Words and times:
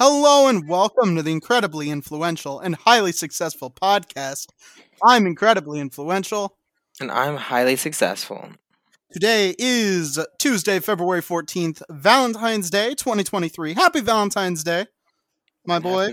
Hello 0.00 0.46
and 0.46 0.68
welcome 0.68 1.16
to 1.16 1.24
the 1.24 1.32
incredibly 1.32 1.90
influential 1.90 2.60
and 2.60 2.76
highly 2.76 3.10
successful 3.10 3.68
podcast. 3.68 4.46
I'm 5.04 5.26
incredibly 5.26 5.80
influential. 5.80 6.56
And 7.00 7.10
I'm 7.10 7.36
highly 7.36 7.74
successful. 7.74 8.50
Today 9.10 9.56
is 9.58 10.16
Tuesday, 10.38 10.78
February 10.78 11.20
14th, 11.20 11.82
Valentine's 11.90 12.70
Day 12.70 12.90
2023. 12.90 13.74
Happy 13.74 14.00
Valentine's 14.00 14.62
Day, 14.62 14.86
my 15.66 15.80
boy. 15.80 16.12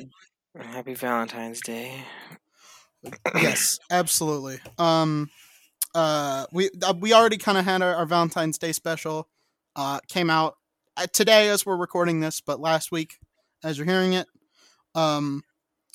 Happy, 0.56 0.68
happy 0.68 0.94
Valentine's 0.96 1.62
Day. 1.62 2.06
yes, 3.36 3.78
absolutely. 3.92 4.58
Um 4.80 5.30
uh 5.94 6.48
we 6.52 6.72
uh, 6.82 6.96
we 7.00 7.14
already 7.14 7.38
kind 7.38 7.60
of 7.60 7.66
had 7.66 7.84
our, 7.84 7.94
our, 7.94 8.08
Valentine's 8.08 8.58
Day 8.58 8.72
special 8.72 9.30
uh 9.76 10.00
came 10.08 10.32
out 10.32 10.56
uh, 10.98 11.06
today 11.14 11.50
as 11.50 11.68
we're 11.68 11.78
recording 11.78 12.20
this, 12.20 12.42
but 12.42 12.60
last 12.60 12.92
week 12.92 13.20
as 13.66 13.78
you're 13.78 13.88
hearing 13.88 14.14
it. 14.14 14.28
Um 14.94 15.44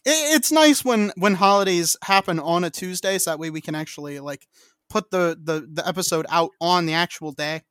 it, 0.04 0.36
it's 0.36 0.52
nice 0.52 0.84
when 0.84 1.12
when 1.16 1.34
holidays 1.34 1.96
happen 2.02 2.38
on 2.38 2.64
a 2.64 2.70
Tuesday 2.70 3.18
so 3.18 3.30
that 3.30 3.38
way 3.38 3.50
we 3.50 3.60
can 3.60 3.74
actually 3.74 4.20
like 4.20 4.46
put 4.88 5.10
the 5.10 5.38
the, 5.42 5.66
the 5.72 5.86
episode 5.86 6.26
out 6.28 6.50
on 6.60 6.86
the 6.86 6.94
actual 6.94 7.32
day. 7.32 7.62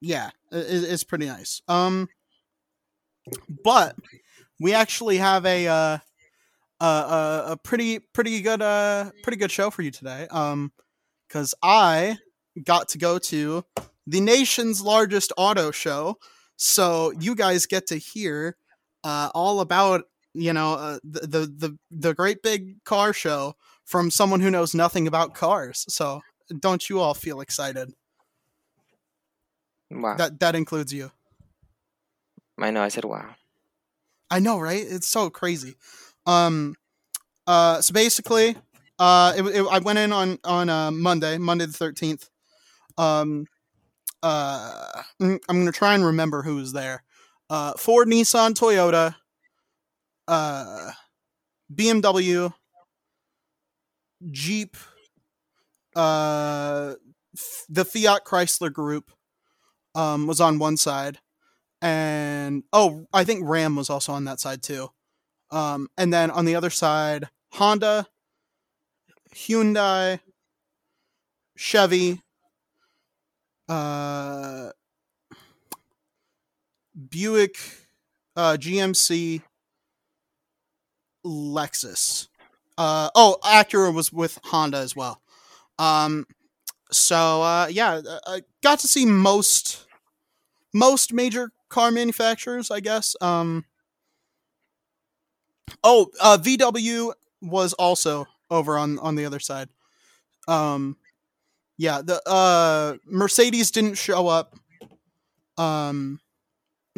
Yeah, 0.00 0.30
it, 0.52 0.84
it's 0.84 1.04
pretty 1.04 1.26
nice. 1.26 1.62
Um 1.66 2.08
but 3.64 3.96
we 4.60 4.74
actually 4.74 5.16
have 5.16 5.44
a 5.46 5.66
uh 5.66 5.98
a, 6.80 6.84
a 6.84 7.56
pretty 7.62 7.98
pretty 7.98 8.40
good 8.40 8.62
uh 8.62 9.10
pretty 9.22 9.36
good 9.36 9.50
show 9.50 9.70
for 9.70 9.82
you 9.82 9.90
today. 9.90 10.26
Um, 10.30 10.72
because 11.28 11.54
I 11.62 12.18
got 12.64 12.88
to 12.88 12.98
go 12.98 13.18
to 13.18 13.64
the 14.06 14.20
nation's 14.20 14.82
largest 14.82 15.32
auto 15.36 15.70
show, 15.70 16.18
so 16.56 17.12
you 17.20 17.36
guys 17.36 17.66
get 17.66 17.86
to 17.88 17.96
hear 17.96 18.56
uh 19.04 19.30
all 19.34 19.60
about 19.60 20.04
you 20.34 20.52
know 20.52 20.74
uh, 20.74 20.98
the, 21.02 21.20
the 21.20 21.46
the 21.46 21.78
the 21.90 22.14
great 22.14 22.42
big 22.42 22.82
car 22.84 23.12
show 23.12 23.54
from 23.84 24.10
someone 24.10 24.40
who 24.40 24.50
knows 24.50 24.74
nothing 24.74 25.06
about 25.08 25.34
cars. 25.34 25.84
So 25.88 26.20
don't 26.58 26.88
you 26.88 27.00
all 27.00 27.14
feel 27.14 27.40
excited? 27.40 27.92
Wow. 29.90 30.16
That 30.16 30.38
that 30.40 30.54
includes 30.54 30.92
you. 30.92 31.10
I 32.58 32.70
know. 32.70 32.82
I 32.82 32.88
said 32.88 33.04
wow. 33.04 33.34
I 34.30 34.38
know, 34.38 34.60
right? 34.60 34.84
It's 34.86 35.08
so 35.08 35.30
crazy. 35.30 35.74
Um, 36.26 36.76
uh, 37.46 37.80
so 37.80 37.92
basically, 37.92 38.56
uh, 38.98 39.32
it, 39.36 39.42
it, 39.42 39.66
I 39.68 39.80
went 39.80 39.98
in 39.98 40.12
on 40.12 40.38
on 40.44 40.68
uh, 40.68 40.90
Monday, 40.90 41.38
Monday 41.38 41.66
the 41.66 41.72
thirteenth. 41.72 42.28
Um, 42.96 43.46
uh, 44.22 45.02
mm, 45.20 45.40
I'm 45.48 45.58
gonna 45.58 45.72
try 45.72 45.94
and 45.94 46.04
remember 46.04 46.42
who 46.42 46.56
was 46.56 46.72
there. 46.72 47.02
Uh, 47.50 47.72
Ford, 47.72 48.06
Nissan, 48.06 48.52
Toyota, 48.52 49.16
uh, 50.28 50.92
BMW, 51.74 52.54
Jeep, 54.30 54.76
uh, 55.96 56.94
the 57.68 57.84
Fiat 57.84 58.24
Chrysler 58.24 58.72
Group, 58.72 59.10
um, 59.96 60.28
was 60.28 60.40
on 60.40 60.60
one 60.60 60.76
side, 60.76 61.18
and 61.82 62.62
oh, 62.72 63.06
I 63.12 63.24
think 63.24 63.42
Ram 63.44 63.74
was 63.74 63.90
also 63.90 64.12
on 64.12 64.24
that 64.26 64.38
side 64.38 64.62
too. 64.62 64.90
Um, 65.50 65.88
and 65.98 66.12
then 66.12 66.30
on 66.30 66.44
the 66.44 66.54
other 66.54 66.70
side, 66.70 67.28
Honda, 67.54 68.06
Hyundai, 69.34 70.20
Chevy, 71.56 72.20
uh, 73.68 74.70
Buick, 77.08 77.58
uh, 78.36 78.56
GMC, 78.58 79.42
Lexus. 81.24 82.28
Uh, 82.78 83.10
oh, 83.14 83.36
Acura 83.44 83.92
was 83.92 84.12
with 84.12 84.38
Honda 84.44 84.78
as 84.78 84.96
well. 84.96 85.20
Um, 85.78 86.26
so 86.92 87.42
uh, 87.42 87.68
yeah, 87.70 88.00
I 88.26 88.42
got 88.62 88.80
to 88.80 88.88
see 88.88 89.06
most 89.06 89.86
most 90.74 91.12
major 91.12 91.52
car 91.70 91.90
manufacturers, 91.90 92.70
I 92.70 92.80
guess. 92.80 93.16
Um, 93.20 93.64
Oh, 95.82 96.10
uh, 96.20 96.38
VW 96.40 97.12
was 97.40 97.72
also 97.74 98.26
over 98.50 98.76
on 98.76 98.98
on 98.98 99.14
the 99.14 99.24
other 99.24 99.40
side. 99.40 99.68
Um, 100.48 100.96
yeah, 101.78 102.02
the 102.02 102.22
uh, 102.28 102.96
Mercedes 103.06 103.70
didn't 103.70 103.96
show 103.96 104.28
up. 104.28 104.56
Um, 105.56 106.20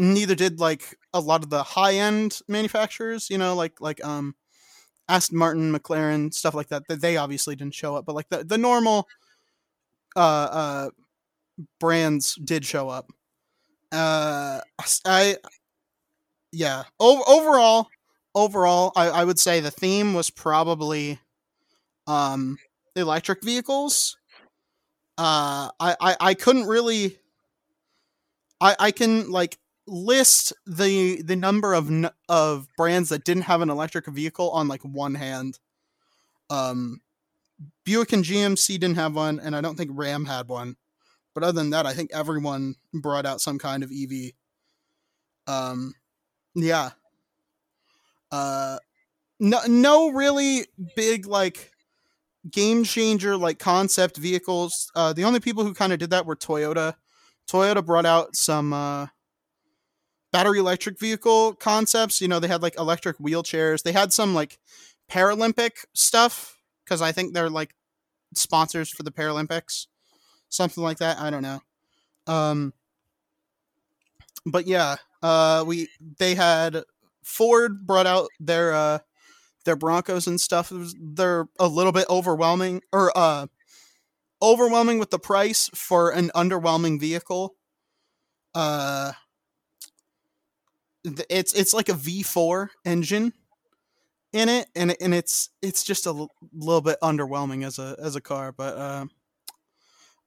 neither 0.02 0.34
did 0.36 0.60
like 0.60 0.98
a 1.14 1.20
lot 1.20 1.44
of 1.44 1.50
the 1.50 1.62
high 1.62 1.94
end 1.94 2.40
manufacturers. 2.48 3.30
You 3.30 3.38
know, 3.38 3.56
like 3.56 3.80
like 3.80 4.04
um, 4.04 4.34
Aston 5.08 5.38
Martin, 5.38 5.72
McLaren, 5.74 6.34
stuff 6.34 6.54
like 6.54 6.68
that. 6.68 6.84
That 6.88 7.00
They 7.02 7.16
obviously 7.18 7.56
didn't 7.56 7.74
show 7.74 7.96
up, 7.96 8.06
but 8.06 8.14
like 8.16 8.28
the 8.30 8.44
the 8.44 8.58
normal 8.58 9.08
uh 10.16 10.48
uh 10.52 10.90
brands 11.80 12.36
did 12.44 12.64
show 12.66 12.88
up. 12.88 13.10
Uh, 13.92 14.60
I 15.06 15.36
yeah. 16.52 16.84
O- 17.00 17.24
overall, 17.26 17.88
overall, 18.34 18.92
I, 18.96 19.08
I 19.08 19.24
would 19.24 19.38
say 19.38 19.60
the 19.60 19.70
theme 19.70 20.14
was 20.14 20.30
probably 20.30 21.18
um, 22.06 22.58
electric 22.96 23.42
vehicles. 23.44 24.16
Uh, 25.18 25.70
I, 25.80 25.96
I, 26.00 26.16
I 26.20 26.34
couldn't 26.34 26.66
really. 26.66 27.18
I, 28.60 28.76
I 28.78 28.90
can 28.90 29.30
like 29.30 29.58
list 29.86 30.52
the 30.66 31.22
the 31.22 31.36
number 31.36 31.74
of 31.74 31.90
of 32.28 32.68
brands 32.76 33.08
that 33.08 33.24
didn't 33.24 33.44
have 33.44 33.60
an 33.60 33.70
electric 33.70 34.06
vehicle 34.06 34.50
on 34.50 34.68
like 34.68 34.82
one 34.82 35.14
hand. 35.14 35.58
Um, 36.50 37.00
Buick 37.84 38.12
and 38.12 38.24
GMC 38.24 38.78
didn't 38.78 38.96
have 38.96 39.14
one, 39.14 39.40
and 39.40 39.56
I 39.56 39.60
don't 39.60 39.76
think 39.76 39.90
Ram 39.94 40.24
had 40.24 40.48
one. 40.48 40.76
But 41.34 41.44
other 41.44 41.52
than 41.52 41.70
that, 41.70 41.86
I 41.86 41.94
think 41.94 42.10
everyone 42.12 42.74
brought 42.92 43.26
out 43.26 43.40
some 43.40 43.58
kind 43.58 43.82
of 43.82 43.90
EV. 43.90 44.32
Um, 45.46 45.94
yeah, 46.54 46.90
uh, 48.30 48.78
no, 49.40 49.60
no 49.66 50.10
really 50.10 50.66
big 50.94 51.26
like 51.26 51.72
game 52.50 52.84
changer 52.84 53.36
like 53.36 53.58
concept 53.58 54.16
vehicles. 54.16 54.90
Uh, 54.94 55.12
the 55.12 55.24
only 55.24 55.40
people 55.40 55.64
who 55.64 55.74
kind 55.74 55.92
of 55.92 55.98
did 55.98 56.10
that 56.10 56.26
were 56.26 56.36
Toyota. 56.36 56.94
Toyota 57.50 57.84
brought 57.84 58.06
out 58.06 58.36
some 58.36 58.72
uh, 58.72 59.06
battery 60.32 60.58
electric 60.58 60.98
vehicle 60.98 61.54
concepts. 61.54 62.20
You 62.20 62.28
know, 62.28 62.40
they 62.40 62.48
had 62.48 62.62
like 62.62 62.78
electric 62.78 63.18
wheelchairs. 63.18 63.82
They 63.82 63.92
had 63.92 64.12
some 64.12 64.34
like 64.34 64.58
Paralympic 65.10 65.84
stuff 65.94 66.56
because 66.84 67.02
I 67.02 67.12
think 67.12 67.34
they're 67.34 67.50
like 67.50 67.74
sponsors 68.34 68.90
for 68.90 69.02
the 69.02 69.12
Paralympics, 69.12 69.86
something 70.48 70.82
like 70.82 70.98
that. 70.98 71.18
I 71.20 71.30
don't 71.30 71.42
know. 71.42 71.60
Um, 72.26 72.72
but 74.46 74.66
yeah, 74.66 74.96
uh, 75.22 75.64
we 75.66 75.88
they 76.18 76.34
had 76.34 76.82
Ford 77.22 77.86
brought 77.86 78.06
out 78.06 78.28
their 78.40 78.72
uh 78.72 78.98
their 79.64 79.76
Broncos 79.76 80.26
and 80.26 80.40
stuff. 80.40 80.72
they're 81.00 81.48
a 81.58 81.68
little 81.68 81.92
bit 81.92 82.06
overwhelming 82.10 82.82
or 82.92 83.12
uh 83.16 83.46
overwhelming 84.42 84.98
with 84.98 85.10
the 85.10 85.18
price 85.18 85.70
for 85.74 86.10
an 86.10 86.30
underwhelming 86.34 86.98
vehicle. 87.00 87.54
Uh 88.54 89.12
it's 91.04 91.52
it's 91.52 91.74
like 91.74 91.88
a 91.88 91.94
V4 91.94 92.68
engine 92.84 93.32
in 94.32 94.48
it 94.48 94.68
and 94.74 94.94
and 95.00 95.14
it's 95.14 95.50
it's 95.60 95.84
just 95.84 96.06
a 96.06 96.10
l- 96.10 96.30
little 96.54 96.80
bit 96.80 96.96
underwhelming 97.02 97.64
as 97.64 97.78
a 97.78 97.96
as 98.02 98.16
a 98.16 98.20
car, 98.20 98.52
but 98.52 98.76
uh 98.76 99.06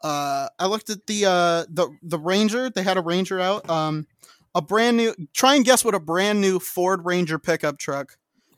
uh 0.03 0.47
I 0.59 0.67
looked 0.67 0.89
at 0.89 1.07
the 1.07 1.25
uh 1.25 1.65
the 1.69 1.89
the 2.03 2.19
Ranger, 2.19 2.69
they 2.69 2.83
had 2.83 2.97
a 2.97 3.01
Ranger 3.01 3.39
out. 3.39 3.69
Um 3.69 4.07
a 4.53 4.61
brand 4.61 4.97
new 4.97 5.13
try 5.33 5.55
and 5.55 5.65
guess 5.65 5.83
what 5.83 5.95
a 5.95 5.99
brand 5.99 6.41
new 6.41 6.59
Ford 6.59 7.05
Ranger 7.05 7.39
pickup 7.39 7.77
truck 7.77 8.17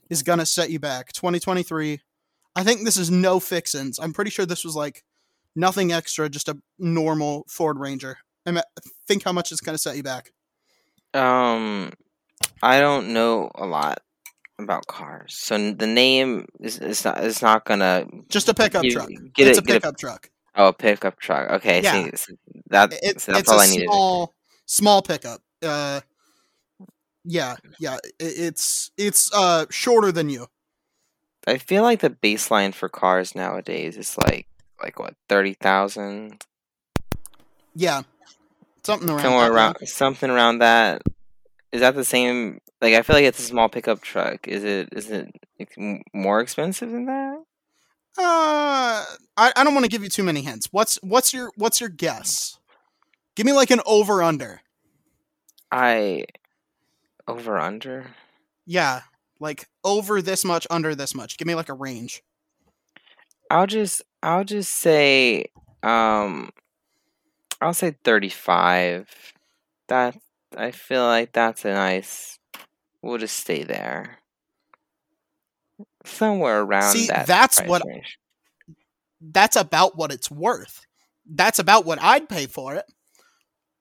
is 0.09 0.23
gonna 0.23 0.45
set 0.45 0.69
you 0.69 0.79
back. 0.79 1.13
2023. 1.13 2.01
I 2.55 2.63
think 2.63 2.83
this 2.83 2.97
is 2.97 3.11
no 3.11 3.39
fixins. 3.39 3.99
I'm 3.99 4.13
pretty 4.13 4.31
sure 4.31 4.45
this 4.45 4.65
was 4.65 4.75
like 4.75 5.03
nothing 5.55 5.91
extra, 5.91 6.27
just 6.29 6.49
a 6.49 6.57
normal 6.79 7.45
Ford 7.47 7.77
Ranger. 7.77 8.17
I 8.45 8.63
think 9.07 9.23
how 9.23 9.31
much 9.31 9.51
it's 9.51 9.61
gonna 9.61 9.77
set 9.77 9.95
you 9.95 10.03
back. 10.03 10.31
Um, 11.13 11.93
I 12.61 12.79
don't 12.79 13.13
know 13.13 13.51
a 13.55 13.65
lot 13.65 13.99
about 14.59 14.87
cars, 14.87 15.35
so 15.37 15.71
the 15.71 15.87
name 15.87 16.45
is, 16.59 16.79
is 16.79 17.05
not 17.05 17.23
is 17.23 17.41
not 17.41 17.65
gonna 17.65 18.05
just 18.29 18.49
a 18.49 18.53
pickup 18.53 18.83
truck. 18.83 19.09
Get 19.33 19.47
it's 19.47 19.57
it, 19.57 19.63
a 19.63 19.73
pickup 19.73 19.95
a, 19.95 19.97
truck. 19.97 20.29
Oh, 20.55 20.67
a 20.69 20.73
pickup 20.73 21.19
truck. 21.19 21.51
Okay, 21.51 21.83
yeah. 21.83 22.09
See, 22.15 22.35
that, 22.69 22.91
it, 23.03 23.21
so 23.21 23.31
that's 23.33 23.49
all 23.49 23.59
I 23.59 23.67
needed. 23.67 23.85
Small, 23.85 24.33
small 24.67 25.01
pickup 25.01 25.41
uh 25.63 26.01
yeah 27.23 27.55
yeah 27.79 27.95
it, 27.95 28.13
it's 28.19 28.91
it's 28.97 29.33
uh 29.33 29.65
shorter 29.69 30.11
than 30.11 30.29
you 30.29 30.45
i 31.47 31.57
feel 31.57 31.83
like 31.83 32.01
the 32.01 32.09
baseline 32.09 32.73
for 32.73 32.89
cars 32.89 33.33
nowadays 33.33 33.97
is 33.97 34.17
like 34.17 34.45
like 34.81 34.99
what 34.99 35.15
30,000 35.29 36.43
yeah 37.75 38.03
something 38.83 39.09
around 39.09 39.21
somewhere 39.21 39.51
around 39.51 39.87
something 39.87 40.29
around 40.29 40.59
that 40.59 41.01
is 41.71 41.81
that 41.81 41.95
the 41.95 42.05
same 42.05 42.59
like 42.81 42.93
I 42.93 43.01
feel 43.01 43.15
like 43.15 43.25
it's 43.25 43.39
a 43.39 43.43
small 43.43 43.69
pickup 43.69 44.01
truck. 44.01 44.47
Is 44.47 44.63
it 44.63 44.89
is 44.91 45.09
it 45.09 45.29
like, 45.59 45.75
more 46.13 46.39
expensive 46.39 46.91
than 46.91 47.05
that? 47.05 47.43
Uh, 48.19 49.05
I, 49.37 49.53
I 49.55 49.63
don't 49.63 49.75
want 49.75 49.85
to 49.85 49.91
give 49.91 50.01
you 50.01 50.09
too 50.09 50.23
many 50.23 50.41
hints. 50.41 50.69
What's 50.71 50.95
what's 51.03 51.33
your 51.33 51.51
what's 51.55 51.79
your 51.79 51.89
guess? 51.89 52.57
Give 53.35 53.45
me 53.45 53.53
like 53.53 53.71
an 53.71 53.81
over 53.85 54.23
under. 54.23 54.61
I 55.71 56.25
over 57.27 57.59
under. 57.59 58.07
Yeah, 58.65 59.01
like 59.39 59.67
over 59.83 60.21
this 60.21 60.43
much, 60.43 60.65
under 60.69 60.95
this 60.95 61.13
much. 61.13 61.37
Give 61.37 61.47
me 61.47 61.55
like 61.55 61.69
a 61.69 61.73
range. 61.73 62.23
I'll 63.51 63.67
just 63.67 64.01
I'll 64.23 64.43
just 64.43 64.71
say 64.71 65.45
um 65.83 66.49
I'll 67.61 67.73
say 67.73 67.95
35. 68.03 69.33
That 69.89 70.17
I 70.55 70.71
feel 70.71 71.03
like 71.03 71.33
that's 71.33 71.65
a 71.65 71.73
nice 71.73 72.39
we'll 73.01 73.17
just 73.17 73.37
stay 73.37 73.63
there. 73.63 74.19
Somewhere 76.05 76.61
around 76.61 76.93
See, 76.93 77.07
that. 77.07 77.27
that's 77.27 77.59
what- 77.61 77.83
range. 77.85 78.17
That's 79.19 79.55
about 79.55 79.97
what 79.97 80.11
it's 80.11 80.29
worth. 80.29 80.85
That's 81.25 81.57
about 81.59 81.85
what 81.85 82.01
I'd 82.01 82.29
pay 82.29 82.45
for 82.45 82.75
it. 82.75 82.85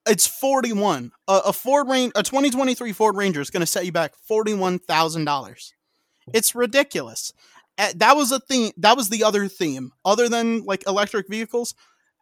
It's 0.08 0.26
forty 0.26 0.72
one. 0.72 1.12
A, 1.28 1.40
a 1.46 1.52
Ford 1.52 1.88
Ranger, 1.88 2.12
a 2.16 2.22
twenty 2.22 2.48
twenty 2.50 2.74
three 2.74 2.92
Ford 2.92 3.16
Ranger 3.16 3.40
is 3.42 3.50
going 3.50 3.60
to 3.60 3.66
set 3.66 3.84
you 3.84 3.92
back 3.92 4.14
forty 4.26 4.54
one 4.54 4.78
thousand 4.78 5.24
dollars. 5.26 5.74
It's 6.32 6.54
ridiculous. 6.54 7.32
Uh, 7.76 7.92
That 7.96 8.16
was 8.16 8.32
a 8.32 8.40
theme. 8.40 8.72
That 8.78 8.96
was 8.96 9.10
the 9.10 9.24
other 9.24 9.46
theme. 9.46 9.92
Other 10.04 10.28
than 10.28 10.64
like 10.64 10.86
electric 10.86 11.28
vehicles, 11.28 11.74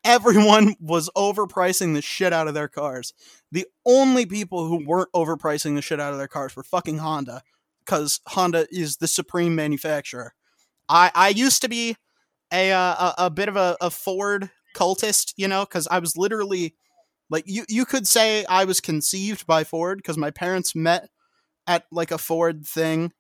everyone 0.05 0.77
was 0.81 1.11
overpricing 1.17 1.95
the 1.95 2.03
shit 2.03 2.33
out 2.33 2.49
of 2.49 2.55
their 2.55 2.69
cars. 2.69 3.12
The 3.51 3.67
only 3.87 4.27
people 4.27 4.67
who 4.67 4.85
weren't 4.87 5.12
overpricing 5.12 5.75
the 5.75 5.83
shit 5.83 6.01
out 6.01 6.12
of 6.12 6.19
their 6.19 6.29
cars 6.29 6.55
were 6.55 6.62
fucking 6.62 6.99
Honda, 6.99 7.43
because 7.85 8.21
Honda 8.29 8.67
is 8.71 8.97
the 8.97 9.09
supreme 9.09 9.55
manufacturer. 9.55 10.35
I 10.89 11.11
I 11.15 11.29
used 11.29 11.62
to 11.62 11.69
be 11.69 11.97
a 12.53 12.73
uh, 12.73 13.12
a, 13.19 13.27
a 13.27 13.31
bit 13.31 13.49
of 13.49 13.56
a, 13.56 13.77
a 13.81 13.91
Ford 13.91 14.51
cultist, 14.77 15.33
you 15.37 15.49
know, 15.49 15.65
because 15.65 15.87
I 15.89 15.99
was 15.99 16.17
literally 16.17 16.75
like 17.31 17.45
you 17.47 17.65
you 17.69 17.85
could 17.85 18.07
say 18.07 18.45
I 18.47 18.65
was 18.65 18.81
conceived 18.81 19.47
by 19.47 19.65
Ford 19.65 19.99
because 19.99 20.19
my 20.19 20.31
parents 20.31 20.75
met 20.75 21.09
at 21.67 21.85
like 21.91 22.11
a 22.11 22.19
Ford 22.19 22.67
thing 22.67 23.12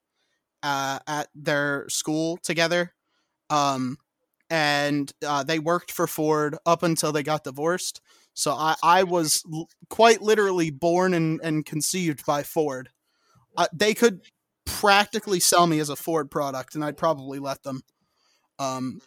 uh, 0.62 0.98
at 1.06 1.28
their 1.34 1.86
school 1.88 2.38
together, 2.38 2.94
um, 3.50 3.98
and 4.54 5.12
uh, 5.26 5.42
they 5.42 5.58
worked 5.58 5.90
for 5.90 6.06
Ford 6.06 6.56
up 6.64 6.84
until 6.84 7.10
they 7.10 7.24
got 7.24 7.42
divorced. 7.42 8.00
So 8.34 8.52
I 8.52 8.76
I 8.84 9.02
was 9.02 9.42
l- 9.52 9.68
quite 9.90 10.22
literally 10.22 10.70
born 10.70 11.12
and, 11.12 11.40
and 11.42 11.66
conceived 11.66 12.24
by 12.24 12.44
Ford. 12.44 12.90
Uh, 13.56 13.66
they 13.72 13.94
could 13.94 14.20
practically 14.64 15.40
sell 15.40 15.66
me 15.66 15.80
as 15.80 15.88
a 15.88 15.96
Ford 15.96 16.30
product, 16.30 16.76
and 16.76 16.84
I'd 16.84 16.96
probably 16.96 17.40
let 17.40 17.64
them. 17.64 17.82
Um, 18.60 19.00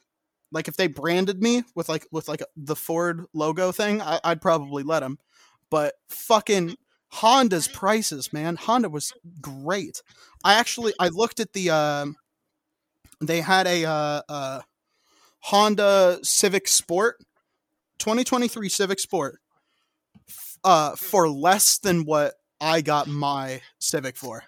like 0.51 0.67
if 0.67 0.75
they 0.75 0.87
branded 0.87 1.41
me 1.41 1.63
with 1.75 1.87
like 1.87 2.05
with 2.11 2.27
like 2.27 2.43
the 2.57 2.75
Ford 2.75 3.23
logo 3.33 3.71
thing, 3.71 4.01
I, 4.01 4.19
I'd 4.25 4.41
probably 4.41 4.83
let 4.83 4.99
them. 4.99 5.17
But 5.71 5.93
fucking 6.09 6.75
Honda's 7.07 7.69
prices, 7.69 8.33
man, 8.33 8.57
Honda 8.57 8.89
was 8.89 9.13
great. 9.39 10.01
I 10.43 10.55
actually 10.55 10.91
I 10.99 11.07
looked 11.07 11.39
at 11.39 11.53
the 11.53 11.69
um, 11.69 12.17
they 13.21 13.39
had 13.39 13.65
a 13.65 13.85
uh, 13.85 14.21
uh, 14.27 14.61
Honda 15.41 16.19
Civic 16.23 16.67
Sport, 16.67 17.17
2023 17.99 18.69
Civic 18.69 18.99
Sport, 18.99 19.39
uh, 20.63 20.95
for 20.95 21.29
less 21.29 21.77
than 21.77 22.05
what 22.05 22.33
I 22.59 22.81
got 22.81 23.07
my 23.07 23.61
Civic 23.79 24.17
for. 24.17 24.43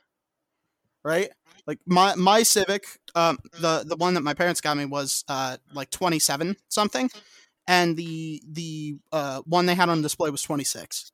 Right? 1.04 1.30
Like 1.66 1.80
my 1.86 2.16
my 2.16 2.44
Civic, 2.44 2.86
um, 3.16 3.38
the 3.60 3.84
the 3.86 3.96
one 3.96 4.16
that 4.16 4.24
my 4.24 4.34
parents 4.34 4.62
got 4.62 4.76
me 4.78 4.86
was 4.86 5.24
uh 5.28 5.58
like 5.74 5.90
27 5.92 6.58
something, 6.68 7.10
and 7.68 7.96
the 7.96 8.42
the 8.52 8.98
uh 9.12 9.42
one 9.46 9.66
they 9.66 9.76
had 9.76 9.90
on 9.90 10.02
display 10.02 10.30
was 10.30 10.42
26. 10.42 11.12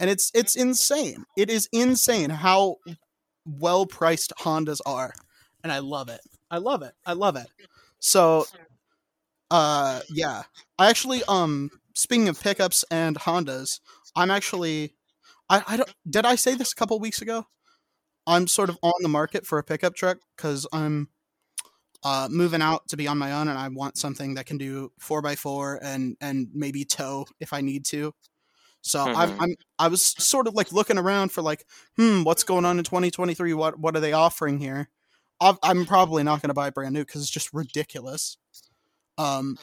And 0.00 0.08
it's 0.08 0.30
it's 0.34 0.56
insane. 0.56 1.26
It 1.36 1.50
is 1.50 1.68
insane 1.72 2.30
how 2.30 2.76
well 3.44 3.86
priced 3.86 4.32
Hondas 4.40 4.80
are, 4.86 5.12
and 5.62 5.70
I 5.70 5.80
love 5.80 6.08
it. 6.08 6.20
I 6.50 6.58
love 6.58 6.82
it. 6.82 6.94
I 7.04 7.12
love 7.12 7.36
it. 7.36 7.46
So, 7.98 8.46
uh, 9.50 10.00
yeah. 10.10 10.42
I 10.78 10.88
actually 10.90 11.22
um 11.28 11.70
speaking 11.94 12.28
of 12.28 12.40
pickups 12.40 12.84
and 12.90 13.16
Hondas, 13.18 13.80
I'm 14.16 14.30
actually 14.30 14.94
I 15.50 15.62
I 15.68 15.76
don't 15.78 15.94
did 16.08 16.26
I 16.26 16.36
say 16.36 16.54
this 16.54 16.72
a 16.72 16.76
couple 16.76 16.98
weeks 17.00 17.22
ago? 17.22 17.46
I'm 18.26 18.46
sort 18.48 18.70
of 18.70 18.78
on 18.82 18.94
the 19.02 19.08
market 19.08 19.46
for 19.46 19.58
a 19.58 19.64
pickup 19.64 19.94
truck 19.96 20.18
because 20.36 20.66
I'm 20.72 21.08
uh, 22.04 22.28
moving 22.30 22.62
out 22.62 22.88
to 22.88 22.96
be 22.96 23.06
on 23.08 23.18
my 23.18 23.32
own, 23.32 23.48
and 23.48 23.58
I 23.58 23.68
want 23.68 23.98
something 23.98 24.34
that 24.34 24.46
can 24.46 24.58
do 24.58 24.92
four 25.00 25.22
by 25.22 25.36
four 25.36 25.78
and 25.82 26.16
and 26.20 26.48
maybe 26.54 26.84
tow 26.84 27.26
if 27.40 27.52
I 27.52 27.60
need 27.60 27.84
to. 27.86 28.12
So 28.82 29.10
I'm, 29.14 29.30
Mhm. 29.30 29.36
I'm 29.40 29.56
I 29.78 29.88
was 29.88 30.02
sort 30.04 30.46
of 30.48 30.54
like 30.54 30.72
looking 30.72 30.98
around 30.98 31.32
for 31.32 31.42
like, 31.42 31.66
hmm, 31.96 32.24
what's 32.24 32.44
going 32.44 32.64
on 32.66 32.78
in 32.78 32.84
2023? 32.84 33.54
What 33.54 33.78
what 33.80 33.96
are 33.96 34.00
they 34.00 34.12
offering 34.14 34.58
here? 34.60 34.90
I've, 35.40 35.58
I'm 35.62 35.86
probably 35.86 36.22
not 36.24 36.42
going 36.42 36.50
to 36.50 36.54
buy 36.54 36.70
brand 36.70 36.94
new 36.94 37.04
because 37.04 37.22
it's 37.22 37.30
just 37.30 37.52
ridiculous. 37.54 38.38
Um, 39.20 39.58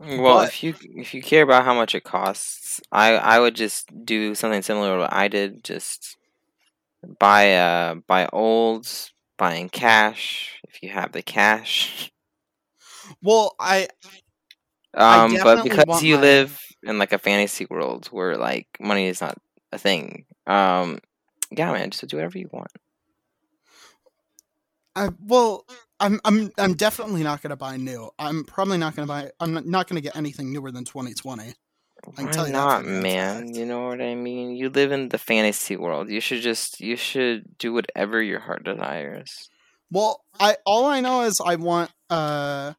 Well, 0.00 0.38
But- 0.38 0.48
if 0.48 0.62
you 0.62 0.74
if 0.96 1.14
you 1.14 1.22
care 1.22 1.42
about 1.42 1.64
how 1.64 1.74
much 1.74 1.94
it 1.94 2.04
costs, 2.04 2.80
I 2.90 3.12
I 3.16 3.38
would 3.38 3.54
just 3.54 3.88
do 4.04 4.34
something 4.34 4.62
similar 4.62 4.94
to 4.94 5.00
what 5.02 5.12
I 5.12 5.28
did. 5.28 5.62
Just 5.64 6.16
buy 7.18 7.54
uh 7.56 7.94
buy 8.06 8.26
olds, 8.32 9.12
buy 9.38 9.54
in 9.54 9.68
cash 9.68 10.60
if 10.68 10.82
you 10.82 10.88
have 10.90 11.12
the 11.12 11.22
cash. 11.22 12.10
well, 13.22 13.54
I 13.60 13.88
I 14.94 15.24
Um, 15.24 15.36
but 15.42 15.62
because 15.64 16.02
you 16.02 16.16
my- 16.16 16.22
live 16.22 16.60
in 16.82 16.98
like 16.98 17.12
a 17.12 17.18
fantasy 17.18 17.66
world 17.70 18.06
where 18.08 18.36
like 18.36 18.68
money 18.80 19.06
is 19.06 19.20
not 19.20 19.36
a 19.72 19.78
thing, 19.78 20.26
um, 20.46 20.98
yeah, 21.50 21.72
man, 21.72 21.90
just 21.90 22.06
do 22.08 22.16
whatever 22.16 22.38
you 22.38 22.48
want. 22.52 22.70
I 24.94 25.08
well, 25.20 25.64
I'm 26.02 26.20
I'm 26.24 26.50
I'm 26.58 26.74
definitely 26.74 27.22
not 27.22 27.42
going 27.42 27.50
to 27.50 27.56
buy 27.56 27.76
new. 27.76 28.10
I'm 28.18 28.44
probably 28.44 28.76
not 28.76 28.96
going 28.96 29.06
to 29.06 29.12
buy. 29.12 29.30
I'm 29.38 29.54
not, 29.54 29.66
not 29.66 29.88
going 29.88 30.02
to 30.02 30.02
get 30.02 30.16
anything 30.16 30.52
newer 30.52 30.72
than 30.72 30.84
2020. 30.84 31.44
can 31.44 31.54
Why 32.26 32.46
you 32.46 32.52
not, 32.52 32.82
for 32.82 32.88
a 32.88 32.92
damn 32.92 33.02
man? 33.02 33.44
fact. 33.46 33.56
You 33.56 33.66
know 33.66 33.86
what 33.86 34.00
I 34.00 34.16
mean? 34.16 34.56
You 34.56 34.68
live 34.68 34.90
in 34.90 35.10
the 35.10 35.18
fantasy 35.18 35.76
world. 35.76 36.10
You 36.10 36.20
should 36.20 36.42
just 36.42 36.80
you 36.80 36.96
should 36.96 37.56
do 37.56 37.72
whatever 37.72 38.20
your 38.20 38.40
heart 38.40 38.64
desires. 38.64 39.48
Well, 39.92 40.24
I 40.40 40.56
all 40.66 40.86
I 40.86 41.00
know 41.00 41.22
is 41.22 41.40
I 41.44 41.54
want. 41.54 41.92
Uh, 42.10 42.72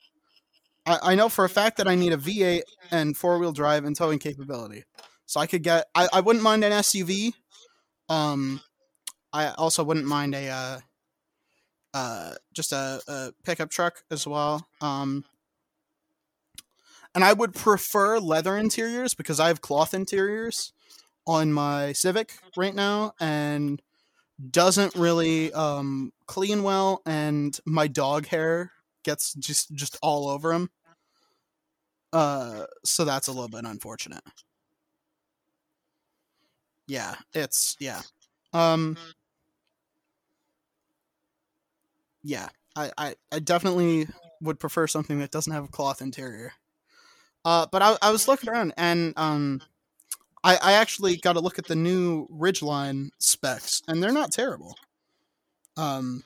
I, 0.85 0.99
I 1.03 1.15
know 1.15 1.29
for 1.29 1.45
a 1.45 1.49
fact 1.49 1.77
that 1.77 1.87
I 1.87 1.95
need 1.95 2.11
a 2.11 2.17
V8 2.17 2.63
and 2.91 3.15
four 3.15 3.39
wheel 3.39 3.53
drive 3.53 3.85
and 3.85 3.95
towing 3.95 4.19
capability. 4.19 4.83
So 5.25 5.39
I 5.39 5.47
could 5.47 5.63
get. 5.63 5.85
I, 5.95 6.09
I 6.11 6.19
wouldn't 6.19 6.43
mind 6.43 6.65
an 6.65 6.73
SUV. 6.73 7.33
Um, 8.09 8.59
I 9.31 9.51
also 9.51 9.81
wouldn't 9.85 10.07
mind 10.07 10.35
a. 10.35 10.49
Uh, 10.49 10.79
uh, 11.93 12.33
just 12.53 12.71
a, 12.71 13.01
a 13.07 13.33
pickup 13.43 13.69
truck 13.69 14.03
as 14.11 14.25
well. 14.27 14.67
Um, 14.81 15.25
and 17.15 17.23
I 17.23 17.33
would 17.33 17.53
prefer 17.53 18.19
leather 18.19 18.57
interiors 18.57 19.13
because 19.13 19.39
I 19.39 19.47
have 19.47 19.61
cloth 19.61 19.93
interiors 19.93 20.73
on 21.27 21.53
my 21.53 21.93
Civic 21.93 22.33
right 22.57 22.73
now, 22.73 23.13
and 23.19 23.81
doesn't 24.49 24.95
really 24.95 25.53
um, 25.53 26.11
clean 26.25 26.63
well, 26.63 27.01
and 27.05 27.57
my 27.65 27.87
dog 27.87 28.27
hair 28.27 28.71
gets 29.03 29.33
just 29.35 29.73
just 29.73 29.97
all 30.01 30.27
over 30.27 30.53
him. 30.53 30.69
Uh, 32.11 32.65
so 32.83 33.05
that's 33.05 33.27
a 33.27 33.31
little 33.31 33.47
bit 33.47 33.65
unfortunate. 33.65 34.23
Yeah, 36.87 37.15
it's 37.33 37.77
yeah. 37.79 38.01
Um, 38.53 38.97
yeah, 42.23 42.49
I, 42.75 42.91
I, 42.97 43.15
I 43.31 43.39
definitely 43.39 44.07
would 44.41 44.59
prefer 44.59 44.87
something 44.87 45.19
that 45.19 45.31
doesn't 45.31 45.53
have 45.53 45.65
a 45.65 45.69
cloth 45.69 46.01
interior. 46.01 46.53
Uh, 47.45 47.67
but 47.71 47.81
I, 47.81 47.97
I 48.01 48.11
was 48.11 48.27
looking 48.27 48.49
around 48.49 48.73
and 48.77 49.13
um, 49.17 49.61
I, 50.43 50.57
I 50.61 50.73
actually 50.73 51.17
got 51.17 51.33
to 51.33 51.39
look 51.39 51.57
at 51.57 51.67
the 51.67 51.75
new 51.75 52.27
Ridgeline 52.27 53.09
specs, 53.17 53.81
and 53.87 54.03
they're 54.03 54.11
not 54.11 54.31
terrible. 54.31 54.75
Um, 55.77 56.23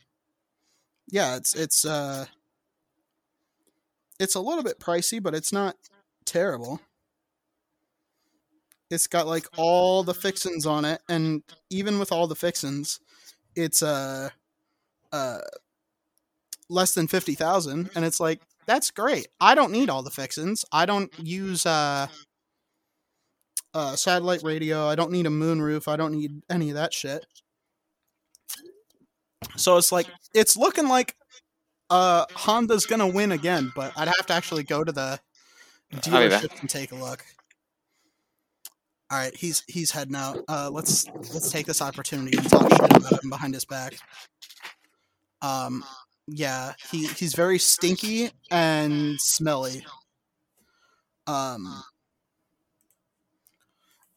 yeah, 1.07 1.35
it's 1.35 1.55
it's 1.55 1.85
uh, 1.85 2.25
it's 4.19 4.35
a 4.35 4.39
little 4.41 4.63
bit 4.63 4.79
pricey, 4.79 5.21
but 5.21 5.35
it's 5.35 5.53
not 5.53 5.75
terrible. 6.25 6.81
It's 8.89 9.07
got 9.07 9.27
like 9.27 9.45
all 9.57 10.03
the 10.03 10.13
fixins 10.13 10.65
on 10.65 10.83
it, 10.83 11.01
and 11.07 11.43
even 11.69 11.99
with 11.99 12.11
all 12.11 12.25
the 12.27 12.35
fixins, 12.35 12.99
it's 13.55 13.83
uh, 13.83 14.29
uh, 15.11 15.39
less 16.69 16.93
than 16.93 17.07
fifty 17.07 17.33
thousand, 17.33 17.89
and 17.95 18.05
it's 18.05 18.19
like 18.19 18.41
that's 18.65 18.91
great. 18.91 19.27
I 19.39 19.55
don't 19.55 19.71
need 19.71 19.89
all 19.89 20.03
the 20.03 20.09
fixins. 20.09 20.65
I 20.71 20.85
don't 20.85 21.11
use 21.17 21.65
uh, 21.65 22.07
uh, 23.73 23.95
satellite 23.95 24.43
radio. 24.43 24.87
I 24.87 24.95
don't 24.95 25.11
need 25.11 25.25
a 25.25 25.29
moonroof. 25.29 25.87
I 25.87 25.95
don't 25.95 26.11
need 26.11 26.41
any 26.49 26.69
of 26.69 26.75
that 26.75 26.93
shit. 26.93 27.25
So 29.55 29.77
it's 29.77 29.91
like 29.91 30.07
it's 30.33 30.57
looking 30.57 30.87
like 30.87 31.15
uh 31.89 32.25
Honda's 32.33 32.85
gonna 32.85 33.07
win 33.07 33.31
again, 33.31 33.71
but 33.75 33.93
I'd 33.95 34.07
have 34.07 34.25
to 34.27 34.33
actually 34.33 34.63
go 34.63 34.83
to 34.83 34.91
the 34.91 35.19
back. 35.91 36.01
dealership 36.01 36.59
and 36.59 36.69
take 36.69 36.91
a 36.91 36.95
look. 36.95 37.23
All 39.09 39.17
right, 39.17 39.33
he's 39.33 39.63
he's 39.67 39.91
heading 39.91 40.15
out. 40.15 40.43
Uh, 40.49 40.69
let's 40.71 41.07
let's 41.33 41.49
take 41.49 41.65
this 41.65 41.81
opportunity 41.81 42.37
and 42.37 42.49
talk 42.49 42.69
shit 42.69 42.97
about 42.97 43.23
him 43.23 43.29
behind 43.29 43.53
his 43.53 43.63
back. 43.63 43.93
Um, 45.41 45.83
yeah, 46.27 46.73
he 46.91 47.07
he's 47.07 47.33
very 47.33 47.59
stinky 47.59 48.31
and 48.51 49.19
smelly. 49.19 49.85
Um, 51.27 51.83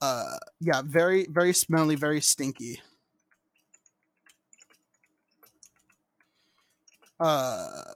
uh, 0.00 0.38
yeah, 0.61 0.83
very 0.85 1.26
very 1.31 1.52
smelly, 1.52 1.95
very 1.95 2.21
stinky. 2.21 2.81
Uh, 7.19 7.95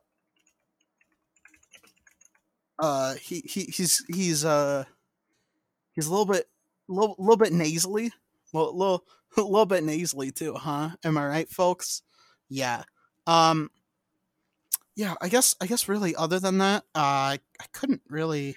uh, 2.78 3.14
he 3.14 3.42
he 3.46 3.64
he's 3.64 4.04
he's 4.08 4.44
uh 4.44 4.84
he's 5.92 6.06
a 6.06 6.10
little 6.10 6.26
bit 6.26 6.48
little 6.88 7.14
little 7.18 7.36
bit 7.36 7.52
nasally, 7.52 8.12
little 8.52 8.76
little 8.76 9.04
a 9.36 9.42
little 9.42 9.66
bit 9.66 9.84
nasally 9.84 10.30
too, 10.30 10.54
huh? 10.54 10.90
Am 11.04 11.18
I 11.18 11.26
right, 11.26 11.48
folks? 11.48 12.02
Yeah. 12.48 12.82
Um. 13.26 13.70
Yeah, 14.96 15.14
I 15.20 15.28
guess 15.28 15.56
I 15.60 15.66
guess 15.66 15.88
really 15.88 16.14
other 16.14 16.38
than 16.38 16.58
that, 16.58 16.84
uh, 16.94 16.98
I 16.98 17.38
I 17.60 17.64
couldn't 17.72 18.02
really. 18.08 18.56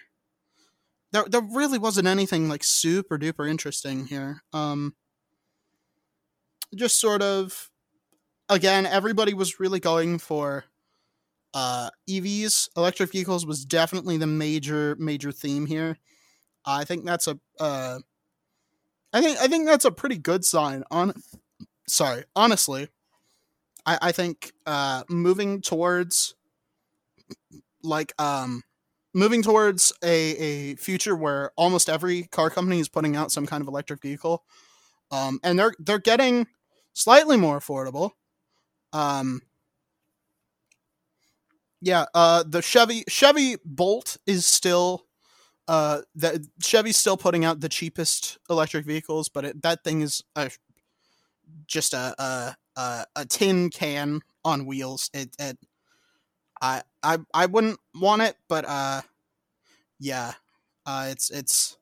There 1.11 1.25
there 1.27 1.41
really 1.41 1.77
wasn't 1.79 2.07
anything 2.07 2.49
like 2.49 2.63
super 2.63 3.17
duper 3.17 3.49
interesting 3.49 4.05
here. 4.07 4.43
Um. 4.53 4.95
Just 6.75 6.99
sort 6.99 7.21
of, 7.21 7.69
again, 8.49 8.85
everybody 8.85 9.33
was 9.33 9.59
really 9.59 9.79
going 9.79 10.19
for. 10.19 10.65
Uh, 11.53 11.89
EVs, 12.09 12.69
electric 12.77 13.11
vehicles, 13.11 13.45
was 13.45 13.65
definitely 13.65 14.17
the 14.17 14.27
major 14.27 14.95
major 14.99 15.31
theme 15.31 15.65
here. 15.65 15.97
I 16.65 16.85
think 16.85 17.05
that's 17.05 17.27
a 17.27 17.39
uh, 17.59 17.99
I 19.13 19.21
think 19.21 19.37
I 19.39 19.47
think 19.47 19.65
that's 19.65 19.85
a 19.85 19.91
pretty 19.91 20.17
good 20.17 20.43
sign. 20.45 20.83
On 20.91 21.13
sorry, 21.87 22.23
honestly, 22.35 22.89
I 23.87 23.99
I 24.03 24.13
think 24.13 24.53
uh, 24.67 25.05
moving 25.09 25.61
towards 25.61 26.35
like 27.83 28.13
um 28.19 28.61
moving 29.13 29.41
towards 29.41 29.93
a 30.03 30.31
a 30.37 30.75
future 30.75 31.15
where 31.15 31.51
almost 31.55 31.89
every 31.89 32.23
car 32.23 32.49
company 32.49 32.79
is 32.79 32.89
putting 32.89 33.15
out 33.15 33.31
some 33.31 33.45
kind 33.45 33.61
of 33.61 33.67
electric 33.67 34.01
vehicle, 34.01 34.43
um, 35.11 35.39
and 35.43 35.57
they're 35.59 35.73
they're 35.79 35.99
getting 35.99 36.47
slightly 36.93 37.37
more 37.37 37.59
affordable. 37.59 38.11
Um, 38.93 39.41
yeah, 41.81 42.05
uh, 42.13 42.43
the 42.47 42.61
Chevy 42.61 43.03
Chevy 43.07 43.57
Bolt 43.63 44.17
is 44.25 44.45
still 44.45 45.05
uh 45.67 46.01
that 46.15 46.41
Chevy's 46.61 46.97
still 46.97 47.17
putting 47.17 47.45
out 47.45 47.61
the 47.61 47.69
cheapest 47.69 48.39
electric 48.49 48.85
vehicles, 48.85 49.29
but 49.29 49.45
it, 49.45 49.61
that 49.63 49.83
thing 49.83 50.01
is 50.01 50.23
a, 50.35 50.51
just 51.67 51.93
a, 51.93 52.15
a 52.21 52.55
a 52.77 53.05
a 53.17 53.25
tin 53.25 53.71
can 53.71 54.21
on 54.45 54.65
wheels. 54.67 55.09
It, 55.13 55.35
it 55.39 55.59
I 56.61 56.81
I 57.03 57.19
I 57.33 57.45
wouldn't 57.45 57.79
want 57.95 58.21
it, 58.21 58.35
but 58.47 58.65
uh 58.67 59.01
yeah. 59.99 60.33
Uh 60.85 61.07
it's 61.09 61.29
it's 61.29 61.77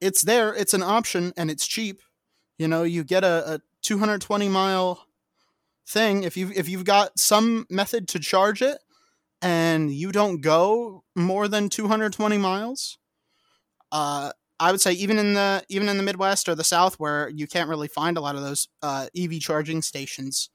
it's 0.00 0.22
there, 0.22 0.54
it's 0.54 0.74
an 0.74 0.82
option 0.82 1.32
and 1.36 1.50
it's 1.50 1.66
cheap. 1.66 2.02
You 2.58 2.68
know, 2.68 2.84
you 2.84 3.04
get 3.04 3.24
a, 3.24 3.54
a 3.54 3.60
220 3.82 4.48
mile 4.48 5.06
thing 5.88 6.22
if 6.22 6.36
you 6.36 6.52
if 6.54 6.68
you've 6.68 6.84
got 6.84 7.18
some 7.18 7.66
method 7.70 8.08
to 8.08 8.18
charge 8.18 8.62
it 8.62 8.78
and 9.42 9.92
you 9.92 10.12
don't 10.12 10.40
go 10.42 11.04
more 11.16 11.48
than 11.48 11.68
220 11.68 12.38
miles 12.38 12.98
uh, 13.92 14.32
I 14.60 14.72
would 14.72 14.80
say 14.80 14.92
even 14.92 15.18
in 15.18 15.34
the 15.34 15.64
even 15.68 15.88
in 15.88 15.96
the 15.96 16.02
Midwest 16.02 16.48
or 16.48 16.54
the 16.54 16.64
South 16.64 16.96
where 16.96 17.28
you 17.28 17.46
can't 17.46 17.68
really 17.68 17.88
find 17.88 18.16
a 18.16 18.20
lot 18.20 18.34
of 18.36 18.42
those 18.42 18.68
uh, 18.82 19.06
EV 19.16 19.40
charging 19.40 19.82
stations, 19.82 20.50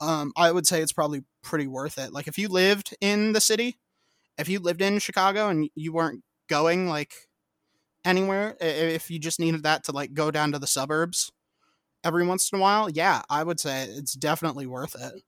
um, 0.00 0.32
I 0.36 0.52
would 0.52 0.66
say 0.66 0.80
it's 0.82 0.92
probably 0.92 1.24
pretty 1.42 1.66
worth 1.66 1.98
it. 1.98 2.12
Like 2.12 2.28
if 2.28 2.38
you 2.38 2.48
lived 2.48 2.94
in 3.00 3.32
the 3.32 3.40
city, 3.40 3.78
if 4.38 4.48
you 4.48 4.60
lived 4.60 4.82
in 4.82 4.98
Chicago 4.98 5.48
and 5.48 5.68
you 5.74 5.92
weren't 5.92 6.22
going 6.48 6.88
like 6.88 7.12
anywhere, 8.04 8.56
if 8.60 9.10
you 9.10 9.18
just 9.18 9.40
needed 9.40 9.64
that 9.64 9.84
to 9.84 9.92
like 9.92 10.14
go 10.14 10.30
down 10.30 10.52
to 10.52 10.58
the 10.58 10.66
suburbs 10.66 11.32
every 12.04 12.26
once 12.26 12.50
in 12.52 12.58
a 12.58 12.62
while, 12.62 12.88
yeah, 12.88 13.22
I 13.28 13.42
would 13.42 13.60
say 13.60 13.84
it's 13.84 14.14
definitely 14.14 14.66
worth 14.66 14.94
it. 15.00 15.22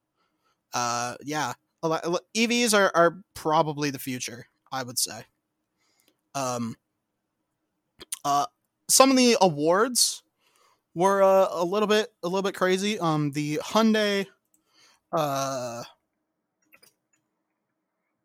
Uh, 0.72 1.16
yeah, 1.24 1.54
EVs 1.84 2.72
are 2.72 2.92
are 2.94 3.18
probably 3.34 3.90
the 3.90 3.98
future. 3.98 4.46
I 4.72 4.82
would 4.82 4.98
say. 4.98 5.24
Um, 6.34 6.76
uh, 8.24 8.46
some 8.88 9.10
of 9.10 9.16
the 9.16 9.36
awards 9.40 10.22
were 10.94 11.22
uh, 11.22 11.48
a 11.50 11.64
little 11.64 11.88
bit 11.88 12.08
a 12.22 12.28
little 12.28 12.42
bit 12.42 12.54
crazy. 12.54 12.98
Um, 12.98 13.32
the 13.32 13.60
Hyundai, 13.64 14.26
uh, 15.12 15.82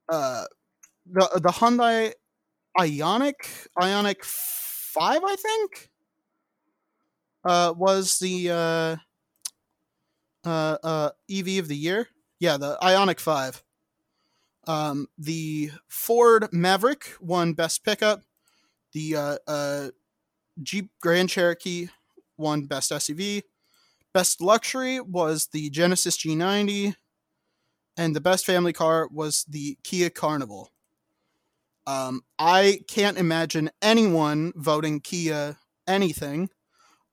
uh, 0.09 0.45
the 1.05 1.29
the 1.43 1.49
Hyundai 1.49 2.13
Ioniq 2.79 3.67
Ioniq 3.79 4.23
Five, 4.23 5.21
I 5.23 5.35
think, 5.35 5.91
uh, 7.45 7.73
was 7.77 8.19
the 8.19 8.49
uh, 8.51 8.95
uh, 10.45 10.77
uh, 10.83 11.09
EV 11.29 11.59
of 11.59 11.67
the 11.67 11.75
year. 11.75 12.07
Yeah, 12.39 12.57
the 12.57 12.77
Ioniq 12.81 13.19
Five. 13.19 13.63
Um, 14.67 15.07
the 15.17 15.71
Ford 15.87 16.49
Maverick 16.51 17.13
won 17.21 17.53
Best 17.53 17.83
Pickup. 17.83 18.23
The 18.97 19.15
uh, 19.15 19.37
uh, 19.47 19.87
Jeep 20.63 20.89
Grand 21.03 21.29
Cherokee 21.29 21.89
won 22.35 22.65
Best 22.65 22.91
SUV. 22.91 23.43
Best 24.11 24.41
Luxury 24.41 24.99
was 24.99 25.49
the 25.53 25.69
Genesis 25.69 26.17
G90. 26.17 26.95
And 27.95 28.15
the 28.15 28.21
best 28.21 28.43
family 28.43 28.73
car 28.73 29.07
was 29.11 29.45
the 29.47 29.77
Kia 29.83 30.09
Carnival. 30.09 30.71
Um, 31.85 32.21
I 32.39 32.79
can't 32.87 33.19
imagine 33.19 33.69
anyone 33.83 34.51
voting 34.55 34.99
Kia 34.99 35.57
anything. 35.87 36.49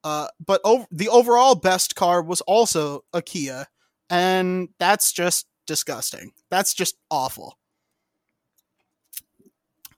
Uh, 0.03 0.29
but 0.43 0.61
ov- 0.65 0.87
the 0.89 1.09
overall 1.09 1.53
best 1.53 1.95
car 1.95 2.23
was 2.23 2.41
also 2.41 3.01
a 3.13 3.21
Kia. 3.21 3.67
And 4.09 4.69
that's 4.79 5.11
just 5.11 5.45
disgusting. 5.67 6.31
That's 6.49 6.73
just 6.73 6.95
awful. 7.11 7.59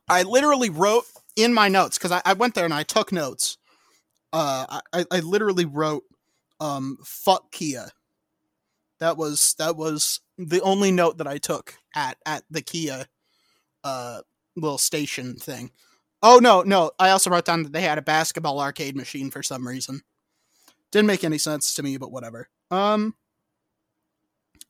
I 0.10 0.24
literally 0.24 0.70
wrote 0.70 1.06
in 1.38 1.54
my 1.54 1.70
notes 1.70 1.98
because 1.98 2.12
I, 2.12 2.22
I 2.26 2.34
went 2.34 2.56
there 2.56 2.66
and 2.66 2.74
I 2.74 2.84
took 2.84 3.14
notes. 3.14 3.58
Uh, 4.34 4.82
I, 4.92 5.06
I 5.10 5.20
literally 5.22 5.64
wrote, 5.64 6.04
um, 6.60 6.98
"fuck 7.06 7.52
Kia." 7.52 7.92
That 9.00 9.16
was 9.16 9.56
that 9.60 9.78
was 9.78 10.20
the 10.38 10.62
only 10.62 10.92
note 10.92 11.20
that 11.20 11.28
I 11.28 11.38
took 11.38 11.76
at 11.96 12.18
at 12.26 12.44
the 12.50 12.62
Kia, 12.62 13.06
uh, 13.86 14.22
little 14.58 14.78
station 14.80 15.36
thing. 15.36 15.72
Oh 16.22 16.40
no, 16.42 16.64
no! 16.64 16.92
I 17.00 17.12
also 17.12 17.30
wrote 17.30 17.46
down 17.46 17.64
that 17.64 17.72
they 17.72 17.82
had 17.82 18.00
a 18.00 18.02
basketball 18.02 18.60
arcade 18.60 18.96
machine 18.98 19.32
for 19.32 19.44
some 19.44 19.68
reason. 19.68 20.02
Didn't 20.92 21.08
make 21.08 21.24
any 21.24 21.38
sense 21.38 21.74
to 21.76 21.84
me, 21.84 21.98
but 21.98 22.12
whatever. 22.12 22.50
Um, 22.72 23.14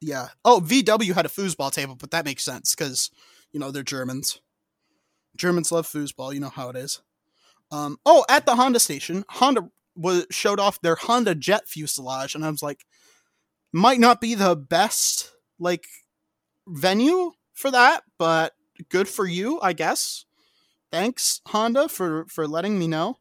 yeah. 0.02 0.30
Oh, 0.44 0.62
VW 0.64 1.14
had 1.14 1.26
a 1.26 1.30
foosball 1.30 1.72
table, 1.72 1.96
but 1.96 2.12
that 2.12 2.26
makes 2.26 2.44
sense 2.44 2.76
because 2.76 3.10
you 3.52 3.60
know 3.60 3.72
they're 3.72 3.84
Germans. 3.84 4.42
Germans 5.38 5.72
love 5.72 5.88
foosball. 5.88 6.34
You 6.34 6.40
know 6.40 6.50
how 6.50 6.70
it 6.70 6.76
is. 6.76 7.02
Um, 7.72 8.00
oh, 8.06 8.26
at 8.30 8.46
the 8.46 8.56
Honda 8.56 8.80
station, 8.80 9.26
Honda 9.30 9.70
was 9.96 10.26
showed 10.30 10.60
off 10.60 10.82
their 10.82 10.96
Honda 10.96 11.36
Jet 11.36 11.68
fuselage, 11.68 12.36
and 12.36 12.46
I 12.46 12.50
was 12.50 12.64
like, 12.64 12.86
might 13.74 14.00
not 14.00 14.22
be 14.22 14.36
the 14.36 14.56
best 14.56 15.32
like 15.60 15.86
venue 16.68 17.32
for 17.54 17.72
that, 17.72 18.04
but 18.18 18.54
good 18.90 19.08
for 19.08 19.26
you, 19.26 19.60
I 19.62 19.74
guess. 19.74 20.26
Thanks, 20.92 21.42
Honda, 21.48 21.90
for 21.90 22.26
for 22.28 22.48
letting 22.48 22.80
me 22.80 22.88
know. 22.88 23.18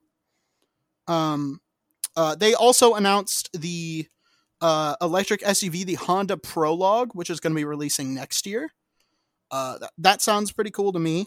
Um, 1.09 1.61
uh, 2.17 2.35
they 2.35 2.55
also 2.55 2.95
announced 2.95 3.51
the 3.53 4.07
uh, 4.61 4.97
electric 5.01 5.43
SUV, 5.43 5.85
the 5.85 5.95
Honda 5.95 6.37
Prologue, 6.37 7.11
which 7.13 7.31
is 7.31 7.41
going 7.41 7.53
to 7.53 7.59
be 7.59 7.65
releasing 7.65 8.15
next 8.15 8.47
year. 8.47 8.71
Uh, 9.51 9.79
that, 9.79 9.93
that 9.99 10.23
sounds 10.23 10.53
pretty 10.53 10.71
cool 10.71 10.93
to 10.93 10.99
me. 10.99 11.27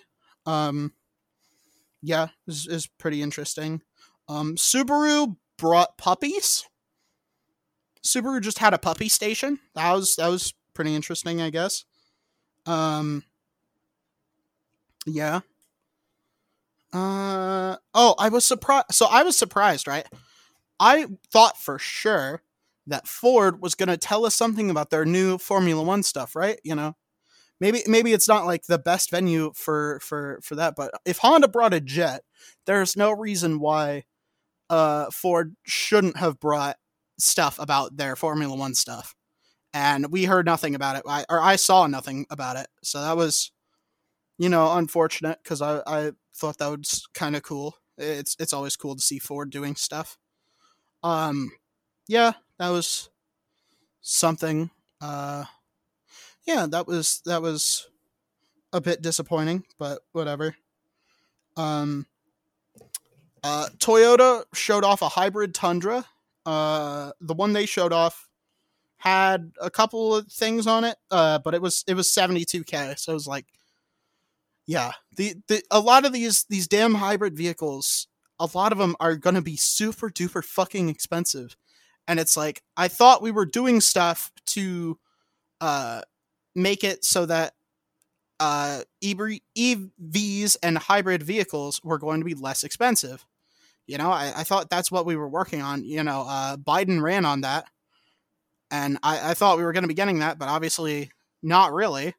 Um, 0.50 0.94
yeah, 2.02 2.28
is 2.48 2.68
is 2.68 2.88
pretty 2.88 3.22
interesting. 3.22 3.82
Um, 4.28 4.56
Subaru 4.56 5.36
brought 5.58 5.98
puppies. 5.98 6.66
Subaru 8.04 8.42
just 8.42 8.60
had 8.60 8.74
a 8.74 8.78
puppy 8.78 9.10
station. 9.10 9.60
That 9.76 9.92
was 9.94 10.16
that 10.16 10.28
was 10.28 10.54
pretty 10.74 10.96
interesting, 10.96 11.42
I 11.42 11.50
guess. 11.50 11.86
Um, 12.66 13.24
yeah. 15.06 15.42
Uh 16.92 17.78
oh, 17.94 18.16
I 18.18 18.30
was 18.30 18.46
surprised. 18.46 18.88
So 18.92 19.06
I 19.06 19.24
was 19.24 19.38
surprised, 19.38 19.88
right? 19.88 20.08
I 20.80 21.08
thought 21.32 21.58
for 21.58 21.78
sure 21.78 22.42
that 22.88 23.08
Ford 23.08 23.62
was 23.62 23.76
going 23.76 23.90
to 23.90 23.98
tell 23.98 24.26
us 24.26 24.36
something 24.36 24.70
about 24.70 24.90
their 24.90 25.06
new 25.06 25.38
Formula 25.38 25.84
1 25.84 26.04
stuff, 26.04 26.36
right? 26.36 26.60
You 26.64 26.76
know. 26.76 26.96
Maybe 27.60 27.84
maybe 27.88 28.14
it's 28.14 28.28
not 28.28 28.46
like 28.46 28.64
the 28.66 28.80
best 28.80 29.12
venue 29.12 29.52
for 29.56 30.00
for 30.02 30.40
for 30.44 30.56
that, 30.56 30.76
but 30.76 30.92
if 31.06 31.18
Honda 31.20 31.48
brought 31.48 31.74
a 31.74 31.82
jet, 31.82 32.24
there's 32.66 32.96
no 32.98 33.12
reason 33.12 33.60
why 33.60 34.06
uh 34.70 35.12
Ford 35.12 35.56
shouldn't 35.66 36.18
have 36.18 36.40
brought 36.40 36.78
stuff 37.20 37.60
about 37.60 37.98
their 37.98 38.16
Formula 38.16 38.56
1 38.56 38.76
stuff. 38.76 39.16
And 39.74 40.12
we 40.12 40.26
heard 40.26 40.46
nothing 40.46 40.76
about 40.76 40.98
it. 40.98 41.04
I, 41.08 41.26
or 41.30 41.42
I 41.42 41.58
saw 41.58 41.88
nothing 41.88 42.26
about 42.32 42.58
it. 42.58 42.68
So 42.84 43.02
that 43.02 43.18
was 43.18 43.52
you 44.40 44.50
know, 44.50 44.78
unfortunate 44.78 45.38
because 45.44 45.62
I, 45.62 45.82
I 45.86 46.12
thought 46.34 46.58
that 46.60 46.72
was 46.72 47.08
kind 47.14 47.36
of 47.36 47.44
cool. 47.44 47.76
It's 47.98 48.36
it's 48.40 48.54
always 48.54 48.78
cool 48.78 48.96
to 48.96 49.02
see 49.02 49.20
Ford 49.20 49.50
doing 49.52 49.76
stuff. 49.76 50.18
Um, 51.04 51.52
yeah, 52.08 52.34
that 52.58 52.70
was 52.70 53.10
something. 54.02 54.72
Uh, 55.02 55.44
yeah, 56.50 56.66
that 56.66 56.88
was 56.88 57.22
that 57.26 57.44
was 57.44 57.88
a 58.74 58.82
bit 58.82 59.04
disappointing, 59.04 59.64
but 59.78 60.00
whatever. 60.14 60.56
Um, 61.56 62.08
uh, 63.44 63.68
Toyota 63.78 64.46
showed 64.56 64.84
off 64.84 65.04
a 65.04 65.10
hybrid 65.10 65.54
Tundra. 65.54 66.06
Uh, 66.48 67.12
the 67.22 67.36
one 67.36 67.54
they 67.54 67.68
showed 67.68 67.94
off 67.94 68.28
had 68.98 69.52
a 69.62 69.70
couple 69.70 70.16
of 70.16 70.28
things 70.32 70.66
on 70.66 70.86
it, 70.86 70.98
uh, 71.12 71.38
but 71.38 71.54
it 71.54 71.62
was 71.62 71.84
it 71.88 71.94
was 71.94 72.08
72k, 72.08 72.98
so 72.98 73.12
it 73.12 73.14
was 73.14 73.28
like 73.28 73.46
yeah, 74.66 74.94
the, 75.18 75.36
the 75.48 75.62
a 75.70 75.80
lot 75.80 76.04
of 76.04 76.14
these 76.14 76.46
these 76.50 76.68
damn 76.68 76.96
hybrid 76.96 77.38
vehicles, 77.38 78.08
a 78.40 78.50
lot 78.56 78.72
of 78.72 78.80
them 78.80 78.96
are 79.00 79.16
going 79.16 79.36
to 79.36 79.42
be 79.42 79.56
super 79.56 80.10
duper 80.10 80.44
fucking 80.44 80.90
expensive. 80.90 81.56
And 82.08 82.20
it's 82.20 82.36
like 82.36 82.64
I 82.76 82.88
thought 82.88 83.22
we 83.22 83.30
were 83.30 83.46
doing 83.46 83.82
stuff 83.82 84.32
to 84.48 84.98
uh 85.62 86.02
make 86.56 86.84
it 86.84 87.06
so 87.06 87.26
that 87.26 87.54
uh 88.40 88.82
EVs 89.04 90.58
and 90.64 90.78
hybrid 90.78 91.24
vehicles 91.24 91.82
were 91.84 91.98
going 91.98 92.22
to 92.22 92.26
be 92.26 92.34
less 92.36 92.64
expensive. 92.64 93.26
You 93.88 93.98
know, 93.98 94.12
I, 94.12 94.32
I 94.36 94.44
thought 94.44 94.70
that's 94.70 94.92
what 94.92 95.08
we 95.08 95.16
were 95.16 95.28
working 95.28 95.64
on. 95.64 95.84
You 95.84 96.04
know, 96.04 96.24
uh, 96.28 96.58
Biden 96.58 97.02
ran 97.02 97.26
on 97.26 97.42
that, 97.42 97.66
and 98.70 99.00
I, 99.02 99.32
I 99.32 99.34
thought 99.34 99.58
we 99.58 99.64
were 99.64 99.74
going 99.74 99.84
to 99.84 99.88
be 99.88 99.96
getting 99.96 100.20
that, 100.20 100.38
but 100.38 100.48
obviously 100.48 101.12
not 101.42 101.74
really. 101.74 102.14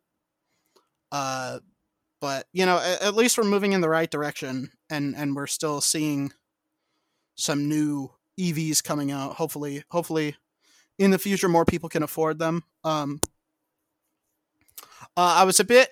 Uh, 1.12 1.60
but 2.20 2.46
you 2.52 2.66
know, 2.66 2.78
at, 2.78 3.02
at 3.02 3.14
least 3.14 3.38
we're 3.38 3.44
moving 3.44 3.72
in 3.72 3.80
the 3.80 3.88
right 3.88 4.10
direction, 4.10 4.70
and 4.90 5.14
and 5.16 5.34
we're 5.34 5.46
still 5.46 5.80
seeing 5.80 6.32
some 7.36 7.68
new 7.68 8.10
EVs 8.38 8.82
coming 8.82 9.10
out. 9.10 9.34
Hopefully, 9.34 9.84
hopefully, 9.90 10.36
in 10.98 11.10
the 11.10 11.18
future, 11.18 11.48
more 11.48 11.64
people 11.64 11.88
can 11.88 12.02
afford 12.02 12.38
them. 12.38 12.64
Um, 12.84 13.20
uh, 15.20 15.34
I 15.36 15.44
was 15.44 15.60
a 15.60 15.64
bit 15.64 15.90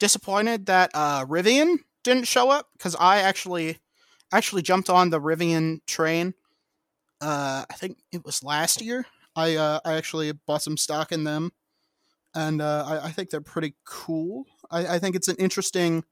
disappointed 0.00 0.66
that 0.66 0.90
uh, 0.92 1.24
Rivian 1.24 1.76
didn't 2.02 2.26
show 2.26 2.50
up 2.50 2.68
because 2.76 2.96
I 2.98 3.18
actually 3.18 3.78
actually 4.32 4.62
jumped 4.62 4.90
on 4.90 5.10
the 5.10 5.20
Rivian 5.20 5.86
train. 5.86 6.34
Uh, 7.20 7.64
I 7.70 7.74
think 7.74 7.98
it 8.10 8.24
was 8.24 8.42
last 8.42 8.82
year. 8.82 9.06
I 9.36 9.54
uh, 9.54 9.78
I 9.84 9.92
actually 9.94 10.32
bought 10.32 10.62
some 10.62 10.76
stock 10.76 11.12
in 11.12 11.22
them, 11.22 11.52
and 12.34 12.60
uh, 12.60 12.84
I, 12.88 13.06
I 13.06 13.10
think 13.12 13.30
they're 13.30 13.40
pretty 13.40 13.76
cool. 13.84 14.46
I, 14.68 14.96
I 14.96 14.98
think 14.98 15.14
it's 15.14 15.28
an 15.28 15.36
interesting 15.38 16.02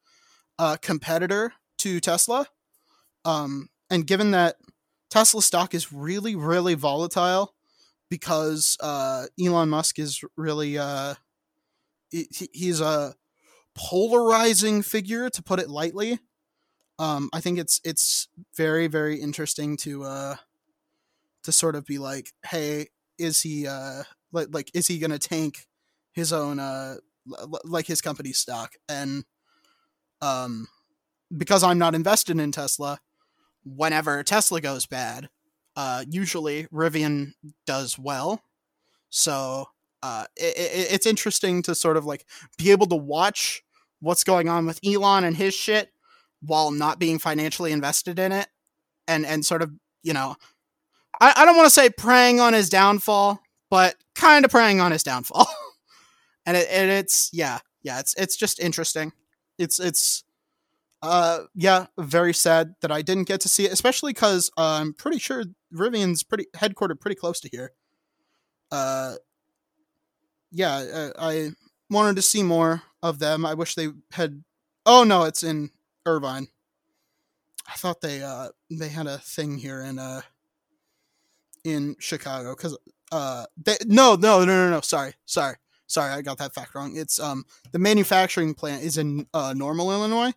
uh, 0.57 0.77
competitor 0.81 1.55
to 1.79 1.99
Tesla. 1.99 2.47
Um, 3.25 3.69
and 3.91 4.07
given 4.07 4.31
that 4.31 4.57
Tesla 5.11 5.43
stock 5.43 5.75
is 5.75 5.93
really, 5.93 6.37
really 6.37 6.75
volatile 6.75 7.57
because 8.09 8.77
uh, 8.81 9.25
Elon 9.45 9.71
Musk 9.71 9.99
is 9.99 10.23
really 10.37 10.79
uh, 10.79 11.15
he's 12.53 12.81
a 12.81 13.15
polarizing 13.75 14.83
figure 14.83 15.31
to 15.31 15.43
put 15.43 15.59
it 15.59 15.69
lightly. 15.69 16.19
Um, 16.99 17.31
I 17.33 17.41
think 17.41 17.59
it's 17.59 17.81
it's 17.85 18.29
very 18.57 18.87
very 18.87 19.21
interesting 19.21 19.77
to 19.79 20.05
uh, 20.05 20.37
to 21.43 21.53
sort 21.53 21.77
of 21.77 21.85
be 21.87 21.99
like, 21.99 22.33
hey, 22.47 22.89
is 23.19 23.41
he 23.43 23.67
uh, 23.67 24.05
like 24.33 24.49
like 24.53 24.71
is 24.75 24.87
he 24.87 24.99
gonna 24.99 25.19
tank 25.19 25.67
his 26.13 26.33
own 26.33 26.59
uh, 26.59 26.97
like 27.65 27.87
his 27.87 28.01
company 28.01 28.33
stock 28.33 28.75
and 28.89 29.25
um 30.21 30.69
because 31.37 31.63
I'm 31.63 31.79
not 31.79 31.95
invested 31.95 32.39
in 32.39 32.53
Tesla 32.53 33.01
whenever 33.65 34.23
Tesla 34.23 34.61
goes 34.61 34.87
bad 34.87 35.29
uh 35.77 36.05
usually 36.09 36.65
Rivian 36.67 37.33
does 37.67 37.99
well 37.99 38.43
so 39.11 39.69
uh 40.05 40.25
it, 40.37 40.57
it, 40.57 40.93
it's 40.93 41.07
interesting 41.07 41.63
to 41.63 41.75
sort 41.75 41.97
of 41.97 42.05
like 42.05 42.27
be 42.59 42.71
able 42.71 42.87
to 42.87 42.97
watch 42.97 43.63
what's 44.01 44.25
going 44.25 44.49
on 44.49 44.67
with 44.67 44.79
Elon 44.85 45.25
and 45.25 45.37
his 45.37 45.55
shit 45.55 45.91
while 46.43 46.71
not 46.71 46.99
being 46.99 47.19
financially 47.19 47.73
invested 47.73 48.19
in 48.19 48.31
it 48.31 48.49
and 49.09 49.25
and 49.25 49.47
sort 49.47 49.63
of 49.63 49.73
you 50.03 50.13
know 50.13 50.37
I, 51.21 51.33
I 51.37 51.45
don't 51.47 51.57
want 51.57 51.67
to 51.67 51.71
say 51.75 51.89
preying 51.89 52.39
on 52.39 52.53
his 52.53 52.69
downfall 52.69 53.41
but 53.71 53.97
kind 54.15 54.45
of 54.45 54.51
preying 54.51 54.81
on 54.81 54.93
his 54.93 55.03
downfall 55.03 55.47
and 56.47 56.57
it 56.57 56.69
and 56.71 56.91
it's 56.91 57.31
yeah 57.33 57.59
yeah 57.83 57.99
it's 57.99 58.15
it's 58.17 58.37
just 58.37 58.61
interesting. 58.61 59.13
It's 59.59 59.81
it's 59.81 60.25
uh 61.03 61.41
yeah 61.55 61.87
very 61.99 62.35
sad 62.35 62.75
that 62.81 62.93
I 62.93 63.03
didn't 63.03 63.25
get 63.25 63.41
to 63.43 63.49
see 63.49 63.65
it, 63.65 63.73
especially 63.73 64.13
because 64.13 64.51
uh, 64.57 64.79
I'm 64.81 64.93
pretty 64.93 65.19
sure 65.19 65.45
Rivian's 65.73 66.23
pretty 66.23 66.47
headquartered 66.57 67.01
pretty 67.01 67.17
close 67.17 67.41
to 67.41 67.49
here. 67.49 67.73
Uh 68.71 69.15
yeah 70.55 70.77
uh, 70.77 71.11
I 71.19 71.51
wanted 71.91 72.17
to 72.17 72.23
see 72.23 72.43
more 72.43 72.83
of 73.03 73.19
them. 73.19 73.45
I 73.45 73.55
wish 73.55 73.75
they 73.75 73.89
had. 74.13 74.43
Oh 74.87 75.05
no, 75.05 75.25
it's 75.25 75.43
in 75.43 75.71
Irvine. 76.07 76.49
I 77.69 77.75
thought 77.77 78.01
they 78.01 78.23
uh 78.23 78.49
they 78.71 78.89
had 78.89 79.07
a 79.07 79.19
thing 79.19 79.59
here 79.59 79.83
in 79.83 79.99
uh 79.99 80.23
in 81.65 81.97
Chicago 81.99 82.55
because 82.57 82.77
uh 83.13 83.47
they 83.63 83.77
no 83.85 84.15
no 84.15 84.41
no 84.41 84.47
no 84.47 84.71
no 84.71 84.81
sorry 84.81 85.15
sorry 85.27 85.57
Sorry, 85.87 86.13
I 86.13 86.23
got 86.23 86.39
that 86.39 86.55
fact 86.55 86.75
wrong. 86.75 86.97
It's 86.97 87.19
um 87.21 87.45
the 87.73 87.79
manufacturing 87.79 88.55
plant 88.55 88.83
is 88.83 88.99
in 88.99 89.27
uh, 89.35 89.55
Normal, 89.57 89.93
Illinois. 89.93 90.33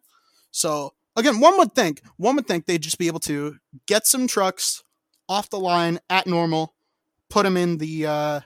So 0.52 0.94
again, 1.16 1.40
one 1.40 1.58
would 1.58 1.74
think 1.74 2.02
one 2.18 2.36
would 2.36 2.48
think 2.48 2.66
they'd 2.66 2.82
just 2.82 2.98
be 2.98 3.08
able 3.08 3.22
to 3.22 3.56
get 3.88 4.06
some 4.06 4.28
trucks 4.28 4.84
off 5.30 5.50
the 5.50 5.60
line 5.60 6.00
at 6.10 6.28
Normal, 6.28 6.76
put 7.30 7.44
them 7.44 7.58
in 7.58 7.78
the 7.78 8.06
uh, 8.06 8.40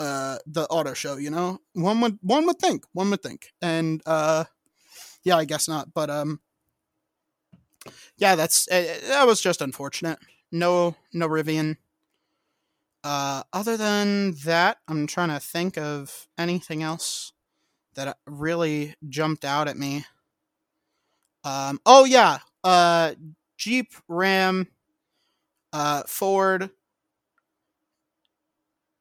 uh, 0.00 0.38
the 0.46 0.64
auto 0.64 0.94
show. 0.94 1.16
You 1.16 1.30
know, 1.30 1.60
one 1.74 2.00
would 2.00 2.18
one 2.22 2.46
would 2.46 2.58
think 2.58 2.84
one 2.92 3.10
would 3.10 3.22
think, 3.22 3.52
and 3.62 4.02
uh, 4.06 4.44
yeah, 5.22 5.36
I 5.36 5.44
guess 5.44 5.68
not. 5.68 5.94
But 5.94 6.10
um, 6.10 6.40
yeah, 8.16 8.34
that's 8.34 8.66
uh, 8.68 8.98
that 9.08 9.26
was 9.28 9.40
just 9.40 9.62
unfortunate. 9.62 10.18
No, 10.50 10.96
no 11.12 11.28
Rivian 11.28 11.76
uh, 13.02 13.42
other 13.52 13.76
than 13.76 14.32
that, 14.44 14.78
I'm 14.86 15.06
trying 15.06 15.30
to 15.30 15.40
think 15.40 15.78
of 15.78 16.28
anything 16.36 16.82
else 16.82 17.32
that 17.94 18.18
really 18.26 18.94
jumped 19.08 19.44
out 19.44 19.68
at 19.68 19.76
me. 19.76 20.04
Um, 21.44 21.80
oh 21.86 22.04
yeah, 22.04 22.38
uh, 22.62 23.14
Jeep, 23.56 23.92
Ram, 24.06 24.68
uh, 25.72 26.02
Ford. 26.06 26.70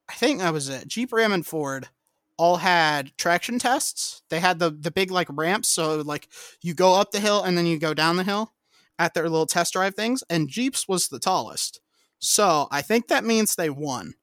I 0.09 0.13
think 0.13 0.39
that 0.39 0.53
was 0.53 0.69
it. 0.69 0.87
Jeep, 0.87 1.13
Ram, 1.13 1.31
and 1.31 1.45
Ford 1.45 1.89
all 2.37 2.57
had 2.57 3.15
traction 3.17 3.59
tests. 3.59 4.23
They 4.29 4.39
had 4.39 4.59
the 4.59 4.71
the 4.71 4.91
big 4.91 5.11
like 5.11 5.27
ramps, 5.29 5.67
so 5.67 5.97
like 5.97 6.27
you 6.61 6.73
go 6.73 6.95
up 6.95 7.11
the 7.11 7.19
hill 7.19 7.43
and 7.43 7.57
then 7.57 7.65
you 7.65 7.77
go 7.77 7.93
down 7.93 8.17
the 8.17 8.23
hill 8.23 8.53
at 8.97 9.13
their 9.13 9.29
little 9.29 9.45
test 9.45 9.73
drive 9.73 9.95
things. 9.95 10.23
And 10.29 10.49
Jeep's 10.49 10.87
was 10.87 11.07
the 11.07 11.19
tallest. 11.19 11.81
So 12.17 12.67
I 12.71 12.81
think 12.81 13.07
that 13.07 13.23
means 13.23 13.55
they 13.55 13.69
won. 13.69 14.15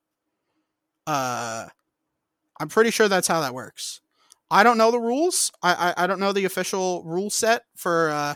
Uh, 1.07 1.66
I'm 2.59 2.68
pretty 2.68 2.90
sure 2.90 3.09
that's 3.09 3.29
how 3.29 3.40
that 3.40 3.55
works. 3.55 4.01
I 4.51 4.62
don't 4.62 4.79
know 4.79 4.90
the 4.90 5.01
rules. 5.01 5.53
I 5.62 5.92
I, 5.96 6.05
I 6.05 6.07
don't 6.07 6.20
know 6.20 6.33
the 6.33 6.44
official 6.46 7.05
rule 7.05 7.31
set 7.31 7.62
for 7.77 8.11
uh, 8.11 8.35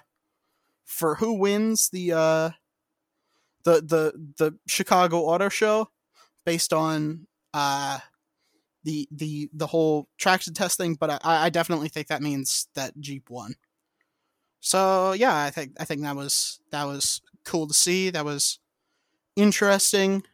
for 0.84 1.16
who 1.16 1.38
wins 1.38 1.88
the 1.88 2.12
uh, 2.12 2.50
the 3.64 3.80
the 3.80 4.12
the 4.38 4.58
Chicago 4.68 5.22
Auto 5.22 5.48
Show 5.48 5.90
based 6.44 6.72
on 6.72 7.26
uh, 7.54 7.98
the 8.84 9.08
the 9.10 9.50
the 9.52 9.66
whole 9.66 10.08
traction 10.18 10.54
testing. 10.54 10.94
But 10.94 11.10
I, 11.24 11.46
I 11.46 11.50
definitely 11.50 11.88
think 11.88 12.08
that 12.08 12.22
means 12.22 12.68
that 12.74 12.98
Jeep 12.98 13.30
won. 13.30 13.54
So 14.60 15.12
yeah, 15.12 15.36
I 15.36 15.50
think 15.50 15.72
I 15.80 15.84
think 15.84 16.02
that 16.02 16.16
was 16.16 16.60
that 16.70 16.84
was 16.84 17.20
cool 17.44 17.66
to 17.66 17.74
see. 17.74 18.10
That 18.10 18.24
was 18.24 18.58
interesting. 19.36 20.24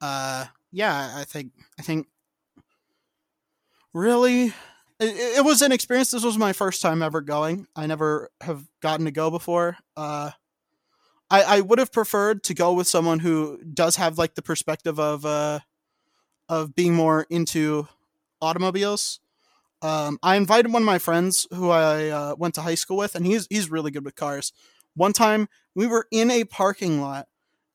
Uh, 0.00 0.46
yeah, 0.72 1.12
I 1.16 1.24
think 1.24 1.52
I 1.78 1.82
think 1.82 2.06
really 3.92 4.46
it, 4.98 5.38
it, 5.38 5.44
was 5.44 5.62
an 5.62 5.72
experience. 5.72 6.10
This 6.10 6.24
was 6.24 6.38
my 6.38 6.52
first 6.52 6.80
time 6.80 7.02
ever 7.02 7.20
going. 7.20 7.66
I 7.76 7.86
never 7.86 8.30
have 8.40 8.64
gotten 8.80 9.04
to 9.06 9.10
go 9.10 9.30
before. 9.30 9.76
Uh, 9.96 10.30
I, 11.30 11.42
I 11.42 11.60
would 11.60 11.78
have 11.78 11.92
preferred 11.92 12.42
to 12.44 12.54
go 12.54 12.72
with 12.72 12.88
someone 12.88 13.20
who 13.20 13.58
does 13.62 13.96
have 13.96 14.18
like 14.18 14.34
the 14.34 14.42
perspective 14.42 14.98
of 14.98 15.24
uh 15.24 15.60
of 16.50 16.74
being 16.74 16.94
more 16.94 17.26
into 17.30 17.86
automobiles. 18.42 19.20
Um, 19.82 20.18
I 20.22 20.34
invited 20.36 20.72
one 20.72 20.82
of 20.82 20.86
my 20.86 20.98
friends 20.98 21.46
who 21.54 21.70
I 21.70 22.08
uh, 22.08 22.34
went 22.36 22.56
to 22.56 22.62
high 22.62 22.74
school 22.74 22.98
with, 22.98 23.14
and 23.14 23.24
he's 23.24 23.46
he's 23.48 23.70
really 23.70 23.92
good 23.92 24.04
with 24.04 24.16
cars. 24.16 24.52
One 24.94 25.14
time 25.14 25.48
we 25.74 25.86
were 25.86 26.06
in 26.10 26.30
a 26.30 26.44
parking 26.44 27.00
lot, 27.00 27.28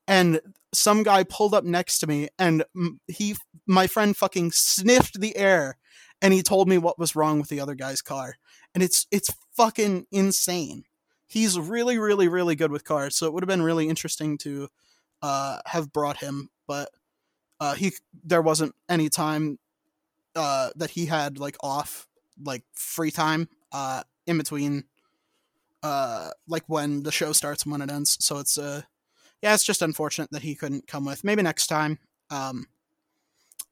and 0.06 0.40
some 0.74 1.02
guy 1.02 1.24
pulled 1.24 1.54
up 1.54 1.64
next 1.64 2.00
to 2.00 2.06
me, 2.06 2.28
and 2.38 2.64
he 3.08 3.34
my 3.66 3.86
friend 3.86 4.14
fucking 4.14 4.52
sniffed 4.52 5.20
the 5.20 5.36
air, 5.36 5.78
and 6.20 6.34
he 6.34 6.42
told 6.42 6.68
me 6.68 6.76
what 6.76 6.98
was 6.98 7.16
wrong 7.16 7.40
with 7.40 7.48
the 7.48 7.60
other 7.60 7.74
guy's 7.74 8.02
car, 8.02 8.36
and 8.74 8.84
it's 8.84 9.06
it's 9.10 9.34
fucking 9.56 10.06
insane. 10.12 10.84
He's 11.26 11.58
really 11.58 11.98
really 11.98 12.28
really 12.28 12.54
good 12.54 12.70
with 12.70 12.84
cars, 12.84 13.16
so 13.16 13.26
it 13.26 13.32
would 13.32 13.42
have 13.42 13.48
been 13.48 13.62
really 13.62 13.88
interesting 13.88 14.36
to 14.38 14.68
uh, 15.22 15.60
have 15.64 15.94
brought 15.94 16.18
him, 16.18 16.50
but 16.68 16.90
uh, 17.60 17.74
he 17.74 17.92
there 18.24 18.42
wasn't 18.42 18.74
any 18.88 19.08
time 19.08 19.58
uh, 20.34 20.70
that 20.76 20.90
he 20.90 21.06
had 21.06 21.38
like 21.38 21.56
off, 21.60 22.06
like 22.42 22.62
free 22.72 23.10
time 23.10 23.48
uh, 23.72 24.02
in 24.26 24.38
between, 24.38 24.84
uh, 25.82 26.30
like 26.46 26.64
when 26.66 27.02
the 27.02 27.12
show 27.12 27.32
starts 27.32 27.62
and 27.62 27.72
when 27.72 27.82
it 27.82 27.90
ends. 27.90 28.16
So 28.24 28.38
it's 28.38 28.58
uh, 28.58 28.82
yeah, 29.42 29.54
it's 29.54 29.64
just 29.64 29.82
unfortunate 29.82 30.30
that 30.32 30.42
he 30.42 30.54
couldn't 30.54 30.86
come 30.86 31.04
with. 31.04 31.24
Maybe 31.24 31.42
next 31.42 31.66
time. 31.66 31.98
Um, 32.30 32.66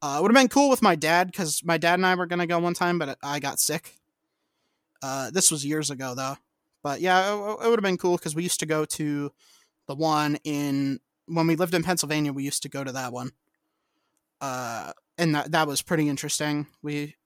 uh, 0.01 0.16
it 0.18 0.23
would 0.23 0.31
have 0.31 0.40
been 0.40 0.49
cool 0.49 0.68
with 0.68 0.83
my 0.83 0.94
dad 0.94 1.29
because 1.29 1.62
my 1.64 1.79
dad 1.79 1.94
and 1.94 2.05
I 2.05 2.14
were 2.14 2.27
gonna 2.27 2.47
go 2.47 2.59
one 2.59 2.75
time, 2.75 2.99
but 2.99 3.16
I 3.23 3.40
got 3.40 3.59
sick. 3.59 3.99
Uh, 5.03 5.31
this 5.31 5.51
was 5.51 5.64
years 5.64 5.90
ago 5.90 6.14
though, 6.14 6.37
but 6.83 7.01
yeah, 7.01 7.33
it, 7.33 7.64
it 7.64 7.68
would 7.68 7.79
have 7.79 7.83
been 7.83 7.99
cool 7.99 8.16
because 8.16 8.35
we 8.35 8.42
used 8.42 8.61
to 8.61 8.66
go 8.66 8.85
to 8.85 9.33
the 9.87 9.94
one 9.94 10.37
in 10.44 11.01
when 11.27 11.47
we 11.47 11.57
lived 11.57 11.75
in 11.75 11.83
Pennsylvania. 11.83 12.33
We 12.33 12.44
used 12.44 12.62
to 12.62 12.68
go 12.68 12.85
to 12.85 12.92
that 12.92 13.12
one. 13.12 13.33
Uh, 14.40 14.92
and 15.18 15.35
that 15.35 15.53
that 15.53 15.66
was 15.66 15.83
pretty 15.83 16.09
interesting. 16.09 16.66
We 16.83 17.16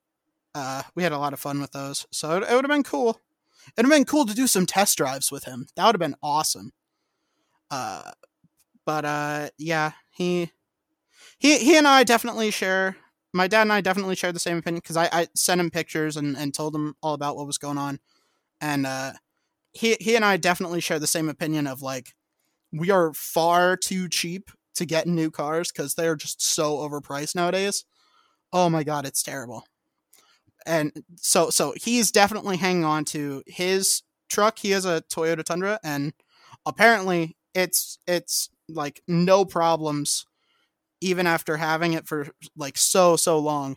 uh, 0.54 0.82
we 0.94 1.02
had 1.02 1.12
a 1.12 1.18
lot 1.18 1.32
of 1.32 1.40
fun 1.40 1.60
with 1.60 1.72
those, 1.72 2.06
so 2.10 2.36
it, 2.36 2.44
it 2.44 2.54
would 2.54 2.64
have 2.64 2.70
been 2.70 2.82
cool. 2.82 3.20
It'd 3.76 3.90
have 3.90 3.96
been 3.96 4.04
cool 4.04 4.26
to 4.26 4.34
do 4.34 4.46
some 4.46 4.66
test 4.66 4.96
drives 4.96 5.30
with 5.30 5.44
him. 5.44 5.66
That 5.76 5.86
would 5.86 5.94
have 5.94 6.00
been 6.00 6.16
awesome. 6.22 6.72
Uh, 7.70 8.12
but 8.86 9.04
uh, 9.04 9.50
yeah, 9.58 9.92
he 10.10 10.50
he 11.38 11.58
he 11.58 11.76
and 11.76 11.86
I 11.88 12.04
definitely 12.04 12.50
share. 12.50 12.96
My 13.34 13.46
dad 13.46 13.62
and 13.62 13.72
I 13.72 13.82
definitely 13.82 14.16
share 14.16 14.32
the 14.32 14.38
same 14.38 14.56
opinion 14.56 14.80
because 14.82 14.96
I, 14.96 15.08
I 15.12 15.28
sent 15.34 15.60
him 15.60 15.70
pictures 15.70 16.16
and, 16.16 16.34
and 16.34 16.54
told 16.54 16.74
him 16.74 16.94
all 17.02 17.12
about 17.12 17.36
what 17.36 17.46
was 17.46 17.58
going 17.58 17.78
on, 17.78 18.00
and 18.60 18.86
uh, 18.86 19.12
he 19.72 19.96
he 20.00 20.16
and 20.16 20.24
I 20.24 20.36
definitely 20.36 20.80
share 20.80 20.98
the 20.98 21.06
same 21.06 21.28
opinion 21.28 21.66
of 21.66 21.82
like 21.82 22.14
we 22.72 22.90
are 22.90 23.12
far 23.14 23.76
too 23.76 24.08
cheap 24.08 24.50
to 24.78 24.86
get 24.86 25.06
new 25.06 25.30
cars 25.30 25.70
because 25.70 25.94
they're 25.94 26.16
just 26.16 26.42
so 26.42 26.78
overpriced 26.78 27.34
nowadays. 27.34 27.84
Oh 28.52 28.70
my 28.70 28.82
god, 28.84 29.06
it's 29.06 29.22
terrible. 29.22 29.64
And 30.66 30.92
so 31.16 31.50
so 31.50 31.74
he's 31.76 32.10
definitely 32.10 32.56
hanging 32.56 32.84
on 32.84 33.04
to 33.06 33.42
his 33.46 34.02
truck. 34.28 34.58
He 34.58 34.70
has 34.70 34.84
a 34.84 35.02
Toyota 35.12 35.44
Tundra 35.44 35.78
and 35.82 36.12
apparently 36.66 37.36
it's 37.54 37.98
it's 38.06 38.50
like 38.68 39.02
no 39.08 39.44
problems 39.44 40.26
even 41.00 41.26
after 41.26 41.56
having 41.56 41.92
it 41.94 42.06
for 42.06 42.28
like 42.56 42.76
so 42.76 43.16
so 43.16 43.38
long. 43.38 43.72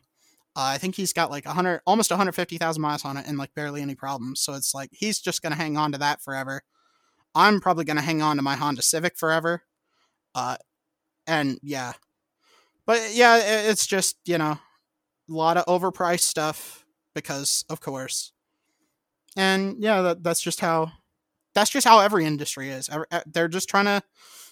Uh, 0.56 0.76
I 0.76 0.78
think 0.80 0.96
he's 0.96 1.14
got 1.14 1.32
like 1.32 1.46
a 1.46 1.50
100 1.50 1.82
almost 1.88 2.12
150,000 2.12 2.82
miles 2.82 3.06
on 3.06 3.18
it 3.18 3.26
and 3.28 3.38
like 3.38 3.54
barely 3.56 3.82
any 3.82 3.96
problems. 3.96 4.42
So 4.42 4.54
it's 4.54 4.74
like 4.74 4.90
he's 4.92 5.20
just 5.20 5.42
going 5.42 5.54
to 5.54 5.58
hang 5.58 5.78
on 5.78 5.94
to 5.94 5.98
that 6.00 6.22
forever. 6.22 6.62
I'm 7.34 7.62
probably 7.62 7.86
going 7.86 7.98
to 7.98 8.04
hang 8.04 8.22
on 8.22 8.36
to 8.36 8.42
my 8.42 8.56
Honda 8.56 8.82
Civic 8.82 9.18
forever. 9.18 9.64
Uh, 10.36 10.58
and 11.32 11.60
yeah, 11.63 11.94
but 12.86 13.00
yeah, 13.13 13.70
it's 13.70 13.88
just 13.88 14.17
you 14.26 14.38
know 14.38 14.60
a 15.30 15.34
lot 15.34 15.58
of 15.58 15.65
overpriced 15.65 16.22
stuff 16.22 16.86
because 17.15 17.63
of 17.70 17.80
course, 17.80 18.34
and 19.38 19.78
yeah, 19.80 20.02
that, 20.02 20.24
that's 20.24 20.41
just 20.41 20.60
how 20.60 20.91
that's 21.56 21.70
just 21.72 21.88
how 21.88 22.00
every 22.00 22.26
industry 22.26 22.70
is. 22.70 22.89
They're 23.26 23.48
just 23.48 23.70
trying 23.70 23.86
to 23.86 24.04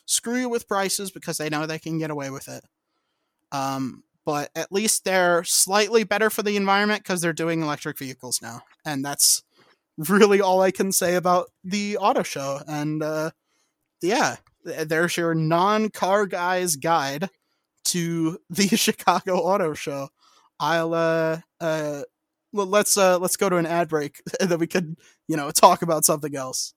screw 0.06 0.40
you 0.40 0.50
with 0.50 0.68
prices 0.68 1.12
because 1.12 1.38
they 1.38 1.50
know 1.50 1.66
they 1.66 1.80
can 1.80 2.00
get 2.00 2.12
away 2.12 2.30
with 2.30 2.48
it. 2.48 2.64
Um, 3.52 4.04
but 4.26 4.52
at 4.56 4.72
least 4.72 5.04
they're 5.04 5.44
slightly 5.44 6.04
better 6.06 6.30
for 6.30 6.44
the 6.44 6.56
environment 6.56 7.04
because 7.04 7.22
they're 7.22 7.34
doing 7.34 7.62
electric 7.62 7.98
vehicles 7.98 8.42
now, 8.42 8.62
and 8.86 9.04
that's 9.04 9.44
really 9.98 10.40
all 10.40 10.62
I 10.62 10.72
can 10.72 10.94
say 10.94 11.16
about 11.16 11.48
the 11.62 11.98
auto 11.98 12.24
show. 12.24 12.62
And 12.68 13.04
uh, 13.04 13.32
yeah, 14.02 14.38
there's 14.64 15.18
your 15.18 15.34
non-car 15.36 16.26
guy's 16.26 16.76
guide 16.76 17.30
to 17.86 18.38
the 18.50 18.68
Chicago 18.68 19.38
Auto 19.38 19.74
Show. 19.74 20.10
I'll 20.60 20.94
uh 20.94 21.40
uh 21.62 22.04
let's 22.52 22.98
uh 22.98 23.18
let's 23.20 23.38
go 23.38 23.50
to 23.50 23.58
an 23.58 23.66
ad 23.66 23.90
break 23.90 24.22
that 24.40 24.60
we 24.60 24.68
could 24.68 24.98
you 25.28 25.38
know 25.38 25.52
talk 25.52 25.82
about 25.82 26.06
something 26.06 26.36
else. 26.36 26.74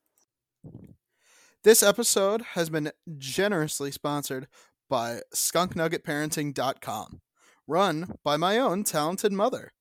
This 1.64 1.82
episode 1.82 2.42
has 2.54 2.70
been 2.70 2.90
generously 3.18 3.92
sponsored 3.92 4.48
by 4.90 5.20
skunknuggetparenting.com, 5.34 7.20
run 7.66 8.14
by 8.24 8.36
my 8.36 8.58
own 8.58 8.84
talented 8.84 9.32
mother. 9.32 9.72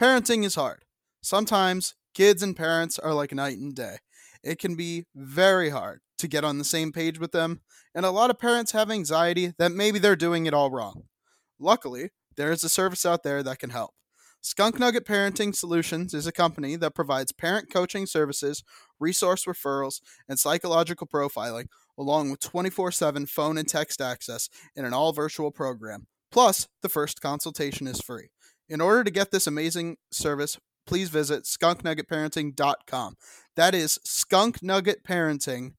Parenting 0.00 0.44
is 0.44 0.56
hard. 0.56 0.84
Sometimes 1.22 1.94
kids 2.14 2.42
and 2.42 2.56
parents 2.56 2.98
are 2.98 3.14
like 3.14 3.32
night 3.32 3.56
and 3.56 3.74
day. 3.74 3.96
It 4.42 4.58
can 4.58 4.74
be 4.74 5.06
very 5.14 5.70
hard 5.70 6.00
to 6.18 6.28
get 6.28 6.44
on 6.44 6.58
the 6.58 6.64
same 6.64 6.92
page 6.92 7.18
with 7.18 7.32
them, 7.32 7.60
and 7.94 8.06
a 8.06 8.10
lot 8.10 8.30
of 8.30 8.38
parents 8.38 8.72
have 8.72 8.90
anxiety 8.90 9.52
that 9.58 9.72
maybe 9.72 9.98
they're 9.98 10.16
doing 10.16 10.46
it 10.46 10.54
all 10.54 10.70
wrong. 10.70 11.04
Luckily, 11.58 12.10
there 12.36 12.52
is 12.52 12.64
a 12.64 12.68
service 12.68 13.04
out 13.04 13.22
there 13.22 13.42
that 13.42 13.58
can 13.58 13.70
help. 13.70 13.92
Skunk 14.44 14.80
Nugget 14.80 15.06
Parenting 15.06 15.54
Solutions 15.54 16.12
is 16.12 16.26
a 16.26 16.32
company 16.32 16.74
that 16.74 16.96
provides 16.96 17.30
parent 17.30 17.72
coaching 17.72 18.06
services, 18.06 18.64
resource 18.98 19.44
referrals, 19.44 20.00
and 20.28 20.36
psychological 20.36 21.06
profiling, 21.06 21.66
along 21.96 22.30
with 22.30 22.40
24 22.40 22.90
7 22.90 23.26
phone 23.26 23.56
and 23.56 23.68
text 23.68 24.00
access 24.00 24.48
in 24.74 24.84
an 24.84 24.92
all 24.92 25.12
virtual 25.12 25.52
program. 25.52 26.08
Plus, 26.32 26.66
the 26.82 26.88
first 26.88 27.20
consultation 27.20 27.86
is 27.86 28.00
free. 28.00 28.30
In 28.68 28.80
order 28.80 29.04
to 29.04 29.10
get 29.12 29.30
this 29.30 29.46
amazing 29.46 29.96
service, 30.10 30.58
please 30.86 31.08
visit 31.08 31.44
skunknuggetparenting.com. 31.44 33.14
That 33.56 33.74
is 33.74 33.98
skunknuggetparenting.com 34.06 35.72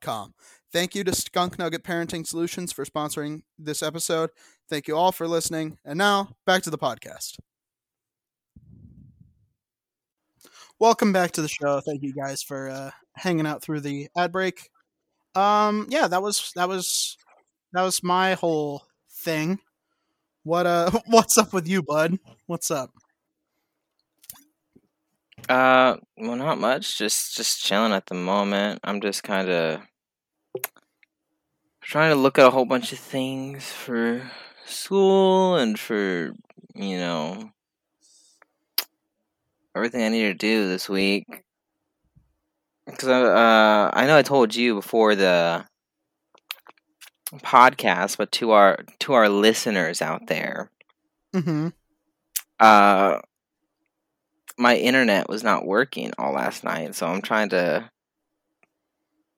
com. 0.00 0.34
Thank 0.72 0.94
you 0.94 1.04
to 1.04 1.14
Skunk 1.14 1.58
Nugget 1.58 1.84
Parenting 1.84 2.26
Solutions 2.26 2.72
for 2.72 2.84
sponsoring 2.84 3.42
this 3.58 3.82
episode. 3.82 4.30
Thank 4.68 4.88
you 4.88 4.96
all 4.96 5.12
for 5.12 5.26
listening. 5.26 5.78
And 5.84 5.98
now, 5.98 6.30
back 6.46 6.62
to 6.62 6.70
the 6.70 6.78
podcast. 6.78 7.36
Welcome 10.78 11.12
back 11.12 11.32
to 11.32 11.42
the 11.42 11.48
show. 11.48 11.80
Thank 11.80 12.02
you 12.02 12.12
guys 12.12 12.42
for 12.42 12.68
uh, 12.68 12.90
hanging 13.14 13.46
out 13.46 13.62
through 13.62 13.80
the 13.80 14.08
ad 14.16 14.30
break. 14.30 14.70
Um, 15.34 15.86
yeah, 15.88 16.06
that 16.08 16.22
was 16.22 16.52
that 16.54 16.68
was 16.68 17.16
that 17.72 17.82
was 17.82 18.02
my 18.02 18.34
whole 18.34 18.84
thing. 19.10 19.58
What 20.44 20.66
uh, 20.66 20.90
what's 21.06 21.36
up 21.36 21.52
with 21.52 21.66
you, 21.66 21.82
bud? 21.82 22.18
What's 22.46 22.70
up? 22.70 22.90
Uh, 25.48 25.96
well, 26.16 26.36
not 26.36 26.58
much. 26.58 26.98
Just 26.98 27.36
just 27.36 27.62
chilling 27.62 27.92
at 27.92 28.06
the 28.06 28.14
moment. 28.14 28.80
I'm 28.84 29.00
just 29.00 29.22
kind 29.22 29.48
of 29.48 29.80
trying 31.80 32.10
to 32.10 32.20
look 32.20 32.38
at 32.38 32.46
a 32.46 32.50
whole 32.50 32.66
bunch 32.66 32.92
of 32.92 32.98
things 32.98 33.70
for 33.70 34.30
school 34.66 35.56
and 35.56 35.78
for 35.78 36.32
you 36.74 36.98
know 36.98 37.50
everything 39.74 40.02
I 40.02 40.08
need 40.08 40.24
to 40.24 40.34
do 40.34 40.68
this 40.68 40.88
week. 40.88 41.44
Because 42.86 43.08
uh, 43.08 43.90
I 43.92 44.06
know 44.06 44.16
I 44.16 44.22
told 44.22 44.54
you 44.54 44.74
before 44.74 45.14
the 45.14 45.64
podcast, 47.36 48.16
but 48.16 48.32
to 48.32 48.52
our 48.52 48.78
to 49.00 49.12
our 49.12 49.28
listeners 49.28 50.00
out 50.00 50.26
there, 50.26 50.70
mm-hmm. 51.34 51.68
uh, 52.58 53.20
my 54.58 54.76
internet 54.76 55.28
was 55.28 55.44
not 55.44 55.66
working 55.66 56.12
all 56.18 56.32
last 56.32 56.64
night, 56.64 56.94
so 56.94 57.06
I'm 57.06 57.22
trying 57.22 57.50
to 57.50 57.90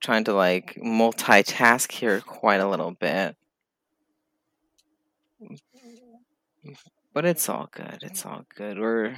trying 0.00 0.24
to 0.24 0.33
like 0.33 0.76
multitask 0.83 1.92
here 1.92 2.20
quite 2.22 2.61
a 2.61 2.68
little 2.68 2.92
bit. 2.92 3.37
But 7.12 7.24
it's 7.24 7.48
all 7.48 7.68
good. 7.70 7.98
It's 8.02 8.24
all 8.24 8.44
good. 8.56 8.78
We're 8.78 9.16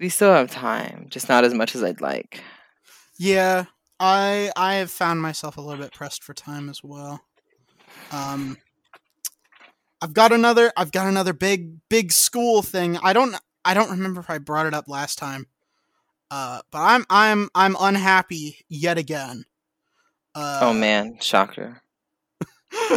we 0.00 0.08
still 0.08 0.32
have 0.32 0.50
time, 0.50 1.06
just 1.10 1.28
not 1.28 1.44
as 1.44 1.54
much 1.54 1.74
as 1.74 1.82
I'd 1.82 2.00
like. 2.00 2.42
Yeah, 3.18 3.64
I 4.00 4.50
I 4.56 4.74
have 4.74 4.90
found 4.90 5.20
myself 5.20 5.56
a 5.56 5.60
little 5.60 5.82
bit 5.82 5.92
pressed 5.92 6.22
for 6.22 6.34
time 6.34 6.68
as 6.68 6.82
well. 6.82 7.20
Um 8.12 8.56
I've 10.00 10.14
got 10.14 10.32
another 10.32 10.72
I've 10.76 10.92
got 10.92 11.06
another 11.08 11.32
big 11.32 11.78
big 11.88 12.12
school 12.12 12.62
thing. 12.62 12.98
I 13.02 13.12
don't 13.12 13.36
I 13.66 13.74
don't 13.74 13.90
remember 13.90 14.20
if 14.20 14.30
I 14.30 14.38
brought 14.38 14.66
it 14.66 14.74
up 14.74 14.88
last 14.88 15.18
time. 15.18 15.46
Uh, 16.30 16.60
but 16.70 16.78
I'm 16.78 17.04
I'm 17.10 17.48
I'm 17.54 17.76
unhappy 17.78 18.64
yet 18.68 18.98
again. 18.98 19.44
Uh, 20.34 20.60
oh 20.62 20.72
man, 20.72 21.18
shocker. 21.20 21.82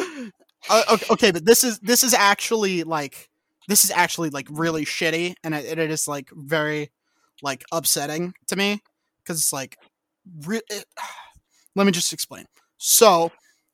uh, 0.70 0.98
okay, 1.12 1.32
but 1.32 1.46
this 1.46 1.64
is 1.64 1.80
this 1.80 2.04
is 2.04 2.14
actually 2.14 2.84
like 2.84 3.30
this 3.68 3.86
is 3.86 3.92
actually 3.92 4.30
like 4.30 4.48
really 4.50 4.84
shitty, 4.84 5.36
and 5.44 5.54
it, 5.54 5.78
it 5.78 5.92
is 5.92 6.08
like 6.08 6.30
very 6.34 6.92
like 7.42 7.64
upsetting 7.72 8.34
to 8.48 8.56
me 8.56 8.82
because 9.24 9.40
it's 9.40 9.54
like 9.54 9.78
re- 10.46 10.62
it, 10.70 10.86
let 11.76 11.86
me 11.86 11.92
just 11.92 12.14
explain. 12.14 12.46
So 12.78 13.32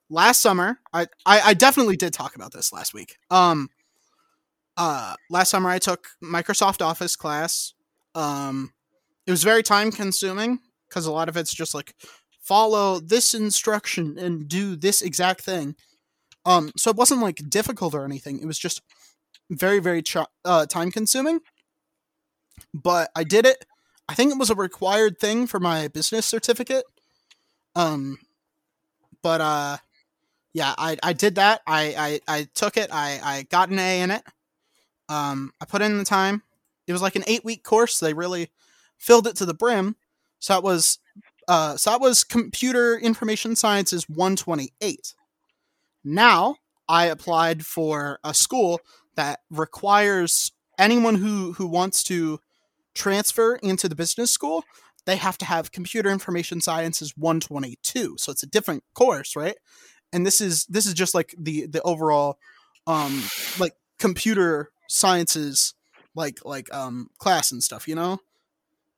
last 0.10 0.42
summer, 0.42 0.80
I, 0.92 1.08
I 1.26 1.42
I 1.42 1.54
definitely 1.54 1.96
did 1.96 2.14
talk 2.14 2.36
about 2.36 2.52
this 2.52 2.74
last 2.74 2.94
week. 2.94 3.18
Um, 3.32 3.70
uh, 4.78 5.16
last 5.30 5.50
summer 5.50 5.70
I 5.70 5.80
took 5.80 6.08
Microsoft 6.24 6.84
Office 6.84 7.16
class. 7.16 7.74
Um, 8.14 8.74
it 9.26 9.32
was 9.32 9.44
very 9.44 9.64
time 9.64 9.92
consuming 9.92 10.60
because 10.88 11.06
a 11.06 11.12
lot 11.12 11.30
of 11.30 11.38
it's 11.38 11.54
just 11.54 11.74
like 11.74 11.96
follow 12.42 13.00
this 13.00 13.34
instruction 13.34 14.18
and 14.18 14.48
do 14.48 14.76
this 14.76 15.02
exact 15.02 15.42
thing. 15.42 15.76
Um, 16.46 16.72
so 16.78 16.92
it 16.92 16.98
wasn't 16.98 17.22
like 17.22 17.50
difficult 17.50 17.96
or 17.96 18.06
anything. 18.06 18.40
It 18.40 18.46
was 18.46 18.60
just 18.60 18.82
very 19.50 19.80
very 19.80 20.02
ch- 20.02 20.18
uh, 20.44 20.66
time 20.66 20.92
consuming. 20.92 21.40
But 22.74 23.10
I 23.16 23.24
did 23.24 23.46
it. 23.46 23.66
I 24.08 24.14
think 24.14 24.32
it 24.32 24.38
was 24.38 24.50
a 24.50 24.56
required 24.56 25.20
thing 25.20 25.48
for 25.48 25.60
my 25.60 25.88
business 25.88 26.26
certificate. 26.26 26.86
Um, 27.76 28.18
but 29.22 29.42
uh, 29.42 29.78
yeah, 30.54 30.74
I, 30.78 30.98
I 31.04 31.14
did 31.14 31.36
that. 31.36 31.62
I, 31.66 32.20
I, 32.28 32.40
I 32.40 32.48
took 32.54 32.78
it. 32.78 32.90
I, 32.94 33.20
I 33.24 33.44
got 33.50 33.70
an 33.70 33.80
A 33.80 34.02
in 34.02 34.12
it. 34.12 34.24
Um, 35.10 35.52
I 35.62 35.66
put 35.66 35.82
in 35.82 35.98
the 35.98 36.06
time. 36.06 36.44
It 36.88 36.94
was 36.94 37.02
like 37.02 37.16
an 37.16 37.24
eight 37.28 37.44
week 37.44 37.64
course. 37.64 38.00
They 38.00 38.14
really 38.14 38.52
filled 38.98 39.28
it 39.28 39.36
to 39.38 39.46
the 39.46 39.54
brim. 39.54 39.96
So 40.40 40.54
that 40.54 40.64
was 40.64 41.00
uh, 41.48 41.78
so 41.78 41.92
that 41.92 42.02
was 42.02 42.24
computer 42.24 42.98
information 42.98 43.56
sciences 43.56 44.10
128. 44.10 45.14
Now 46.04 46.58
I 46.88 47.06
applied 47.06 47.66
for 47.66 48.20
a 48.24 48.34
school 48.34 48.80
that 49.16 49.42
requires 49.50 50.52
anyone 50.78 51.16
who 51.16 51.54
who 51.54 51.68
wants 51.68 52.04
to 52.06 52.40
transfer 52.94 53.56
into 53.58 53.88
the 53.88 53.96
business 53.96 54.32
school, 54.32 54.64
they 55.06 55.18
have 55.18 55.38
to 55.38 55.46
have 55.46 55.72
computer 55.72 56.10
information 56.10 56.62
sciences 56.62 57.14
122. 57.16 58.16
So 58.18 58.32
it's 58.32 58.44
a 58.44 58.48
different 58.48 58.84
course, 58.96 59.36
right? 59.36 59.56
And 60.12 60.26
this 60.26 60.42
is 60.42 60.66
this 60.66 60.86
is 60.86 60.94
just 60.94 61.14
like 61.14 61.36
the 61.38 61.68
the 61.68 61.82
overall 61.82 62.38
um 62.88 63.24
like 63.60 63.74
computer 64.00 64.72
sciences 64.90 65.74
like 66.16 66.40
like 66.46 66.74
um 66.74 67.10
class 67.20 67.52
and 67.52 67.64
stuff, 67.64 67.88
you 67.88 67.96
know? 67.96 68.20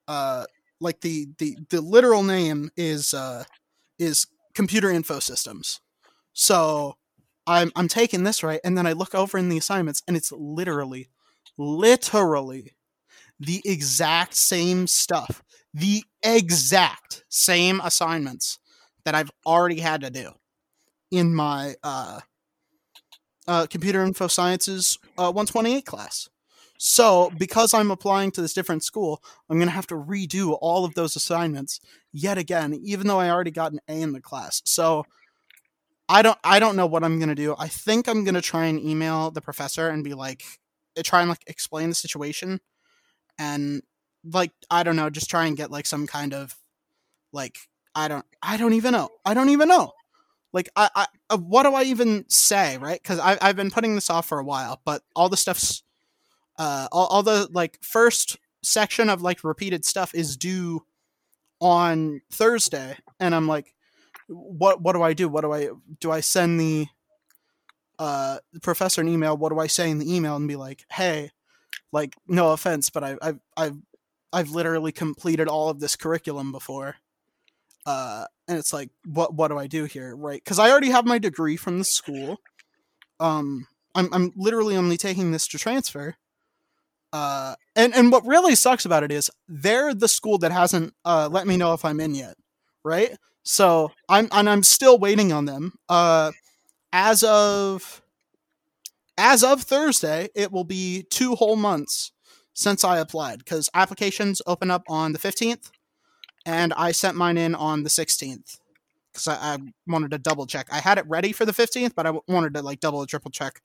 Uh 0.07 0.45
like 0.79 1.01
the 1.01 1.27
the 1.39 1.57
the 1.69 1.81
literal 1.81 2.23
name 2.23 2.71
is 2.77 3.13
uh 3.13 3.43
is 3.99 4.27
computer 4.53 4.89
info 4.89 5.19
systems. 5.19 5.81
So 6.33 6.97
I'm 7.47 7.71
I'm 7.75 7.87
taking 7.87 8.23
this 8.23 8.43
right 8.43 8.59
and 8.63 8.77
then 8.77 8.87
I 8.87 8.93
look 8.93 9.15
over 9.15 9.37
in 9.37 9.49
the 9.49 9.57
assignments 9.57 10.03
and 10.07 10.17
it's 10.17 10.31
literally 10.31 11.09
literally 11.57 12.73
the 13.39 13.61
exact 13.65 14.35
same 14.35 14.87
stuff, 14.87 15.43
the 15.73 16.03
exact 16.23 17.23
same 17.29 17.81
assignments 17.83 18.59
that 19.05 19.15
I've 19.15 19.31
already 19.45 19.79
had 19.79 20.01
to 20.01 20.09
do 20.09 20.31
in 21.11 21.33
my 21.33 21.75
uh, 21.83 22.21
uh, 23.47 23.67
computer 23.67 24.03
info 24.03 24.27
sciences 24.27 24.97
uh, 25.17 25.31
128 25.31 25.85
class. 25.85 26.29
So, 26.79 27.31
because 27.37 27.73
I'm 27.73 27.89
applying 27.89 28.31
to 28.31 28.41
this 28.41 28.53
different 28.53 28.83
school, 28.83 29.23
I'm 29.49 29.57
going 29.57 29.67
to 29.67 29.73
have 29.73 29.87
to 29.87 29.95
redo 29.95 30.55
all 30.61 30.85
of 30.85 30.93
those 30.93 31.15
assignments 31.15 31.79
yet 32.13 32.37
again, 32.37 32.79
even 32.83 33.07
though 33.07 33.19
I 33.19 33.31
already 33.31 33.49
got 33.49 33.71
an 33.71 33.79
A 33.87 33.99
in 34.01 34.13
the 34.13 34.21
class. 34.21 34.61
So, 34.65 35.05
I 36.09 36.21
don't 36.21 36.37
I 36.43 36.59
don't 36.59 36.75
know 36.75 36.85
what 36.85 37.03
I'm 37.03 37.17
going 37.19 37.29
to 37.29 37.35
do. 37.35 37.55
I 37.57 37.67
think 37.67 38.07
I'm 38.07 38.23
going 38.23 38.35
to 38.35 38.41
try 38.41 38.65
and 38.65 38.79
email 38.79 39.31
the 39.31 39.41
professor 39.41 39.89
and 39.89 40.03
be 40.03 40.13
like 40.13 40.43
try 41.03 41.21
and 41.21 41.29
like 41.29 41.43
explain 41.47 41.89
the 41.89 41.95
situation 41.95 42.59
and 43.37 43.81
like 44.23 44.51
I 44.69 44.83
don't 44.83 44.95
know, 44.95 45.09
just 45.09 45.29
try 45.29 45.45
and 45.45 45.57
get 45.57 45.71
like 45.71 45.85
some 45.85 46.07
kind 46.07 46.33
of 46.33 46.55
like 47.33 47.57
I 47.93 48.07
don't 48.07 48.25
I 48.41 48.57
don't 48.57 48.73
even 48.73 48.93
know. 48.93 49.09
I 49.25 49.33
don't 49.33 49.49
even 49.49 49.67
know. 49.67 49.93
Like 50.57 50.69
I, 50.75 50.89
I 50.95 51.05
uh, 51.29 51.37
what 51.37 51.63
do 51.63 51.75
I 51.75 51.83
even 51.83 52.25
say, 52.29 52.79
right? 52.79 52.99
Because 52.99 53.19
I 53.19 53.37
I've 53.39 53.55
been 53.55 53.69
putting 53.69 53.93
this 53.93 54.09
off 54.09 54.25
for 54.25 54.39
a 54.39 54.43
while, 54.43 54.81
but 54.85 55.03
all 55.15 55.29
the 55.29 55.37
stuff's 55.37 55.83
uh 56.57 56.87
all, 56.91 57.05
all 57.05 57.21
the 57.21 57.47
like 57.51 57.77
first 57.83 58.39
section 58.63 59.07
of 59.07 59.21
like 59.21 59.43
repeated 59.43 59.85
stuff 59.85 60.15
is 60.15 60.35
due 60.35 60.83
on 61.61 62.21
Thursday, 62.31 62.97
and 63.19 63.35
I'm 63.35 63.47
like, 63.47 63.75
what 64.29 64.81
what 64.81 64.93
do 64.93 65.03
I 65.03 65.13
do? 65.13 65.29
What 65.29 65.41
do 65.41 65.53
I 65.53 65.69
do? 65.99 66.11
I 66.11 66.21
send 66.21 66.59
the 66.59 66.87
uh 67.99 68.39
professor 68.63 69.01
an 69.01 69.09
email. 69.09 69.37
What 69.37 69.49
do 69.49 69.59
I 69.59 69.67
say 69.67 69.91
in 69.91 69.99
the 69.99 70.11
email 70.11 70.35
and 70.37 70.47
be 70.47 70.55
like, 70.55 70.85
hey, 70.89 71.29
like 71.91 72.15
no 72.27 72.51
offense 72.51 72.89
but 72.89 73.03
I, 73.03 73.15
I've 73.21 73.39
I've 73.55 73.77
I've 74.33 74.49
literally 74.49 74.91
completed 74.91 75.47
all 75.47 75.69
of 75.69 75.79
this 75.79 75.95
curriculum 75.95 76.51
before 76.51 76.95
uh 77.87 78.25
and 78.47 78.59
it's 78.59 78.73
like 78.73 78.91
what 79.05 79.33
what 79.33 79.47
do 79.47 79.57
I 79.57 79.67
do 79.67 79.85
here? 79.85 80.15
Right 80.15 80.41
because 80.43 80.59
I 80.59 80.69
already 80.69 80.89
have 80.91 81.05
my 81.05 81.17
degree 81.17 81.57
from 81.57 81.79
the 81.79 81.85
school. 81.85 82.37
Um 83.19 83.67
I'm 83.95 84.13
I'm 84.13 84.33
literally 84.35 84.75
only 84.75 84.97
taking 84.97 85.31
this 85.31 85.47
to 85.47 85.57
transfer. 85.57 86.15
Uh 87.13 87.55
and 87.75 87.95
and 87.95 88.11
what 88.11 88.27
really 88.27 88.55
sucks 88.55 88.85
about 88.85 89.03
it 89.03 89.11
is 89.11 89.31
they're 89.47 89.95
the 89.95 90.09
school 90.09 90.37
that 90.39 90.51
hasn't 90.51 90.93
uh 91.05 91.29
let 91.31 91.47
me 91.47 91.57
know 91.57 91.73
if 91.73 91.85
I'm 91.85 91.99
in 91.99 92.13
yet 92.13 92.35
right? 92.83 93.17
So 93.43 93.91
I'm 94.09 94.27
and 94.31 94.49
I'm 94.49 94.63
still 94.63 94.99
waiting 94.99 95.31
on 95.31 95.45
them. 95.45 95.73
Uh 95.89 96.31
as 96.93 97.23
of 97.23 98.01
as 99.17 99.43
of 99.43 99.63
Thursday, 99.63 100.29
it 100.35 100.51
will 100.51 100.63
be 100.63 101.05
two 101.09 101.35
whole 101.35 101.55
months 101.55 102.11
since 102.53 102.83
I 102.83 102.97
applied 102.97 103.39
because 103.39 103.69
applications 103.73 104.41
open 104.47 104.71
up 104.71 104.83
on 104.89 105.11
the 105.13 105.19
15th 105.19 105.71
and 106.47 106.73
I 106.75 106.93
sent 106.93 107.17
mine 107.17 107.37
in 107.37 107.53
on 107.53 107.83
the 107.83 107.89
16th 107.89 108.59
because 109.11 109.27
I, 109.27 109.35
I, 109.35 109.57
wanted 109.85 110.11
to 110.11 110.17
double 110.17 110.47
check. 110.47 110.67
I 110.71 110.79
had 110.79 110.97
it 110.97 111.05
ready 111.07 111.33
for 111.33 111.45
the 111.45 111.51
15th, 111.51 111.93
but 111.93 112.07
I 112.07 112.13
wanted 112.27 112.53
to 112.53 112.61
like 112.61 112.79
double 112.79 112.99
or 112.99 113.05
triple 113.05 113.29
check 113.29 113.61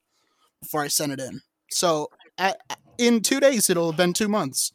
before 0.61 0.83
I 0.83 0.89
sent 0.89 1.13
it 1.13 1.19
in. 1.19 1.41
So 1.71 2.09
at, 2.37 2.57
in 2.97 3.21
two 3.21 3.39
days, 3.39 3.69
it'll 3.69 3.91
have 3.91 3.97
been 3.97 4.11
two 4.11 4.27
months. 4.27 4.73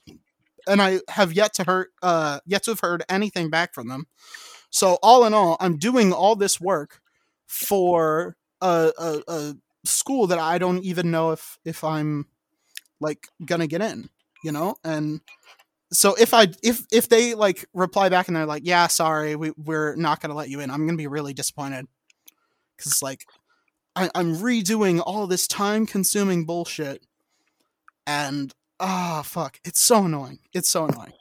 And 0.67 0.81
I 0.81 1.01
have 1.09 1.35
yet 1.35 1.53
to 1.55 1.65
heard, 1.65 1.89
uh, 2.03 2.41
yet 2.47 2.65
to 2.65 2.71
have 2.71 2.81
heard 2.81 3.05
anything 3.11 3.51
back 3.51 3.75
from 3.75 3.89
them. 3.89 4.07
So 4.71 4.99
all 5.03 5.27
in 5.27 5.35
all, 5.35 5.59
I'm 5.61 5.77
doing 5.77 6.13
all 6.13 6.35
this 6.35 6.59
work 6.59 7.01
for 7.47 8.37
a, 8.63 8.91
a, 8.99 9.23
a 9.29 9.55
school 9.85 10.27
that 10.29 10.39
I 10.39 10.57
don't 10.57 10.83
even 10.83 11.11
know 11.11 11.33
if 11.33 11.59
if 11.65 11.85
I'm 11.85 12.27
like 13.01 13.29
gonna 13.45 13.67
get 13.67 13.81
in, 13.81 14.11
you 14.43 14.53
know? 14.53 14.77
And 14.85 15.21
so 15.93 16.15
if 16.15 16.35
I 16.35 16.49
if 16.63 16.85
if 16.93 17.09
they 17.09 17.35
like 17.35 17.65
reply 17.73 18.09
back 18.09 18.29
and 18.29 18.37
they're 18.37 18.47
like, 18.47 18.63
"Yeah, 18.65 18.87
sorry, 18.89 19.37
we 19.37 19.53
we're 19.57 19.95
not 19.97 20.21
gonna 20.21 20.35
let 20.35 20.51
you 20.51 20.61
in," 20.61 20.71
I'm 20.71 20.87
gonna 20.87 20.99
be 20.99 21.07
really 21.07 21.33
disappointed 21.33 21.87
because 22.77 23.03
like 23.03 23.27
I, 23.97 24.11
I'm 24.15 24.37
redoing 24.37 25.03
all 25.05 25.27
this 25.27 25.49
time 25.49 25.87
consuming 25.87 26.45
bullshit, 26.45 27.07
and 28.07 28.53
ah, 28.79 29.21
oh, 29.21 29.23
fuck, 29.23 29.59
it's 29.65 29.81
so 29.81 30.05
annoying. 30.05 30.41
It's 30.53 30.71
so 30.71 30.85
annoying. 30.85 31.13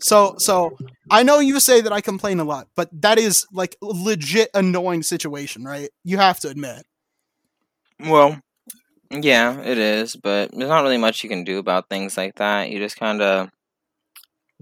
So 0.00 0.34
so 0.38 0.76
I 1.10 1.22
know 1.22 1.38
you 1.38 1.60
say 1.60 1.80
that 1.80 1.92
I 1.92 2.00
complain 2.00 2.40
a 2.40 2.44
lot, 2.44 2.68
but 2.74 2.88
that 3.00 3.18
is 3.18 3.46
like 3.52 3.76
legit 3.80 4.50
annoying 4.52 5.04
situation, 5.04 5.64
right? 5.64 5.90
You 6.04 6.18
have 6.18 6.40
to 6.40 6.48
admit. 6.48 6.84
Well, 8.00 8.40
yeah, 9.10 9.60
it 9.60 9.78
is, 9.78 10.16
but 10.16 10.50
there's 10.52 10.68
not 10.68 10.82
really 10.82 10.98
much 10.98 11.22
you 11.22 11.28
can 11.28 11.44
do 11.44 11.58
about 11.58 11.88
things 11.88 12.16
like 12.16 12.36
that. 12.36 12.70
You 12.70 12.78
just 12.78 12.96
kind 12.96 13.22
of 13.22 13.50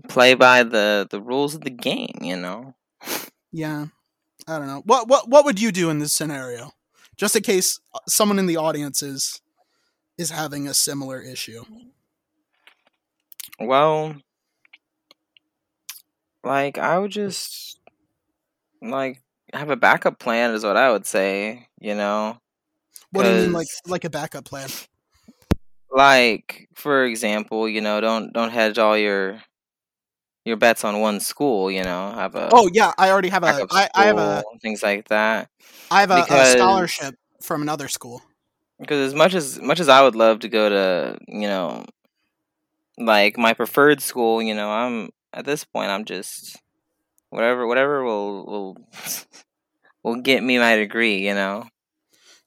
play 0.09 0.35
by 0.35 0.62
the 0.62 1.06
the 1.11 1.20
rules 1.20 1.54
of 1.54 1.62
the 1.62 1.70
game, 1.70 2.18
you 2.20 2.37
know. 2.37 2.74
Yeah. 3.52 3.87
I 4.48 4.59
don't 4.59 4.68
know. 4.68 4.82
What 4.85 5.09
what 5.09 5.28
what 5.28 5.44
would 5.44 5.61
you 5.61 5.72
do 5.72 5.90
in 5.90 5.98
this 5.98 6.12
scenario? 6.12 6.72
Just 7.16 7.35
in 7.35 7.42
case 7.42 7.80
uh, 7.94 7.98
someone 8.06 8.38
in 8.38 8.46
the 8.46 8.56
audience 8.56 9.02
is 9.02 9.40
is 10.18 10.30
having 10.30 10.68
a 10.68 10.74
similar 10.74 11.20
issue. 11.20 11.64
Well, 13.59 14.16
like 16.44 16.78
I 16.78 16.98
would 16.98 17.11
just 17.11 17.80
like 18.80 19.20
have 19.52 19.70
a 19.70 19.76
backup 19.76 20.18
plan 20.18 20.52
is 20.52 20.64
what 20.64 20.76
I 20.76 20.92
would 20.92 21.06
say, 21.06 21.68
you 21.80 21.94
know. 21.94 22.38
What 23.11 23.24
do 23.24 23.30
you 23.30 23.42
mean, 23.42 23.52
like 23.52 23.68
like 23.87 24.04
a 24.04 24.11
backup 24.11 24.44
plan? 24.44 24.68
Like, 25.90 26.68
for 26.74 27.04
example, 27.04 27.68
you 27.68 27.80
know, 27.80 28.00
don't 28.00 28.32
don't 28.32 28.50
hedge 28.50 28.78
all 28.78 28.96
your 28.96 29.42
your 30.46 30.56
bets 30.56 30.85
on 30.85 31.00
one 31.00 31.20
school. 31.20 31.70
You 31.70 31.82
know, 31.82 32.12
have 32.12 32.35
a 32.37 32.48
oh 32.52 32.70
yeah, 32.72 32.92
I 32.96 33.11
already 33.11 33.28
have 33.28 33.42
a 33.42 33.66
I, 33.70 33.88
I 33.94 34.06
have 34.06 34.18
a 34.18 34.44
things 34.62 34.82
like 34.82 35.09
that. 35.09 35.50
I 35.90 36.00
have 36.00 36.11
a, 36.11 36.22
because, 36.22 36.54
a 36.54 36.59
scholarship 36.59 37.14
from 37.42 37.62
another 37.62 37.88
school. 37.88 38.22
Because 38.78 39.09
as 39.09 39.14
much 39.14 39.35
as 39.35 39.61
much 39.61 39.80
as 39.80 39.88
I 39.88 40.02
would 40.02 40.14
love 40.14 40.40
to 40.40 40.48
go 40.48 40.68
to, 40.68 41.18
you 41.26 41.48
know, 41.48 41.85
like 42.96 43.37
my 43.37 43.52
preferred 43.54 44.00
school, 44.00 44.40
you 44.40 44.54
know, 44.54 44.70
I'm 44.70 45.11
at 45.32 45.44
this 45.44 45.64
point 45.64 45.90
I'm 45.90 46.04
just 46.04 46.56
whatever 47.30 47.66
whatever 47.66 48.04
will 48.04 48.46
will 48.46 48.76
will 50.04 50.16
get 50.16 50.42
me 50.42 50.59
my 50.59 50.76
degree. 50.76 51.26
You 51.26 51.35
know. 51.35 51.66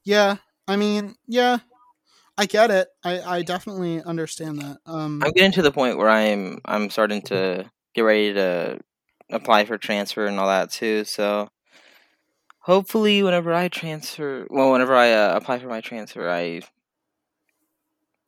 Yeah, 0.06 0.38
I 0.68 0.78
mean, 0.78 1.16
yeah, 1.28 1.60
I 2.38 2.46
get 2.46 2.72
it. 2.72 2.88
I, 3.04 3.20
I 3.22 3.42
definitely 3.42 4.02
understand 4.02 4.60
that. 4.60 4.78
Um, 4.86 5.22
I'm 5.22 5.32
getting 5.32 5.52
to 5.52 5.62
the 5.62 5.74
point 5.74 5.98
where 5.98 6.10
I'm 6.10 6.60
I'm 6.64 6.90
starting 6.90 7.22
to 7.24 7.70
get 7.94 8.02
ready 8.02 8.34
to 8.34 8.80
apply 9.32 9.66
for 9.66 9.78
transfer 9.78 10.26
and 10.26 10.40
all 10.40 10.48
that 10.48 10.72
too. 10.72 11.04
So 11.04 11.50
hopefully, 12.60 13.24
whenever 13.24 13.54
I 13.54 13.68
transfer, 13.68 14.48
well, 14.50 14.72
whenever 14.72 14.96
I 14.96 15.12
uh, 15.14 15.36
apply 15.36 15.60
for 15.60 15.68
my 15.68 15.82
transfer, 15.82 16.30
I 16.30 16.62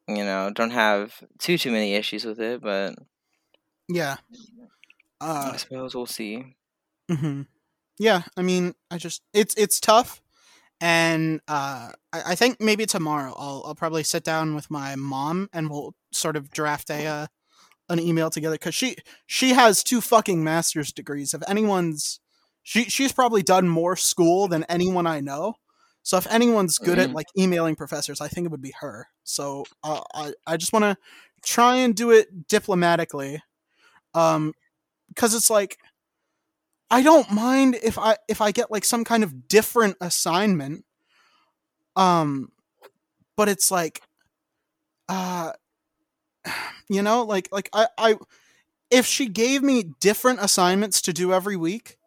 you 0.08 0.24
know 0.24 0.52
don't 0.54 0.72
have 0.72 1.24
too 1.40 1.58
too 1.58 1.72
many 1.72 1.96
issues 1.96 2.26
with 2.26 2.40
it. 2.40 2.62
But 2.62 2.96
yeah, 3.88 4.18
uh, 5.20 5.52
I 5.54 5.58
suppose 5.58 5.96
we'll 5.96 6.06
see. 6.06 6.56
Mm-hmm. 7.10 7.44
Yeah, 8.00 8.24
I 8.36 8.42
mean, 8.42 8.74
I 8.90 8.98
just 8.98 9.22
it's 9.34 9.54
it's 9.56 9.80
tough 9.80 10.22
and 10.82 11.42
uh, 11.48 11.92
I, 12.12 12.22
I, 12.26 12.36
think 12.36 12.60
maybe 12.60 12.88
tomorrow 12.88 13.34
I'll, 13.38 13.64
I'll 13.68 13.76
probably 13.76 14.04
sit 14.04 14.24
down 14.24 14.56
with 14.56 14.72
my 14.72 14.96
mom 14.96 15.48
and 15.54 15.70
we'll 15.70 15.94
sort 16.12 16.36
of 16.36 16.50
draft 16.50 16.90
a 16.90 17.06
uh, 17.06 17.28
an 17.92 18.00
email 18.00 18.30
together 18.30 18.56
because 18.56 18.74
she 18.74 18.96
she 19.28 19.50
has 19.50 19.84
two 19.84 20.02
fucking 20.02 20.44
master's 20.44 20.92
degrees. 20.92 21.34
If 21.34 21.42
anyone's 21.48 22.20
she 22.64 22.86
she's 22.86 23.12
probably 23.12 23.44
done 23.44 23.68
more 23.68 23.96
school 23.96 24.48
than 24.48 24.64
anyone 24.64 25.06
I 25.06 25.20
know. 25.20 25.56
So 26.04 26.18
if 26.18 26.26
anyone's 26.32 26.78
good 26.78 26.98
mm-hmm. 26.98 27.12
at 27.12 27.16
like 27.16 27.28
emailing 27.38 27.76
professors, 27.76 28.22
I 28.22 28.28
think 28.28 28.46
it 28.46 28.52
would 28.52 28.62
be 28.62 28.74
her. 28.80 29.08
So 29.24 29.66
uh, 29.84 30.02
I 30.16 30.34
I 30.48 30.58
just 30.58 30.74
want 30.74 30.84
to 30.84 30.98
try 31.44 31.76
and 31.76 31.96
do 31.96 32.12
it 32.12 32.48
diplomatically, 32.48 33.44
um, 34.14 34.54
because 35.10 35.36
it's 35.36 35.50
like 35.50 35.78
I 36.90 37.04
don't 37.04 37.32
mind 37.32 37.78
if 37.84 38.00
I 38.00 38.18
if 38.28 38.42
I 38.42 38.52
get 38.52 38.72
like 38.72 38.86
some 38.86 39.04
kind 39.04 39.24
of 39.24 39.48
different 39.48 39.98
assignment. 40.02 40.86
Um 41.96 42.52
but 43.36 43.50
it's 43.50 43.70
like 43.70 44.02
uh 45.10 45.52
you 46.90 47.02
know, 47.02 47.24
like 47.24 47.50
like 47.52 47.70
I 47.74 47.88
I 47.98 48.18
if 48.90 49.06
she 49.06 49.28
gave 49.28 49.64
me 49.64 49.94
different 50.00 50.40
assignments 50.42 51.02
to 51.04 51.14
do 51.14 51.34
every 51.34 51.56
week, 51.56 51.98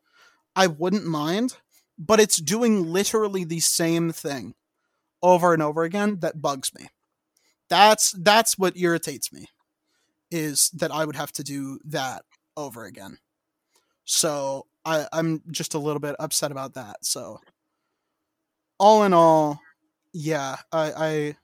I 0.54 0.66
wouldn't 0.66 1.06
mind, 1.06 1.56
but 1.98 2.20
it's 2.20 2.36
doing 2.36 2.84
literally 2.84 3.44
the 3.44 3.60
same 3.60 4.12
thing 4.12 4.54
over 5.22 5.54
and 5.54 5.62
over 5.62 5.82
again 5.82 6.18
that 6.20 6.42
bugs 6.42 6.72
me. 6.74 6.88
That's 7.70 8.12
that's 8.12 8.58
what 8.58 8.76
irritates 8.76 9.32
me 9.32 9.46
is 10.30 10.70
that 10.70 10.90
I 10.92 11.04
would 11.04 11.16
have 11.16 11.32
to 11.32 11.42
do 11.42 11.78
that 11.84 12.24
over 12.56 12.84
again. 12.84 13.18
So 14.04 14.66
I, 14.84 15.06
I'm 15.12 15.42
just 15.50 15.74
a 15.74 15.78
little 15.78 16.00
bit 16.00 16.16
upset 16.18 16.52
about 16.52 16.74
that. 16.74 17.04
So, 17.04 17.40
all 18.78 19.04
in 19.04 19.14
all, 19.14 19.60
yeah, 20.12 20.56
I, 20.72 20.92
I 20.96 21.36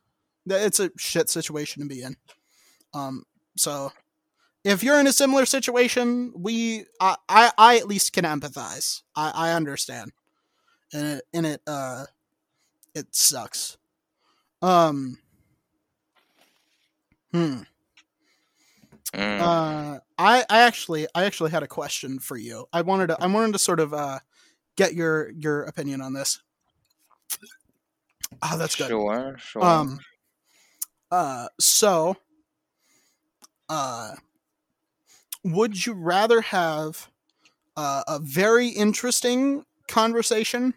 it's 0.47 0.81
a 0.81 0.91
shit 0.99 1.31
situation 1.31 1.83
to 1.83 1.89
be 1.89 2.03
in. 2.03 2.17
Um, 2.95 3.25
so 3.57 3.93
if 4.65 4.83
you're 4.83 5.01
in 5.01 5.07
a 5.07 5.13
similar 5.13 5.47
situation, 5.47 6.33
we, 6.37 6.85
I, 7.01 7.17
I, 7.29 7.53
I 7.57 7.77
at 7.79 7.87
least 7.89 8.13
can 8.13 8.25
empathize. 8.25 9.03
I, 9.17 9.33
I 9.35 9.53
understand, 9.53 10.13
and 10.93 11.07
it, 11.07 11.25
and 11.33 11.47
it, 11.47 11.63
uh, 11.67 12.05
it 12.95 13.15
sucks. 13.15 13.79
Um, 14.63 15.19
hmm. 17.33 17.61
Mm. 19.15 19.41
Uh, 19.41 20.01
I, 20.19 20.45
I 20.49 20.61
actually 20.61 21.09
I 21.15 21.25
actually 21.25 21.51
had 21.51 21.65
a 21.65 21.67
question 21.67 22.21
for 22.21 22.37
you. 22.37 22.67
I 22.73 22.83
wanted 22.83 23.09
to 23.09 23.21
I 23.21 23.27
wanted 23.27 23.55
to 23.55 23.59
sort 23.59 23.81
of 23.81 23.93
uh, 23.93 24.21
get 24.77 24.95
your 24.95 25.31
your 25.33 25.65
opinion 25.65 26.01
on 26.01 26.13
this. 26.13 26.41
Oh, 28.43 28.57
that's 28.57 28.77
good. 28.77 28.89
Sure, 28.89 29.37
sure. 29.39 29.65
Um, 29.65 29.99
uh, 31.11 31.49
so, 31.59 32.17
uh, 33.71 34.17
would 35.45 35.87
you 35.87 35.95
rather 35.95 36.41
have 36.41 37.09
uh, 37.77 38.03
a 38.07 38.19
very 38.19 38.69
interesting 38.69 39.65
conversation 39.89 40.75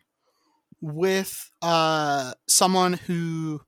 with 0.79 1.49
uh 1.62 2.34
someone 2.47 2.93
who 2.93 3.62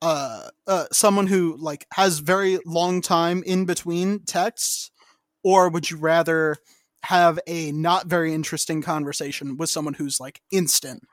uh, 0.00 0.48
uh 0.66 0.86
someone 0.90 1.26
who 1.26 1.56
like 1.58 1.86
has 1.92 2.20
very 2.20 2.58
long 2.66 3.00
time 3.00 3.42
in 3.46 3.64
between 3.64 4.20
texts? 4.24 4.90
Or 5.44 5.68
would 5.68 5.90
you 5.90 5.96
rather 5.96 6.56
have 7.04 7.38
a 7.46 7.70
not 7.72 8.06
very 8.08 8.34
interesting 8.34 8.82
conversation 8.82 9.56
with 9.56 9.70
someone 9.70 9.94
who's 9.94 10.18
like 10.18 10.42
instant? 10.50 11.04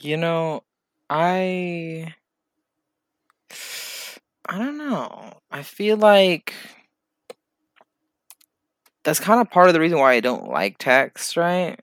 You 0.00 0.16
know 0.16 0.64
i 1.10 2.14
i 4.50 4.58
don't 4.58 4.76
know 4.76 5.32
i 5.50 5.62
feel 5.62 5.96
like 5.96 6.52
that's 9.04 9.20
kind 9.20 9.40
of 9.40 9.50
part 9.50 9.68
of 9.68 9.74
the 9.74 9.80
reason 9.80 9.98
why 9.98 10.12
i 10.12 10.20
don't 10.20 10.48
like 10.48 10.76
text 10.78 11.36
right 11.36 11.80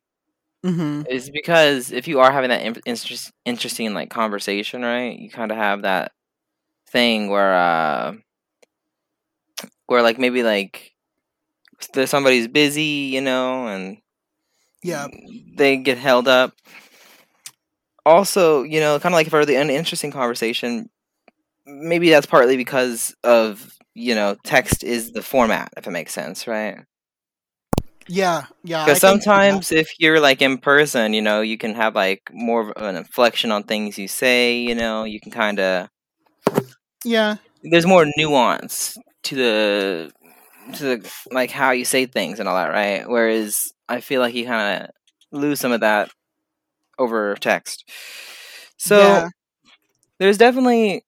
Mm-hmm. 0.67 1.03
Is 1.09 1.29
because 1.29 1.91
if 1.91 2.07
you 2.07 2.19
are 2.19 2.31
having 2.31 2.49
that 2.49 2.81
interest, 2.85 3.31
interesting 3.45 3.93
like 3.93 4.09
conversation, 4.09 4.81
right? 4.81 5.17
You 5.17 5.29
kind 5.29 5.51
of 5.51 5.57
have 5.57 5.83
that 5.83 6.11
thing 6.89 7.29
where, 7.29 7.53
uh, 7.53 8.13
where 9.85 10.01
like 10.01 10.19
maybe 10.19 10.43
like 10.43 10.91
somebody's 12.05 12.47
busy, 12.47 13.11
you 13.13 13.21
know, 13.21 13.67
and 13.67 13.97
yeah, 14.83 15.07
they 15.55 15.77
get 15.77 15.97
held 15.97 16.27
up. 16.27 16.53
Also, 18.05 18.63
you 18.63 18.79
know, 18.79 18.99
kind 18.99 19.13
of 19.13 19.17
like 19.17 19.29
for 19.29 19.45
the 19.45 19.55
uninteresting 19.55 20.11
conversation, 20.11 20.89
maybe 21.67 22.09
that's 22.09 22.25
partly 22.25 22.57
because 22.57 23.15
of 23.23 23.73
you 23.93 24.15
know 24.15 24.35
text 24.43 24.83
is 24.83 25.11
the 25.11 25.21
format, 25.21 25.73
if 25.77 25.85
it 25.87 25.91
makes 25.91 26.13
sense, 26.13 26.47
right? 26.47 26.79
Yeah, 28.07 28.45
yeah. 28.63 28.85
Because 28.85 29.01
sometimes 29.01 29.71
if 29.71 29.99
you're 29.99 30.19
like 30.19 30.41
in 30.41 30.57
person, 30.59 31.13
you 31.13 31.21
know, 31.21 31.41
you 31.41 31.57
can 31.57 31.75
have 31.75 31.95
like 31.95 32.21
more 32.31 32.71
of 32.71 32.73
an 32.77 32.95
inflection 32.95 33.51
on 33.51 33.63
things 33.63 33.97
you 33.97 34.07
say. 34.07 34.57
You 34.57 34.75
know, 34.75 35.03
you 35.03 35.19
can 35.19 35.31
kind 35.31 35.59
of 35.59 35.89
yeah. 37.03 37.35
There's 37.63 37.85
more 37.85 38.05
nuance 38.15 38.97
to 39.23 39.35
the 39.35 40.11
to 40.73 40.83
the 40.83 41.11
like 41.31 41.51
how 41.51 41.71
you 41.71 41.85
say 41.85 42.05
things 42.05 42.39
and 42.39 42.47
all 42.47 42.55
that, 42.55 42.71
right? 42.71 43.07
Whereas 43.07 43.73
I 43.89 43.99
feel 43.99 44.21
like 44.21 44.33
you 44.33 44.45
kind 44.45 44.83
of 44.83 44.89
lose 45.31 45.59
some 45.59 45.71
of 45.71 45.81
that 45.81 46.09
over 46.97 47.35
text. 47.35 47.89
So 48.77 48.97
yeah. 48.97 49.27
there's 50.19 50.37
definitely 50.37 51.03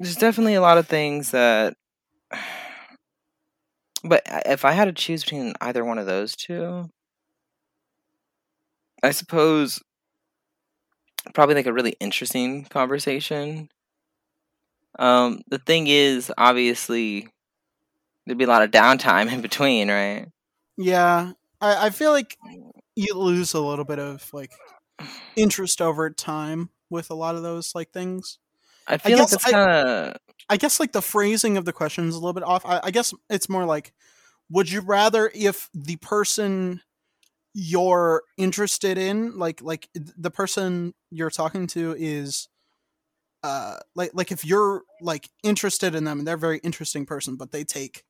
there's 0.00 0.16
definitely 0.16 0.54
a 0.54 0.60
lot 0.60 0.78
of 0.78 0.86
things 0.86 1.30
that 1.30 1.74
but 4.04 4.22
if 4.46 4.64
I 4.64 4.72
had 4.72 4.84
to 4.86 4.92
choose 4.92 5.24
between 5.24 5.54
either 5.60 5.84
one 5.84 5.98
of 5.98 6.06
those 6.06 6.36
two, 6.36 6.90
I 9.02 9.10
suppose 9.12 9.80
probably 11.32 11.54
like 11.54 11.66
a 11.66 11.72
really 11.72 11.96
interesting 12.00 12.64
conversation. 12.66 13.68
Um, 14.98 15.42
the 15.48 15.58
thing 15.58 15.86
is, 15.86 16.32
obviously, 16.38 17.28
there'd 18.26 18.38
be 18.38 18.44
a 18.44 18.48
lot 18.48 18.62
of 18.62 18.70
downtime 18.70 19.32
in 19.32 19.40
between, 19.40 19.90
right? 19.90 20.28
Yeah, 20.76 21.32
I, 21.60 21.86
I 21.86 21.90
feel 21.90 22.12
like 22.12 22.36
you 22.96 23.14
lose 23.14 23.54
a 23.54 23.60
little 23.60 23.84
bit 23.84 23.98
of 23.98 24.28
like 24.32 24.52
interest 25.36 25.80
over 25.80 26.10
time 26.10 26.70
with 26.90 27.10
a 27.10 27.14
lot 27.14 27.34
of 27.36 27.42
those 27.42 27.74
like 27.74 27.92
things. 27.92 28.38
I 28.86 28.98
feel 28.98 29.16
I 29.16 29.20
like 29.20 29.30
that's 29.30 29.44
kind 29.44 29.70
of 29.70 30.16
I 30.48 30.56
guess 30.56 30.78
like 30.78 30.92
the 30.92 31.02
phrasing 31.02 31.56
of 31.56 31.64
the 31.64 31.72
question 31.72 32.08
is 32.08 32.14
a 32.14 32.18
little 32.18 32.32
bit 32.32 32.42
off. 32.42 32.66
I, 32.66 32.80
I 32.84 32.90
guess 32.90 33.14
it's 33.30 33.48
more 33.48 33.64
like, 33.64 33.92
would 34.50 34.70
you 34.70 34.80
rather 34.80 35.30
if 35.34 35.70
the 35.74 35.96
person 35.96 36.82
you're 37.54 38.22
interested 38.36 38.98
in, 38.98 39.38
like 39.38 39.62
like 39.62 39.88
the 39.94 40.30
person 40.30 40.94
you're 41.10 41.30
talking 41.30 41.66
to 41.68 41.94
is, 41.98 42.48
uh, 43.42 43.78
like 43.94 44.10
like 44.12 44.32
if 44.32 44.44
you're 44.44 44.82
like 45.00 45.30
interested 45.42 45.94
in 45.94 46.04
them 46.04 46.18
and 46.18 46.28
they're 46.28 46.34
a 46.34 46.38
very 46.38 46.58
interesting 46.58 47.06
person, 47.06 47.36
but 47.36 47.52
they 47.52 47.64
take 47.64 48.04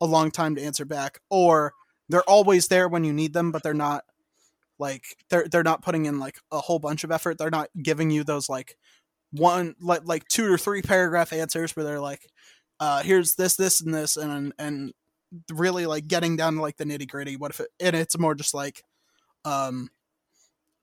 a 0.00 0.06
long 0.06 0.30
time 0.30 0.54
to 0.54 0.62
answer 0.62 0.84
back, 0.84 1.20
or 1.28 1.74
they're 2.08 2.28
always 2.28 2.68
there 2.68 2.88
when 2.88 3.04
you 3.04 3.12
need 3.12 3.34
them, 3.34 3.52
but 3.52 3.62
they're 3.62 3.74
not 3.74 4.04
like 4.78 5.04
they're 5.28 5.46
they're 5.50 5.62
not 5.62 5.82
putting 5.82 6.06
in 6.06 6.18
like 6.18 6.38
a 6.50 6.60
whole 6.60 6.78
bunch 6.78 7.04
of 7.04 7.10
effort. 7.10 7.36
They're 7.36 7.50
not 7.50 7.68
giving 7.82 8.10
you 8.10 8.24
those 8.24 8.48
like 8.48 8.76
one 9.34 9.74
like 9.80 10.02
like 10.04 10.26
two 10.28 10.52
or 10.52 10.56
three 10.56 10.82
paragraph 10.82 11.32
answers 11.32 11.74
where 11.74 11.84
they're 11.84 12.00
like 12.00 12.28
uh 12.80 13.02
here's 13.02 13.34
this 13.34 13.56
this 13.56 13.80
and 13.80 13.92
this 13.92 14.16
and 14.16 14.52
and 14.58 14.92
really 15.52 15.86
like 15.86 16.06
getting 16.06 16.36
down 16.36 16.54
to 16.54 16.62
like 16.62 16.76
the 16.76 16.84
nitty 16.84 17.08
gritty 17.08 17.36
what 17.36 17.50
if 17.50 17.60
it 17.60 17.68
and 17.80 17.96
it's 17.96 18.18
more 18.18 18.34
just 18.34 18.54
like 18.54 18.84
um 19.44 19.90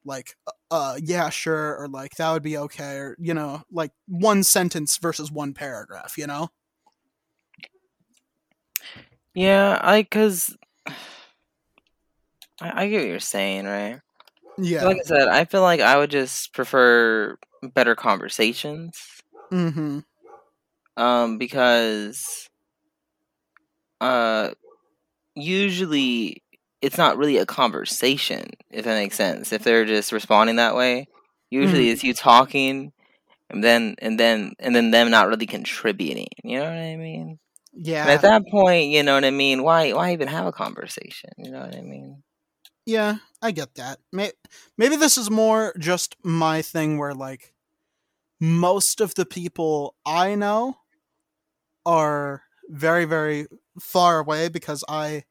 like 0.04 0.36
uh, 0.46 0.50
uh 0.70 0.98
yeah 1.02 1.30
sure 1.30 1.76
or 1.78 1.88
like 1.88 2.14
that 2.16 2.30
would 2.32 2.42
be 2.42 2.58
okay 2.58 2.96
or 2.96 3.16
you 3.18 3.32
know 3.32 3.62
like 3.70 3.92
one 4.06 4.42
sentence 4.42 4.98
versus 4.98 5.30
one 5.30 5.54
paragraph 5.54 6.18
you 6.18 6.26
know? 6.26 6.48
Yeah 9.34 9.80
i 9.82 10.02
because 10.02 10.54
I, 12.60 12.82
I 12.82 12.88
get 12.88 12.98
what 12.98 13.08
you're 13.08 13.20
saying 13.20 13.64
right 13.64 14.00
Yeah. 14.58 14.86
Like 14.86 14.98
I 14.98 15.02
said, 15.04 15.28
I 15.28 15.44
feel 15.44 15.62
like 15.62 15.80
I 15.80 15.96
would 15.98 16.10
just 16.10 16.52
prefer 16.54 17.36
better 17.62 17.94
conversations. 17.94 19.22
mm-hmm. 19.52 19.98
Um, 20.96 21.38
because 21.38 22.48
uh 24.00 24.50
usually 25.34 26.42
it's 26.82 26.98
not 26.98 27.18
really 27.18 27.38
a 27.38 27.46
conversation, 27.46 28.50
if 28.70 28.84
that 28.84 28.94
makes 28.94 29.16
sense. 29.16 29.52
If 29.52 29.64
they're 29.64 29.84
just 29.86 30.12
responding 30.12 30.56
that 30.56 30.76
way. 30.76 31.08
Usually 31.50 31.88
Mm-hmm. 31.88 31.90
it's 31.90 32.04
you 32.04 32.14
talking 32.14 32.92
and 33.50 33.64
then 33.64 33.96
and 34.00 34.18
then 34.20 34.54
and 34.60 34.74
then 34.76 34.90
them 34.90 35.10
not 35.10 35.28
really 35.28 35.46
contributing. 35.46 36.28
You 36.44 36.58
know 36.60 36.64
what 36.66 36.72
I 36.78 36.96
mean? 36.96 37.38
And 38.02 38.10
Yeah. 38.10 38.12
at 38.12 38.22
that 38.22 38.42
point, 38.50 38.88
you 38.90 39.02
know 39.02 39.14
what 39.14 39.24
I 39.24 39.30
mean, 39.30 39.62
why 39.62 39.92
why 39.92 40.12
even 40.12 40.28
have 40.28 40.46
a 40.46 40.52
conversation? 40.52 41.30
You 41.38 41.52
know 41.52 41.60
what 41.60 41.76
I 41.76 41.82
mean? 41.82 42.22
Yeah, 42.86 43.16
I 43.40 43.52
get 43.52 43.74
that. 43.76 43.98
Maybe 44.12 44.96
this 44.96 45.16
is 45.16 45.30
more 45.30 45.74
just 45.78 46.16
my 46.24 46.62
thing 46.62 46.98
where 46.98 47.14
like 47.14 47.52
most 48.40 49.00
of 49.00 49.14
the 49.14 49.26
people 49.26 49.96
I 50.06 50.34
know 50.34 50.76
are 51.86 52.42
very 52.68 53.04
very 53.04 53.46
far 53.80 54.20
away 54.20 54.48
because 54.48 54.84
I 54.88 55.24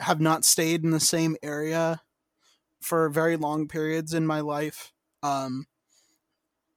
have 0.00 0.20
not 0.20 0.44
stayed 0.44 0.84
in 0.84 0.90
the 0.90 1.00
same 1.00 1.36
area 1.42 2.02
for 2.82 3.08
very 3.10 3.36
long 3.36 3.68
periods 3.68 4.14
in 4.14 4.26
my 4.26 4.40
life. 4.40 4.92
Um 5.22 5.66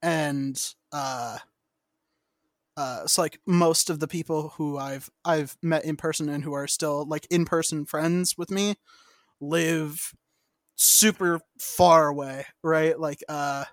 and 0.01 0.73
uh 0.91 1.37
uh 2.75 3.01
it's 3.03 3.17
like 3.17 3.39
most 3.45 3.89
of 3.89 3.99
the 3.99 4.07
people 4.07 4.49
who 4.57 4.77
I've 4.77 5.09
I've 5.23 5.55
met 5.61 5.85
in 5.85 5.95
person 5.95 6.27
and 6.29 6.43
who 6.43 6.53
are 6.53 6.67
still 6.67 7.05
like 7.05 7.27
in 7.29 7.45
person 7.45 7.85
friends 7.85 8.37
with 8.37 8.49
me 8.49 8.75
live 9.43 10.13
super 10.75 11.39
far 11.59 12.07
away, 12.07 12.45
right? 12.63 12.99
Like 12.99 13.23
uh 13.29 13.65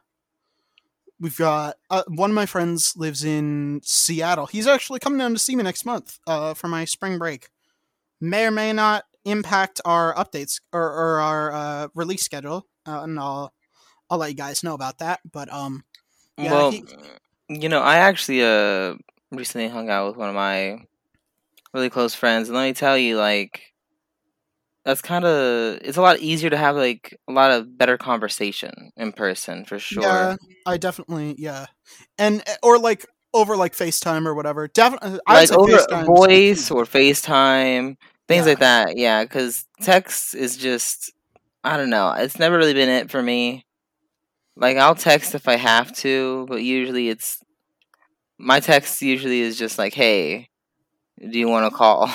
we've 1.20 1.36
got 1.36 1.76
uh, 1.90 2.02
one 2.08 2.30
of 2.30 2.34
my 2.34 2.46
friends 2.46 2.94
lives 2.96 3.24
in 3.24 3.80
Seattle. 3.84 4.46
He's 4.46 4.66
actually 4.66 5.00
coming 5.00 5.18
down 5.18 5.32
to 5.32 5.38
see 5.38 5.56
me 5.56 5.62
next 5.62 5.84
month 5.84 6.18
uh 6.26 6.54
for 6.54 6.68
my 6.68 6.84
spring 6.84 7.18
break. 7.18 7.48
May 8.20 8.46
or 8.46 8.50
may 8.50 8.72
not 8.72 9.04
impact 9.24 9.80
our 9.84 10.14
updates 10.14 10.60
or, 10.72 10.82
or 10.82 11.20
our 11.20 11.52
uh 11.52 11.88
release 11.94 12.22
schedule. 12.22 12.66
Uh, 12.86 13.02
and 13.02 13.18
I'll 13.18 13.52
I'll 14.10 14.18
let 14.18 14.30
you 14.30 14.36
guys 14.36 14.62
know 14.64 14.74
about 14.74 14.98
that, 14.98 15.20
but 15.30 15.52
um 15.52 15.84
Yeah, 16.36 16.50
well, 16.52 16.62
he- 16.62 16.84
you 17.48 17.68
know, 17.68 17.80
I 17.80 17.96
actually 17.96 18.42
uh 18.42 18.96
recently 19.30 19.68
hung 19.68 19.90
out 19.90 20.08
with 20.08 20.16
one 20.16 20.28
of 20.28 20.34
my 20.34 20.78
really 21.72 21.90
close 21.90 22.14
friends, 22.14 22.48
and 22.48 22.56
let 22.56 22.66
me 22.66 22.72
tell 22.74 22.96
you, 22.98 23.16
like, 23.18 23.69
that's 24.90 25.02
kind 25.02 25.24
of 25.24 25.78
it's 25.82 25.96
a 25.96 26.02
lot 26.02 26.18
easier 26.18 26.50
to 26.50 26.56
have 26.56 26.74
like 26.74 27.16
a 27.28 27.32
lot 27.32 27.52
of 27.52 27.78
better 27.78 27.96
conversation 27.96 28.90
in 28.96 29.12
person 29.12 29.64
for 29.64 29.78
sure. 29.78 30.02
Yeah, 30.02 30.36
I 30.66 30.76
definitely 30.78 31.36
yeah, 31.38 31.66
and 32.18 32.42
eh, 32.44 32.56
or 32.62 32.76
like 32.76 33.06
over 33.32 33.56
like 33.56 33.72
FaceTime 33.72 34.26
or 34.26 34.34
whatever. 34.34 34.66
Definitely, 34.66 35.20
I'd 35.28 35.48
like 35.48 35.52
over 35.52 35.70
FaceTime's 35.72 36.06
the 36.08 36.14
voice 36.16 36.68
key. 36.68 36.74
or 36.74 36.84
FaceTime, 36.84 37.94
things 38.26 38.44
Yeah. 38.46 38.50
like 38.50 38.58
that. 38.58 38.96
Yeah, 38.96 39.22
because 39.22 39.64
text 39.80 40.34
is 40.34 40.56
just 40.56 41.12
I 41.62 41.76
don't 41.76 41.90
know. 41.90 42.10
It's 42.12 42.38
never 42.40 42.56
really 42.58 42.74
been 42.74 42.88
it 42.88 43.12
for 43.12 43.22
me. 43.22 43.64
Like 44.56 44.76
I'll 44.76 44.96
text 44.96 45.36
if 45.36 45.46
I 45.46 45.54
have 45.56 45.94
to, 45.98 46.46
but 46.48 46.62
usually 46.64 47.08
it's 47.08 47.38
my 48.38 48.58
text 48.58 49.00
usually 49.02 49.40
is 49.40 49.56
just 49.56 49.78
like, 49.78 49.94
"Hey, 49.94 50.48
do 51.20 51.38
you 51.38 51.48
want 51.48 51.70
to 51.70 51.76
call?" 51.76 52.10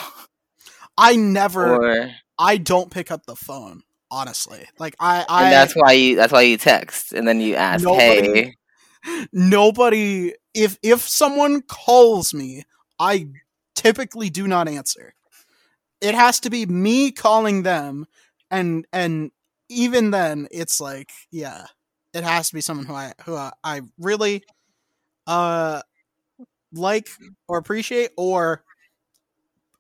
I 0.98 1.16
never, 1.16 1.76
or 1.76 2.12
I 2.38 2.58
don't 2.58 2.92
pick 2.92 3.12
up 3.12 3.26
the 3.26 3.36
phone. 3.36 3.82
Honestly, 4.12 4.64
like 4.78 4.96
I, 5.00 5.26
I 5.28 5.44
and 5.46 5.54
that's 5.54 5.74
why 5.74 5.94
you 5.94 6.16
that's 6.16 6.32
why 6.32 6.42
you 6.42 6.58
text 6.58 7.12
and 7.12 7.28
then 7.28 7.42
you 7.42 7.56
ask, 7.56 7.84
Nobody- 7.84 8.44
"Hey." 8.44 8.56
nobody. 9.34 10.34
If 10.54 10.78
if 10.84 11.02
someone 11.02 11.62
calls 11.64 12.34
me, 12.34 12.64
I 13.00 13.28
typically 13.76 14.30
do 14.30 14.48
not 14.48 14.68
answer. 14.68 15.14
It 16.02 16.16
has 16.16 16.40
to 16.42 16.50
be 16.50 16.66
me 16.66 17.12
calling 17.12 17.64
them, 17.64 18.06
and 18.52 18.86
and 18.94 19.32
even 19.70 20.12
then, 20.12 20.48
it's 20.52 20.80
like 20.80 21.12
yeah, 21.32 21.66
it 22.14 22.24
has 22.24 22.50
to 22.50 22.56
be 22.56 22.62
someone 22.62 22.86
who 22.86 22.94
I 22.94 23.14
who 23.26 23.36
I, 23.36 23.52
I 23.64 23.82
really 23.98 24.44
uh 25.28 25.82
like 26.74 27.08
or 27.48 27.58
appreciate 27.58 28.12
or 28.18 28.64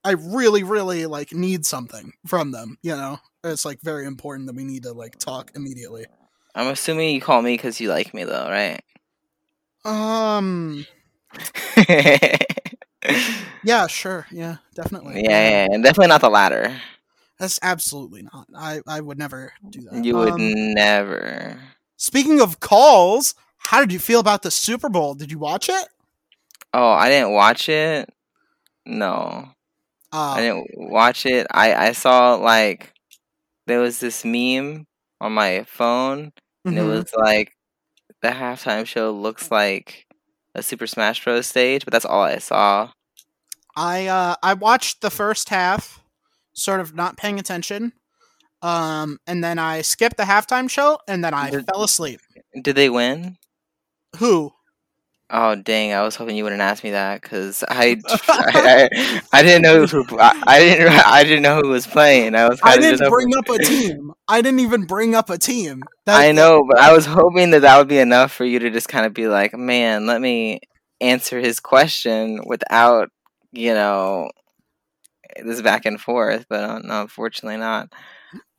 I 0.06 0.12
really 0.12 0.64
really 0.64 1.06
like 1.08 1.34
need 1.34 1.66
something 1.66 2.14
from 2.28 2.52
them. 2.52 2.78
You 2.82 2.96
know, 2.96 3.20
it's 3.44 3.66
like 3.66 3.82
very 3.82 4.06
important 4.06 4.48
that 4.48 4.56
we 4.56 4.64
need 4.64 4.84
to 4.84 4.94
like 4.94 5.18
talk 5.18 5.52
immediately. 5.56 6.06
I'm 6.54 6.68
assuming 6.68 7.14
you 7.14 7.20
call 7.22 7.42
me 7.42 7.56
because 7.56 7.82
you 7.82 7.90
like 7.90 8.14
me, 8.14 8.24
though, 8.24 8.48
right? 8.50 8.82
Um. 9.84 10.86
Yeah. 13.64 13.88
Sure. 13.88 14.26
Yeah. 14.32 14.58
Definitely. 14.76 15.24
yeah, 15.24 15.50
yeah, 15.50 15.68
and 15.72 15.84
definitely 15.84 16.08
not 16.08 16.22
the 16.22 16.30
latter. 16.30 16.80
That's 17.40 17.60
absolutely 17.62 18.24
not. 18.24 18.48
I 18.56 18.82
I 18.88 19.02
would 19.02 19.18
never 19.18 19.54
do 19.70 19.82
that. 19.92 20.06
You 20.06 20.16
would 20.16 20.34
Um, 20.34 20.74
never. 20.74 21.60
Speaking 21.98 22.40
of 22.42 22.60
calls, 22.60 23.36
how 23.58 23.80
did 23.80 23.92
you 23.92 24.00
feel 24.00 24.20
about 24.20 24.44
the 24.44 24.52
Super 24.52 24.90
Bowl? 24.90 25.16
Did 25.16 25.32
you 25.32 25.40
watch 25.40 25.70
it? 25.70 25.88
Oh, 26.74 26.92
I 26.92 27.10
didn't 27.10 27.34
watch 27.34 27.70
it. 27.70 28.10
No, 28.86 29.50
Uh, 30.16 30.34
I 30.38 30.42
didn't 30.42 30.68
watch 30.78 31.26
it. 31.26 31.46
I 31.52 31.74
I 31.88 31.92
saw 31.92 32.36
like 32.36 32.94
there 33.68 33.80
was 33.80 34.00
this 34.00 34.24
meme 34.24 34.86
on 35.20 35.34
my 35.34 35.66
phone, 35.68 36.32
and 36.64 36.78
it 36.78 36.82
mhm. 36.82 36.88
was 36.88 37.14
like 37.14 37.52
the 38.22 38.30
halftime 38.30 38.86
show 38.86 39.12
looks 39.12 39.52
like 39.52 40.06
a 40.56 40.64
Super 40.64 40.88
Smash 40.88 41.22
Bros. 41.22 41.48
stage, 41.48 41.84
but 41.84 41.92
that's 41.92 42.06
all 42.06 42.22
I 42.22 42.38
saw. 42.38 42.92
I 43.76 44.08
uh 44.08 44.36
I 44.42 44.54
watched 44.54 45.02
the 45.02 45.10
first 45.10 45.50
half, 45.50 46.02
sort 46.54 46.80
of 46.80 46.96
not 46.96 47.18
paying 47.18 47.38
attention. 47.38 47.92
Um, 48.62 49.20
and 49.28 49.44
then 49.44 49.60
I 49.60 49.82
skipped 49.82 50.16
the 50.16 50.24
halftime 50.24 50.70
show, 50.70 50.98
and 51.10 51.26
then 51.26 51.34
I 51.34 51.50
Did- 51.52 51.66
fell 51.66 51.84
asleep. 51.84 52.22
Did 52.64 52.78
they 52.78 52.90
win? 52.90 53.38
Who? 54.20 54.54
Oh 55.30 55.56
dang! 55.56 55.92
I 55.94 56.04
was 56.04 56.16
hoping 56.16 56.36
you 56.38 56.44
wouldn't 56.44 56.62
ask 56.62 56.84
me 56.84 56.92
that 56.92 57.22
because 57.22 57.64
I, 57.68 58.00
I, 58.28 58.90
I 58.94 59.22
I 59.34 59.42
didn't 59.44 59.64
know 59.64 59.86
who 59.86 60.06
I, 60.20 60.44
I 60.46 60.60
didn't 60.60 60.88
I 60.94 61.24
didn't 61.24 61.42
know 61.44 61.62
who 61.62 61.70
was 61.70 61.88
playing. 61.88 62.36
I 62.36 62.48
was 62.48 62.60
I 62.64 62.78
didn't 62.78 63.10
bring 63.10 63.36
up 63.36 63.50
a 63.50 63.58
team. 63.58 64.12
I 64.28 64.42
didn't 64.42 64.60
even 64.60 64.86
bring 64.86 65.16
up 65.16 65.30
a 65.30 65.38
team. 65.38 65.84
That- 66.06 66.20
I 66.22 66.32
know, 66.34 66.64
but 66.70 66.78
I 66.80 66.94
was 66.94 67.08
hoping 67.08 67.50
that 67.50 67.62
that 67.62 67.78
would 67.80 67.88
be 67.88 67.98
enough 67.98 68.32
for 68.32 68.46
you 68.46 68.60
to 68.60 68.70
just 68.70 68.88
kind 68.88 69.08
of 69.08 69.14
be 69.16 69.28
like, 69.28 69.56
man, 69.56 70.06
let 70.06 70.22
me 70.22 70.60
answer 71.02 71.40
his 71.40 71.60
question 71.60 72.42
without, 72.46 73.10
you 73.52 73.74
know, 73.74 74.30
this 75.44 75.64
back 75.64 75.86
and 75.88 76.00
forth. 76.00 76.46
But 76.48 76.64
uh, 76.64 76.80
no, 76.84 77.02
unfortunately 77.02 77.58
not. 77.58 77.90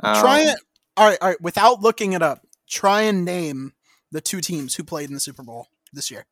Try 0.03 0.43
Um, 0.43 0.49
it. 0.49 0.59
All 0.97 1.09
right, 1.09 1.19
all 1.23 1.29
right. 1.29 1.41
Without 1.41 1.81
looking 1.83 2.15
it 2.15 2.23
up, 2.23 2.41
try 2.69 3.03
and 3.03 3.25
name 3.25 3.75
the 4.11 4.21
two 4.21 4.41
teams 4.41 4.75
who 4.75 4.83
played 4.83 5.09
in 5.09 5.15
the 5.15 5.21
Super 5.21 5.45
Bowl 5.45 5.69
this 5.93 6.11
year. 6.11 6.27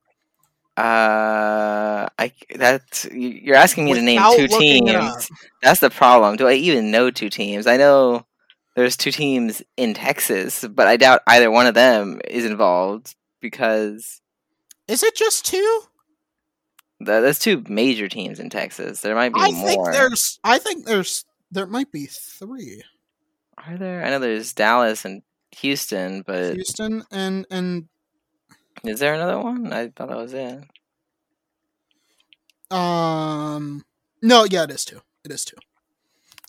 Uh, 0.76 2.08
I 2.18 2.32
that 2.56 3.04
you- 3.12 3.28
you're 3.42 3.54
asking 3.56 3.84
me 3.84 3.94
to 3.94 4.02
name 4.02 4.20
two 4.36 4.46
looking 4.48 4.88
it 4.88 4.96
up. 4.96 5.12
teams. 5.14 5.28
That's 5.62 5.80
the 5.80 5.90
problem. 5.90 6.36
Do 6.36 6.48
I 6.48 6.54
even 6.54 6.90
know 6.90 7.10
two 7.10 7.30
teams? 7.30 7.66
I 7.66 7.76
know 7.76 8.26
there's 8.74 8.96
two 8.96 9.12
teams 9.12 9.62
in 9.76 9.94
Texas, 9.94 10.64
but 10.68 10.88
I 10.88 10.96
doubt 10.96 11.20
either 11.28 11.50
one 11.50 11.66
of 11.66 11.74
them 11.74 12.20
is 12.28 12.44
involved 12.44 13.14
because 13.40 14.20
Is 14.88 15.02
it 15.04 15.14
just 15.16 15.46
two? 15.46 15.82
th- 16.98 17.22
there's 17.22 17.38
two 17.38 17.62
major 17.68 18.08
teams 18.08 18.40
in 18.40 18.50
Texas. 18.50 19.00
There 19.00 19.14
might 19.14 19.32
be 19.32 19.40
I 19.40 19.50
more. 19.52 19.66
think 19.68 19.84
there's. 19.92 20.38
I 20.42 20.58
think 20.58 20.86
there's. 20.86 21.24
There 21.52 21.66
might 21.66 21.92
be 21.92 22.06
three. 22.06 22.82
Are 23.58 23.76
there? 23.76 24.04
I 24.04 24.10
know 24.10 24.18
there's 24.18 24.52
Dallas 24.52 25.04
and 25.04 25.22
Houston, 25.58 26.22
but 26.26 26.54
Houston 26.54 27.04
and 27.12 27.46
and 27.50 27.88
is 28.82 28.98
there 29.00 29.14
another 29.14 29.38
one? 29.40 29.72
I 29.72 29.88
thought 29.88 30.08
that 30.08 30.16
was 30.16 30.32
it. 30.34 30.64
um. 32.70 33.84
No, 34.22 34.44
yeah, 34.50 34.64
it 34.64 34.70
is 34.70 34.84
two. 34.84 35.00
It 35.24 35.30
is 35.32 35.44
two. 35.44 35.56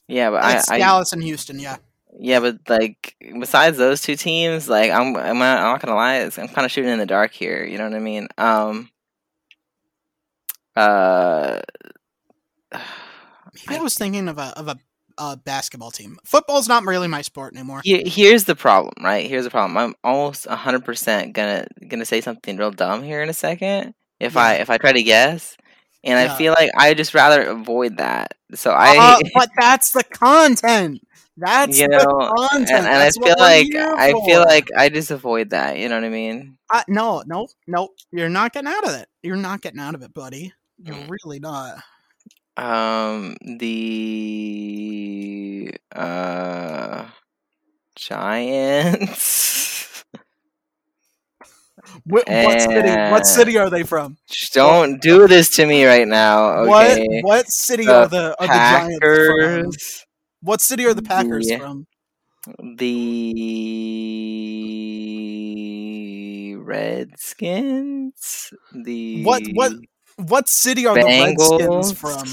Yeah, 0.08 0.30
but 0.30 0.44
I, 0.44 0.58
It's 0.58 0.72
I 0.72 0.78
Dallas 0.78 1.12
and 1.14 1.22
Houston. 1.24 1.60
Yeah. 1.60 1.78
yeah, 2.18 2.40
but 2.40 2.60
like 2.70 3.16
besides 3.40 3.78
those 3.78 4.02
two 4.02 4.16
teams, 4.16 4.70
like 4.70 4.92
I'm 4.92 5.16
I'm 5.18 5.38
not, 5.40 5.58
I'm 5.60 5.64
not 5.74 5.82
gonna 5.82 5.96
lie, 5.96 6.16
it's- 6.18 6.38
I'm 6.40 6.48
kind 6.48 6.66
of 6.66 6.72
shooting 6.72 6.92
in 6.92 7.00
the 7.00 7.06
dark 7.06 7.34
here. 7.34 7.66
You 7.66 7.78
know 7.78 7.86
what 7.86 7.96
I 7.96 8.00
mean? 8.00 8.28
Um. 8.38 8.90
Uh. 10.76 11.60
Maybe 13.68 13.80
I 13.80 13.82
was 13.84 13.96
thinking 13.96 14.28
of 14.28 14.38
a 14.38 14.54
of 14.58 14.68
a, 14.68 14.78
a 15.18 15.38
basketball 15.38 15.92
team. 15.92 16.18
Football's 16.26 16.68
not 16.68 16.84
really 16.86 17.08
my 17.08 17.22
sport 17.22 17.54
anymore. 17.56 17.82
Here's 17.84 18.44
the 18.46 18.56
problem, 18.56 18.94
right? 19.04 19.28
Here's 19.30 19.44
the 19.46 19.50
problem. 19.52 19.78
I'm 19.78 19.96
almost 20.04 20.46
hundred 20.48 20.84
percent 20.86 21.34
gonna 21.34 21.68
gonna 21.88 22.06
say 22.06 22.22
something 22.22 22.58
real 22.58 22.72
dumb 22.72 23.04
here 23.04 23.22
in 23.22 23.30
a 23.30 23.34
second. 23.34 23.94
If 24.20 24.38
I 24.38 24.56
if 24.56 24.70
I 24.70 24.78
try 24.78 24.94
to 24.94 25.04
guess, 25.04 25.58
and 26.04 26.20
Yeah. 26.26 26.34
I 26.34 26.38
feel 26.38 26.54
like 26.58 26.70
I 26.78 26.94
just 26.94 27.14
rather 27.14 27.42
avoid 27.44 27.98
that. 27.98 28.34
So 28.54 28.72
I 28.72 28.96
Uh, 28.98 29.20
but 29.34 29.50
that's 29.60 29.92
the 29.92 30.04
content. 30.04 31.02
That's 31.38 31.78
you 31.80 31.88
the 31.88 31.98
know, 31.98 32.32
content. 32.38 32.70
and, 32.72 32.86
and 32.88 32.98
I 32.98 33.10
feel 33.12 33.36
like 33.38 33.68
I 33.76 34.14
feel 34.26 34.40
like 34.42 34.68
I 34.78 34.88
just 34.90 35.12
avoid 35.12 35.50
that. 35.50 35.78
You 35.78 35.90
know 35.90 35.96
what 35.96 36.06
I 36.06 36.10
mean? 36.10 36.58
Uh, 36.74 36.84
no, 36.88 37.24
no, 37.26 37.48
no. 37.68 37.90
You're 38.12 38.30
not 38.30 38.54
getting 38.54 38.70
out 38.72 38.88
of 38.88 38.96
it. 38.96 39.08
You're 39.22 39.36
not 39.36 39.62
getting 39.62 39.80
out 39.82 39.96
of 39.96 40.02
it, 40.02 40.14
buddy. 40.14 40.54
You're 40.82 40.96
Mm. 40.96 41.10
really 41.24 41.40
not. 41.40 41.78
Um, 42.58 43.36
the 43.42 43.72
uh 45.94 47.06
Giants. 47.96 50.04
Wh- 52.06 52.24
what 52.28 52.62
city? 52.62 52.90
What 53.12 53.26
city 53.28 53.58
are 53.58 53.70
they 53.70 53.84
from? 53.84 54.18
Don't 54.54 55.02
do 55.02 55.28
this 55.28 55.50
to 55.58 55.66
me 55.66 55.86
right 55.86 56.08
now. 56.08 56.50
Okay. 56.62 57.06
What 57.22 57.24
what 57.24 57.48
city 57.50 57.86
The 57.86 57.94
are 57.94 58.08
the 58.08 58.36
are 58.40 58.48
the 58.48 58.54
Giants 58.54 58.98
from? 59.00 59.02
Packers. 59.02 60.06
What 60.42 60.62
city 60.62 60.86
are 60.86 60.94
the 60.94 61.02
Packers 61.04 61.48
The- 61.48 61.58
from? 61.58 61.88
The 62.78 63.36
Redskins. 66.58 68.54
The 68.74 69.24
What 69.24 69.44
what 69.54 69.74
what 70.18 70.48
city 70.50 70.86
are 70.86 70.96
the 70.96 71.06
Redskins 71.06 71.92
from? 71.92 72.28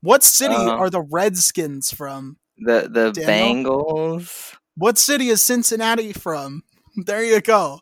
What 0.00 0.22
city 0.22 0.54
Uh, 0.54 0.70
are 0.76 0.90
the 0.90 1.00
Redskins 1.02 1.90
from? 1.92 2.36
The 2.58 2.88
the 2.90 3.12
Daniel? 3.12 4.18
Bengals. 4.18 4.54
What 4.76 4.98
city 4.98 5.28
is 5.28 5.42
Cincinnati 5.42 6.12
from? 6.12 6.62
There 7.06 7.22
you 7.22 7.40
go. 7.40 7.80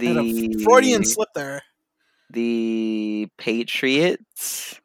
And 0.00 0.18
a 0.18 0.62
Freudian 0.62 1.04
slip 1.04 1.28
there. 1.34 1.62
the 2.30 3.28
Patriots. 3.36 4.80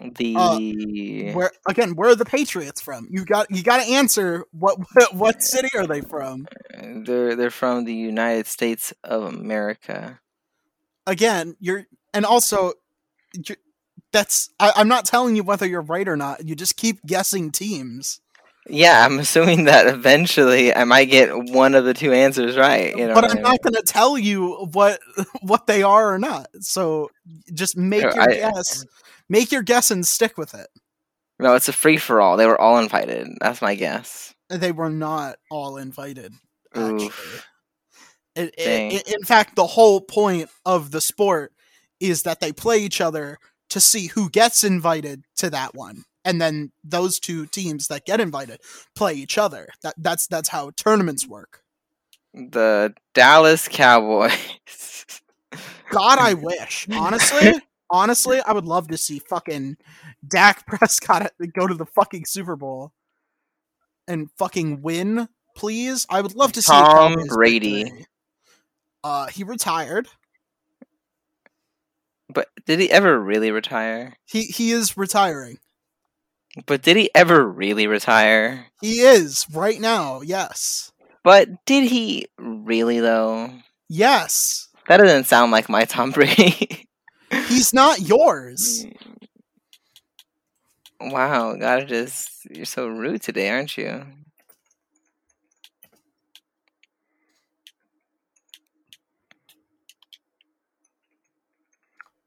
The 0.00 0.34
Uh, 0.36 1.32
Where 1.34 1.50
again? 1.68 1.94
Where 1.96 2.10
are 2.10 2.14
the 2.14 2.24
Patriots 2.24 2.80
from? 2.80 3.08
You 3.10 3.24
got 3.24 3.50
you 3.50 3.62
got 3.62 3.82
to 3.84 3.90
answer. 3.92 4.44
What, 4.52 4.78
what 4.94 5.14
what 5.14 5.42
city 5.42 5.68
are 5.76 5.86
they 5.86 6.00
from? 6.00 6.46
they're 7.04 7.34
they're 7.34 7.50
from 7.50 7.84
the 7.84 7.94
United 7.94 8.46
States 8.46 8.92
of 9.04 9.24
America. 9.24 10.20
Again, 11.06 11.56
you're 11.60 11.86
and 12.14 12.24
also 12.24 12.74
you're, 13.34 13.56
that's 14.12 14.50
I, 14.60 14.72
I'm 14.76 14.88
not 14.88 15.04
telling 15.04 15.34
you 15.36 15.42
whether 15.42 15.66
you're 15.66 15.80
right 15.82 16.06
or 16.08 16.16
not. 16.16 16.46
You 16.46 16.54
just 16.54 16.76
keep 16.76 17.04
guessing 17.04 17.50
teams. 17.50 18.20
Yeah, 18.70 19.04
I'm 19.06 19.18
assuming 19.18 19.64
that 19.64 19.86
eventually 19.86 20.74
I 20.74 20.84
might 20.84 21.06
get 21.06 21.30
one 21.34 21.74
of 21.74 21.86
the 21.86 21.94
two 21.94 22.12
answers 22.12 22.54
right. 22.56 22.94
You 22.94 23.08
know, 23.08 23.14
but 23.14 23.24
I'm 23.24 23.38
I 23.38 23.40
not 23.40 23.62
going 23.62 23.74
to 23.74 23.82
tell 23.82 24.18
you 24.18 24.68
what 24.72 25.00
what 25.42 25.66
they 25.66 25.82
are 25.82 26.12
or 26.12 26.18
not. 26.18 26.48
So 26.60 27.10
just 27.54 27.76
make 27.76 28.02
No, 28.02 28.10
your 28.12 28.22
I- 28.30 28.34
guess. 28.34 28.84
Make 29.28 29.52
your 29.52 29.62
guess 29.62 29.90
and 29.90 30.06
stick 30.06 30.38
with 30.38 30.54
it. 30.54 30.68
no, 31.38 31.54
it's 31.54 31.68
a 31.68 31.72
free 31.72 31.96
for 31.98 32.20
all. 32.20 32.36
They 32.36 32.46
were 32.46 32.60
all 32.60 32.78
invited. 32.78 33.28
That's 33.40 33.62
my 33.62 33.74
guess. 33.74 34.34
They 34.48 34.72
were 34.72 34.90
not 34.90 35.36
all 35.50 35.76
invited. 35.76 36.32
Actually, 36.74 37.10
It- 38.34 38.54
it- 38.58 39.08
in 39.08 39.24
fact, 39.24 39.56
the 39.56 39.66
whole 39.66 40.00
point 40.00 40.48
of 40.64 40.90
the 40.92 41.00
sport 41.00 41.52
is 42.00 42.22
that 42.22 42.40
they 42.40 42.52
play 42.52 42.78
each 42.78 43.00
other 43.00 43.38
to 43.70 43.80
see 43.80 44.06
who 44.06 44.30
gets 44.30 44.64
invited 44.64 45.24
to 45.36 45.50
that 45.50 45.74
one, 45.74 46.04
and 46.24 46.40
then 46.40 46.72
those 46.84 47.18
two 47.20 47.46
teams 47.46 47.88
that 47.88 48.06
get 48.06 48.20
invited 48.20 48.60
play 48.94 49.14
each 49.14 49.36
other. 49.38 49.68
That 49.82 49.94
that's 49.98 50.26
that's 50.26 50.48
how 50.50 50.70
tournaments 50.76 51.26
work. 51.26 51.62
The 52.32 52.94
Dallas 53.14 53.66
Cowboys. 53.68 54.32
God, 55.90 56.18
I 56.18 56.34
wish. 56.34 56.86
Honestly, 56.92 57.60
honestly, 57.90 58.40
I 58.40 58.52
would 58.52 58.66
love 58.66 58.88
to 58.88 58.98
see 58.98 59.18
fucking 59.18 59.76
Dak 60.26 60.66
Prescott 60.66 61.32
go 61.52 61.66
to 61.66 61.74
the 61.74 61.86
fucking 61.86 62.24
Super 62.26 62.56
Bowl 62.56 62.92
and 64.06 64.30
fucking 64.38 64.82
win, 64.82 65.28
please. 65.56 66.06
I 66.08 66.20
would 66.20 66.34
love 66.34 66.52
to 66.52 66.62
see 66.62 66.72
Tom 66.72 67.16
Brady. 67.28 67.84
victory. 67.84 68.06
Uh, 69.04 69.26
he 69.28 69.44
retired. 69.44 70.08
But 72.32 72.48
did 72.66 72.78
he 72.78 72.90
ever 72.90 73.18
really 73.18 73.50
retire? 73.50 74.14
He 74.26 74.42
he 74.42 74.70
is 74.72 74.96
retiring. 74.96 75.58
But 76.66 76.82
did 76.82 76.96
he 76.96 77.10
ever 77.14 77.46
really 77.46 77.86
retire? 77.86 78.66
He 78.80 79.00
is 79.00 79.46
right 79.52 79.80
now. 79.80 80.20
Yes. 80.20 80.92
But 81.24 81.48
did 81.64 81.84
he 81.84 82.26
really 82.38 83.00
though? 83.00 83.52
Yes. 83.88 84.68
That 84.88 84.98
doesn't 84.98 85.24
sound 85.24 85.52
like 85.52 85.68
my 85.68 85.84
Tom 85.84 86.10
Brady. 86.12 86.87
He's 87.30 87.72
not 87.74 88.00
yours. 88.00 88.86
wow, 91.00 91.54
gotta 91.54 91.84
just 91.84 92.46
you're 92.50 92.64
so 92.64 92.88
rude 92.88 93.22
today, 93.22 93.48
aren't 93.50 93.76
you? 93.76 94.04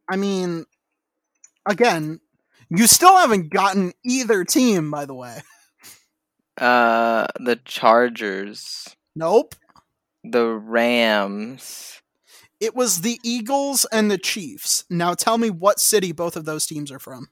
I 0.10 0.18
mean, 0.18 0.66
again, 1.68 2.20
you 2.70 2.88
still 2.88 3.16
haven't 3.18 3.50
gotten 3.50 3.94
either 4.04 4.44
team, 4.44 4.92
by 4.92 5.06
the 5.06 5.16
way. 5.16 5.42
Uh 6.58 7.28
the 7.40 7.56
Chargers. 7.66 8.96
Nope. 9.16 9.56
The 10.24 10.46
Rams. 10.46 12.02
It 12.62 12.76
was 12.76 13.02
the 13.02 13.20
Eagles 13.24 13.86
and 13.92 14.10
the 14.12 14.20
Chiefs. 14.20 14.86
Now 14.90 15.16
tell 15.16 15.38
me 15.40 15.50
what 15.50 15.80
city 15.80 16.12
both 16.12 16.38
of 16.38 16.46
those 16.46 16.68
teams 16.68 16.92
are 16.92 17.00
from. 17.00 17.30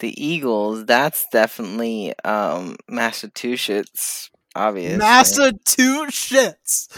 The 0.00 0.12
Eagles, 0.22 0.84
that's 0.84 1.26
definitely 1.32 2.12
um 2.24 2.76
Massachusetts, 2.88 4.30
obviously. 4.54 4.98
Massachusetts. 4.98 6.88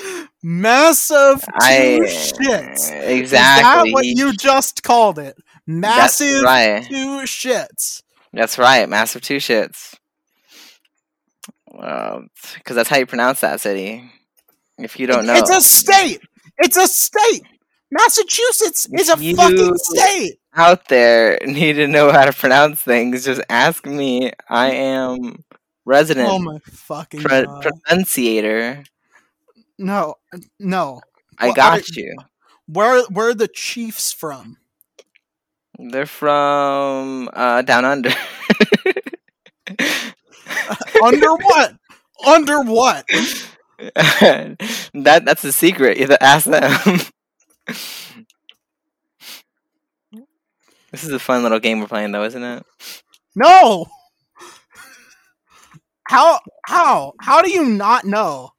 Massive 0.42 1.44
I 1.61 2.00
shits. 2.02 2.90
exactly. 2.90 3.20
Is 3.20 3.30
that 3.30 3.84
what 3.92 4.06
you 4.06 4.32
just 4.34 4.82
called 4.82 5.18
it? 5.18 5.36
Massive 5.66 6.42
right. 6.42 6.84
two 6.88 7.22
shits. 7.24 8.02
That's 8.32 8.58
right. 8.58 8.88
Massive 8.88 9.20
two 9.22 9.36
shits. 9.36 9.94
Because 11.70 12.74
that's 12.76 12.88
how 12.88 12.96
you 12.96 13.06
pronounce 13.06 13.40
that 13.40 13.61
city. 13.61 14.11
If 14.78 14.98
you 14.98 15.06
don't 15.06 15.26
know, 15.26 15.34
It's 15.34 15.50
a 15.50 15.61
state. 15.61 16.20
It's 16.61 16.76
a 16.76 16.86
state. 16.86 17.42
Massachusetts 17.90 18.86
is 18.92 19.08
a 19.08 19.18
You- 19.18 19.34
fucking 19.36 19.76
state. 19.76 20.38
out 20.54 20.88
there 20.88 21.38
need 21.44 21.74
to 21.74 21.86
know 21.88 22.12
how 22.12 22.24
to 22.24 22.32
pronounce 22.32 22.80
things, 22.82 23.24
just 23.24 23.40
ask 23.48 23.84
me. 23.86 24.32
I 24.48 24.70
am 24.72 25.44
resident 25.84 26.28
Oh 26.30 26.38
my 26.38 26.58
fucking 26.70 27.22
god. 27.22 27.62
pronunciator. 27.62 28.84
no, 29.78 30.14
no. 30.58 31.00
I 31.38 31.46
Well, 31.46 31.54
got 31.54 31.78
I- 31.80 31.84
you. 31.94 32.16
Where 32.66 33.02
where 33.06 33.28
are 33.30 33.34
the 33.34 33.48
Chiefs 33.48 34.12
from? 34.12 34.58
They're 35.78 36.06
from 36.06 37.30
uh, 37.32 37.62
down 37.62 37.84
under. 37.86 38.11
Under 41.02 41.32
what? 41.34 41.74
Under 42.26 42.61
what? 42.62 43.04
that 43.95 45.22
that's 45.24 45.43
the 45.43 45.53
secret. 45.53 45.97
You 45.97 46.07
have 46.07 46.18
to 46.18 46.22
ask 46.22 46.47
them. 46.47 47.01
this 50.93 51.05
is 51.05 51.12
a 51.12 51.18
fun 51.18 51.43
little 51.43 51.61
game 51.61 51.81
we're 51.81 51.87
playing, 51.87 52.12
though, 52.12 52.24
isn't 52.24 52.43
it? 52.43 52.64
No. 53.35 53.87
How 56.09 56.41
how 56.66 57.12
how 57.20 57.41
do 57.41 57.51
you 57.51 57.64
not 57.64 58.05
know 58.05 58.51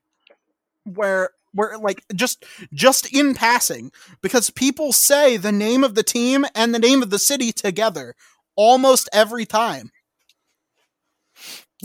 where 0.86 1.32
where 1.53 1.78
like 1.78 2.03
just 2.15 2.45
just 2.74 3.13
in 3.13 3.36
passing 3.36 3.91
because 4.22 4.49
people 4.49 4.93
say 4.93 5.36
the 5.38 5.51
name 5.51 5.84
of 5.84 5.95
the 5.95 6.03
team 6.03 6.45
and 6.55 6.74
the 6.74 6.80
name 6.80 7.03
of 7.03 7.09
the 7.09 7.19
city 7.19 7.51
together 7.51 8.15
almost 8.55 9.09
every 9.11 9.45
time. 9.45 9.91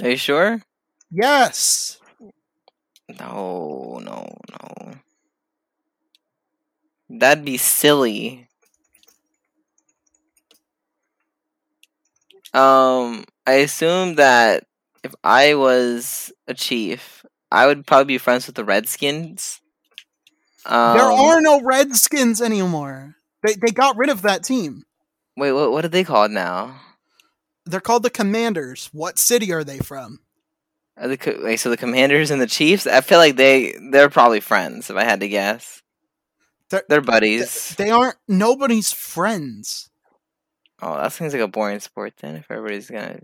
Are 0.03 0.11
you 0.11 0.16
sure? 0.16 0.62
Yes. 1.11 1.99
No, 3.18 4.00
no, 4.02 4.36
no. 4.50 4.94
That'd 7.08 7.44
be 7.44 7.56
silly. 7.56 8.48
Um, 12.52 13.24
I 13.46 13.54
assume 13.54 14.16
that 14.16 14.64
if 15.04 15.14
I 15.22 15.54
was 15.54 16.32
a 16.48 16.54
chief, 16.54 17.24
I 17.50 17.66
would 17.66 17.86
probably 17.86 18.14
be 18.14 18.18
friends 18.18 18.46
with 18.46 18.56
the 18.56 18.64
Redskins. 18.64 19.60
Um, 20.64 20.96
there 20.96 21.12
are 21.12 21.40
no 21.40 21.60
Redskins 21.62 22.42
anymore. 22.42 23.16
They 23.42 23.54
they 23.54 23.72
got 23.72 23.96
rid 23.96 24.10
of 24.10 24.22
that 24.22 24.42
team. 24.42 24.82
Wait, 25.36 25.52
what? 25.52 25.70
What 25.70 25.84
are 25.84 25.88
they 25.88 26.02
called 26.02 26.32
now? 26.32 26.80
They're 27.64 27.80
called 27.80 28.02
the 28.02 28.10
Commanders. 28.10 28.90
What 28.92 29.18
city 29.18 29.52
are 29.52 29.64
they 29.64 29.78
from? 29.78 30.20
The 30.99 31.40
wait, 31.42 31.57
so 31.61 31.68
the 31.70 31.76
Commanders 31.76 32.30
and 32.30 32.40
the 32.40 32.47
Chiefs? 32.47 32.86
I 32.86 33.01
feel 33.03 33.18
like 33.18 33.36
they 33.36 33.74
they're 33.90 34.09
probably 34.09 34.40
friends. 34.40 34.88
If 34.88 34.97
I 34.97 35.05
had 35.05 35.20
to 35.20 35.28
guess, 35.28 35.82
They're- 36.70 36.84
they're 36.88 37.03
buddies. 37.03 37.74
They 37.76 37.90
aren't 37.90 38.16
nobody's 38.26 38.92
friends. 38.92 39.90
Oh, 40.80 40.94
that 40.97 41.12
seems 41.12 41.32
like 41.34 41.42
a 41.42 41.49
boring 41.49 41.80
sport 41.80 42.14
then. 42.20 42.36
If 42.36 42.51
everybody's 42.51 42.88
gonna 42.90 43.20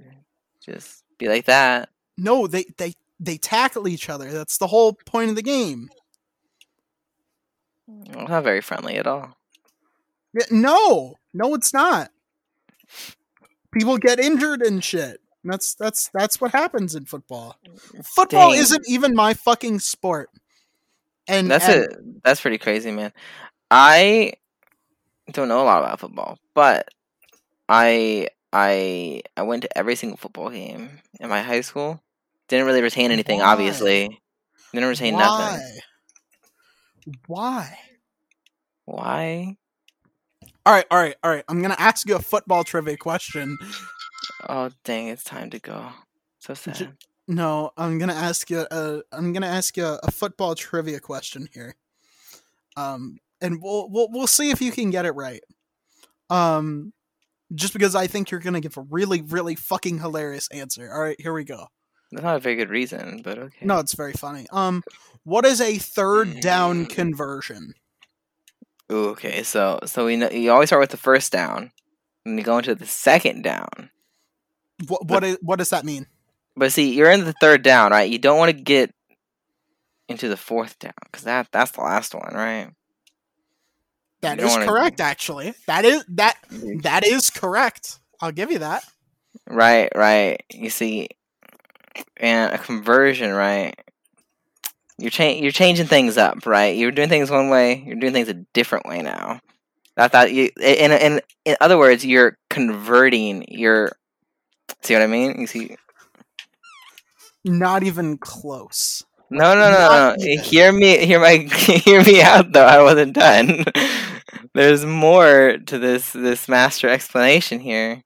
just 0.64 1.02
be 1.18 1.28
like 1.28 1.46
that. 1.46 1.88
No, 2.18 2.46
they 2.46 2.64
they 2.76 2.92
they 3.18 3.38
tackle 3.38 3.88
each 3.88 4.10
other. 4.10 4.30
That's 4.30 4.58
the 4.58 4.66
whole 4.66 4.92
point 5.06 5.30
of 5.30 5.36
the 5.36 5.42
game. 5.42 5.88
Well, 7.86 8.28
not 8.28 8.44
very 8.44 8.60
friendly 8.60 8.96
at 8.96 9.06
all. 9.06 9.36
No, 10.50 11.16
no, 11.32 11.54
it's 11.54 11.72
not. 11.72 12.10
People 13.72 13.96
get 13.96 14.20
injured 14.20 14.60
and 14.60 14.84
shit. 14.84 15.21
That's 15.44 15.74
that's 15.74 16.08
that's 16.14 16.40
what 16.40 16.52
happens 16.52 16.94
in 16.94 17.04
football. 17.04 17.56
Mm, 17.68 18.06
football 18.06 18.50
Dang. 18.52 18.60
isn't 18.60 18.84
even 18.88 19.14
my 19.14 19.34
fucking 19.34 19.80
sport. 19.80 20.30
And 21.28 21.50
That's 21.50 21.68
and- 21.68 21.84
it. 21.84 22.22
That's 22.24 22.40
pretty 22.40 22.58
crazy, 22.58 22.90
man. 22.90 23.12
I 23.70 24.34
don't 25.32 25.48
know 25.48 25.62
a 25.62 25.64
lot 25.64 25.82
about 25.82 26.00
football, 26.00 26.38
but 26.54 26.88
I 27.68 28.28
I 28.52 29.22
I 29.36 29.42
went 29.42 29.62
to 29.62 29.78
every 29.78 29.96
single 29.96 30.16
football 30.18 30.50
game 30.50 31.00
in 31.20 31.28
my 31.28 31.42
high 31.42 31.62
school. 31.62 32.00
Didn't 32.48 32.66
really 32.66 32.82
retain 32.82 33.10
anything, 33.10 33.38
Why? 33.40 33.46
obviously. 33.46 34.20
Didn't 34.72 34.88
retain 34.88 35.14
nothing. 35.16 35.60
Why? 35.60 35.68
Why? 37.26 37.78
Why? 38.84 39.56
All 40.64 40.72
right, 40.72 40.86
all 40.90 40.98
right, 40.98 41.16
all 41.24 41.30
right. 41.30 41.44
I'm 41.48 41.60
gonna 41.62 41.76
ask 41.78 42.06
you 42.08 42.14
a 42.14 42.20
football 42.20 42.62
trivia 42.62 42.96
question. 42.96 43.58
Oh 44.48 44.70
dang! 44.84 45.08
It's 45.08 45.24
time 45.24 45.50
to 45.50 45.58
go. 45.58 45.90
So 46.38 46.54
sad. 46.54 46.96
No, 47.28 47.70
I'm 47.76 47.98
gonna 47.98 48.12
ask 48.12 48.50
you. 48.50 48.66
A, 48.70 49.02
I'm 49.12 49.32
gonna 49.32 49.46
ask 49.46 49.76
you 49.76 49.86
a 49.86 50.10
football 50.10 50.54
trivia 50.54 51.00
question 51.00 51.48
here. 51.52 51.76
Um, 52.76 53.18
and 53.40 53.62
we'll 53.62 53.88
we'll 53.90 54.08
we'll 54.10 54.26
see 54.26 54.50
if 54.50 54.60
you 54.60 54.72
can 54.72 54.90
get 54.90 55.06
it 55.06 55.12
right. 55.12 55.42
Um, 56.30 56.92
just 57.54 57.72
because 57.72 57.94
I 57.94 58.06
think 58.06 58.30
you're 58.30 58.40
gonna 58.40 58.60
give 58.60 58.76
a 58.76 58.82
really 58.82 59.22
really 59.22 59.54
fucking 59.54 59.98
hilarious 59.98 60.48
answer. 60.48 60.92
All 60.92 61.00
right, 61.00 61.20
here 61.20 61.32
we 61.32 61.44
go. 61.44 61.68
That's 62.10 62.24
not 62.24 62.36
a 62.36 62.40
very 62.40 62.56
good 62.56 62.70
reason, 62.70 63.22
but 63.22 63.38
okay. 63.38 63.64
No, 63.64 63.78
it's 63.78 63.94
very 63.94 64.12
funny. 64.12 64.46
Um, 64.52 64.82
what 65.24 65.46
is 65.46 65.60
a 65.60 65.78
third 65.78 66.40
down 66.40 66.86
conversion? 66.86 67.74
Ooh, 68.90 69.10
okay. 69.10 69.42
So 69.42 69.80
so 69.86 70.06
we 70.06 70.16
know 70.16 70.30
you 70.30 70.50
always 70.50 70.68
start 70.68 70.80
with 70.80 70.90
the 70.90 70.96
first 70.96 71.32
down, 71.32 71.70
and 72.26 72.38
you 72.38 72.44
go 72.44 72.58
into 72.58 72.74
the 72.74 72.86
second 72.86 73.42
down. 73.42 73.90
What 74.88 75.06
what 75.06 75.24
is, 75.24 75.38
what 75.40 75.56
does 75.58 75.70
that 75.70 75.84
mean? 75.84 76.06
But 76.56 76.72
see, 76.72 76.92
you're 76.92 77.10
in 77.10 77.24
the 77.24 77.34
third 77.40 77.62
down, 77.62 77.92
right? 77.92 78.10
You 78.10 78.18
don't 78.18 78.38
want 78.38 78.56
to 78.56 78.62
get 78.62 78.94
into 80.08 80.28
the 80.28 80.36
fourth 80.36 80.78
down 80.78 80.92
because 81.04 81.24
that 81.24 81.48
that's 81.52 81.72
the 81.72 81.80
last 81.80 82.14
one, 82.14 82.32
right? 82.34 82.70
That 84.20 84.38
is 84.38 84.56
correct. 84.56 85.00
Actually, 85.00 85.54
that 85.66 85.84
is 85.84 86.04
that 86.08 86.36
mm-hmm. 86.50 86.80
that 86.80 87.04
is 87.04 87.30
correct. 87.30 87.98
I'll 88.20 88.32
give 88.32 88.50
you 88.50 88.58
that. 88.58 88.84
Right, 89.48 89.90
right. 89.94 90.42
You 90.52 90.70
see, 90.70 91.08
and 92.18 92.54
a 92.54 92.58
conversion, 92.58 93.32
right? 93.32 93.74
You're 94.98 95.10
cha- 95.10 95.24
you're 95.30 95.50
changing 95.50 95.86
things 95.86 96.16
up, 96.16 96.46
right? 96.46 96.76
You're 96.76 96.92
doing 96.92 97.08
things 97.08 97.30
one 97.30 97.48
way. 97.48 97.82
You're 97.84 97.96
doing 97.96 98.12
things 98.12 98.28
a 98.28 98.34
different 98.34 98.86
way 98.86 99.02
now. 99.02 99.40
That 99.96 100.12
that 100.12 100.32
you 100.32 100.50
in 100.60 100.92
in 100.92 101.20
in 101.44 101.56
other 101.60 101.78
words, 101.78 102.04
you're 102.06 102.38
converting. 102.48 103.44
Your 103.48 103.90
see 104.82 104.94
what 104.94 105.02
I 105.02 105.06
mean? 105.06 105.40
You 105.40 105.46
see? 105.46 105.76
Not 107.44 107.82
even 107.82 108.18
close. 108.18 109.04
No, 109.30 109.54
no, 109.54 109.70
no, 109.70 109.88
no. 109.88 110.16
even. 110.18 110.44
Hear 110.44 110.72
me, 110.72 111.04
hear 111.06 111.18
my, 111.18 111.36
hear 111.84 112.02
me 112.04 112.20
out. 112.20 112.52
Though 112.52 112.66
I 112.66 112.82
wasn't 112.82 113.14
done. 113.14 113.64
There's 114.54 114.84
more 114.84 115.56
to 115.66 115.78
this 115.78 116.12
this 116.12 116.48
master 116.48 116.88
explanation 116.88 117.60
here. 117.60 118.02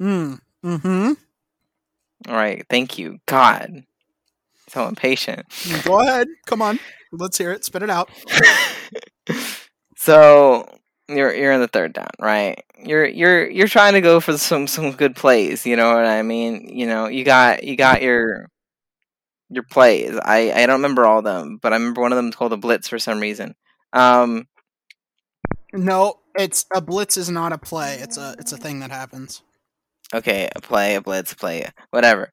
Mm. 0.00 0.40
Hmm. 0.62 1.12
All 2.28 2.34
right, 2.34 2.64
thank 2.68 2.98
you, 2.98 3.18
God. 3.26 3.84
So 4.68 4.86
impatient. 4.86 5.46
Go 5.84 6.00
ahead. 6.00 6.28
Come 6.46 6.62
on. 6.62 6.78
Let's 7.12 7.38
hear 7.38 7.50
it. 7.52 7.64
Spit 7.64 7.82
it 7.82 7.90
out. 7.90 8.10
so 9.96 10.68
you're 11.16 11.34
you're 11.34 11.52
in 11.52 11.60
the 11.60 11.68
third 11.68 11.92
down, 11.94 12.08
right? 12.20 12.62
You're 12.78 13.06
you're 13.06 13.48
you're 13.50 13.68
trying 13.68 13.94
to 13.94 14.00
go 14.00 14.20
for 14.20 14.36
some 14.38 14.66
some 14.66 14.92
good 14.92 15.16
plays. 15.16 15.66
You 15.66 15.76
know 15.76 15.94
what 15.94 16.06
I 16.06 16.22
mean? 16.22 16.68
You 16.76 16.86
know 16.86 17.08
you 17.08 17.24
got 17.24 17.64
you 17.64 17.76
got 17.76 18.02
your 18.02 18.48
your 19.50 19.64
plays. 19.64 20.18
I 20.24 20.52
I 20.52 20.66
don't 20.66 20.76
remember 20.82 21.06
all 21.06 21.18
of 21.18 21.24
them, 21.24 21.58
but 21.60 21.72
I 21.72 21.76
remember 21.76 22.02
one 22.02 22.12
of 22.12 22.16
them 22.16 22.32
called 22.32 22.52
a 22.52 22.56
blitz 22.56 22.88
for 22.88 22.98
some 22.98 23.20
reason. 23.20 23.54
Um, 23.92 24.46
No, 25.72 26.20
it's 26.36 26.64
a 26.72 26.80
blitz 26.80 27.16
is 27.16 27.30
not 27.30 27.52
a 27.52 27.58
play. 27.58 27.96
It's 28.00 28.16
a 28.16 28.36
it's 28.38 28.52
a 28.52 28.56
thing 28.58 28.80
that 28.80 28.90
happens. 28.90 29.42
okay, 30.14 30.48
a 30.54 30.60
play, 30.60 30.94
a 30.96 31.00
blitz, 31.02 31.32
a 31.32 31.36
play, 31.36 31.68
whatever. 31.90 32.32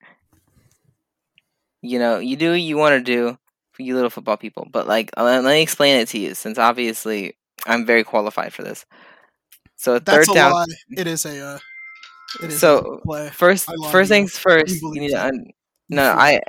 You 1.82 2.00
know, 2.00 2.20
you 2.20 2.36
do 2.38 2.52
what 2.52 2.62
you 2.62 2.78
want 2.78 2.94
to 2.94 3.02
do 3.02 3.38
for 3.72 3.84
you 3.84 3.96
little 3.96 4.10
football 4.10 4.38
people, 4.38 4.68
but 4.72 4.88
like, 4.88 5.12
let 5.18 5.44
me 5.44 5.62
explain 5.62 5.98
it 5.98 6.10
to 6.10 6.20
you, 6.20 6.36
since 6.36 6.58
obviously 6.58 7.37
I'm 7.66 7.86
very 7.86 8.04
qualified 8.04 8.54
for 8.54 8.64
this. 8.64 8.86
So 9.76 9.96
a 9.96 10.00
That's 10.00 10.28
third 10.28 10.32
a 10.32 10.36
down. 10.36 10.52
lie. 10.54 10.66
It 10.92 11.08
is 11.08 11.26
a 11.26 11.40
uh, 11.46 11.60
it 12.44 12.52
is 12.52 12.60
So, 12.60 12.78
a 12.80 13.02
play. 13.02 13.30
First, 13.30 13.70
first 13.92 14.10
you. 14.10 14.16
things 14.16 14.38
first. 14.38 14.82
You 14.82 14.94
You, 14.94 15.02
need 15.02 15.10
to 15.12 15.26
un- 15.26 15.52
no. 15.90 16.04
I 16.12 16.42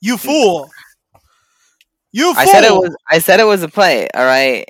You 0.00 0.16
fool. 0.16 0.70
You 2.12 2.34
fool. 2.34 2.42
I 2.42 2.44
said 2.46 2.64
it 2.64 2.72
was 2.72 2.94
I 3.08 3.18
said 3.18 3.40
it 3.40 3.44
was 3.44 3.62
a 3.62 3.68
play. 3.68 4.08
All 4.14 4.24
right. 4.24 4.64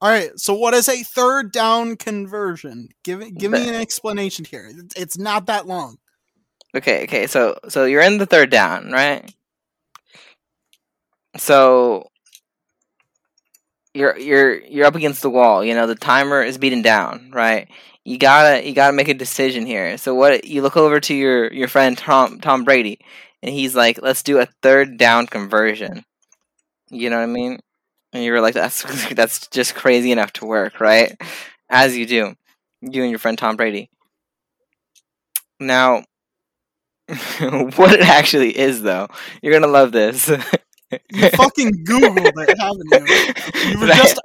All 0.00 0.08
right. 0.08 0.30
So 0.36 0.54
what 0.54 0.72
is 0.74 0.88
a 0.88 1.02
third 1.02 1.52
down 1.52 1.96
conversion? 1.96 2.88
Give 3.02 3.20
it- 3.20 3.36
give 3.36 3.50
me 3.52 3.68
an 3.68 3.74
explanation 3.74 4.44
here. 4.46 4.66
It's- 4.66 4.92
It's 4.96 5.18
not 5.18 5.46
that 5.46 5.66
long. 5.66 5.98
Okay. 6.74 7.04
Okay. 7.04 7.26
So 7.26 7.58
so 7.68 7.84
you're 7.84 8.00
in 8.02 8.16
the 8.18 8.26
third 8.26 8.50
down, 8.50 8.90
right? 8.92 9.30
So 11.36 12.09
you're 13.94 14.16
you're 14.18 14.60
you're 14.64 14.86
up 14.86 14.94
against 14.94 15.22
the 15.22 15.30
wall. 15.30 15.64
You 15.64 15.74
know 15.74 15.86
the 15.86 15.94
timer 15.94 16.42
is 16.42 16.58
beating 16.58 16.82
down, 16.82 17.30
right? 17.32 17.68
You 18.04 18.18
gotta 18.18 18.66
you 18.66 18.74
gotta 18.74 18.92
make 18.94 19.08
a 19.08 19.14
decision 19.14 19.66
here. 19.66 19.98
So 19.98 20.14
what 20.14 20.44
you 20.44 20.62
look 20.62 20.76
over 20.76 21.00
to 21.00 21.14
your 21.14 21.52
your 21.52 21.68
friend 21.68 21.96
Tom 21.98 22.40
Tom 22.40 22.64
Brady, 22.64 22.98
and 23.42 23.52
he's 23.52 23.74
like, 23.74 24.00
"Let's 24.02 24.22
do 24.22 24.38
a 24.38 24.46
third 24.62 24.96
down 24.98 25.26
conversion." 25.26 26.04
You 26.90 27.10
know 27.10 27.16
what 27.18 27.24
I 27.24 27.26
mean? 27.26 27.60
And 28.12 28.24
you 28.24 28.32
were 28.32 28.40
like, 28.42 28.54
"That's 28.54 28.82
that's 29.14 29.48
just 29.48 29.74
crazy 29.76 30.12
enough 30.12 30.32
to 30.34 30.46
work, 30.46 30.80
right?" 30.80 31.16
As 31.70 31.96
you 31.96 32.06
do, 32.06 32.34
you 32.82 33.02
and 33.02 33.10
your 33.10 33.18
friend 33.20 33.38
Tom 33.38 33.56
Brady. 33.56 33.90
Now, 35.60 36.04
what 37.76 37.92
it 37.92 38.00
actually 38.00 38.56
is, 38.56 38.82
though, 38.82 39.08
you're 39.42 39.52
gonna 39.52 39.66
love 39.72 39.92
this. 39.92 40.30
You 41.12 41.28
fucking 41.30 41.84
googled 41.84 42.32
it, 42.36 42.58
haven't 42.58 43.64
you? 43.64 43.70
You 43.70 43.78
were 43.80 43.86
just 43.86 44.20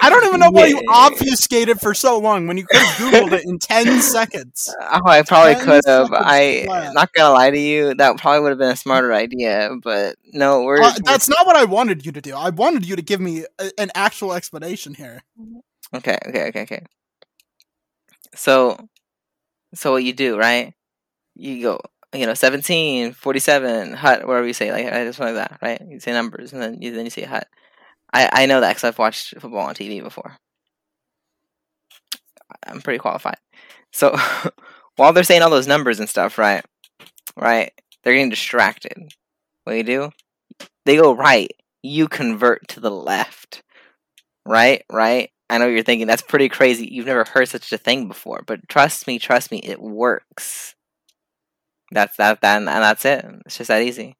I 0.00 0.08
don't 0.08 0.24
even 0.26 0.40
know 0.40 0.50
why 0.50 0.66
you 0.66 0.82
obfuscated 0.90 1.78
for 1.80 1.92
so 1.92 2.18
long 2.18 2.46
when 2.46 2.56
you 2.56 2.64
could 2.66 2.80
have 2.80 2.96
googled 2.96 3.32
it 3.32 3.44
in 3.44 3.58
10 3.58 4.00
seconds. 4.16 4.74
Oh, 4.80 5.00
I 5.06 5.22
probably 5.22 5.56
could 5.62 5.82
have. 5.86 6.10
I 6.12 6.64
flat. 6.64 6.94
not 6.94 7.12
gonna 7.12 7.34
lie 7.34 7.50
to 7.50 7.58
you, 7.58 7.94
that 7.94 8.16
probably 8.18 8.40
would 8.40 8.50
have 8.50 8.58
been 8.58 8.70
a 8.70 8.76
smarter 8.76 9.12
idea. 9.12 9.70
But 9.82 10.16
no, 10.32 10.62
we're, 10.62 10.78
Uh, 10.78 10.82
we're- 10.92 10.96
that's 11.04 11.28
not 11.28 11.46
what 11.46 11.56
I 11.56 11.64
wanted 11.64 12.06
you 12.06 12.12
to 12.12 12.20
do. 12.22 12.34
I 12.34 12.48
wanted 12.50 12.86
you 12.88 12.96
to 12.96 13.02
give 13.02 13.20
me 13.20 13.44
a, 13.58 13.70
an 13.78 13.90
actual 13.94 14.32
explanation 14.32 14.94
here. 14.94 15.22
okay. 15.94 16.16
Okay. 16.28 16.48
Okay. 16.48 16.62
Okay. 16.62 16.82
So, 18.34 18.88
so 19.74 19.92
what 19.92 20.04
you 20.04 20.12
do, 20.12 20.38
right? 20.38 20.72
You 21.34 21.62
go, 21.62 21.80
you 22.18 22.26
know, 22.26 22.34
17, 22.34 23.12
47, 23.12 23.92
hut, 23.94 24.26
whatever 24.26 24.46
you 24.46 24.52
say, 24.52 24.72
like 24.72 24.86
I 24.86 25.04
just 25.04 25.18
like 25.18 25.34
that, 25.34 25.58
right? 25.62 25.80
You 25.88 26.00
say 26.00 26.12
numbers, 26.12 26.52
and 26.52 26.62
then 26.62 26.80
you 26.80 26.92
then 26.92 27.04
you 27.04 27.10
say 27.10 27.22
hut. 27.22 27.46
I 28.12 28.28
I 28.32 28.46
know 28.46 28.60
that 28.60 28.70
because 28.70 28.84
I've 28.84 28.98
watched 28.98 29.40
football 29.40 29.66
on 29.66 29.74
TV 29.74 30.02
before. 30.02 30.36
I'm 32.66 32.80
pretty 32.80 32.98
qualified. 32.98 33.38
So 33.92 34.16
while 34.96 35.12
they're 35.12 35.24
saying 35.24 35.42
all 35.42 35.50
those 35.50 35.66
numbers 35.66 36.00
and 36.00 36.08
stuff, 36.08 36.38
right? 36.38 36.64
Right? 37.36 37.72
They're 38.02 38.14
getting 38.14 38.30
distracted. 38.30 38.94
What 39.64 39.72
do 39.72 39.76
you 39.78 39.82
do? 39.82 40.10
They 40.84 40.96
go 40.96 41.14
right. 41.14 41.50
You 41.82 42.08
convert 42.08 42.68
to 42.68 42.80
the 42.80 42.90
left. 42.90 43.62
Right? 44.46 44.84
Right? 44.90 45.30
I 45.50 45.58
know 45.58 45.66
you're 45.66 45.82
thinking 45.82 46.06
that's 46.06 46.22
pretty 46.22 46.48
crazy. 46.48 46.88
You've 46.90 47.06
never 47.06 47.24
heard 47.24 47.48
such 47.48 47.72
a 47.72 47.78
thing 47.78 48.06
before, 48.06 48.42
but 48.46 48.68
trust 48.68 49.06
me, 49.06 49.18
trust 49.18 49.50
me, 49.50 49.58
it 49.58 49.80
works. 49.80 50.75
That's 51.90 52.16
that, 52.16 52.40
that 52.40 52.56
and 52.56 52.66
that's 52.66 53.04
it. 53.04 53.24
It's 53.46 53.58
just 53.58 53.68
that 53.68 53.82
easy. 53.82 54.16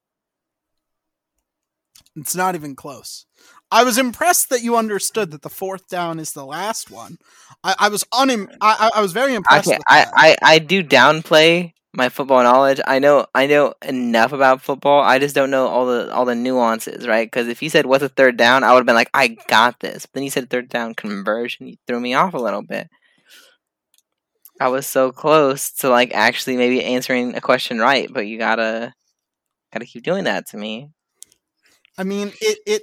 It's 2.14 2.36
not 2.36 2.54
even 2.54 2.74
close. 2.74 3.26
I 3.70 3.84
was 3.84 3.98
impressed 3.98 4.48
that 4.50 4.62
you 4.62 4.76
understood 4.76 5.32
that 5.32 5.42
the 5.42 5.50
fourth 5.50 5.88
down 5.88 6.18
is 6.18 6.32
the 6.32 6.46
last 6.46 6.90
one. 6.90 7.18
I, 7.64 7.74
I 7.78 7.88
was 7.88 8.04
unim- 8.04 8.54
I, 8.60 8.90
I 8.94 8.98
I 8.98 9.02
was 9.02 9.12
very 9.12 9.34
impressed. 9.34 9.68
I, 9.68 10.04
that. 10.04 10.12
I, 10.14 10.36
I 10.42 10.58
do 10.60 10.82
downplay 10.82 11.72
my 11.92 12.08
football 12.08 12.42
knowledge. 12.42 12.80
I 12.86 12.98
know 12.98 13.26
I 13.34 13.46
know 13.46 13.74
enough 13.82 14.32
about 14.32 14.62
football. 14.62 15.02
I 15.02 15.18
just 15.18 15.34
don't 15.34 15.50
know 15.50 15.66
all 15.66 15.86
the 15.86 16.12
all 16.12 16.24
the 16.24 16.34
nuances, 16.34 17.08
right? 17.08 17.26
Because 17.26 17.48
if 17.48 17.62
you 17.62 17.70
said 17.70 17.86
what's 17.86 18.04
a 18.04 18.08
third 18.08 18.36
down, 18.36 18.62
I 18.62 18.72
would 18.72 18.80
have 18.80 18.86
been 18.86 18.94
like, 18.94 19.10
I 19.12 19.36
got 19.48 19.80
this. 19.80 20.06
But 20.06 20.14
then 20.14 20.22
you 20.22 20.30
said 20.30 20.48
third 20.48 20.68
down 20.68 20.94
conversion, 20.94 21.66
you 21.66 21.76
threw 21.86 21.98
me 21.98 22.14
off 22.14 22.34
a 22.34 22.38
little 22.38 22.62
bit. 22.62 22.88
I 24.60 24.68
was 24.68 24.86
so 24.86 25.12
close 25.12 25.72
to 25.74 25.88
like 25.88 26.14
actually 26.14 26.56
maybe 26.56 26.82
answering 26.82 27.34
a 27.36 27.40
question 27.40 27.78
right, 27.78 28.08
but 28.12 28.26
you 28.26 28.38
gotta 28.38 28.92
gotta 29.72 29.86
keep 29.86 30.02
doing 30.02 30.24
that 30.24 30.46
to 30.48 30.56
me. 30.56 30.90
I 31.98 32.04
mean, 32.04 32.32
it 32.40 32.58
it 32.66 32.82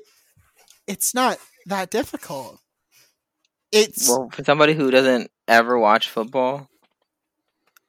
it's 0.87 1.13
not 1.13 1.37
that 1.65 1.89
difficult. 1.89 2.59
It's 3.71 4.07
Well, 4.07 4.29
for 4.31 4.43
somebody 4.43 4.73
who 4.73 4.91
doesn't 4.91 5.31
ever 5.47 5.79
watch 5.79 6.09
football, 6.09 6.67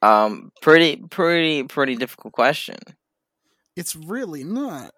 um, 0.01 0.51
pretty 0.61 0.97
pretty 0.97 1.63
pretty 1.63 1.95
difficult 1.95 2.33
question. 2.33 2.77
it's 3.75 3.95
really 3.95 4.43
not. 4.43 4.91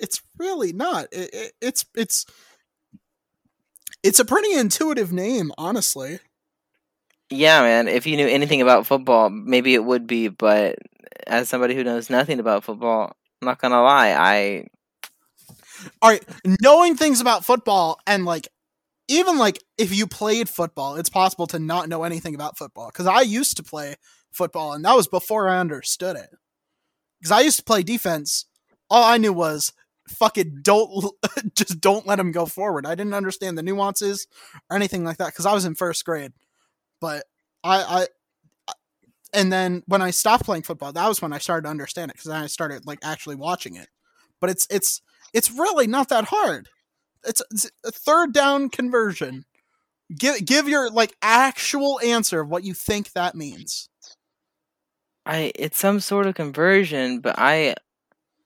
It's 0.00 0.22
really 0.38 0.72
not. 0.72 1.06
It, 1.12 1.30
it, 1.32 1.52
it's 1.60 1.84
it's 1.94 2.26
it's 4.02 4.18
a 4.20 4.24
pretty 4.24 4.54
intuitive 4.54 5.12
name, 5.12 5.52
honestly. 5.58 6.20
Yeah, 7.30 7.62
man. 7.62 7.88
If 7.88 8.06
you 8.06 8.16
knew 8.16 8.26
anything 8.26 8.60
about 8.60 8.86
football, 8.86 9.30
maybe 9.30 9.74
it 9.74 9.84
would 9.84 10.06
be. 10.06 10.28
But 10.28 10.78
as 11.26 11.48
somebody 11.48 11.74
who 11.74 11.84
knows 11.84 12.10
nothing 12.10 12.40
about 12.40 12.64
football, 12.64 13.16
I'm 13.40 13.46
not 13.46 13.60
gonna 13.60 13.82
lie. 13.82 14.14
I 14.18 14.66
All 16.02 16.10
right, 16.10 16.24
knowing 16.62 16.96
things 16.96 17.20
about 17.20 17.44
football 17.44 17.98
and 18.06 18.24
like 18.24 18.48
even 19.08 19.38
like 19.38 19.62
if 19.78 19.94
you 19.94 20.06
played 20.06 20.48
football, 20.48 20.96
it's 20.96 21.10
possible 21.10 21.46
to 21.48 21.58
not 21.58 21.88
know 21.88 22.04
anything 22.04 22.34
about 22.34 22.58
football 22.58 22.88
because 22.88 23.06
I 23.06 23.22
used 23.22 23.56
to 23.58 23.62
play 23.62 23.96
football 24.32 24.72
and 24.72 24.84
that 24.84 24.96
was 24.96 25.08
before 25.08 25.48
I 25.48 25.58
understood 25.58 26.16
it. 26.16 26.30
Because 27.20 27.32
I 27.32 27.40
used 27.40 27.58
to 27.58 27.64
play 27.64 27.82
defense, 27.82 28.46
all 28.90 29.04
I 29.04 29.18
knew 29.18 29.32
was 29.32 29.72
fucking 30.08 30.60
don't 30.62 31.12
just 31.54 31.80
don't 31.80 32.06
let 32.06 32.20
him 32.20 32.32
go 32.32 32.46
forward. 32.46 32.86
I 32.86 32.94
didn't 32.94 33.14
understand 33.14 33.58
the 33.58 33.62
nuances 33.62 34.26
or 34.70 34.76
anything 34.76 35.04
like 35.04 35.18
that 35.18 35.28
because 35.28 35.46
I 35.46 35.54
was 35.54 35.64
in 35.64 35.74
first 35.74 36.04
grade. 36.04 36.32
But 37.00 37.24
I, 37.64 38.06
I, 38.68 38.74
and 39.32 39.52
then 39.52 39.82
when 39.86 40.02
I 40.02 40.10
stopped 40.10 40.44
playing 40.44 40.62
football, 40.62 40.92
that 40.92 41.08
was 41.08 41.22
when 41.22 41.32
I 41.32 41.38
started 41.38 41.64
to 41.64 41.70
understand 41.70 42.10
it 42.10 42.14
because 42.14 42.30
then 42.30 42.42
I 42.42 42.46
started 42.46 42.86
like 42.86 42.98
actually 43.02 43.36
watching 43.36 43.76
it. 43.76 43.88
But 44.40 44.50
it's 44.50 44.66
it's 44.70 45.02
it's 45.32 45.50
really 45.50 45.86
not 45.86 46.08
that 46.08 46.26
hard. 46.26 46.68
It's, 47.26 47.42
it's 47.50 47.70
a 47.84 47.90
third 47.90 48.32
down 48.32 48.70
conversion. 48.70 49.44
Give 50.16 50.44
give 50.44 50.68
your 50.68 50.90
like 50.90 51.14
actual 51.22 52.00
answer 52.00 52.40
of 52.40 52.48
what 52.48 52.64
you 52.64 52.74
think 52.74 53.12
that 53.12 53.34
means. 53.34 53.88
I 55.26 55.52
it's 55.54 55.78
some 55.78 56.00
sort 56.00 56.26
of 56.26 56.34
conversion, 56.34 57.20
but 57.20 57.38
I 57.38 57.74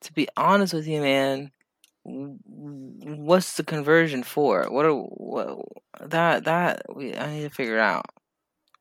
to 0.03 0.13
be 0.13 0.29
honest 0.37 0.75
with 0.75 0.87
you, 0.87 1.01
man, 1.01 1.51
what's 2.05 3.57
the 3.57 3.65
conversion 3.65 4.23
for? 4.23 4.67
What 4.69 4.85
are 4.85 4.93
what 4.93 5.61
that 6.01 6.45
that 6.45 6.83
we 6.95 7.17
I 7.17 7.37
need 7.37 7.43
to 7.45 7.51
figure 7.51 7.79
out. 7.79 8.07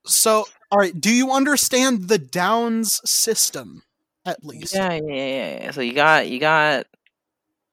So, 0.05 0.45
all 0.71 0.79
right, 0.79 0.99
do 0.99 1.13
you 1.13 1.31
understand 1.31 2.07
the 2.07 2.17
downs 2.17 3.01
system 3.09 3.83
at 4.25 4.43
least? 4.43 4.75
Yeah, 4.75 4.93
yeah, 4.93 5.13
yeah, 5.13 5.59
yeah. 5.61 5.71
So 5.71 5.81
you 5.81 5.93
got 5.93 6.29
you 6.29 6.39
got 6.39 6.87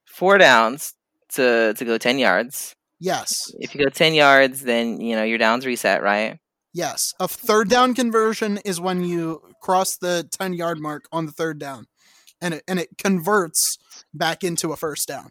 four 0.07 0.39
downs 0.39 0.95
to 1.31 1.75
to 1.75 1.85
go 1.85 1.99
ten 1.99 2.19
yards. 2.19 2.75
Yes. 2.99 3.51
If 3.59 3.75
you 3.75 3.85
go 3.85 3.91
ten 3.91 4.15
yards, 4.15 4.63
then 4.63 5.01
you 5.01 5.17
know 5.17 5.25
your 5.25 5.39
downs 5.39 5.67
reset, 5.67 6.03
right? 6.03 6.39
Yes. 6.73 7.15
A 7.19 7.27
third 7.27 7.69
down 7.69 7.95
conversion 7.95 8.59
is 8.65 8.81
when 8.81 9.03
you 9.05 9.43
cross 9.61 9.97
the 9.97 10.29
10 10.31 10.53
yard 10.53 10.79
mark 10.79 11.07
on 11.11 11.27
the 11.27 11.33
third 11.33 11.59
down 11.59 11.87
and 12.41 12.55
it 12.55 12.63
and 12.69 12.79
it 12.79 12.91
converts 12.97 13.79
back 14.15 14.45
into 14.45 14.73
a 14.73 14.77
first 14.77 15.09
down. 15.09 15.31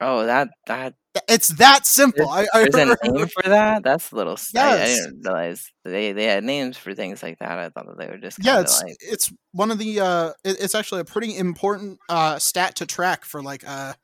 Oh, 0.00 0.26
that 0.26 0.48
that 0.66 0.94
It's 1.28 1.48
that 1.48 1.86
simple. 1.86 2.28
I, 2.28 2.46
I 2.52 2.66
there's 2.70 2.74
a 2.74 2.96
name 3.02 3.26
for 3.28 3.42
that. 3.48 3.82
That's 3.82 4.10
a 4.12 4.16
little. 4.16 4.34
s- 4.34 4.52
I- 4.56 4.60
I, 4.60 4.74
Yes. 4.76 5.00
didn't 5.00 5.22
realize 5.24 5.72
they 5.84 6.12
they 6.12 6.24
had 6.24 6.44
names 6.44 6.76
for 6.76 6.94
things 6.94 7.22
like 7.22 7.38
that. 7.38 7.58
I 7.58 7.68
thought 7.70 7.86
that 7.86 7.98
they 7.98 8.06
were 8.08 8.18
just 8.18 8.38
yeah, 8.44 8.60
it's 8.60 8.82
like 8.82 8.96
it's 9.00 9.32
one 9.52 9.70
of 9.70 9.78
the 9.78 10.00
uh 10.00 10.28
it- 10.44 10.60
it's 10.60 10.74
actually 10.74 11.00
a 11.00 11.04
pretty 11.04 11.36
important 11.36 11.98
uh 12.08 12.38
stat 12.38 12.76
to 12.76 12.86
track 12.86 13.24
for 13.24 13.42
like 13.42 13.66
uh 13.68 13.94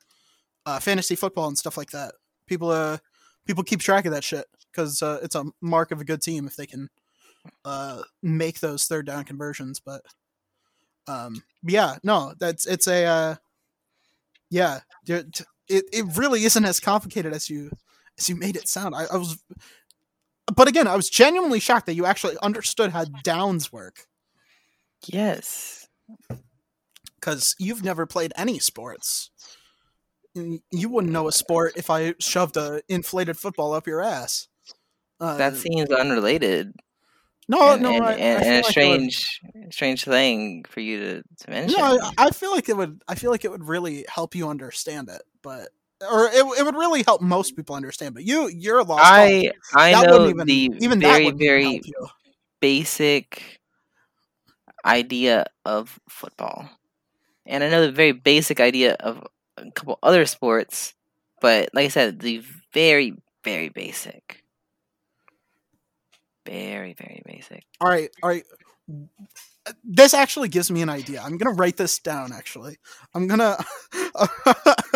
uh 0.65 0.79
fantasy 0.79 1.15
football 1.15 1.47
and 1.47 1.57
stuff 1.57 1.77
like 1.77 1.91
that. 1.91 2.13
People 2.47 2.69
uh 2.69 2.97
people 3.45 3.63
keep 3.63 3.79
track 3.81 4.05
of 4.05 4.11
that 4.13 4.23
shit 4.23 4.45
cuz 4.73 5.01
uh 5.01 5.19
it's 5.23 5.35
a 5.35 5.45
mark 5.61 5.91
of 5.91 5.99
a 6.01 6.05
good 6.05 6.21
team 6.21 6.47
if 6.47 6.55
they 6.55 6.65
can 6.65 6.89
uh 7.65 8.01
make 8.21 8.59
those 8.59 8.85
third 8.85 9.05
down 9.05 9.23
conversions, 9.25 9.79
but 9.79 10.01
um 11.07 11.43
yeah, 11.63 11.97
no, 12.03 12.33
that's 12.39 12.65
it's 12.65 12.87
a 12.87 13.05
uh 13.05 13.35
yeah, 14.49 14.81
t- 15.05 15.43
it 15.67 15.85
it 15.91 16.05
really 16.17 16.43
isn't 16.43 16.65
as 16.65 16.79
complicated 16.79 17.33
as 17.33 17.49
you 17.49 17.71
as 18.17 18.29
you 18.29 18.35
made 18.35 18.55
it 18.55 18.67
sound. 18.67 18.95
I, 18.95 19.05
I 19.11 19.17
was 19.17 19.43
but 20.55 20.67
again, 20.67 20.87
I 20.87 20.95
was 20.95 21.09
genuinely 21.09 21.59
shocked 21.59 21.85
that 21.85 21.95
you 21.95 22.05
actually 22.05 22.35
understood 22.41 22.91
how 22.91 23.05
downs 23.23 23.71
work 23.71 24.07
yes. 25.05 25.87
because 27.19 27.55
you've 27.57 27.83
never 27.83 28.05
played 28.05 28.33
any 28.35 28.59
sports. 28.59 29.31
You 30.35 30.89
wouldn't 30.89 31.13
know 31.13 31.27
a 31.27 31.31
sport 31.31 31.73
if 31.77 31.89
I 31.89 32.15
shoved 32.19 32.57
a 32.57 32.81
inflated 32.89 33.37
football 33.37 33.73
up 33.73 33.87
your 33.87 34.01
ass. 34.01 34.47
Uh, 35.19 35.37
That 35.37 35.55
seems 35.55 35.89
unrelated 35.91 36.73
no, 37.47 37.73
and, 37.73 37.81
no, 37.81 37.91
and, 37.91 38.03
I, 38.03 38.11
I 38.11 38.15
and, 38.15 38.19
feel 38.19 38.23
and 38.23 38.35
a 38.35 38.39
like 38.39 38.55
it 38.55 38.55
would- 38.55 38.71
strange 39.11 39.41
strange 39.71 40.03
thing 40.05 40.65
for 40.67 40.79
you 40.79 40.99
to, 40.99 41.23
to 41.45 41.49
mention. 41.49 41.77
No, 41.79 41.99
I, 42.01 42.11
I 42.17 42.29
feel 42.31 42.51
like 42.51 42.69
it 42.69 42.77
would. 42.77 43.01
I 43.07 43.15
feel 43.15 43.31
like 43.31 43.43
it 43.43 43.51
would 43.51 43.67
really 43.67 44.05
help 44.07 44.33
you 44.35 44.47
understand 44.49 45.09
it, 45.09 45.21
but 45.43 45.69
or 46.09 46.27
it, 46.27 46.45
it 46.59 46.65
would 46.65 46.75
really 46.75 47.03
help 47.03 47.21
most 47.21 47.55
people 47.55 47.75
understand. 47.75 48.15
But 48.15 48.25
you, 48.25 48.49
you're 48.49 48.79
a 48.79 48.83
lost. 48.83 49.13
cause. 49.13 49.31
I 49.41 49.53
I 49.73 49.95
That 49.95 50.07
know 50.07 50.09
wouldn't 50.09 50.29
even 50.31 50.47
the 50.47 50.69
even 50.79 51.01
that 51.01 51.21
very 51.21 51.31
very 51.31 51.81
basic 52.61 53.59
idea 54.85 55.45
of 55.65 55.99
football, 56.09 56.69
and 57.45 57.63
I 57.63 57.69
know 57.69 57.85
the 57.85 57.91
very 57.91 58.13
basic 58.13 58.59
idea 58.59 58.93
of 58.99 59.23
a 59.57 59.71
couple 59.71 59.99
other 60.03 60.25
sports. 60.25 60.93
But 61.41 61.69
like 61.73 61.85
I 61.85 61.89
said, 61.89 62.19
the 62.19 62.43
very 62.73 63.15
very 63.43 63.69
basic, 63.69 64.43
very 66.45 66.93
very 66.93 67.21
basic. 67.25 67.63
All 67.81 67.89
right, 67.89 68.09
all 68.23 68.29
right. 68.29 68.45
This 69.83 70.13
actually 70.13 70.49
gives 70.49 70.71
me 70.71 70.81
an 70.81 70.89
idea. 70.89 71.21
I'm 71.21 71.37
gonna 71.37 71.55
write 71.55 71.77
this 71.77 71.99
down. 71.99 72.33
Actually, 72.33 72.77
I'm 73.13 73.27
gonna 73.27 73.57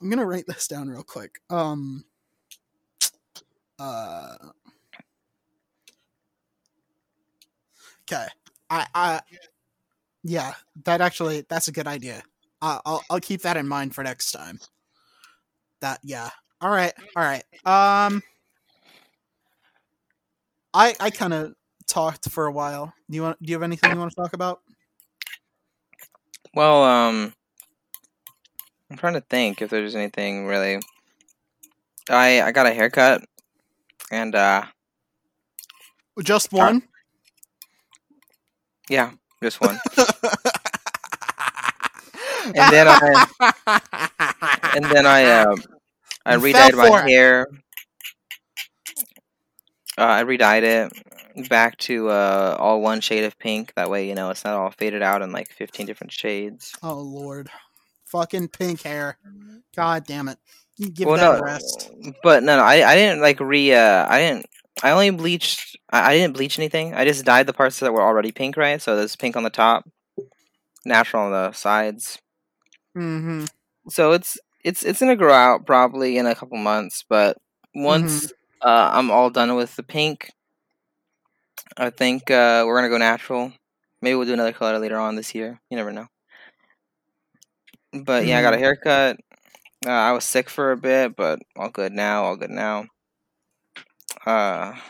I'm 0.00 0.08
gonna 0.08 0.26
write 0.26 0.46
this 0.46 0.66
down 0.66 0.88
real 0.88 1.02
quick. 1.02 1.40
Um. 1.50 2.04
Uh. 3.78 4.36
Okay. 8.02 8.26
I. 8.68 8.86
I. 8.94 9.20
Yeah, 10.22 10.54
that 10.84 11.00
actually 11.00 11.46
that's 11.48 11.68
a 11.68 11.72
good 11.72 11.86
idea. 11.86 12.22
I 12.60 12.80
I'll 12.84 13.02
I'll 13.10 13.20
keep 13.20 13.42
that 13.42 13.56
in 13.56 13.66
mind 13.68 13.94
for 13.94 14.04
next 14.04 14.32
time. 14.32 14.58
That 15.80 16.00
yeah. 16.02 16.30
All 16.60 16.70
right. 16.70 16.92
All 17.16 17.22
right. 17.22 17.44
Um. 17.64 18.22
I 20.72 20.94
I 21.00 21.10
kind 21.10 21.32
of 21.32 21.54
talked 21.86 22.30
for 22.30 22.46
a 22.46 22.52
while. 22.52 22.92
Do 23.08 23.16
you 23.16 23.22
want? 23.22 23.42
Do 23.42 23.50
you 23.50 23.56
have 23.56 23.62
anything 23.62 23.92
you 23.92 23.98
want 23.98 24.10
to 24.12 24.16
talk 24.16 24.32
about? 24.32 24.60
Well, 26.54 26.82
um, 26.82 27.32
I'm 28.90 28.96
trying 28.96 29.14
to 29.14 29.20
think 29.20 29.62
if 29.62 29.70
there's 29.70 29.94
anything 29.96 30.46
really. 30.46 30.80
I 32.10 32.42
I 32.42 32.52
got 32.52 32.66
a 32.66 32.72
haircut, 32.74 33.22
and 34.10 34.34
uh, 34.34 34.64
Just 36.22 36.52
one. 36.52 36.82
yeah, 38.88 39.12
just 39.42 39.60
one. 39.60 39.80
And 42.54 42.70
then 42.70 42.86
I 42.88 43.22
and 44.72 44.90
then 44.90 45.06
I 45.06 45.26
uh, 45.26 45.56
I 46.24 46.34
You 46.34 46.40
redyed 46.40 46.74
my 46.74 46.90
it. 46.90 47.04
hair. 47.06 47.46
Uh, 49.98 50.02
I 50.02 50.20
redyed 50.20 50.64
it 50.64 50.92
back 51.48 51.76
to 51.78 52.08
uh, 52.10 52.56
all 52.58 52.80
one 52.80 53.00
shade 53.00 53.24
of 53.24 53.38
pink. 53.38 53.72
That 53.74 53.90
way, 53.90 54.08
you 54.08 54.14
know, 54.14 54.30
it's 54.30 54.44
not 54.44 54.54
all 54.54 54.70
faded 54.70 55.02
out 55.02 55.22
in 55.22 55.32
like 55.32 55.50
15 55.52 55.86
different 55.86 56.12
shades. 56.12 56.74
oh 56.82 57.00
lord, 57.00 57.50
fucking 58.10 58.48
pink 58.48 58.82
hair. 58.82 59.18
God 59.74 60.04
damn 60.06 60.28
it. 60.28 60.38
You 60.76 60.90
give 60.90 61.06
well, 61.08 61.16
that 61.16 61.32
no, 61.32 61.38
a 61.38 61.42
rest. 61.42 61.90
but 62.22 62.42
no, 62.42 62.56
no, 62.56 62.62
I, 62.62 62.90
I 62.90 62.94
didn't 62.94 63.20
like 63.20 63.38
re. 63.40 63.74
Uh, 63.74 64.06
I 64.08 64.20
didn't. 64.20 64.46
I 64.82 64.90
only 64.92 65.10
bleached. 65.10 65.76
I, 65.90 66.12
I 66.12 66.16
didn't 66.16 66.34
bleach 66.34 66.58
anything. 66.58 66.94
I 66.94 67.04
just 67.04 67.24
dyed 67.24 67.46
the 67.46 67.52
parts 67.52 67.80
that 67.80 67.92
were 67.92 68.02
already 68.02 68.32
pink, 68.32 68.56
right? 68.56 68.80
So 68.80 68.96
there's 68.96 69.16
pink 69.16 69.36
on 69.36 69.42
the 69.42 69.50
top, 69.50 69.88
natural 70.84 71.24
on 71.24 71.32
the 71.32 71.52
sides. 71.52 72.18
Mm-hmm. 72.96 73.44
So 73.88 74.12
it's 74.12 74.38
it's 74.64 74.82
it's 74.82 75.00
gonna 75.00 75.16
grow 75.16 75.34
out 75.34 75.66
probably 75.66 76.16
in 76.16 76.26
a 76.26 76.34
couple 76.34 76.58
months, 76.58 77.04
but 77.08 77.36
once 77.74 78.32
uh, 78.62 78.90
I'm 78.92 79.10
all 79.10 79.30
done 79.30 79.54
with 79.56 79.76
the 79.76 79.82
pink, 79.82 80.30
I 81.76 81.90
think 81.90 82.30
uh, 82.30 82.64
we're 82.66 82.76
gonna 82.76 82.88
go 82.88 82.98
natural. 82.98 83.52
Maybe 84.02 84.14
we'll 84.14 84.26
do 84.26 84.32
another 84.32 84.52
color 84.52 84.78
later 84.78 84.98
on 84.98 85.16
this 85.16 85.34
year. 85.34 85.60
You 85.70 85.76
never 85.76 85.92
know. 85.92 86.06
But 87.92 88.26
yeah, 88.26 88.38
I 88.38 88.42
got 88.42 88.54
a 88.54 88.58
haircut. 88.58 89.18
Uh, 89.86 89.90
I 89.90 90.12
was 90.12 90.24
sick 90.24 90.50
for 90.50 90.72
a 90.72 90.76
bit, 90.76 91.16
but 91.16 91.40
all 91.56 91.70
good 91.70 91.92
now. 91.92 92.24
All 92.24 92.36
good 92.36 92.50
now. 92.50 92.86
Uh, 94.26 94.72
kind 94.72 94.80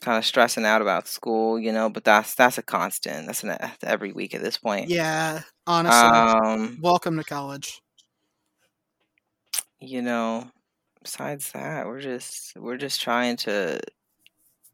kind 0.00 0.18
of 0.18 0.24
stressing 0.24 0.64
out 0.64 0.82
about 0.82 1.08
school, 1.08 1.58
you 1.58 1.72
know, 1.72 1.90
but 1.90 2.04
that's 2.04 2.34
that's 2.34 2.58
a 2.58 2.62
constant. 2.62 3.26
That's 3.26 3.44
an 3.44 3.56
every 3.82 4.12
week 4.12 4.34
at 4.34 4.42
this 4.42 4.58
point. 4.58 4.88
Yeah, 4.88 5.42
honestly. 5.66 5.98
Um, 5.98 6.78
welcome 6.80 7.16
to 7.18 7.24
college. 7.24 7.82
you 9.80 10.02
know, 10.02 10.50
besides 11.02 11.52
that, 11.52 11.86
we're 11.86 12.00
just 12.00 12.56
we're 12.56 12.76
just 12.76 13.00
trying 13.00 13.36
to 13.38 13.80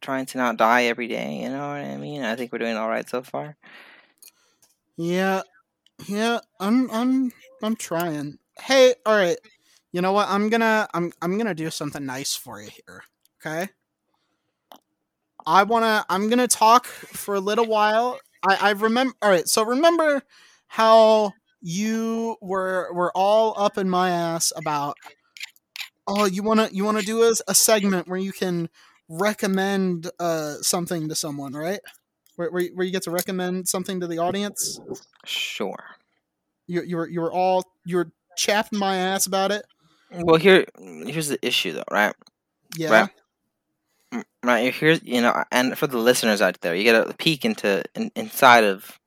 trying 0.01 0.27
to 0.27 0.39
not 0.39 0.57
die 0.57 0.85
every 0.85 1.09
day, 1.09 1.43
you 1.43 1.49
know 1.49 1.69
what 1.69 1.79
I 1.79 1.97
mean? 1.97 2.23
I 2.23 2.37
think 2.37 2.53
we're 2.53 2.59
doing 2.59 2.77
all 2.77 2.89
right 2.89 3.09
so 3.09 3.23
far. 3.23 3.57
Yeah, 4.97 5.43
yeah. 6.07 6.41
I'm, 6.61 6.91
I'm, 6.91 7.33
I'm 7.63 7.77
trying. 7.77 8.39
Hey, 8.61 8.95
all 9.07 9.17
right. 9.17 9.39
You 9.93 10.01
know 10.01 10.13
what? 10.13 10.29
I'm 10.29 10.49
gonna, 10.49 10.89
I'm, 10.93 11.13
I'm 11.23 11.39
gonna 11.39 11.55
do 11.55 11.71
something 11.71 12.05
nice 12.05 12.35
for 12.35 12.61
you 12.61 12.71
here. 12.87 13.05
Okay. 13.41 13.69
I 15.47 15.63
wanna, 15.65 16.05
I'm 16.09 16.29
gonna 16.29 16.49
talk 16.49 16.87
for 16.87 17.35
a 17.35 17.41
little 17.41 17.67
while. 17.67 18.19
I, 18.43 18.57
I 18.61 18.71
remember. 18.71 19.15
All 19.23 19.31
right. 19.31 19.49
So 19.49 19.65
remember 19.65 20.23
how 20.67 21.33
you 21.61 22.37
were, 22.41 22.93
were 22.93 23.13
all 23.15 23.55
up 23.57 23.79
in 23.79 23.89
my 23.89 24.11
ass 24.11 24.53
about. 24.57 24.97
Oh, 26.07 26.27
you 26.27 26.43
wanna, 26.43 26.69
you 26.73 26.85
wanna 26.85 27.03
do 27.03 27.23
a, 27.23 27.33
a 27.49 27.55
segment 27.55 28.09
where 28.09 28.19
you 28.19 28.33
can 28.33 28.69
recommend 29.09 30.11
uh 30.19 30.55
something 30.63 31.09
to 31.09 31.15
someone, 31.15 31.53
right? 31.53 31.81
Where, 32.37 32.51
where, 32.51 32.67
where 32.75 32.85
you 32.85 32.93
get 32.93 33.03
to 33.05 33.11
recommend 33.11 33.69
something 33.69 34.01
to 34.01 34.07
the 34.07 34.19
audience. 34.19 34.81
Sure. 35.25 35.97
You 36.67 36.83
you 36.83 36.97
were 36.97 37.09
you 37.09 37.21
were 37.21 37.33
all 37.33 37.65
you 37.85 37.97
were 37.97 38.11
chaffing 38.37 38.79
my 38.79 38.97
ass 38.97 39.27
about 39.27 39.53
it. 39.53 39.65
Well, 40.11 40.37
here 40.37 40.65
here's 40.79 41.29
the 41.29 41.45
issue 41.47 41.73
though, 41.73 41.85
right? 41.91 42.15
Yeah. 42.77 42.91
Right. 42.91 43.11
Mm, 44.13 44.25
Right. 44.43 44.75
Here's 44.75 45.03
you 45.03 45.21
know, 45.21 45.45
and 45.53 45.77
for 45.79 45.87
the 45.87 45.99
listeners 45.99 46.41
out 46.41 46.61
there, 46.61 46.75
you 46.75 46.85
get 46.85 47.09
a 47.09 47.15
peek 47.15 47.45
into 47.45 47.83
in, 47.95 48.11
inside 48.17 48.65
of 48.65 48.99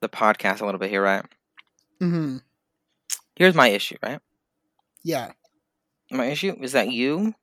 the 0.00 0.08
podcast 0.08 0.60
a 0.60 0.64
little 0.64 0.78
bit 0.78 0.90
here, 0.90 1.02
right? 1.02 1.24
Mm-hmm. 2.00 2.38
Here's 3.36 3.54
my 3.54 3.68
issue, 3.68 3.96
right? 4.02 4.20
Yeah. 5.02 5.32
My 6.10 6.26
issue 6.26 6.56
is 6.60 6.72
that 6.72 6.90
you 6.90 7.34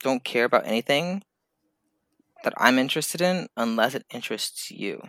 don't 0.00 0.24
care 0.24 0.44
about 0.44 0.66
anything 0.66 1.22
that 2.44 2.54
I'm 2.56 2.78
interested 2.78 3.20
in 3.20 3.48
unless 3.56 3.94
it 3.94 4.04
interests 4.12 4.70
you. 4.70 5.02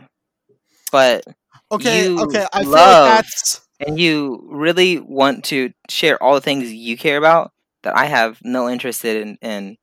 But 0.92 1.24
Okay. 1.72 2.08
Okay. 2.10 2.46
I 2.54 2.62
feel 2.64 2.72
love- 2.72 3.06
like 3.10 3.24
that's 3.24 3.62
and 3.80 4.00
you 4.00 4.48
really 4.52 5.00
want 5.00 5.44
to 5.46 5.72
share 5.90 6.22
all 6.22 6.36
the 6.36 6.42
things 6.42 6.72
you 6.72 6.98
care 6.98 7.18
about 7.18 7.52
that 7.84 7.98
I 7.98 8.06
have 8.06 8.40
no 8.44 8.70
interest 8.70 9.04
in. 9.06 9.38
in 9.42 9.78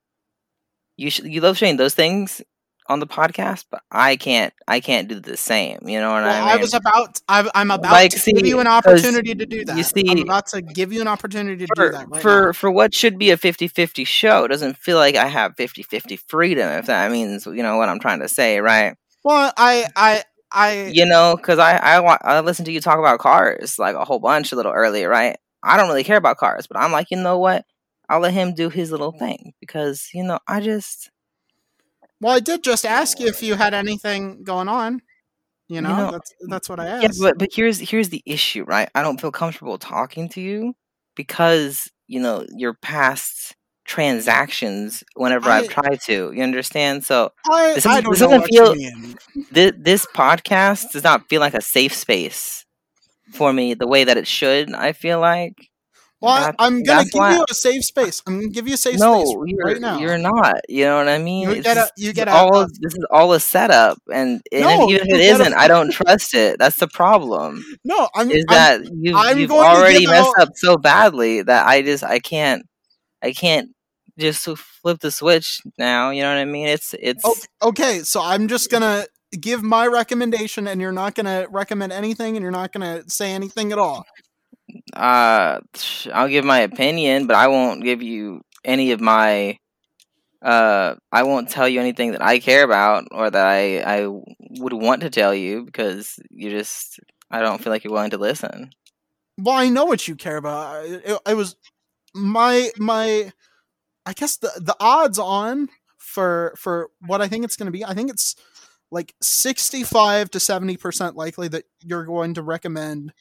you 0.97 1.11
sh- 1.11 1.21
you 1.25 1.41
love 1.41 1.57
sharing 1.57 1.77
those 1.77 1.95
things 1.95 2.43
on 2.89 3.01
the 3.01 3.07
podcast, 3.07 3.67
but 3.71 3.83
I 3.91 4.17
can't. 4.17 4.53
I 4.67 4.81
can't 4.81 5.09
do 5.09 5.21
the 5.21 5.37
same. 5.37 5.79
You 5.87 6.01
know 6.01 6.11
what 6.13 6.23
well, 6.25 6.43
I 6.43 6.49
mean? 6.49 6.59
I, 6.59 6.61
was 6.61 6.75
about. 6.75 7.21
I, 7.29 7.51
I'm 7.55 7.71
about 7.71 7.93
Like, 7.93 8.11
to 8.13 8.19
see, 8.19 8.33
give 8.33 8.47
you 8.47 8.61
an 8.61 8.67
opportunity 8.67 9.35
to 9.35 9.47
do 9.47 9.65
that. 9.67 9.77
you 9.77 9.83
see- 9.83 10.05
I'm 10.11 10.19
about 10.19 10.47
to 10.49 10.63
give 10.63 10.93
you 10.93 11.01
an 11.01 11.09
opportunity 11.09 11.67
to 11.67 11.67
do 11.67 11.73
for 11.77 11.93
that 11.93 12.09
right 12.09 12.23
for, 12.23 12.47
now. 12.47 12.53
for 12.53 12.71
what 12.71 12.95
should 12.95 13.19
be 13.19 13.31
a 13.31 13.37
50-50 13.37 14.07
show 14.07 14.45
it 14.45 14.49
doesn't 14.49 14.77
feel 14.79 14.97
like 14.97 15.17
I 15.17 15.27
have 15.27 15.55
50-50 15.57 16.19
freedom 16.29 16.71
if 16.79 16.87
that 16.87 17.11
means 17.13 17.47
you 17.47 17.63
know 17.63 17.77
what 17.77 17.89
I'm 17.89 17.99
trying 18.01 18.21
to 18.21 18.29
say 18.29 18.61
right 18.61 18.95
Well, 19.25 19.53
I 19.57 19.87
I 19.97 20.23
I 20.51 20.87
you 20.93 21.05
know 21.07 21.37
because 21.37 21.59
I, 21.59 21.77
I 21.77 22.01
wa- 22.01 22.19
I 22.23 22.41
listen 22.41 22.65
to 22.67 22.73
you 22.73 22.81
talk 22.81 22.99
about 22.99 23.19
cars 23.21 23.79
like 23.79 23.97
a 23.97 24.05
whole 24.05 24.19
bunch 24.19 24.53
a 24.53 24.57
little 24.57 24.73
earlier 24.73 25.09
right 25.09 25.37
I 25.63 25.77
don't 25.77 25.89
really 25.89 26.05
care 26.05 26.17
about 26.17 26.39
cars 26.39 26.67
but 26.67 26.79
I'm 26.79 26.93
like 26.93 27.11
you 27.11 27.17
know 27.19 27.39
what 27.39 27.65
I'll 28.09 28.21
let 28.21 28.33
him 28.33 28.55
do 28.55 28.71
his 28.71 28.91
little 28.91 29.13
thing 29.13 29.53
because 29.61 30.09
you 30.15 30.25
know 30.25 30.39
I 30.49 30.61
just 30.61 31.11
well, 32.21 32.35
I 32.35 32.41
did 32.41 32.63
just 32.65 32.85
ask 32.87 33.21
you 33.21 33.27
if 33.29 33.43
you 33.43 33.55
had 33.55 33.75
anything 33.75 34.43
going 34.45 34.69
on. 34.69 35.01
You 35.69 35.83
know, 35.83 35.95
know, 35.97 36.11
that's 36.13 36.33
that's 36.49 36.69
what 36.71 36.81
I 36.81 36.87
yeah 36.87 37.09
asked. 37.09 37.21
but 37.21 37.39
but 37.39 37.51
here's 37.53 37.79
here's 37.79 38.09
the 38.09 38.23
issue 38.25 38.65
right 38.65 38.89
I 38.95 39.03
don't 39.03 39.21
feel 39.21 39.31
comfortable 39.31 39.77
talking 39.77 40.29
to 40.31 40.41
you 40.41 40.75
because 41.15 41.91
you 42.07 42.21
know 42.21 42.47
your 42.57 42.73
past 42.73 43.55
transactions 43.85 45.05
whenever 45.15 45.51
I- 45.51 45.59
I've 45.59 45.69
tried 45.69 46.01
to 46.07 46.33
you 46.35 46.43
understand 46.43 47.05
so 47.05 47.33
I, 47.51 47.75
this 47.75 47.85
I 47.85 48.01
don't 48.01 48.13
this 48.13 48.21
know 48.23 48.29
doesn't 48.31 48.49
feel- 48.49 48.75
this, 49.51 49.73
this 49.79 50.07
podcast 50.15 50.91
does 50.93 51.05
not 51.05 51.29
feel 51.29 51.41
like 51.41 51.55
a 51.55 51.61
safe 51.61 51.93
space 51.95 52.65
for 53.35 53.53
me 53.53 53.75
the 53.75 53.87
way 53.87 54.05
that 54.05 54.17
it 54.17 54.27
should 54.27 54.73
i 54.75 54.93
feel 54.93 55.21
like 55.21 55.69
Well, 56.21 56.35
That- 56.47 56.57
I'm 56.59 56.83
gonna 56.83 57.05
give 57.05 57.13
why- 57.15 57.35
you 57.37 57.45
a 57.49 57.55
safe 57.55 57.85
space. 57.85 58.21
I'm 58.27 58.39
gonna 58.41 58.49
give 58.49 58.67
you 58.67 58.75
a 58.75 58.77
safe 58.77 58.99
no 58.99 59.25
space 59.25 59.37
you're, 59.47 59.65
right 59.67 59.81
now. 59.81 59.99
you're 60.01 60.19
not 60.19 60.57
you 60.69 60.85
know 60.85 60.97
what 60.97 61.09
i 61.09 61.17
mean 61.19 61.49
You 61.49 61.63
get 61.63 61.77
a- 61.77 61.89
you 61.97 62.09
this 62.09 62.17
get 62.17 62.29
is 62.29 62.35
all 62.35 62.57
a- 62.63 62.67
this 62.81 62.93
is 62.95 63.07
all 63.11 63.33
a 63.35 63.39
setup 63.41 63.99
and, 64.13 64.43
and 64.51 64.63
No, 64.63 64.89
even 64.91 65.07
if 65.07 65.09
you 65.09 65.15
it 65.15 65.21
isn't 65.21 65.55
i 65.55 65.69
don't 65.69 65.93
trust 65.93 66.35
it 66.35 66.59
that's 66.59 66.77
the 66.79 66.89
problem 66.89 67.65
no, 67.85 68.09
I'm. 68.17 68.31
is 68.33 68.45
I'm 68.49 68.55
that 68.55 68.91
you've, 69.01 69.15
I'm 69.17 69.39
you've 69.39 69.53
already 69.53 70.07
messed 70.07 70.35
out- 70.39 70.49
up 70.49 70.49
so 70.57 70.77
badly 70.77 71.43
that 71.43 71.67
i 71.69 71.83
just 71.83 72.03
i 72.03 72.19
can't 72.19 72.65
i 73.23 73.33
can't 73.33 73.69
just 74.19 74.43
flip 74.83 74.99
the 74.99 75.13
switch 75.13 75.61
now 75.79 76.11
you 76.11 76.23
know 76.23 76.31
what 76.35 76.39
i 76.41 76.45
mean 76.45 76.67
it's 76.67 76.95
it's 76.99 77.25
Okay, 77.25 77.41
okay, 77.63 78.03
so 78.03 78.21
I'm 78.21 78.49
just 78.49 78.71
gonna 78.73 79.07
give 79.39 79.63
my 79.63 79.87
recommendation, 79.87 80.67
and 80.67 80.81
you're 80.81 80.91
not 80.91 81.15
gonna 81.15 81.47
recommend 81.51 81.93
anything, 81.93 82.35
and 82.37 82.43
you're 82.43 82.51
not 82.51 82.73
gonna 82.73 83.03
say 83.09 83.31
anything 83.33 83.71
at 83.73 83.79
all. 83.79 84.05
Uh 84.95 85.61
I'll 86.13 86.29
give 86.29 86.45
my 86.45 86.61
opinion, 86.61 87.27
but 87.27 87.37
I 87.37 87.49
won't 87.49 87.83
give 87.83 88.03
you 88.03 88.43
any 88.65 88.93
of 88.93 89.01
my 89.01 89.59
uh 90.43 90.95
I 91.11 91.23
won't 91.25 91.49
tell 91.49 91.69
you 91.69 91.81
anything 91.81 92.13
that 92.13 92.23
I 92.23 92.39
care 92.39 92.65
about 92.65 93.05
or 93.11 93.31
that 93.31 93.47
I 93.47 93.79
I 93.81 94.07
would 94.61 94.73
want 94.73 95.03
to 95.03 95.11
tell 95.11 95.35
you 95.35 95.65
because 95.65 96.19
you 96.31 96.51
just 96.51 97.01
I 97.31 97.41
don't 97.41 97.63
feel 97.63 97.73
like 97.73 97.85
you're 97.85 97.93
willing 97.93 98.11
to 98.11 98.19
listen. 98.19 98.71
Well, 99.39 99.57
I 99.57 99.69
know 99.69 99.85
what 99.85 100.09
you 100.09 100.17
care 100.17 100.37
about. 100.37 100.85
It, 100.85 101.19
it, 101.27 101.35
was 101.35 101.57
my 102.15 102.71
my. 102.77 103.33
I 104.05 104.13
guess 104.15 104.37
the 104.37 104.51
the 104.57 104.77
odds 104.81 105.19
on 105.19 105.69
for 105.97 106.55
for 106.57 106.91
what 107.07 107.21
I 107.21 107.29
think 107.29 107.45
it's 107.45 107.57
gonna 107.57 107.71
be. 107.71 107.85
I 107.85 107.95
think 107.95 108.11
it's 108.11 108.35
like 108.91 109.15
sixty 109.23 109.85
five 109.85 110.31
to 110.31 110.41
seventy 110.41 110.77
percent 110.77 111.15
likely 111.15 111.49
that 111.49 111.65
you're 111.81 112.05
going 112.05 112.35
to 112.35 112.43
recommend 112.43 113.13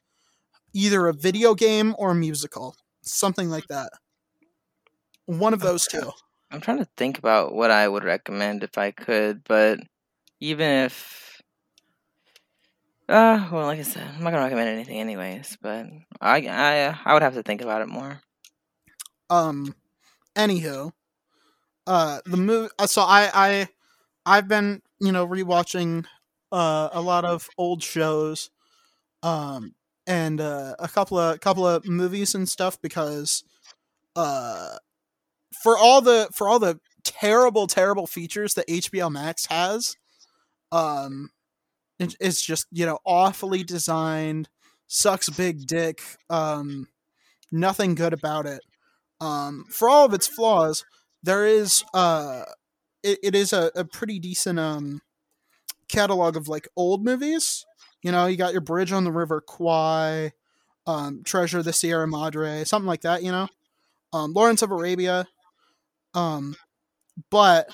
either 0.78 1.07
a 1.07 1.13
video 1.13 1.55
game 1.55 1.95
or 1.99 2.11
a 2.11 2.15
musical, 2.15 2.75
something 3.03 3.49
like 3.49 3.67
that. 3.69 3.91
One 5.28 5.53
of 5.53 5.61
those 5.61 5.86
two. 5.88 6.11
I'm 6.51 6.61
trying 6.61 6.80
to 6.80 6.89
think 6.97 7.17
about 7.17 7.53
what 7.53 7.71
I 7.71 7.88
would 7.88 8.03
recommend 8.03 8.63
if 8.63 8.78
I 8.78 8.91
could, 8.91 9.43
but 9.43 9.80
even 10.39 10.67
if 10.86 11.41
uh 13.09 13.47
well 13.51 13.65
like 13.65 13.80
I 13.80 13.84
said, 13.84 14.03
I'm 14.07 14.23
not 14.23 14.32
gonna 14.32 14.43
recommend 14.43 14.69
anything 14.69 14.99
anyways, 14.99 15.57
but 15.61 15.88
I 16.21 16.47
I 16.47 16.99
I 17.05 17.13
would 17.13 17.21
have 17.21 17.36
to 17.36 17.43
think 17.43 17.61
about 17.61 17.82
it 17.82 17.88
more. 17.88 18.21
um 19.30 19.75
anywho 20.38 20.91
uh 21.88 22.21
the 22.25 22.38
movie 22.38 22.69
uh, 22.80 22.88
so 22.88 23.01
i 23.03 23.30
i 23.34 23.69
i've 24.25 24.47
been 24.47 24.82
you 24.99 25.11
know 25.11 25.28
rewatching 25.28 26.05
uh 26.51 26.89
a 26.93 27.01
lot 27.01 27.25
of 27.25 27.49
old 27.57 27.84
shows 27.84 28.51
um 29.23 29.75
and 30.07 30.41
uh 30.41 30.75
a 30.79 30.87
couple 30.87 31.19
of 31.19 31.39
couple 31.41 31.67
of 31.67 31.85
movies 31.87 32.35
and 32.35 32.49
stuff 32.49 32.81
because 32.81 33.43
uh 34.15 34.77
for 35.63 35.77
all 35.77 36.01
the 36.01 36.29
for 36.33 36.47
all 36.47 36.59
the 36.59 36.79
terrible 37.03 37.67
terrible 37.67 38.07
features 38.07 38.53
that 38.55 38.67
hbo 38.67 39.11
max 39.11 39.45
has 39.47 39.95
um 40.71 41.29
it, 41.99 42.15
it's 42.19 42.41
just 42.41 42.67
you 42.71 42.85
know 42.85 42.99
awfully 43.05 43.63
designed 43.63 44.49
sucks 44.87 45.29
big 45.29 45.67
dick 45.67 46.01
um 46.29 46.87
nothing 47.51 47.95
good 47.95 48.13
about 48.13 48.45
it 48.45 48.61
um, 49.21 49.65
for 49.69 49.89
all 49.89 50.05
of 50.05 50.13
its 50.13 50.27
flaws, 50.27 50.85
there 51.23 51.45
is 51.45 51.83
uh, 51.93 52.43
it, 53.03 53.19
it 53.23 53.35
is 53.35 53.53
a, 53.53 53.71
a 53.75 53.85
pretty 53.85 54.19
decent 54.19 54.59
um 54.59 55.01
catalog 55.89 56.37
of 56.37 56.49
like 56.49 56.69
old 56.77 57.05
movies. 57.05 57.66
You 58.01 58.11
know, 58.11 58.25
you 58.27 58.37
got 58.37 58.51
your 58.53 58.61
Bridge 58.61 58.91
on 58.91 59.03
the 59.03 59.11
River 59.11 59.41
Kwai, 59.41 60.31
um, 60.87 61.23
Treasure 61.23 61.59
of 61.59 61.65
the 61.65 61.73
Sierra 61.73 62.07
Madre, 62.07 62.63
something 62.63 62.87
like 62.87 63.01
that. 63.01 63.23
You 63.23 63.31
know, 63.31 63.47
um, 64.13 64.33
Lawrence 64.33 64.61
of 64.61 64.71
Arabia. 64.71 65.27
Um, 66.13 66.55
but 67.31 67.69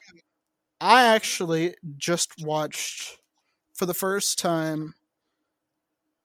I 0.82 1.06
actually 1.16 1.76
just 1.98 2.32
watched 2.44 3.18
for 3.74 3.86
the 3.86 3.94
first 3.94 4.40
time 4.40 4.96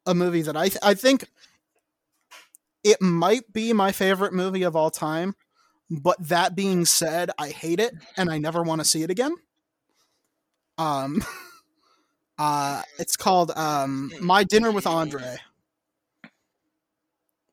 a 0.07 0.15
movie 0.15 0.43
that 0.43 0.57
I 0.57 0.69
th- 0.69 0.79
I 0.83 0.95
think 0.95 1.25
it 2.85 3.01
might 3.03 3.53
be 3.53 3.73
my 3.73 3.93
favorite 3.93 4.33
movie 4.33 4.63
of 4.63 4.77
all 4.77 4.91
time, 4.91 5.35
but 5.91 6.17
that 6.29 6.57
being 6.57 6.85
said, 6.87 7.31
I 7.39 7.51
hate 7.51 7.81
it 7.81 7.95
and 8.17 8.31
I 8.31 8.39
never 8.39 8.63
want 8.63 8.81
to 8.81 8.87
see 8.87 9.03
it 9.03 9.11
again. 9.11 9.35
Um 10.79 11.23
uh 12.39 12.83
it's 12.99 13.17
called 13.17 13.51
um 13.57 14.13
My 14.21 14.45
Dinner 14.45 14.71
with 14.71 14.87
Andre. 14.87 15.37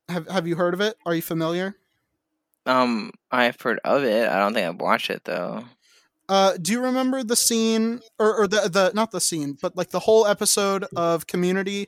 Have 0.09 0.27
have 0.27 0.47
you 0.47 0.55
heard 0.55 0.73
of 0.73 0.81
it? 0.81 0.97
Are 1.05 1.15
you 1.15 1.21
familiar? 1.21 1.75
Um 2.65 3.11
I've 3.31 3.59
heard 3.59 3.79
of 3.83 4.03
it. 4.03 4.29
I 4.29 4.37
don't 4.37 4.53
think 4.53 4.67
I've 4.67 4.81
watched 4.81 5.09
it 5.09 5.23
though. 5.25 5.65
Uh, 6.27 6.57
do 6.59 6.71
you 6.71 6.81
remember 6.81 7.23
the 7.23 7.35
scene, 7.35 8.01
or, 8.17 8.35
or 8.35 8.47
the 8.47 8.67
the 8.69 8.91
not 8.95 9.11
the 9.11 9.21
scene, 9.21 9.57
but 9.61 9.75
like 9.77 9.91
the 9.91 9.99
whole 9.99 10.25
episode 10.25 10.85
of 10.95 11.27
Community 11.27 11.87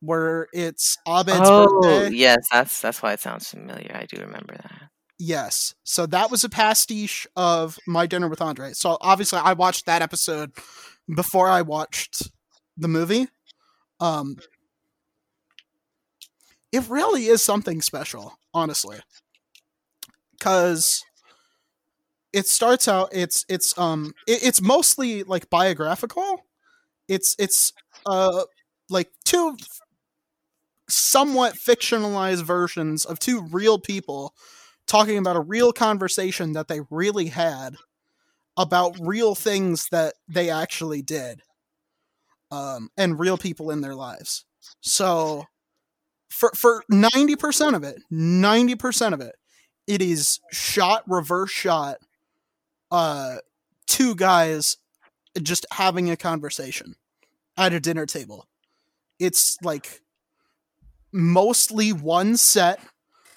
where 0.00 0.48
it's 0.52 0.98
Abed's 1.06 1.50
Oh, 1.50 1.50
birthday? 1.50 2.10
yes, 2.10 2.46
that's 2.50 2.80
that's 2.80 3.02
why 3.02 3.12
it 3.12 3.20
sounds 3.20 3.48
familiar. 3.48 3.92
I 3.94 4.06
do 4.06 4.20
remember 4.20 4.56
that. 4.56 4.90
Yes. 5.18 5.74
So 5.84 6.06
that 6.06 6.30
was 6.30 6.44
a 6.44 6.48
pastiche 6.48 7.26
of 7.36 7.78
My 7.86 8.06
Dinner 8.06 8.28
with 8.28 8.42
Andre. 8.42 8.72
So 8.72 8.98
obviously 9.00 9.38
I 9.42 9.52
watched 9.54 9.86
that 9.86 10.02
episode 10.02 10.52
before 11.14 11.48
I 11.48 11.62
watched 11.62 12.30
the 12.76 12.88
movie. 12.88 13.28
Um 14.00 14.36
it 16.72 16.88
really 16.88 17.26
is 17.26 17.42
something 17.42 17.80
special, 17.80 18.38
honestly. 18.54 18.98
Cuz 20.40 21.04
it 22.32 22.46
starts 22.46 22.88
out 22.88 23.08
it's 23.12 23.44
it's 23.48 23.76
um 23.78 24.12
it, 24.26 24.42
it's 24.42 24.60
mostly 24.60 25.22
like 25.22 25.48
biographical. 25.50 26.42
It's 27.08 27.36
it's 27.38 27.72
uh 28.06 28.44
like 28.90 29.10
two 29.24 29.56
somewhat 30.88 31.54
fictionalized 31.54 32.42
versions 32.42 33.04
of 33.04 33.18
two 33.18 33.42
real 33.50 33.78
people 33.78 34.34
talking 34.86 35.18
about 35.18 35.36
a 35.36 35.40
real 35.40 35.72
conversation 35.72 36.52
that 36.52 36.68
they 36.68 36.80
really 36.90 37.26
had 37.26 37.74
about 38.56 38.96
real 39.00 39.34
things 39.34 39.88
that 39.90 40.14
they 40.28 40.50
actually 40.50 41.02
did 41.02 41.42
um, 42.50 42.90
and 42.96 43.18
real 43.18 43.38
people 43.38 43.70
in 43.70 43.80
their 43.80 43.94
lives. 43.94 44.44
So 44.80 45.44
for 46.28 46.50
for 46.54 46.82
90% 46.90 47.74
of 47.74 47.84
it 47.84 47.98
90% 48.12 49.12
of 49.12 49.20
it 49.20 49.36
it 49.86 50.02
is 50.02 50.40
shot 50.52 51.04
reverse 51.06 51.50
shot 51.50 51.98
uh 52.90 53.36
two 53.86 54.14
guys 54.16 54.76
just 55.42 55.66
having 55.72 56.10
a 56.10 56.16
conversation 56.16 56.94
at 57.56 57.72
a 57.72 57.80
dinner 57.80 58.06
table. 58.06 58.46
It's 59.18 59.56
like 59.62 60.00
mostly 61.12 61.92
one 61.92 62.36
set 62.36 62.80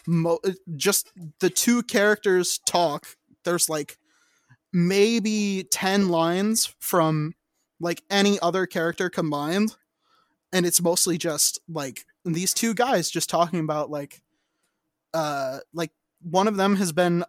mo- 0.08 0.40
just 0.76 1.12
the 1.40 1.50
two 1.50 1.84
characters 1.84 2.60
talk. 2.66 3.06
There's 3.46 3.70
like 3.70 3.98
maybe 4.74 5.68
10 5.72 6.10
lines 6.10 6.74
from 6.80 7.34
like 7.80 8.04
any 8.10 8.40
other 8.40 8.66
character 8.66 9.10
combined. 9.10 9.76
And 10.52 10.66
it's 10.66 10.82
mostly 10.82 11.18
just 11.18 11.60
like 11.68 12.06
these 12.26 12.54
two 12.54 12.74
guys 12.74 13.10
just 13.10 13.30
talking 13.30 13.60
about 13.60 13.90
like 13.90 14.22
uh 15.14 15.60
like 15.74 15.92
one 16.22 16.48
of 16.48 16.58
them 16.58 16.76
has 16.76 16.92
been 16.92 17.24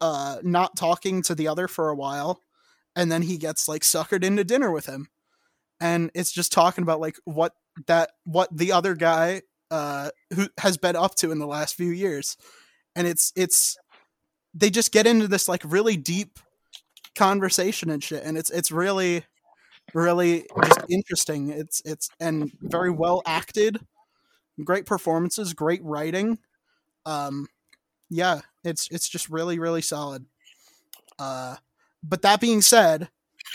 uh 0.00 0.38
not 0.42 0.76
talking 0.76 1.22
to 1.22 1.34
the 1.34 1.48
other 1.48 1.66
for 1.66 1.88
a 1.88 1.94
while 1.94 2.42
and 2.94 3.10
then 3.10 3.22
he 3.22 3.38
gets 3.38 3.68
like 3.68 3.82
suckered 3.82 4.24
into 4.24 4.44
dinner 4.44 4.70
with 4.72 4.86
him. 4.86 5.08
And 5.80 6.10
it's 6.14 6.32
just 6.32 6.52
talking 6.52 6.82
about 6.82 7.00
like 7.00 7.16
what 7.24 7.54
that 7.86 8.10
what 8.24 8.48
the 8.56 8.72
other 8.72 8.94
guy 8.94 9.42
uh 9.70 10.10
who 10.34 10.48
has 10.58 10.76
been 10.76 10.96
up 10.96 11.14
to 11.16 11.30
in 11.30 11.38
the 11.38 11.46
last 11.46 11.76
few 11.76 11.90
years. 11.90 12.36
And 12.96 13.06
it's 13.06 13.32
it's 13.36 13.76
they 14.52 14.70
just 14.70 14.92
get 14.92 15.06
into 15.06 15.28
this 15.28 15.48
like 15.48 15.62
really 15.64 15.96
deep 15.96 16.40
conversation 17.14 17.90
and 17.90 18.02
shit. 18.02 18.24
And 18.24 18.36
it's 18.36 18.50
it's 18.50 18.72
really 18.72 19.24
really 19.94 20.46
just 20.64 20.80
interesting. 20.88 21.50
It's 21.50 21.82
it's 21.84 22.08
and 22.20 22.52
very 22.60 22.90
well 22.90 23.22
acted 23.26 23.80
great 24.64 24.86
performances 24.86 25.54
great 25.54 25.82
writing. 25.84 26.38
Um 27.06 27.46
yeah 28.10 28.40
it's 28.64 28.88
it's 28.90 29.08
just 29.08 29.28
really 29.28 29.58
really 29.58 29.82
solid. 29.82 30.26
Uh 31.18 31.56
but 32.02 32.22
that 32.22 32.40
being 32.40 32.62
said 32.62 33.08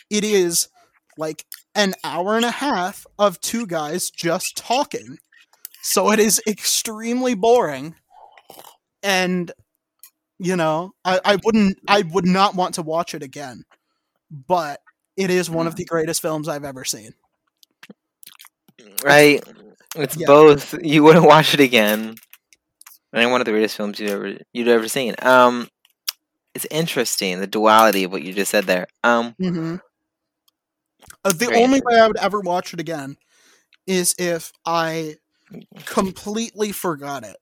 it 0.10 0.24
is 0.24 0.70
like 1.18 1.46
an 1.76 1.94
hour 2.04 2.36
and 2.36 2.46
a 2.46 2.52
half 2.52 3.06
of 3.20 3.40
two 3.42 3.68
guys 3.68 4.10
just 4.10 4.58
talking. 4.58 5.18
So 5.82 6.12
it 6.12 6.20
is 6.20 6.42
extremely 6.48 7.36
boring. 7.36 7.96
And 9.02 9.52
you 10.40 10.56
know 10.56 10.92
I, 11.06 11.20
I 11.24 11.38
wouldn't 11.44 11.78
i 11.88 12.02
would 12.02 12.26
not 12.26 12.56
want 12.56 12.76
to 12.76 12.82
watch 12.82 13.14
it 13.14 13.24
again. 13.24 13.64
But 14.32 14.82
it 15.18 15.30
is 15.30 15.50
one 15.50 15.68
of 15.68 15.76
the 15.76 15.86
greatest 15.86 16.22
films 16.22 16.48
i've 16.48 16.64
ever 16.66 16.84
seen 16.84 17.14
Right? 19.04 19.44
It's 19.96 20.18
Yeah. 20.18 20.28
both. 20.28 20.76
You 20.82 21.04
wouldn't 21.04 21.26
watch 21.26 21.54
it 21.54 21.60
again. 21.60 22.16
And 23.14 23.32
one 23.32 23.42
of 23.42 23.46
the 23.46 23.52
greatest 23.52 23.78
films 23.78 24.00
you 24.00 24.08
ever 24.10 24.38
you'd 24.54 24.68
ever 24.68 24.88
seen. 24.88 25.16
Um, 25.22 25.70
it's 26.56 26.66
interesting 26.72 27.40
the 27.40 27.48
duality 27.48 28.04
of 28.06 28.12
what 28.12 28.24
you 28.24 28.34
just 28.34 28.52
said 28.52 28.66
there. 28.66 28.88
Um, 29.04 29.36
mm-hmm. 29.42 29.76
uh, 31.24 31.32
the 31.32 31.46
Very 31.46 31.64
only 31.64 31.82
way 31.86 32.00
i 32.00 32.08
would 32.08 32.18
ever 32.18 32.40
watch 32.40 32.74
it 32.74 32.80
again 32.80 33.18
is 33.88 34.16
if 34.18 34.52
i 34.66 35.16
completely 35.86 36.72
forgot 36.72 37.24
it 37.24 37.38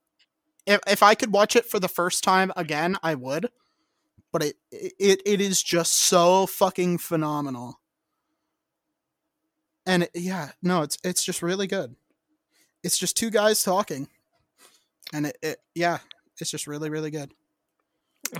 if, 0.66 0.80
if 0.86 1.02
i 1.02 1.14
could 1.14 1.32
watch 1.32 1.56
it 1.56 1.66
for 1.66 1.78
the 1.78 1.88
first 1.88 2.24
time 2.24 2.52
again 2.56 2.96
i 3.02 3.14
would 3.14 3.48
but 4.32 4.42
it 4.42 4.56
it, 4.70 5.22
it 5.26 5.40
is 5.40 5.62
just 5.62 5.92
so 5.94 6.46
fucking 6.46 6.98
phenomenal. 6.98 7.78
And 9.86 10.04
it, 10.04 10.10
yeah 10.14 10.50
no 10.62 10.82
it's 10.82 10.98
it's 11.04 11.24
just 11.24 11.42
really 11.42 11.66
good. 11.66 11.94
It's 12.82 12.98
just 12.98 13.16
two 13.16 13.30
guys 13.30 13.62
talking. 13.62 14.08
And 15.12 15.26
it, 15.26 15.38
it 15.42 15.58
yeah 15.74 15.98
it's 16.40 16.50
just 16.50 16.66
really 16.66 16.90
really 16.90 17.10
good. 17.10 17.32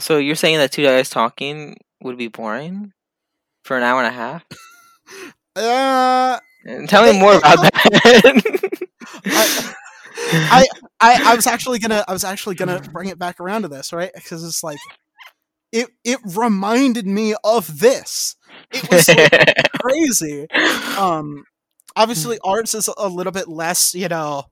So 0.00 0.18
you're 0.18 0.36
saying 0.36 0.58
that 0.58 0.72
two 0.72 0.84
guys 0.84 1.10
talking 1.10 1.76
would 2.02 2.16
be 2.18 2.28
boring 2.28 2.92
for 3.64 3.76
an 3.76 3.82
hour 3.82 4.02
and 4.02 4.08
a 4.08 4.16
half? 4.16 4.44
uh 5.56 6.38
Tell 6.88 7.12
me 7.12 7.18
more 7.18 7.36
about 7.36 7.58
that. 7.60 8.42
I- 9.26 9.74
I, 10.34 10.66
I 11.00 11.32
I 11.32 11.36
was 11.36 11.46
actually 11.48 11.78
gonna 11.78 12.04
I 12.06 12.12
was 12.12 12.24
actually 12.24 12.54
gonna 12.54 12.80
bring 12.92 13.08
it 13.08 13.18
back 13.18 13.40
around 13.40 13.62
to 13.62 13.68
this 13.68 13.92
right? 13.92 14.10
Because 14.14 14.44
it's 14.44 14.62
like 14.62 14.78
it 15.72 15.88
it 16.04 16.18
reminded 16.24 17.06
me 17.06 17.34
of 17.44 17.80
this. 17.80 18.36
It 18.72 18.90
was 18.90 19.08
like, 19.08 19.72
crazy. 19.80 20.46
Um 20.98 21.44
obviously 21.96 22.38
arts 22.44 22.74
is 22.74 22.88
a 22.96 23.08
little 23.08 23.32
bit 23.32 23.48
less 23.48 23.94
you 23.94 24.08
know 24.08 24.44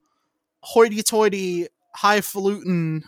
hoity-toity 0.62 1.68
highfalutin 1.95 3.03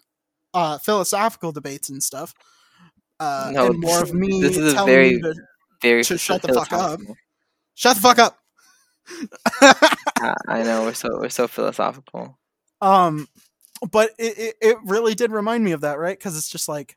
uh 0.55 0.79
philosophical 0.79 1.53
debates 1.53 1.91
and 1.91 2.03
stuff 2.03 2.35
uh 3.21 3.51
No, 3.55 3.67
and 3.67 3.81
more 3.81 4.03
of 4.03 4.15
me 4.15 4.41
this 4.41 4.57
is 4.57 4.73
telling 4.75 4.91
very- 4.93 5.21
to 5.21 5.35
Very 5.83 6.05
To 6.05 6.17
shut 6.19 6.41
the 6.43 6.53
fuck 6.55 6.73
up. 6.73 7.01
shut 7.75 7.97
the 7.97 8.03
fuck 8.03 8.19
up. 8.19 8.39
I- 9.61 10.35
I 10.49 10.63
know 10.63 10.83
we're 10.85 10.95
so 10.95 11.19
we're 11.21 11.29
so 11.29 11.47
philosophical. 11.49 12.39
um 12.81 13.29
but 13.91 14.11
it, 14.19 14.39
it, 14.39 14.55
it 14.61 14.77
really 14.85 15.15
did 15.15 15.33
remind 15.33 15.65
me 15.65 15.73
of 15.73 15.81
that 15.83 15.99
right? 15.99 16.17
Because 16.19 16.37
it's 16.39 16.49
just 16.49 16.69
like 16.69 16.97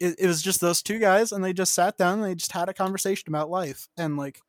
it, 0.00 0.16
it 0.18 0.26
was 0.26 0.42
just 0.42 0.60
those 0.60 0.82
two 0.82 0.98
guys 0.98 1.32
and 1.32 1.44
they 1.44 1.52
just 1.52 1.74
sat 1.74 1.96
down 1.96 2.20
and 2.20 2.24
they 2.24 2.34
just 2.34 2.52
had 2.52 2.68
a 2.68 2.74
conversation 2.74 3.24
about 3.28 3.50
life 3.50 3.88
and 3.96 4.16
like 4.16 4.40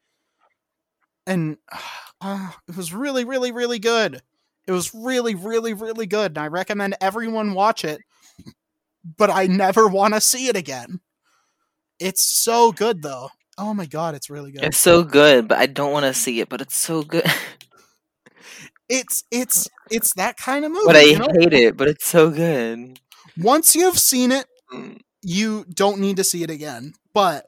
and 1.26 1.58
uh, 2.22 2.52
it 2.68 2.76
was 2.76 2.94
really 2.94 3.26
really 3.26 3.52
really 3.52 3.80
good 3.80 4.22
it 4.68 4.72
was 4.72 4.94
really 4.94 5.36
really 5.36 5.74
really 5.74 6.06
good 6.06 6.32
and 6.32 6.38
i 6.38 6.48
recommend 6.48 6.96
everyone 7.02 7.54
watch 7.54 7.84
it 7.86 8.02
but 9.18 9.30
i 9.30 9.48
never 9.48 9.88
want 9.88 10.14
to 10.14 10.22
see 10.22 10.48
it 10.48 10.56
again 10.56 11.00
it's 12.00 12.22
so 12.22 12.72
good 12.72 13.02
though 13.02 13.30
oh 13.58 13.74
my 13.74 13.86
god 13.86 14.16
it's 14.16 14.30
really 14.30 14.52
good 14.52 14.64
It's 14.64 14.78
so 14.78 15.04
good, 15.04 15.48
but 15.50 15.58
I 15.58 15.66
don't 15.66 15.92
want 15.92 16.06
to 16.06 16.14
see 16.14 16.40
it. 16.40 16.48
But 16.50 16.62
it's 16.62 16.78
so 16.78 17.04
good. 17.04 17.26
it's 18.88 19.24
it's 19.32 19.68
it's 19.92 20.14
that 20.16 20.38
kind 20.38 20.64
of 20.66 20.72
movie 20.72 20.84
but 20.86 20.96
I 20.96 21.02
you 21.02 21.20
know? 21.20 21.28
hate 21.40 21.54
it. 21.54 21.78
But 21.78 21.90
it's 21.90 22.08
so 22.08 22.30
good. 22.30 23.00
once 23.38 23.76
you've 23.76 24.00
seen 24.00 24.32
it 24.32 24.46
Mm. 24.72 25.00
You 25.22 25.66
don't 25.74 26.00
need 26.00 26.18
to 26.18 26.24
see 26.24 26.44
it 26.44 26.50
again, 26.50 26.94
but 27.14 27.46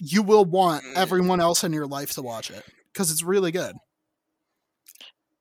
you 0.00 0.22
will 0.22 0.44
want 0.44 0.84
Mm. 0.84 0.96
everyone 0.96 1.40
else 1.40 1.64
in 1.64 1.72
your 1.72 1.86
life 1.86 2.12
to 2.12 2.22
watch 2.22 2.50
it 2.50 2.64
because 2.92 3.10
it's 3.10 3.22
really 3.22 3.52
good. 3.52 3.76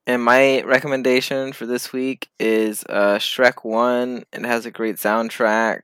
And 0.05 0.23
my 0.23 0.61
recommendation 0.63 1.53
for 1.53 1.65
this 1.65 1.93
week 1.93 2.29
is 2.39 2.83
uh, 2.89 3.17
Shrek 3.19 3.63
One. 3.63 4.23
It 4.33 4.43
has 4.45 4.65
a 4.65 4.71
great 4.71 4.97
soundtrack. 4.97 5.81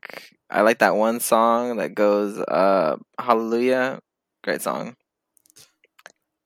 I 0.50 0.62
like 0.62 0.80
that 0.80 0.96
one 0.96 1.20
song 1.20 1.78
that 1.78 1.96
goes 1.96 2.38
uh, 2.38 2.98
Hallelujah. 3.20 4.00
Great 4.44 4.62
song. 4.62 4.96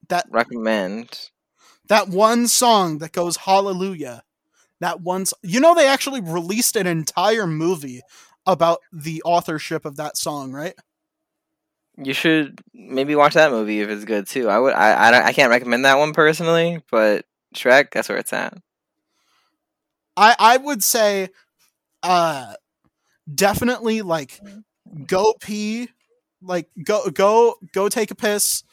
That 0.09 0.25
Recommend. 0.29 1.29
that 1.87 2.09
one 2.09 2.47
song 2.47 2.99
that 2.99 3.11
goes 3.11 3.37
Hallelujah. 3.37 4.23
That 4.79 5.01
one, 5.01 5.21
s- 5.21 5.33
you 5.41 5.59
know, 5.59 5.73
they 5.75 5.87
actually 5.87 6.21
released 6.21 6.75
an 6.75 6.87
entire 6.87 7.47
movie 7.47 8.01
about 8.45 8.79
the 8.91 9.21
authorship 9.23 9.85
of 9.85 9.95
that 9.97 10.17
song, 10.17 10.51
right? 10.51 10.73
You 11.97 12.13
should 12.13 12.59
maybe 12.73 13.15
watch 13.15 13.35
that 13.35 13.51
movie 13.51 13.81
if 13.81 13.89
it's 13.89 14.05
good 14.05 14.27
too. 14.27 14.49
I 14.49 14.57
would. 14.59 14.73
I. 14.73 15.07
I, 15.07 15.11
don't- 15.11 15.23
I 15.25 15.33
can't 15.33 15.51
recommend 15.51 15.85
that 15.85 15.99
one 15.99 16.13
personally, 16.13 16.81
but 16.89 17.25
Shrek. 17.55 17.91
That's 17.91 18.09
where 18.09 18.17
it's 18.17 18.33
at. 18.33 18.57
I 20.17 20.35
I 20.39 20.57
would 20.57 20.83
say, 20.83 21.29
uh, 22.01 22.53
definitely 23.33 24.01
like 24.01 24.39
go 25.07 25.33
pee 25.39 25.89
like 26.41 26.69
go 26.83 27.09
go 27.11 27.55
go 27.73 27.89
take 27.89 28.11
a 28.11 28.15
piss, 28.15 28.63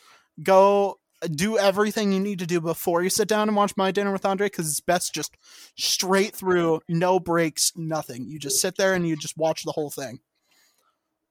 go 0.42 0.99
do 1.28 1.58
everything 1.58 2.12
you 2.12 2.20
need 2.20 2.38
to 2.38 2.46
do 2.46 2.60
before 2.60 3.02
you 3.02 3.10
sit 3.10 3.28
down 3.28 3.48
and 3.48 3.56
watch 3.56 3.76
My 3.76 3.90
Dinner 3.90 4.12
with 4.12 4.24
Andre 4.24 4.46
because 4.46 4.68
it's 4.68 4.80
best 4.80 5.14
just 5.14 5.36
straight 5.76 6.34
through, 6.34 6.80
no 6.88 7.20
breaks, 7.20 7.72
nothing. 7.76 8.26
You 8.26 8.38
just 8.38 8.60
sit 8.60 8.76
there 8.76 8.94
and 8.94 9.06
you 9.06 9.16
just 9.16 9.36
watch 9.36 9.64
the 9.64 9.72
whole 9.72 9.90
thing. 9.90 10.20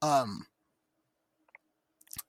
Um, 0.02 0.46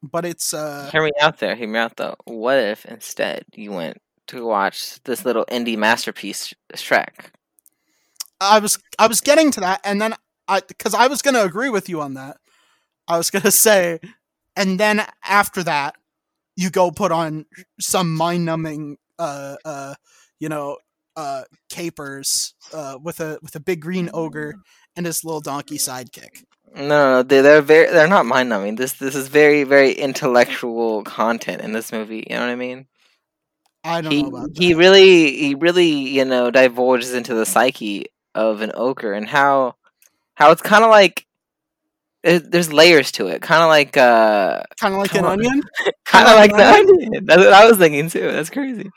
but 0.02 0.24
it's 0.24 0.54
uh, 0.54 0.88
Hear 0.92 1.04
me 1.04 1.12
out 1.20 1.38
there. 1.38 1.54
Hear 1.54 1.68
me 1.68 1.78
out 1.78 1.96
though. 1.96 2.16
What 2.24 2.58
if 2.58 2.84
instead 2.86 3.44
you 3.54 3.72
went 3.72 3.98
to 4.28 4.44
watch 4.44 5.02
this 5.04 5.24
little 5.24 5.44
indie 5.46 5.76
masterpiece, 5.76 6.54
Shrek? 6.74 7.30
I 8.40 8.58
was 8.58 8.78
I 8.98 9.06
was 9.06 9.20
getting 9.20 9.50
to 9.52 9.60
that, 9.60 9.80
and 9.84 10.00
then 10.00 10.14
I 10.48 10.60
because 10.66 10.94
I 10.94 11.06
was 11.08 11.22
gonna 11.22 11.42
agree 11.42 11.68
with 11.68 11.88
you 11.88 12.00
on 12.00 12.14
that. 12.14 12.38
I 13.06 13.18
was 13.18 13.30
gonna 13.30 13.50
say, 13.50 14.00
and 14.56 14.80
then 14.80 15.06
after 15.24 15.62
that, 15.64 15.96
you 16.60 16.70
go 16.70 16.90
put 16.90 17.10
on 17.10 17.46
some 17.80 18.14
mind 18.14 18.44
numbing, 18.44 18.98
uh, 19.18 19.56
uh, 19.64 19.94
you 20.38 20.48
know, 20.48 20.76
uh, 21.16 21.42
capers, 21.70 22.54
uh, 22.74 22.98
with 23.02 23.20
a 23.20 23.38
with 23.42 23.56
a 23.56 23.60
big 23.60 23.80
green 23.80 24.10
ogre 24.12 24.54
and 24.94 25.06
his 25.06 25.24
little 25.24 25.40
donkey 25.40 25.78
sidekick. 25.78 26.44
No, 26.74 26.82
no, 26.82 27.12
no. 27.12 27.22
They, 27.22 27.40
they're 27.40 27.62
very. 27.62 27.90
They're 27.90 28.06
not 28.06 28.26
mind 28.26 28.50
numbing. 28.50 28.76
This 28.76 28.92
this 28.92 29.14
is 29.14 29.28
very 29.28 29.64
very 29.64 29.92
intellectual 29.92 31.02
content 31.04 31.62
in 31.62 31.72
this 31.72 31.92
movie. 31.92 32.26
You 32.28 32.36
know 32.36 32.42
what 32.42 32.50
I 32.50 32.56
mean? 32.56 32.86
I 33.84 34.00
don't 34.02 34.12
He 34.12 34.22
know 34.22 34.28
about 34.28 34.50
he 34.54 34.74
really 34.74 35.36
he 35.36 35.54
really 35.54 35.88
you 35.88 36.24
know 36.24 36.50
divulges 36.50 37.14
into 37.14 37.34
the 37.34 37.46
psyche 37.46 38.06
of 38.34 38.60
an 38.60 38.72
ogre 38.74 39.12
and 39.12 39.28
how 39.28 39.76
how 40.34 40.50
it's 40.50 40.62
kind 40.62 40.84
of 40.84 40.90
like 40.90 41.26
it, 42.22 42.50
there's 42.50 42.72
layers 42.72 43.12
to 43.12 43.28
it. 43.28 43.42
Kind 43.42 43.62
of 43.62 43.68
like 43.68 43.96
uh, 43.96 44.62
Kind 44.80 44.94
of 44.94 45.00
like 45.00 45.14
an 45.14 45.24
on. 45.24 45.32
onion. 45.32 45.62
kind 46.04 46.28
of 46.28 46.34
like 46.36 46.50
like 46.52 46.52
the 46.52 46.56
that? 46.58 46.78
onion. 46.80 47.26
That's 47.26 47.38
what 47.44 47.52
I 47.52 47.66
was 47.68 47.78
thinking 47.78 48.08
too. 48.10 48.30
That's 48.32 48.50
crazy. 48.50 48.90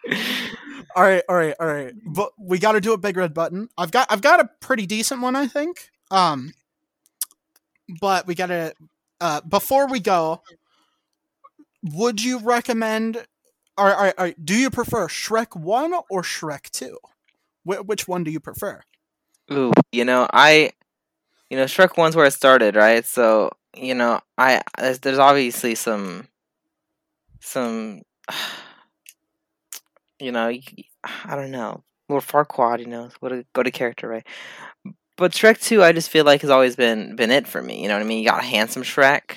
All 0.96 1.04
right, 1.04 1.24
all 1.28 1.36
right, 1.36 1.56
all 1.60 1.68
right. 1.68 1.94
But 2.06 2.32
we 2.38 2.60
got 2.60 2.74
to 2.74 2.82
do 2.82 2.94
a 2.94 2.98
big 2.98 3.18
red 3.18 3.34
button. 3.34 3.68
I've 3.78 3.92
got 3.92 4.08
I've 4.12 4.22
got 4.22 4.40
a 4.40 4.50
pretty 4.60 4.86
decent 4.86 5.22
one, 5.22 5.36
I 5.36 5.48
think. 5.48 5.90
Um, 6.12 6.54
but 8.00 8.28
we 8.28 8.36
got 8.36 8.48
to 8.48 8.74
uh 9.22 9.42
before 9.42 9.88
we 9.88 10.00
go. 10.00 10.42
Would 11.84 12.24
you 12.24 12.40
recommend? 12.40 13.18
All 13.78 13.86
right, 13.86 13.96
all 13.96 14.04
right, 14.04 14.14
all 14.18 14.26
right. 14.26 14.46
Do 14.46 14.56
you 14.56 14.70
prefer 14.70 15.08
Shrek 15.08 15.56
One 15.56 15.94
or 16.10 16.22
Shrek 16.22 16.70
Two? 16.70 16.98
Wh- 17.64 17.86
which 17.88 18.08
one 18.08 18.24
do 18.24 18.32
you 18.32 18.40
prefer? 18.40 18.82
Ooh, 19.52 19.74
you 19.92 20.06
know, 20.06 20.28
I, 20.32 20.72
you 21.54 21.60
know, 21.60 21.66
Shrek 21.66 21.98
One's 21.98 22.16
where 22.16 22.26
it 22.26 22.32
started, 22.34 22.76
right? 22.76 23.06
So, 23.06 23.52
you 23.78 23.94
know, 23.94 24.22
I 24.40 24.64
there's, 24.80 25.00
there's 25.00 25.20
obviously 25.20 25.76
some, 25.76 26.28
some, 27.40 28.02
you 30.20 30.32
know, 30.32 30.52
I 31.26 31.36
don't 31.36 31.52
know, 31.52 31.84
more 32.10 32.20
Farquaad, 32.20 32.80
you 32.80 32.88
know, 32.88 33.10
what 33.20 33.32
a 33.32 33.46
go 33.54 33.64
to 33.64 33.72
character, 33.72 34.08
right? 34.08 34.26
But 35.18 35.32
Shrek 35.34 35.62
Two, 35.62 35.84
I 35.84 35.92
just 35.92 36.10
feel 36.10 36.26
like 36.26 36.42
has 36.42 36.50
always 36.50 36.76
been 36.76 37.16
been 37.16 37.32
it 37.32 37.48
for 37.48 37.62
me. 37.62 37.82
You 37.82 37.88
know 37.88 37.96
what 37.96 38.04
I 38.04 38.08
mean? 38.08 38.20
You 38.24 38.30
got 38.30 38.42
a 38.44 38.48
handsome 38.48 38.84
Shrek, 38.84 39.32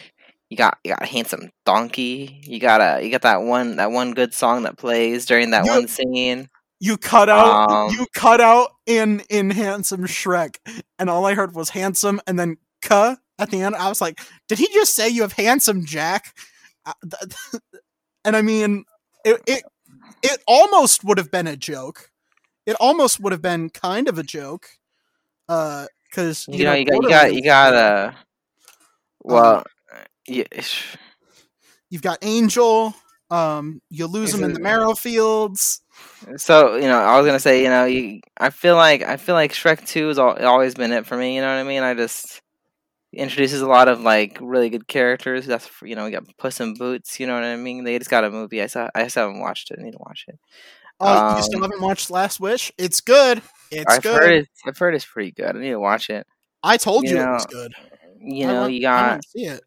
you 0.51 0.57
got 0.57 0.79
you 0.85 0.93
got 0.93 1.03
a 1.03 1.07
handsome 1.07 1.51
donkey, 1.67 2.41
you 2.45 2.61
got 2.61 2.81
a 2.81 3.05
you 3.05 3.11
got 3.11 3.23
that 3.23 3.43
one 3.43 3.77
that 3.77 3.91
one 3.93 4.15
good 4.15 4.35
song 4.35 4.63
that 4.65 4.79
plays 4.79 5.27
during 5.27 5.51
that 5.51 5.67
You- 5.67 5.73
one 5.73 5.89
scene. 5.89 6.49
You 6.79 6.97
cut 6.97 7.29
out. 7.29 7.71
Um, 7.71 7.91
you 7.93 8.07
cut 8.15 8.41
out 8.41 8.71
in 8.87 9.23
in 9.31 9.51
handsome 9.51 10.05
Shrek, 10.05 10.57
and 10.99 11.09
all 11.09 11.25
I 11.25 11.35
heard 11.35 11.55
was 11.55 11.71
handsome, 11.71 12.21
and 12.27 12.39
then 12.39 12.59
"cuh" 12.83 13.17
at 13.39 13.51
the 13.51 13.63
end. 13.63 13.75
I 13.77 13.89
was 13.89 14.01
like, 14.01 14.21
did 14.49 14.59
he 14.59 14.69
just 14.73 14.95
say 14.95 15.09
you 15.09 15.23
have 15.23 15.33
handsome 15.33 15.85
Jack? 15.87 16.37
Uh, 16.85 16.93
and 18.25 18.37
I 18.37 18.43
mean, 18.43 18.85
it 19.25 19.41
it 19.47 19.63
it 20.23 20.43
almost 20.47 21.05
would 21.05 21.19
have 21.19 21.31
been 21.31 21.47
a 21.47 21.57
joke. 21.57 22.11
It 22.67 22.77
almost 22.81 23.21
would 23.21 23.33
have 23.33 23.43
been 23.43 23.71
kind 23.71 24.09
of 24.09 24.19
a 24.19 24.23
joke, 24.23 24.69
uh, 25.49 25.87
because 26.11 26.47
you, 26.49 26.65
know, 26.65 26.75
you 26.75 26.85
got 26.85 27.03
you 27.03 27.09
got 27.09 27.35
you 27.35 27.43
got 27.43 27.75
uh 27.75 28.13
well 29.23 29.65
yeah, 30.27 30.45
you've 31.91 32.03
got 32.03 32.19
Angel. 32.23 32.95
Um, 33.31 33.81
you 33.91 34.07
lose 34.07 34.33
him 34.33 34.45
in 34.45 34.53
the 34.53 34.61
marrow 34.61 34.95
fields. 34.95 35.83
So 36.37 36.77
you 36.77 36.83
know 36.89 36.99
i 36.99 37.17
was 37.17 37.27
gonna 37.27 37.39
say 37.39 37.63
you 37.63 37.69
know 37.69 37.85
you, 37.85 38.21
i 38.39 38.51
feel 38.51 38.77
like 38.77 39.03
i 39.03 39.17
feel 39.17 39.35
like 39.35 39.53
shrek 39.53 39.87
2 39.87 40.09
has 40.09 40.19
al- 40.19 40.45
always 40.47 40.75
been 40.75 40.93
it 40.93 41.07
for 41.07 41.17
me 41.17 41.35
you 41.37 41.41
know 41.41 41.49
what 41.49 41.59
i 41.61 41.63
mean 41.63 41.83
i 41.83 41.95
just 41.95 42.41
introduces 43.13 43.61
a 43.63 43.67
lot 43.67 43.89
of 43.89 44.01
like 44.01 44.39
really 44.41 44.69
good 44.69 44.87
characters 44.89 45.47
that's 45.47 45.71
you 45.83 45.95
know 45.95 46.05
we 46.05 46.11
got 46.11 46.25
puss 46.39 46.61
in 46.61 46.75
boots 46.75 47.19
you 47.21 47.27
know 47.27 47.35
what 47.35 47.45
i 47.45 47.57
mean 47.57 47.85
they 47.85 47.99
just 47.99 48.11
got 48.11 48.25
a 48.25 48.31
movie 48.31 48.63
i 48.63 48.67
saw 48.67 48.89
i 48.95 49.05
just 49.05 49.15
haven't 49.15 49.41
watched 49.41 49.71
it 49.71 49.79
i 49.81 49.83
need 49.83 49.93
to 49.93 49.99
watch 50.01 50.25
it 50.29 50.39
Oh, 50.99 51.13
you 51.37 51.43
still 51.43 51.61
Um, 51.61 51.63
haven't 51.63 51.83
watched 51.83 52.11
Last 52.11 52.41
Wish? 52.41 52.73
It's 52.79 53.03
good. 53.03 53.43
It's 53.71 53.95
i've 53.95 54.03
good. 54.03 54.13
heard 54.15 54.33
it 54.33 54.49
i've 54.67 54.79
heard 54.79 54.95
it's 54.95 55.05
pretty 55.05 55.31
good 55.33 55.55
i 55.57 55.59
need 55.61 55.71
to 55.71 55.81
watch 55.81 56.09
it 56.11 56.27
I 56.63 56.77
told 56.79 57.05
you 57.05 57.17
you, 57.17 57.23
it 57.23 57.31
was 57.31 57.47
good. 57.47 57.75
you 58.21 58.47
know 58.47 58.67
you 58.67 58.81
I 58.95 59.03
got 59.03 59.11
went 59.11 59.25
see 59.25 59.45
it. 59.47 59.61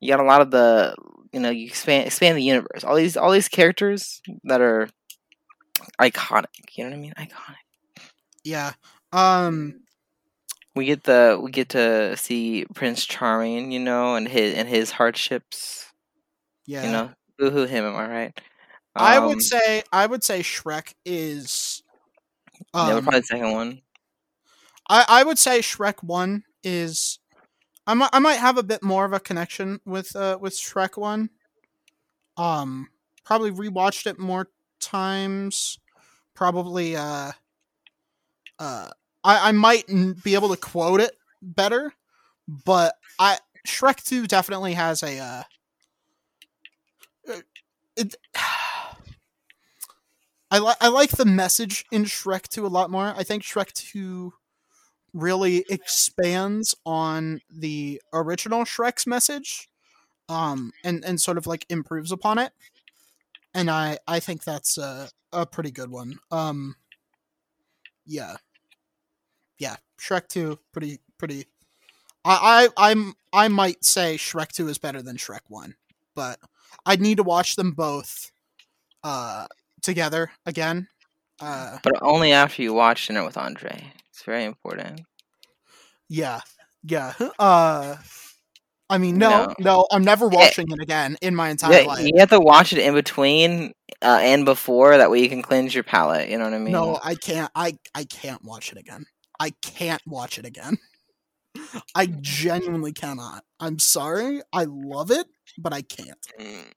you 0.00 0.08
got 0.10 0.20
a 0.20 0.24
lot 0.24 0.40
of 0.42 0.50
the 0.50 0.94
you 1.32 1.40
know 1.40 1.50
you 1.50 1.66
expand 1.66 2.06
expand 2.06 2.36
the 2.38 2.42
universe 2.42 2.84
all 2.84 2.94
these 2.94 3.16
all 3.16 3.30
these 3.32 3.48
characters 3.48 4.20
that 4.44 4.60
are 4.60 4.88
iconic 6.00 6.46
you 6.74 6.84
know 6.84 6.90
what 6.90 6.96
i 6.96 7.00
mean 7.00 7.14
iconic 7.18 7.56
Yeah. 8.44 8.72
Um. 9.12 9.82
we 10.74 10.84
get 10.86 11.04
the 11.04 11.38
we 11.42 11.50
get 11.50 11.70
to 11.70 12.16
see 12.16 12.66
prince 12.74 13.04
charming 13.06 13.72
you 13.72 13.80
know 13.80 14.14
and 14.14 14.28
his 14.28 14.54
and 14.54 14.68
his 14.68 14.90
hardships 14.92 15.92
Yeah. 16.66 16.84
you 16.84 16.92
know 16.92 17.10
boohoo 17.38 17.66
him 17.66 17.84
am 17.84 17.96
i 17.96 18.08
right 18.08 18.40
I 18.98 19.18
Um, 19.18 19.26
would 19.26 19.42
say 19.42 19.82
I 19.92 20.06
would 20.06 20.24
say 20.24 20.40
Shrek 20.40 20.94
is. 21.04 21.82
Um, 22.72 22.88
yeah 22.88 23.00
probably 23.00 23.20
the 23.20 23.26
second 23.26 23.52
one 23.52 23.82
I 24.88 25.04
I 25.06 25.22
would 25.22 25.38
say 25.38 25.58
Shrek 25.60 26.02
One 26.02 26.44
is. 26.64 27.18
I 27.86 27.94
might 27.94 28.10
I 28.14 28.20
might 28.20 28.36
have 28.40 28.56
a 28.56 28.62
bit 28.62 28.82
more 28.82 29.04
of 29.04 29.12
a 29.12 29.20
connection 29.20 29.80
with 29.84 30.16
uh 30.16 30.38
with 30.40 30.54
Shrek 30.54 30.96
One. 30.96 31.28
Um, 32.38 32.88
probably 33.24 33.50
rewatched 33.50 34.06
it 34.06 34.18
more 34.18 34.48
times. 34.86 35.78
Probably 36.34 36.96
uh. 36.96 37.32
Uh, 38.58 38.88
I 39.24 39.48
I 39.48 39.52
might 39.52 39.86
be 40.22 40.34
able 40.34 40.48
to 40.50 40.56
quote 40.56 41.00
it 41.00 41.16
better, 41.42 41.92
but 42.48 42.94
I 43.18 43.38
Shrek 43.66 44.02
Two 44.02 44.26
definitely 44.26 44.74
has 44.74 45.02
a 45.02 45.18
uh. 45.18 45.42
uh, 47.28 47.40
It, 47.96 48.16
I 50.50 50.58
like 50.58 50.76
I 50.80 50.88
like 50.88 51.10
the 51.10 51.24
message 51.24 51.84
in 51.90 52.04
Shrek 52.04 52.48
2 52.48 52.64
a 52.64 52.68
lot 52.68 52.90
more. 52.90 53.12
I 53.16 53.24
think 53.24 53.42
Shrek 53.42 53.72
2 53.72 54.32
really 55.12 55.64
expands 55.68 56.74
on 56.84 57.40
the 57.50 58.00
original 58.12 58.64
Shrek's 58.64 59.06
message 59.06 59.68
um 60.28 60.72
and 60.84 61.04
and 61.04 61.20
sort 61.20 61.38
of 61.38 61.46
like 61.46 61.66
improves 61.68 62.12
upon 62.12 62.38
it. 62.38 62.52
And 63.56 63.70
I 63.70 63.98
I 64.06 64.20
think 64.20 64.44
that's 64.44 64.76
a 64.76 65.08
a 65.32 65.46
pretty 65.46 65.70
good 65.70 65.90
one. 65.90 66.18
Um 66.30 66.76
yeah. 68.06 68.36
Yeah, 69.58 69.76
Shrek 69.98 70.28
2 70.28 70.58
pretty 70.72 71.00
pretty 71.18 71.46
I 72.24 72.68
I 72.76 72.90
I'm 72.92 73.14
I 73.32 73.48
might 73.48 73.84
say 73.84 74.16
Shrek 74.16 74.52
2 74.52 74.68
is 74.68 74.78
better 74.78 75.02
than 75.02 75.16
Shrek 75.16 75.40
1, 75.48 75.74
but 76.14 76.38
I'd 76.86 77.00
need 77.00 77.16
to 77.18 77.22
watch 77.22 77.56
them 77.56 77.72
both 77.72 78.30
uh 79.04 79.46
together 79.82 80.32
again. 80.46 80.88
Uh 81.40 81.78
but 81.82 81.94
only 82.02 82.32
after 82.32 82.62
you 82.62 82.74
watch 82.74 83.06
dinner 83.06 83.24
with 83.24 83.38
andre 83.38 83.92
it's 84.10 84.22
very 84.22 84.44
important 84.44 85.02
yeah. 86.08 86.40
Yeah. 86.82 87.14
Uh 87.38 87.96
I 88.88 88.98
mean 88.98 89.18
no, 89.18 89.46
No. 89.46 89.54
no, 89.58 89.86
I'm 89.90 90.04
never 90.04 90.28
watching 90.28 90.66
it 90.70 90.80
again 90.80 91.16
in 91.20 91.34
my 91.34 91.50
entire 91.50 91.80
yeah, 91.80 91.86
life. 91.86 92.06
you 92.06 92.12
have 92.18 92.30
to 92.30 92.40
watch 92.40 92.72
it 92.72 92.78
in 92.78 92.94
between 92.94 93.72
uh, 94.02 94.18
and 94.22 94.44
before 94.44 94.96
that 94.96 95.10
way 95.10 95.20
you 95.20 95.28
can 95.28 95.42
cleanse 95.42 95.74
your 95.74 95.84
palate 95.84 96.28
you 96.28 96.38
know 96.38 96.44
what 96.44 96.54
i 96.54 96.58
mean 96.58 96.72
No, 96.72 96.98
I 97.02 97.14
can't 97.16 97.50
I 97.54 97.78
I 97.94 98.04
can't 98.04 98.44
watch 98.44 98.70
it 98.72 98.78
again. 98.78 99.04
I 99.40 99.50
can't 99.62 100.02
watch 100.06 100.38
it 100.38 100.44
again. 100.46 100.78
I 101.94 102.06
genuinely 102.20 102.92
cannot. 102.92 103.44
I'm 103.60 103.78
sorry. 103.78 104.40
I 104.52 104.64
love 104.68 105.10
it, 105.10 105.26
but 105.58 105.72
I 105.72 105.82
can't. 105.82 106.18
Mm, 106.40 106.72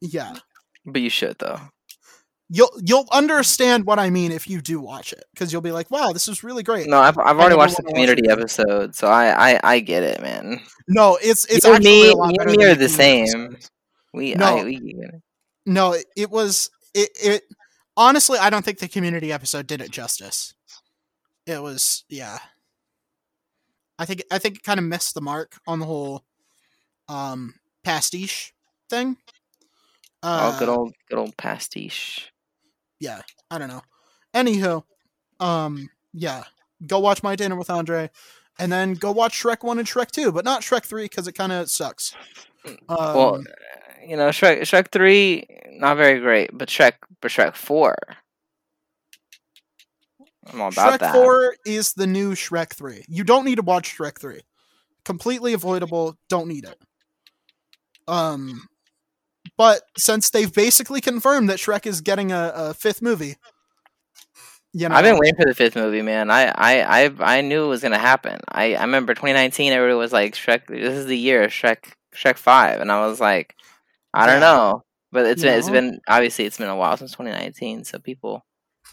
Yeah. 0.00 0.36
but 0.84 1.00
you 1.02 1.10
should 1.10 1.38
though 1.38 1.60
You'll 2.48 2.70
you'll 2.84 3.08
understand 3.10 3.86
what 3.86 3.98
I 3.98 4.08
mean 4.10 4.30
if 4.30 4.48
you 4.48 4.60
do 4.60 4.78
watch 4.80 5.12
it 5.12 5.24
cuz 5.36 5.52
you'll 5.52 5.62
be 5.62 5.72
like, 5.72 5.90
"Wow, 5.90 6.12
this 6.12 6.28
is 6.28 6.44
really 6.44 6.62
great." 6.62 6.86
no 6.86 6.98
i've, 6.98 7.18
I've 7.18 7.38
already 7.38 7.56
watched 7.56 7.76
the 7.76 7.82
wanna 7.82 7.92
watch 7.92 7.94
community 7.94 8.28
episode 8.30 8.94
so 8.94 9.08
I, 9.08 9.54
I 9.54 9.60
i 9.64 9.80
get 9.80 10.04
it 10.04 10.20
man 10.22 10.60
No, 10.86 11.18
it's 11.20 11.44
it's 11.46 11.64
you 11.64 11.72
and 11.74 11.84
actually 11.84 12.02
me, 12.02 12.10
a 12.12 12.14
lot 12.16 12.30
you 12.30 12.36
and 12.40 12.56
me 12.56 12.64
are 12.64 12.74
the 12.76 12.88
same. 12.88 13.24
episode. 13.52 13.70
We, 14.14 14.34
No. 14.34 14.58
I, 14.58 14.64
we. 14.64 14.96
No, 15.66 15.96
it, 16.16 16.30
was 16.30 16.70
it 16.94 17.10
it 17.20 17.42
honestly 17.96 18.38
I 18.38 18.50
don't 18.50 18.64
think 18.64 18.78
the 18.78 18.86
community 18.88 19.32
episode 19.32 19.66
did 19.66 19.80
it 19.80 19.90
justice. 19.90 20.54
It 21.46 21.60
was 21.60 22.04
yeah. 22.08 22.38
I 23.98 24.04
think 24.04 24.22
I 24.30 24.38
think 24.38 24.56
it 24.58 24.62
kind 24.62 24.78
of 24.78 24.84
missed 24.86 25.14
the 25.14 25.20
mark 25.20 25.58
on 25.66 25.80
the 25.80 25.86
whole 25.86 26.22
um 27.08 27.54
pastiche 27.82 28.54
thing. 28.88 29.16
oh, 30.22 30.56
good 30.60 30.68
Uh, 30.68 30.76
old, 30.76 30.94
good 31.10 31.18
old 31.18 31.36
pastiche. 31.36 32.30
Yeah, 33.00 33.20
I 33.50 33.58
don't 33.58 33.68
know. 33.68 33.82
Anywho, 34.34 34.82
um, 35.40 35.88
yeah, 36.12 36.44
go 36.86 36.98
watch 36.98 37.22
My 37.22 37.36
Dinner 37.36 37.56
with 37.56 37.70
Andre, 37.70 38.10
and 38.58 38.70
then 38.70 38.94
go 38.94 39.12
watch 39.12 39.40
Shrek 39.40 39.62
One 39.62 39.78
and 39.78 39.88
Shrek 39.88 40.10
Two, 40.10 40.32
but 40.32 40.44
not 40.44 40.62
Shrek 40.62 40.84
Three 40.84 41.04
because 41.04 41.26
it 41.28 41.32
kind 41.32 41.52
of 41.52 41.70
sucks. 41.70 42.14
Um, 42.66 42.76
well, 42.88 43.44
you 44.06 44.16
know, 44.16 44.28
Shrek, 44.28 44.60
Shrek 44.60 44.90
three, 44.90 45.46
not 45.72 45.96
very 45.96 46.20
great, 46.20 46.50
but 46.52 46.68
Shrek, 46.68 46.94
but 47.20 47.30
Shrek 47.30 47.54
four, 47.54 47.96
I'm 50.46 50.60
all 50.60 50.68
about 50.68 50.94
Shrek 50.94 50.98
that. 51.00 51.14
Four 51.14 51.56
is 51.64 51.92
the 51.94 52.06
new 52.06 52.32
Shrek 52.32 52.74
Three. 52.74 53.04
You 53.08 53.24
don't 53.24 53.44
need 53.44 53.56
to 53.56 53.62
watch 53.62 53.96
Shrek 53.96 54.20
Three. 54.20 54.42
Completely 55.04 55.52
avoidable. 55.52 56.16
Don't 56.28 56.48
need 56.48 56.64
it. 56.64 56.78
Um, 58.08 58.68
but 59.56 59.82
since 59.96 60.30
they've 60.30 60.52
basically 60.52 61.00
confirmed 61.00 61.48
that 61.48 61.58
Shrek 61.58 61.86
is 61.86 62.00
getting 62.00 62.32
a, 62.32 62.52
a 62.54 62.74
fifth 62.74 63.02
movie, 63.02 63.36
you 64.72 64.88
know, 64.88 64.94
I've 64.94 65.04
been 65.04 65.18
waiting 65.18 65.36
for 65.36 65.46
the 65.46 65.54
fifth 65.54 65.76
movie, 65.76 66.02
man. 66.02 66.30
I, 66.30 66.46
I, 66.48 67.04
I, 67.06 67.38
I 67.38 67.40
knew 67.40 67.64
it 67.64 67.68
was 67.68 67.82
gonna 67.82 67.98
happen. 67.98 68.40
I, 68.48 68.74
I 68.74 68.82
remember 68.82 69.14
2019. 69.14 69.72
Everybody 69.72 69.96
was 69.98 70.12
like, 70.12 70.34
"Shrek, 70.34 70.66
this 70.66 70.94
is 70.94 71.06
the 71.06 71.16
year 71.18 71.42
of 71.44 71.50
Shrek, 71.50 71.92
Shrek 72.14 72.36
5. 72.36 72.80
and 72.80 72.90
I 72.92 73.06
was 73.06 73.20
like, 73.20 73.54
I 74.14 74.26
don't 74.26 74.40
know, 74.40 74.84
but 75.12 75.26
it's 75.26 75.42
You 75.42 75.50
been, 75.50 75.58
it's 75.58 75.68
know? 75.68 75.72
been 75.72 76.00
obviously 76.08 76.44
it's 76.46 76.58
been 76.58 76.68
a 76.68 76.76
while 76.76 76.96
since 76.96 77.12
2019, 77.12 77.84
so 77.84 77.98
people, 77.98 78.44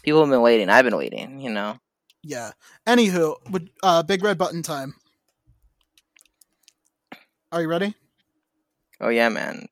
people 0.02 0.20
have 0.20 0.30
been 0.30 0.42
waiting. 0.42 0.68
I've 0.70 0.84
been 0.84 0.96
waiting, 0.96 1.40
you 1.40 1.50
know. 1.50 1.78
yeah. 2.22 2.52
Anywho, 2.86 3.36
would 3.50 3.70
uh, 3.82 4.02
big 4.02 4.22
red 4.24 4.38
button 4.38 4.62
time. 4.62 4.94
Are 7.52 7.62
you 7.62 7.68
ready? 7.68 7.94
Oh 9.00 9.08
yeah, 9.08 9.28
man. 9.28 9.66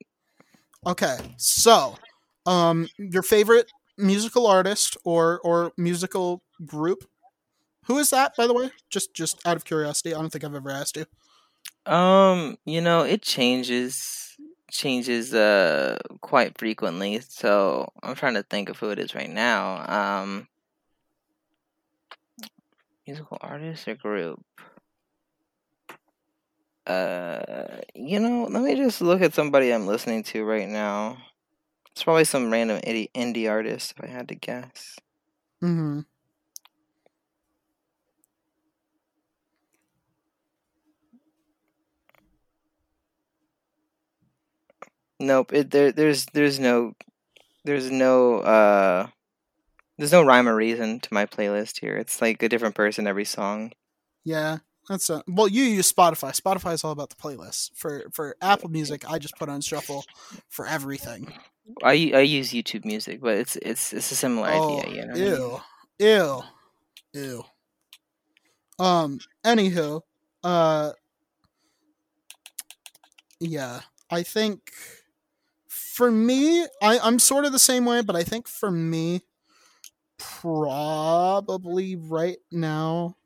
Okay, 0.87 1.17
so, 1.37 1.97
um, 2.47 2.89
your 2.99 3.23
favorite 3.23 3.71
musical 3.99 4.47
artist 4.47 4.97
or 5.05 5.41
or 5.45 5.73
musical 5.77 6.43
group? 6.65 7.05
Who 7.87 7.99
is 7.99 8.11
that, 8.11 8.35
by 8.37 8.47
the 8.47 8.55
way? 8.55 8.71
Just 8.91 9.15
just 9.15 9.47
out 9.47 9.57
of 9.57 9.65
curiosity. 9.65 10.15
I 10.15 10.21
don't 10.21 10.31
think 10.31 10.45
I've 10.45 10.55
ever 10.55 10.71
asked 10.71 10.97
you. 10.97 11.07
Um, 11.93 12.59
you 12.67 12.81
know, 12.81 13.03
it 13.03 13.23
changes 13.23 14.37
changes 14.71 15.35
uh 15.35 15.99
quite 16.23 16.59
frequently. 16.59 17.21
So 17.21 17.89
I'm 18.03 18.15
trying 18.17 18.35
to 18.35 18.43
think 18.45 18.69
of 18.71 18.79
who 18.79 18.91
it 18.91 18.99
is 18.99 19.15
right 19.15 19.31
now. 19.31 19.87
Um 20.23 20.49
musical 23.07 23.39
artist 23.41 23.87
or 23.89 23.95
group. 23.95 24.45
Uh 26.87 27.81
you 27.95 28.19
know, 28.21 28.45
let 28.51 28.63
me 28.63 28.75
just 28.75 29.01
look 29.01 29.23
at 29.23 29.35
somebody 29.35 29.73
I'm 29.73 29.87
listening 29.87 30.23
to 30.25 30.45
right 30.45 30.69
now. 30.69 31.19
It's 31.93 32.05
probably 32.05 32.25
some 32.25 32.51
random 32.53 32.81
indie, 32.83 33.11
indie 33.13 33.51
artist 33.51 33.95
if 33.97 34.05
I 34.05 34.09
had 34.09 34.29
to 34.29 34.35
guess. 34.35 34.97
Mm-hmm. 35.63 36.01
Nope, 45.21 45.53
it 45.53 45.71
there 45.71 45.93
there's 45.93 46.27
there's 46.35 46.59
no 46.59 46.95
there's 47.65 47.91
no 47.91 48.41
uh 48.41 49.09
there's 49.99 50.13
no 50.13 50.25
rhyme 50.25 50.49
or 50.49 50.57
reason 50.57 51.01
to 51.01 51.15
my 51.15 51.27
playlist 51.27 51.81
here. 51.81 51.97
It's 51.97 52.21
like 52.21 52.43
a 52.43 52.49
different 52.49 52.75
person 52.75 53.07
every 53.07 53.25
song. 53.25 53.73
Yeah, 54.25 54.59
that's 54.89 55.11
a, 55.11 55.23
well. 55.29 55.49
You 55.49 55.63
use 55.65 55.91
Spotify. 55.93 56.39
Spotify 56.39 56.73
is 56.75 56.85
all 56.85 56.93
about 56.93 57.11
the 57.11 57.17
playlist. 57.17 57.71
For 57.75 58.05
for 58.13 58.37
Apple 58.43 58.69
Music, 58.71 59.09
I 59.09 59.19
just 59.19 59.37
put 59.37 59.49
on 59.49 59.61
shuffle 59.61 60.05
for 60.49 60.67
everything. 60.67 61.33
I 61.83 62.11
I 62.15 62.21
use 62.21 62.51
YouTube 62.53 62.85
Music, 62.85 63.21
but 63.21 63.37
it's 63.39 63.57
it's 63.57 63.93
it's 63.93 64.11
a 64.11 64.17
similar 64.17 64.49
Oh, 64.51 64.81
idea, 64.81 64.95
you 64.95 65.07
know. 65.07 65.13
what 65.13 65.21
I 65.21 65.25
mean? 65.25 65.63
ew, 65.99 66.43
ew, 67.15 67.23
ew. 67.23 67.45
Um. 68.79 69.21
Anywho, 69.45 70.01
uh, 70.43 70.93
yeah, 73.41 73.81
I 74.11 74.23
think 74.23 74.73
for 75.69 76.11
me, 76.11 76.63
I 76.83 76.99
I'm 76.99 77.19
sort 77.19 77.45
of 77.45 77.53
the 77.53 77.59
same 77.59 77.85
way, 77.85 78.03
but 78.03 78.17
I 78.17 78.25
think 78.25 78.49
for 78.49 78.71
me, 78.71 79.21
probably 80.19 81.97
right 81.97 82.39
now. 82.51 83.17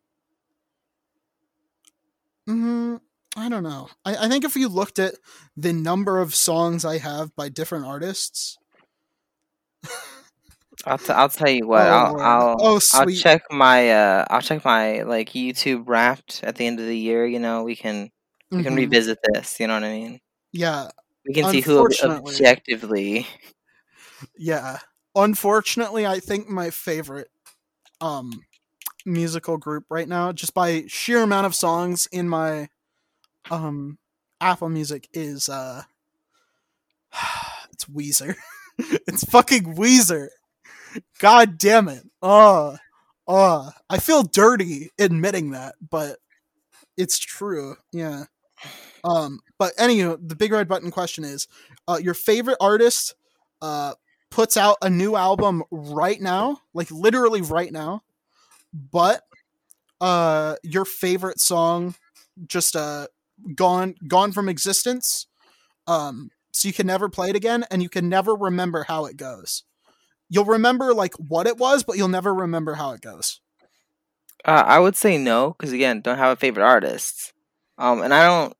Hmm 2.47 2.97
I 3.37 3.49
don't 3.51 3.63
know. 3.65 3.89
I, 4.05 4.17
I 4.27 4.29
think 4.29 4.45
if 4.45 4.57
you 4.57 4.69
looked 4.69 4.99
at 4.99 5.15
the 5.57 5.73
number 5.73 6.21
of 6.21 6.35
songs 6.35 6.85
I 6.87 6.99
have 6.99 7.35
by 7.37 7.51
different 7.51 7.85
artists, 7.85 8.59
I'll 10.87 10.99
t- 10.99 11.13
I'll 11.13 11.29
tell 11.29 11.49
you 11.51 11.67
what. 11.67 11.89
Oh, 11.89 11.89
I'll 11.89 12.15
I'll 12.21 12.51
Oh, 12.61 12.81
I'll 12.93 13.07
check 13.07 13.43
my 13.51 13.91
uh 13.91 14.25
I'll 14.31 14.41
check 14.43 14.65
my 14.65 15.03
like 15.03 15.31
YouTube 15.33 15.85
Wrapped 15.87 16.43
at 16.45 16.57
the 16.57 16.67
end 16.67 16.81
of 16.81 16.87
the 16.87 16.97
year. 16.99 17.27
You 17.27 17.39
know, 17.39 17.63
we 17.65 17.77
can 17.77 18.11
we 18.57 18.63
can 18.63 18.75
Mhm. 18.75 18.75
revisit 18.75 19.19
this. 19.33 19.59
You 19.61 19.67
know 19.69 19.75
what 19.75 19.85
I 19.85 19.93
mean? 19.93 20.21
yeah, 20.53 20.91
We 21.27 21.35
can 21.35 21.47
see 21.47 21.61
who 21.61 21.79
ob- 21.81 21.93
objectively. 22.27 23.27
yeah. 24.39 24.79
Unfortunately, 25.15 26.07
I 26.07 26.21
think 26.21 26.49
my 26.49 26.71
favorite 26.71 27.29
um 28.01 28.45
musical 29.07 29.57
group 29.57 29.85
right 29.89 30.09
now, 30.09 30.33
just 30.33 30.55
by 30.55 30.85
sheer 30.89 31.23
amount 31.23 31.47
of 31.47 31.55
songs 31.55 32.09
in 32.13 32.29
my 32.29 32.69
um 33.51 33.99
Apple 34.41 34.69
Music, 34.69 35.09
is 35.13 35.49
uh 35.49 35.83
it's 37.73 37.87
Weezer. 37.87 38.35
it's 38.79 39.25
fucking 39.25 39.77
Weezer. 39.77 40.29
God 41.19 41.59
damn 41.59 41.89
it. 41.89 42.05
Oh, 42.23 42.77
oh. 43.27 43.71
I 43.89 43.99
feel 43.99 44.23
dirty 44.23 44.91
admitting 44.99 45.51
that, 45.51 45.75
but 45.91 46.19
it's 46.97 47.19
true. 47.19 47.77
Yeah. 47.93 48.25
Um, 49.05 49.41
but 49.59 49.73
anyway, 49.79 50.17
the 50.21 50.37
big 50.37 50.53
red 50.53 50.69
button 50.69 50.91
question 50.91 51.25
is 51.25 51.47
uh, 51.87 51.99
your 52.03 52.15
favorite 52.15 52.57
artist 52.61 53.15
uh, 53.63 53.95
puts 54.31 54.57
out 54.57 54.79
a 54.83 54.91
new 54.91 55.17
album 55.17 55.63
right 55.71 56.21
now, 56.21 56.59
like 56.75 56.91
literally 56.91 57.43
right 57.43 57.73
now, 57.73 58.03
but 58.93 59.23
uh, 60.01 60.57
your 60.63 60.85
favorite 60.85 61.41
song 61.41 61.95
just 62.47 62.77
uh, 62.77 63.07
gone 63.55 63.95
gone 64.07 64.33
from 64.33 64.49
existence. 64.49 65.27
Um, 65.87 66.31
so 66.53 66.69
you 66.69 66.75
can 66.75 66.87
never 66.87 67.09
play 67.09 67.31
it 67.31 67.37
again, 67.37 67.65
and 67.71 67.83
you 67.83 67.89
can 67.89 68.09
never 68.09 68.35
remember 68.35 68.85
how 68.85 69.07
it 69.07 69.17
goes. 69.17 69.65
You'll 70.29 70.45
remember 70.45 70.95
like 70.95 71.15
what 71.15 71.47
it 71.47 71.59
was, 71.59 71.85
but 71.85 71.97
you'll 71.97 72.09
never 72.09 72.35
remember 72.35 72.75
how 72.75 72.93
it 72.93 73.01
goes. 73.01 73.41
Uh, 74.45 74.65
I 74.67 74.79
would 74.79 74.97
say 74.97 75.19
no, 75.19 75.51
because 75.53 75.73
again, 75.73 76.01
don't 76.01 76.19
have 76.19 76.33
a 76.33 76.41
favorite 76.41 76.65
artist. 76.65 77.33
Um, 77.79 78.03
and 78.03 78.15
I 78.15 78.27
don't 78.27 78.57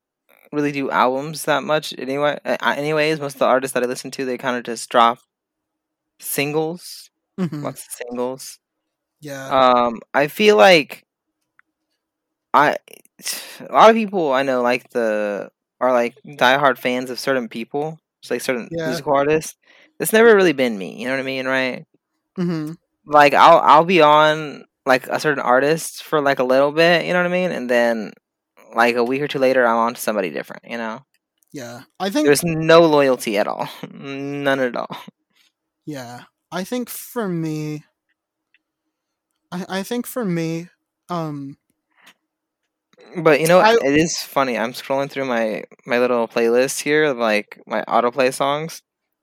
really 0.51 0.71
do 0.71 0.89
albums 0.91 1.45
that 1.45 1.63
much 1.63 1.93
anyway. 1.97 2.39
Uh, 2.45 2.57
anyways, 2.63 3.19
most 3.19 3.35
of 3.35 3.39
the 3.39 3.45
artists 3.45 3.73
that 3.73 3.83
I 3.83 3.87
listen 3.87 4.11
to, 4.11 4.25
they 4.25 4.37
kind 4.37 4.57
of 4.57 4.63
just 4.63 4.89
drop 4.89 5.19
singles, 6.19 7.09
Mhm. 7.39 7.63
lots 7.63 7.85
of 7.85 7.91
singles. 7.91 8.59
Yeah. 9.19 9.55
Um, 9.55 9.99
I 10.13 10.27
feel 10.27 10.57
like 10.57 11.05
I 12.53 12.77
a 13.69 13.73
lot 13.73 13.89
of 13.89 13.95
people 13.95 14.31
I 14.33 14.43
know 14.43 14.61
like 14.61 14.89
the 14.91 15.49
are 15.79 15.91
like 15.91 16.15
diehard 16.37 16.77
fans 16.77 17.09
of 17.09 17.19
certain 17.19 17.47
people, 17.49 17.99
just 18.21 18.31
like 18.31 18.41
certain 18.41 18.69
Yeah. 18.69 18.77
musical 18.85 19.13
artists. 19.15 19.55
It's 19.99 20.13
never 20.13 20.35
really 20.35 20.53
been 20.53 20.77
me. 20.77 20.99
You 20.99 21.05
know 21.07 21.13
what 21.13 21.19
I 21.19 21.23
mean, 21.23 21.47
right? 21.47 21.85
hmm 22.37 22.77
Like 23.05 23.33
I'll 23.33 23.59
I'll 23.59 23.85
be 23.85 24.01
on 24.01 24.65
like 24.85 25.07
a 25.07 25.19
certain 25.19 25.41
artist 25.43 26.03
for 26.03 26.21
like 26.21 26.39
a 26.39 26.43
little 26.43 26.71
bit. 26.71 27.05
You 27.05 27.13
know 27.13 27.19
what 27.19 27.25
I 27.27 27.31
mean, 27.31 27.51
and 27.51 27.69
then 27.69 28.13
like 28.75 28.95
a 28.95 29.03
week 29.03 29.21
or 29.21 29.27
two 29.27 29.39
later, 29.39 29.65
I'm 29.65 29.77
on 29.77 29.93
to 29.95 30.01
somebody 30.01 30.29
different. 30.31 30.63
You 30.69 30.77
know, 30.77 31.01
Yeah. 31.53 31.83
I 31.99 32.09
think 32.09 32.25
there's 32.25 32.43
no 32.43 32.81
loyalty 32.81 33.37
at 33.37 33.47
all, 33.47 33.69
none 33.91 34.59
at 34.59 34.75
all. 34.75 34.95
Yeah, 35.85 36.23
I 36.51 36.63
think 36.63 36.89
for 36.89 37.27
me, 37.27 37.83
I, 39.51 39.65
I 39.79 39.83
think 39.83 40.05
for 40.07 40.25
me, 40.25 40.67
um, 41.09 41.57
But 43.15 43.39
you 43.39 43.47
know, 43.47 43.59
I- 43.59 43.73
it 43.81 43.95
is 43.97 44.17
funny. 44.17 44.57
I'm 44.57 44.73
scrolling 44.73 45.09
through 45.09 45.25
my 45.25 45.63
my 45.85 45.99
little 45.99 46.27
playlist 46.27 46.81
here 46.81 47.05
of 47.05 47.17
like 47.17 47.59
my 47.65 47.83
autoplay 47.87 48.33
songs, 48.33 48.81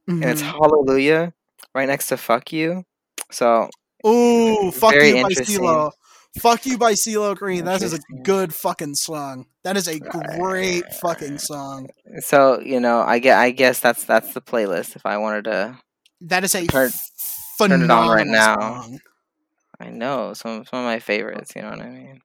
and 0.08 0.24
it's 0.24 0.42
mhm. 0.42 0.50
Hallelujah 0.50 1.32
right 1.74 1.88
next 1.88 2.08
to 2.08 2.16
Fuck 2.16 2.52
You. 2.52 2.84
So 3.30 3.68
ooh, 4.06 4.70
fuck 4.70 4.94
you 4.94 5.22
by. 5.22 5.28
CeeLo, 5.30 5.92
fuck 6.40 6.64
you 6.66 6.78
by 6.78 6.92
CeeLo 6.92 7.36
Green. 7.36 7.64
That 7.64 7.82
is 7.82 7.92
a 7.92 7.98
good 8.22 8.54
fucking 8.54 8.94
song. 8.94 9.46
That 9.64 9.76
is 9.76 9.88
a 9.88 9.98
great 9.98 10.84
fucking 10.94 11.38
song. 11.38 11.88
so 12.20 12.60
you 12.60 12.80
know, 12.80 13.00
I 13.00 13.18
get 13.18 13.38
I 13.38 13.50
guess 13.50 13.80
that's 13.80 14.04
that's 14.04 14.32
the 14.34 14.40
playlist. 14.40 14.96
If 14.96 15.04
I 15.06 15.16
wanted 15.18 15.44
to, 15.44 15.78
That 16.22 16.44
is 16.44 16.54
a 16.54 16.66
Turn- 16.66 16.88
f- 16.88 17.10
turn 17.58 17.82
it 17.82 17.90
on 17.90 18.08
right 18.08 18.26
now. 18.26 18.56
song. 18.82 19.00
I 19.80 19.90
know 19.90 20.34
some 20.34 20.64
some 20.64 20.80
of 20.80 20.84
my 20.84 20.98
favorites. 20.98 21.52
You 21.56 21.62
know 21.62 21.70
what 21.70 21.80
I 21.80 21.90
mean? 21.90 22.20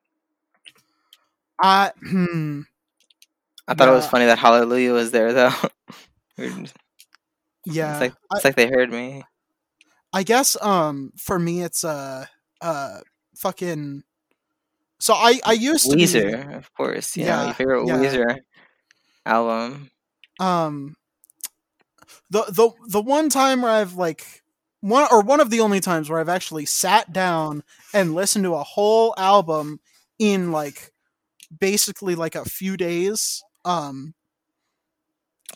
I 1.62 1.92
hmm. 2.02 2.62
I 3.68 3.74
thought 3.74 3.90
it 3.90 3.94
was 3.94 4.08
funny 4.08 4.26
that 4.26 4.40
Hallelujah 4.40 4.94
was 4.94 5.12
there 5.12 5.34
though. 5.34 5.54
Yeah, 7.66 7.92
It's 7.92 8.02
like 8.02 8.14
I, 8.32 8.40
like 8.44 8.56
they 8.56 8.68
heard 8.68 8.90
me. 8.92 9.24
I 10.14 10.24
guess 10.24 10.60
um 10.62 11.12
for 11.18 11.38
me 11.38 11.62
it's 11.62 11.84
uh 11.84 12.26
uh 12.62 13.00
fucking. 13.36 14.04
So 15.00 15.14
I 15.14 15.40
I 15.46 15.54
used 15.54 15.90
to 15.92 15.96
be 15.98 16.04
Weezer, 16.04 16.56
of 16.56 16.74
course. 16.74 17.16
You 17.16 17.26
know, 17.26 17.30
yeah 17.30 17.46
your 17.46 17.54
favorite 17.54 17.86
yeah 17.88 17.98
Weezer 17.98 18.38
album. 19.26 19.92
um 20.40 20.96
the 22.30 22.44
the 22.50 22.72
the 22.88 23.02
one 23.02 23.30
time 23.30 23.62
where 23.62 23.72
I've 23.72 23.94
like 23.96 24.39
one 24.82 25.08
or 25.12 25.22
one 25.22 25.40
of 25.40 25.50
the 25.50 25.60
only 25.60 25.80
times 25.80 26.10
where 26.10 26.20
I've 26.20 26.30
actually 26.30 26.66
sat 26.66 27.12
down 27.12 27.64
and 27.94 28.16
listened 28.16 28.46
to 28.46 28.56
a 28.56 28.64
whole 28.64 29.14
album 29.18 29.80
in 30.18 30.52
like 30.52 30.92
basically 31.58 32.16
like 32.16 32.36
a 32.36 32.46
few 32.46 32.78
days 32.78 33.44
um 33.66 34.14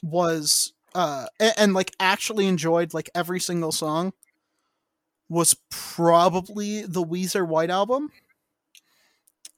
was 0.02 0.74
uh 0.95 1.28
and, 1.40 1.54
and 1.58 1.74
like 1.74 1.95
actually 2.00 2.48
enjoyed 2.48 2.94
like 2.94 3.10
every 3.16 3.40
single 3.40 3.72
song 3.72 4.14
was 5.30 5.56
probably 5.70 6.84
the 6.84 7.04
Weezer 7.04 7.48
White 7.48 7.70
album. 7.70 8.12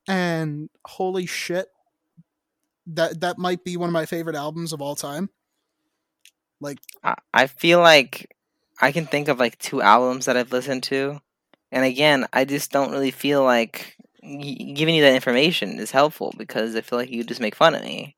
And 0.07 0.69
holy 0.85 1.25
shit 1.25 1.67
that 2.87 3.21
that 3.21 3.37
might 3.39 3.63
be 3.63 3.75
one 3.77 3.89
of 3.89 3.93
my 3.93 4.05
favorite 4.05 4.35
albums 4.35 4.71
of 4.71 4.81
all 4.81 4.95
time. 4.95 5.29
Like 6.61 6.77
I, 7.03 7.15
I 7.33 7.47
feel 7.47 7.79
like 7.79 8.34
I 8.81 8.91
can 8.91 9.05
think 9.07 9.27
of 9.27 9.39
like 9.39 9.57
two 9.59 9.81
albums 9.81 10.25
that 10.25 10.37
I've 10.37 10.51
listened 10.51 10.83
to, 10.83 11.19
and 11.71 11.85
again, 11.85 12.27
I 12.33 12.45
just 12.45 12.71
don't 12.71 12.91
really 12.91 13.11
feel 13.11 13.43
like 13.43 13.95
giving 14.21 14.95
you 14.95 15.03
that 15.03 15.15
information 15.15 15.79
is 15.79 15.91
helpful 15.91 16.33
because 16.37 16.75
I 16.75 16.81
feel 16.81 16.97
like 16.99 17.09
you 17.11 17.23
just 17.23 17.41
make 17.41 17.55
fun 17.55 17.75
of 17.75 17.83
me. 17.83 18.15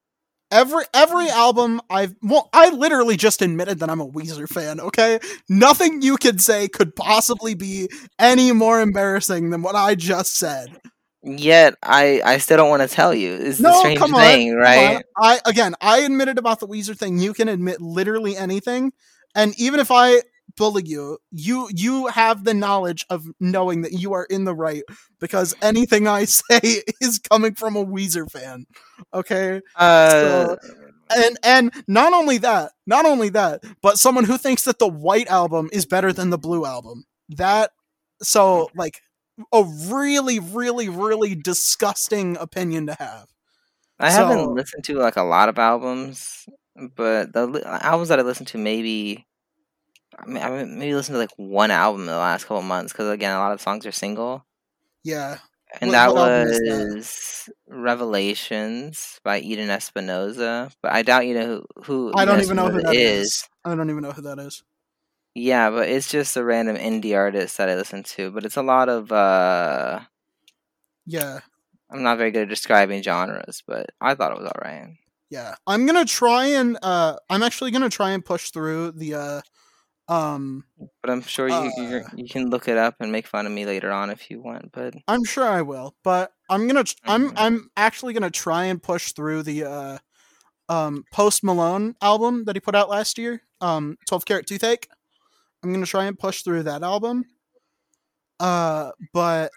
every 0.52 0.84
every 0.94 1.30
album 1.30 1.82
I've 1.90 2.16
well, 2.22 2.50
I 2.54 2.70
literally 2.70 3.18
just 3.18 3.42
admitted 3.42 3.80
that 3.80 3.90
I'm 3.90 4.02
a 4.02 4.08
Weezer 4.08 4.48
fan. 4.48 4.80
Okay, 4.80 5.20
nothing 5.50 6.02
you 6.02 6.18
could 6.18 6.42
say 6.42 6.68
could 6.68 6.96
possibly 6.96 7.54
be 7.56 7.90
any 8.20 8.52
more 8.52 8.82
embarrassing 8.82 9.50
than 9.50 9.62
what 9.62 9.76
I 9.76 9.96
just 9.96 10.36
said. 10.38 10.78
Yet 11.24 11.76
I 11.84 12.22
I 12.24 12.38
still 12.38 12.58
don't 12.58 12.70
want 12.70 12.82
to 12.88 12.88
tell 12.94 13.14
you. 13.14 13.34
It's 13.34 13.62
the 13.62 13.72
No, 13.72 13.74
strange 13.74 14.00
come 14.00 14.14
on, 14.14 14.40
thing, 14.40 14.54
right? 14.56 15.04
I 15.18 15.40
again, 15.46 15.76
I 15.82 16.00
admitted 16.00 16.38
about 16.38 16.60
the 16.60 16.68
Weezer 16.68 16.98
thing. 16.98 17.18
You 17.20 17.34
can 17.34 17.48
admit 17.50 17.82
literally 17.82 18.36
anything, 18.36 18.94
and 19.36 19.54
even 19.60 19.80
if 19.80 19.92
I 19.92 20.22
bully 20.58 20.84
you, 20.86 21.20
you 21.32 21.70
you 21.74 22.08
have 22.08 22.44
the 22.44 22.54
knowledge 22.54 23.06
of 23.10 23.26
knowing 23.40 23.82
that 23.84 23.94
you 23.94 24.14
are 24.14 24.26
in 24.26 24.44
the 24.44 24.56
right 24.56 24.84
because 25.20 25.56
anything 25.62 26.08
I 26.08 26.26
say 26.26 26.84
is 27.02 27.20
coming 27.20 27.56
from 27.56 27.76
a 27.76 27.86
Weezer 27.86 28.30
fan. 28.30 28.66
Okay, 29.14 29.62
Uh, 29.76 30.10
so 30.10 30.58
and 31.16 31.38
and 31.44 31.72
not 31.88 32.14
only 32.14 32.38
that, 32.40 32.72
not 32.86 33.06
only 33.06 33.30
that, 33.30 33.64
but 33.82 33.98
someone 33.98 34.26
who 34.26 34.38
thinks 34.38 34.64
that 34.64 34.80
the 34.80 34.88
White 34.88 35.28
album 35.28 35.70
is 35.72 35.86
better 35.86 36.12
than 36.12 36.30
the 36.30 36.38
Blue 36.38 36.66
album. 36.66 37.06
That 37.30 37.72
so 38.22 38.70
like 38.76 39.02
a 39.54 39.64
really, 39.88 40.40
really, 40.40 40.90
really 40.90 41.36
disgusting 41.36 42.38
opinion 42.38 42.88
to 42.88 42.96
have. 43.00 43.28
I 44.00 44.12
haven't 44.12 44.54
listened 44.54 44.84
to 44.86 44.96
like 44.96 45.18
a 45.18 45.24
lot 45.24 45.50
of 45.50 45.58
albums, 45.58 46.48
but 46.96 47.34
the 47.34 47.62
albums 47.82 48.10
that 48.10 48.20
I 48.20 48.24
listened 48.24 48.48
to 48.50 48.58
maybe 48.58 49.26
I 50.18 50.26
mean, 50.26 50.44
I 50.44 50.64
maybe 50.66 50.96
listened 50.96 51.16
to 51.16 51.20
like 51.20 51.34
one 51.38 51.72
album 51.72 52.02
in 52.02 52.08
the 52.08 52.18
last 52.18 52.46
couple 52.46 52.62
months 52.64 52.92
because 52.92 53.10
again, 53.10 53.36
a 53.36 53.40
lot 53.40 53.52
of 53.54 53.62
songs 53.62 53.86
are 53.86 53.92
single, 53.92 54.46
yeah, 55.04 55.38
and 55.82 55.90
what 55.90 55.94
that 55.94 56.14
what 56.14 56.32
is 56.32 56.60
that? 56.62 56.88
was 57.00 57.50
Revelations 57.68 59.20
by 59.24 59.40
Eden 59.40 59.70
Espinoza. 59.70 60.72
But 60.82 60.94
I 60.94 61.02
doubt 61.04 61.28
you 61.28 61.34
know 61.36 61.66
who, 61.84 62.10
who 62.10 62.14
I 62.18 62.26
don't 62.26 62.42
even 62.42 62.56
know 62.56 62.70
who 62.70 62.82
that 62.82 62.96
is. 62.96 63.28
is. 63.28 63.50
I 63.66 63.76
don't 63.76 63.90
even 63.90 64.02
know 64.02 64.12
who 64.12 64.22
that 64.24 64.40
is. 64.40 64.64
Yeah, 65.36 65.70
but 65.70 65.88
it's 65.90 66.10
just 66.10 66.36
a 66.36 66.44
random 66.44 66.78
indie 66.78 67.16
artist 67.16 67.58
that 67.58 67.70
I 67.70 67.76
listen 67.76 68.04
to. 68.04 68.32
But 68.32 68.46
it's 68.46 68.58
a 68.58 68.64
lot 68.64 68.90
of 68.90 69.12
uh, 69.12 70.02
Yeah, 71.06 71.40
I'm 71.90 72.04
not 72.04 72.18
very 72.18 72.32
good 72.32 72.44
at 72.44 72.50
describing 72.50 73.02
genres, 73.04 73.62
but 73.66 73.92
I 74.02 74.16
thought 74.16 74.32
it 74.32 74.40
was 74.42 74.50
alright. 74.52 74.98
yeah. 75.30 75.56
I'm 75.66 75.86
gonna 75.86 76.06
try 76.06 76.48
and 76.48 76.78
uh, 76.82 77.18
I'm 77.30 77.44
actually 77.44 77.72
gonna 77.72 77.90
try 77.90 78.12
and 78.12 78.24
push 78.24 78.50
through 78.52 78.92
the 78.92 79.14
uh, 79.16 79.42
um. 80.10 80.64
But 81.02 81.12
I'm 81.12 81.22
sure 81.22 81.48
you 81.50 81.72
you 81.78 81.98
Uh, 81.98 82.10
you 82.16 82.28
can 82.28 82.50
look 82.50 82.68
it 82.68 82.78
up 82.78 82.96
and 83.00 83.12
make 83.12 83.28
fun 83.28 83.46
of 83.46 83.52
me 83.52 83.66
later 83.66 83.92
on 83.92 84.10
if 84.10 84.30
you 84.30 84.42
want. 84.42 84.72
But 84.72 84.96
I'm 85.08 85.24
sure 85.24 85.46
I 85.46 85.62
will, 85.62 85.96
but 86.04 86.32
I'm 86.50 86.68
gonna. 86.68 86.84
I'm. 87.06 87.32
Mhm. 87.32 87.34
I'm 87.38 87.70
actually 87.76 88.14
gonna 88.14 88.32
try 88.32 88.66
and 88.66 88.82
push 88.82 89.12
through 89.14 89.44
the 89.44 89.64
uh, 89.66 89.98
um, 90.70 91.04
Post 91.12 91.44
Malone 91.44 91.96
album 92.02 92.46
that 92.46 92.56
he 92.56 92.60
put 92.60 92.76
out 92.76 92.90
last 92.90 93.18
year. 93.18 93.42
Um, 93.62 93.98
Twelve 94.08 94.26
Carat 94.26 94.48
Toothache. 94.48 94.88
I'm 95.64 95.74
gonna 95.74 95.86
try 95.86 96.06
and 96.06 96.18
push 96.18 96.42
through 96.44 96.64
that 96.64 96.84
album. 96.84 97.26
Uh, 98.40 98.92
but 99.14 99.52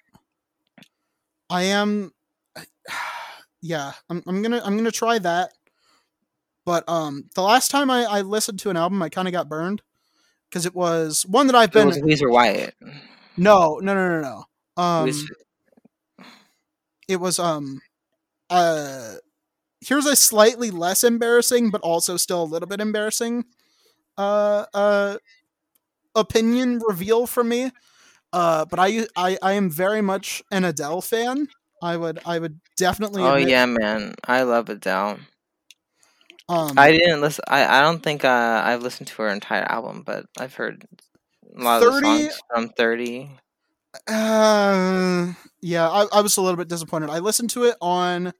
I 1.48 1.64
am. 1.64 2.12
Yeah, 3.62 3.92
I'm. 4.08 4.22
I'm 4.26 4.40
gonna. 4.40 4.62
I'm 4.64 4.74
gonna 4.78 4.90
try 4.90 5.18
that. 5.18 5.52
But 6.64 6.88
um, 6.88 7.28
the 7.34 7.42
last 7.42 7.70
time 7.70 7.90
I, 7.90 8.04
I 8.04 8.20
listened 8.22 8.58
to 8.60 8.70
an 8.70 8.78
album, 8.78 9.02
I 9.02 9.10
kind 9.10 9.28
of 9.28 9.32
got 9.32 9.50
burned 9.50 9.82
because 10.50 10.66
it 10.66 10.74
was 10.74 11.24
one 11.26 11.46
that 11.46 11.56
I've 11.56 11.70
it 11.70 11.74
been. 11.74 11.86
was 11.86 11.98
Weezer 11.98 12.30
White. 12.30 12.72
No, 13.36 13.78
no, 13.80 13.94
no, 13.94 14.20
no, 14.20 14.20
no. 14.20 14.82
Um, 14.82 15.06
Weezer- 15.06 15.28
it 17.08 17.16
was 17.20 17.38
um 17.38 17.80
uh 18.48 19.14
here's 19.80 20.06
a 20.06 20.14
slightly 20.14 20.70
less 20.70 21.02
embarrassing 21.02 21.70
but 21.70 21.80
also 21.80 22.16
still 22.16 22.42
a 22.42 22.44
little 22.44 22.68
bit 22.68 22.80
embarrassing 22.80 23.44
uh 24.16 24.64
uh 24.72 25.16
opinion 26.14 26.80
reveal 26.86 27.26
from 27.26 27.48
me 27.48 27.70
uh 28.32 28.64
but 28.66 28.78
i 28.78 29.06
i 29.16 29.36
i 29.42 29.52
am 29.52 29.68
very 29.70 30.00
much 30.00 30.42
an 30.50 30.64
adele 30.64 31.00
fan 31.00 31.48
i 31.82 31.96
would 31.96 32.20
i 32.24 32.38
would 32.38 32.60
definitely 32.76 33.22
oh 33.22 33.34
admit, 33.34 33.48
yeah, 33.48 33.66
man, 33.66 34.14
I 34.24 34.42
love 34.42 34.68
Adele. 34.68 35.18
Um 36.50 36.78
I 36.78 36.92
didn't 36.92 37.20
listen. 37.20 37.44
I, 37.48 37.78
I 37.78 37.80
don't 37.82 38.02
think 38.02 38.24
uh, 38.24 38.62
I've 38.64 38.82
listened 38.82 39.08
to 39.08 39.22
her 39.22 39.28
entire 39.28 39.62
album, 39.62 40.02
but 40.04 40.26
I've 40.38 40.54
heard 40.54 40.84
a 41.56 41.62
lot 41.62 41.82
of 41.82 41.92
the 41.92 42.00
songs 42.00 42.40
from 42.48 42.68
Thirty. 42.70 43.30
Uh, 44.08 45.32
yeah, 45.62 45.88
I, 45.88 46.06
I 46.12 46.20
was 46.20 46.36
a 46.36 46.42
little 46.42 46.56
bit 46.56 46.68
disappointed. 46.68 47.10
I 47.10 47.18
listened 47.18 47.50
to 47.50 47.64
it 47.64 47.76
on 47.80 48.32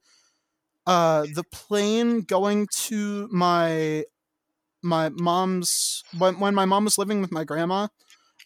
uh 0.87 1.27
the 1.35 1.43
plane 1.51 2.21
going 2.21 2.67
to 2.73 3.27
my 3.31 4.03
my 4.81 5.09
mom's 5.09 6.03
when 6.17 6.39
when 6.39 6.55
my 6.55 6.65
mom 6.65 6.85
was 6.85 6.97
living 6.97 7.21
with 7.21 7.31
my 7.31 7.43
grandma. 7.43 7.87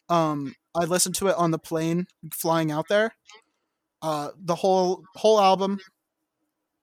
Um, 0.09 0.55
I 0.75 0.85
listened 0.85 1.15
to 1.15 1.27
it 1.27 1.35
on 1.37 1.51
the 1.51 1.59
plane 1.59 2.07
flying 2.33 2.71
out 2.71 2.87
there. 2.89 3.15
Uh, 4.01 4.29
the 4.37 4.55
whole 4.55 5.03
whole 5.15 5.39
album, 5.39 5.79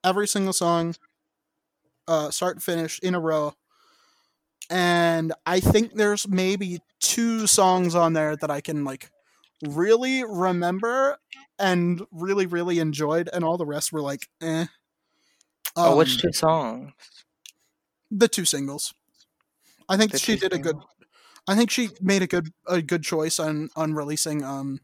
every 0.04 0.26
single 0.26 0.52
song, 0.52 0.94
uh, 2.08 2.30
start 2.30 2.58
to 2.58 2.64
finish 2.64 2.98
in 3.00 3.14
a 3.14 3.20
row. 3.20 3.54
And 4.70 5.32
I 5.44 5.60
think 5.60 5.94
there's 5.94 6.26
maybe 6.28 6.80
two 7.00 7.46
songs 7.46 7.94
on 7.94 8.12
there 8.14 8.36
that 8.36 8.50
I 8.50 8.60
can 8.60 8.84
like 8.84 9.10
really 9.62 10.24
remember 10.24 11.18
and 11.58 12.02
really 12.10 12.46
really 12.46 12.78
enjoyed 12.78 13.28
and 13.32 13.44
all 13.44 13.58
the 13.58 13.66
rest 13.66 13.92
were 13.92 14.00
like 14.00 14.28
eh. 14.40 14.66
Oh, 15.82 15.92
which 15.92 16.16
Um, 16.16 16.18
two 16.18 16.32
songs? 16.32 16.92
the 18.10 18.28
two 18.28 18.44
singles. 18.44 18.94
I 19.88 19.96
think 19.96 20.12
The 20.12 20.18
she 20.18 20.36
did 20.36 20.52
a 20.52 20.58
good 20.58 20.78
i 21.48 21.56
think 21.56 21.70
she 21.70 21.90
made 22.00 22.22
a 22.22 22.26
good 22.26 22.50
a 22.68 22.82
good 22.82 23.02
choice 23.04 23.38
on 23.40 23.68
on 23.76 23.94
releasing 23.94 24.44
um 24.44 24.80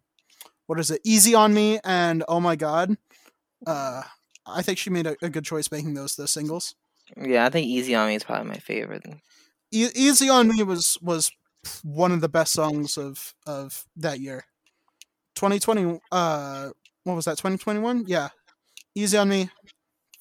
what 0.66 0.81
is 0.81 0.90
it 0.90 1.01
easy 1.05 1.35
on 1.35 1.55
me 1.55 1.81
and 1.85 2.24
oh 2.28 2.40
my 2.40 2.57
god. 2.57 2.97
Uh 3.66 4.03
i 4.47 4.62
think 4.62 4.78
she 4.78 4.90
made 4.90 5.07
a, 5.07 5.16
a 5.23 5.31
good 5.31 5.45
choice 5.45 5.70
making 5.73 5.95
those 5.95 6.16
the 6.16 6.28
singles 6.28 6.74
Yeah, 7.16 7.47
I 7.47 7.51
think 7.51 7.66
Easy 7.66 7.94
on 7.94 8.09
Me 8.09 8.14
is 8.14 8.24
probably 8.24 8.48
my 8.48 8.56
favorite. 8.59 9.05
e- 9.72 9.90
easy 9.94 10.28
on 10.28 10.48
me 10.48 10.62
was 10.62 10.98
was 11.02 11.30
one 11.82 12.12
of 12.12 12.20
the 12.20 12.28
best 12.28 12.52
songs 12.52 12.97
of 12.98 13.35
of 13.47 13.85
that 13.97 14.20
year. 14.20 14.44
2020 15.35 16.01
uh 16.12 16.70
what 17.05 17.14
was 17.14 17.24
that 17.26 17.39
2021 17.39 18.05
yeah. 18.06 18.28
Easy 18.94 19.16
on 19.18 19.28
me 19.28 19.51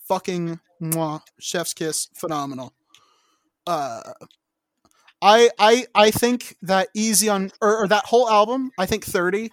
fucking 0.07 0.59
mwah, 0.81 1.21
chef's 1.39 1.73
kiss 1.73 2.09
phenomenal. 2.15 2.73
Uh 3.67 4.13
i 5.21 5.49
i 5.59 5.85
i 5.95 6.11
think 6.11 6.55
that 6.61 6.89
easy 6.93 7.29
on 7.29 7.51
or, 7.61 7.83
or 7.83 7.87
that 7.87 8.05
whole 8.05 8.29
album 8.29 8.71
i 8.77 8.85
think 8.85 9.03
30 9.05 9.51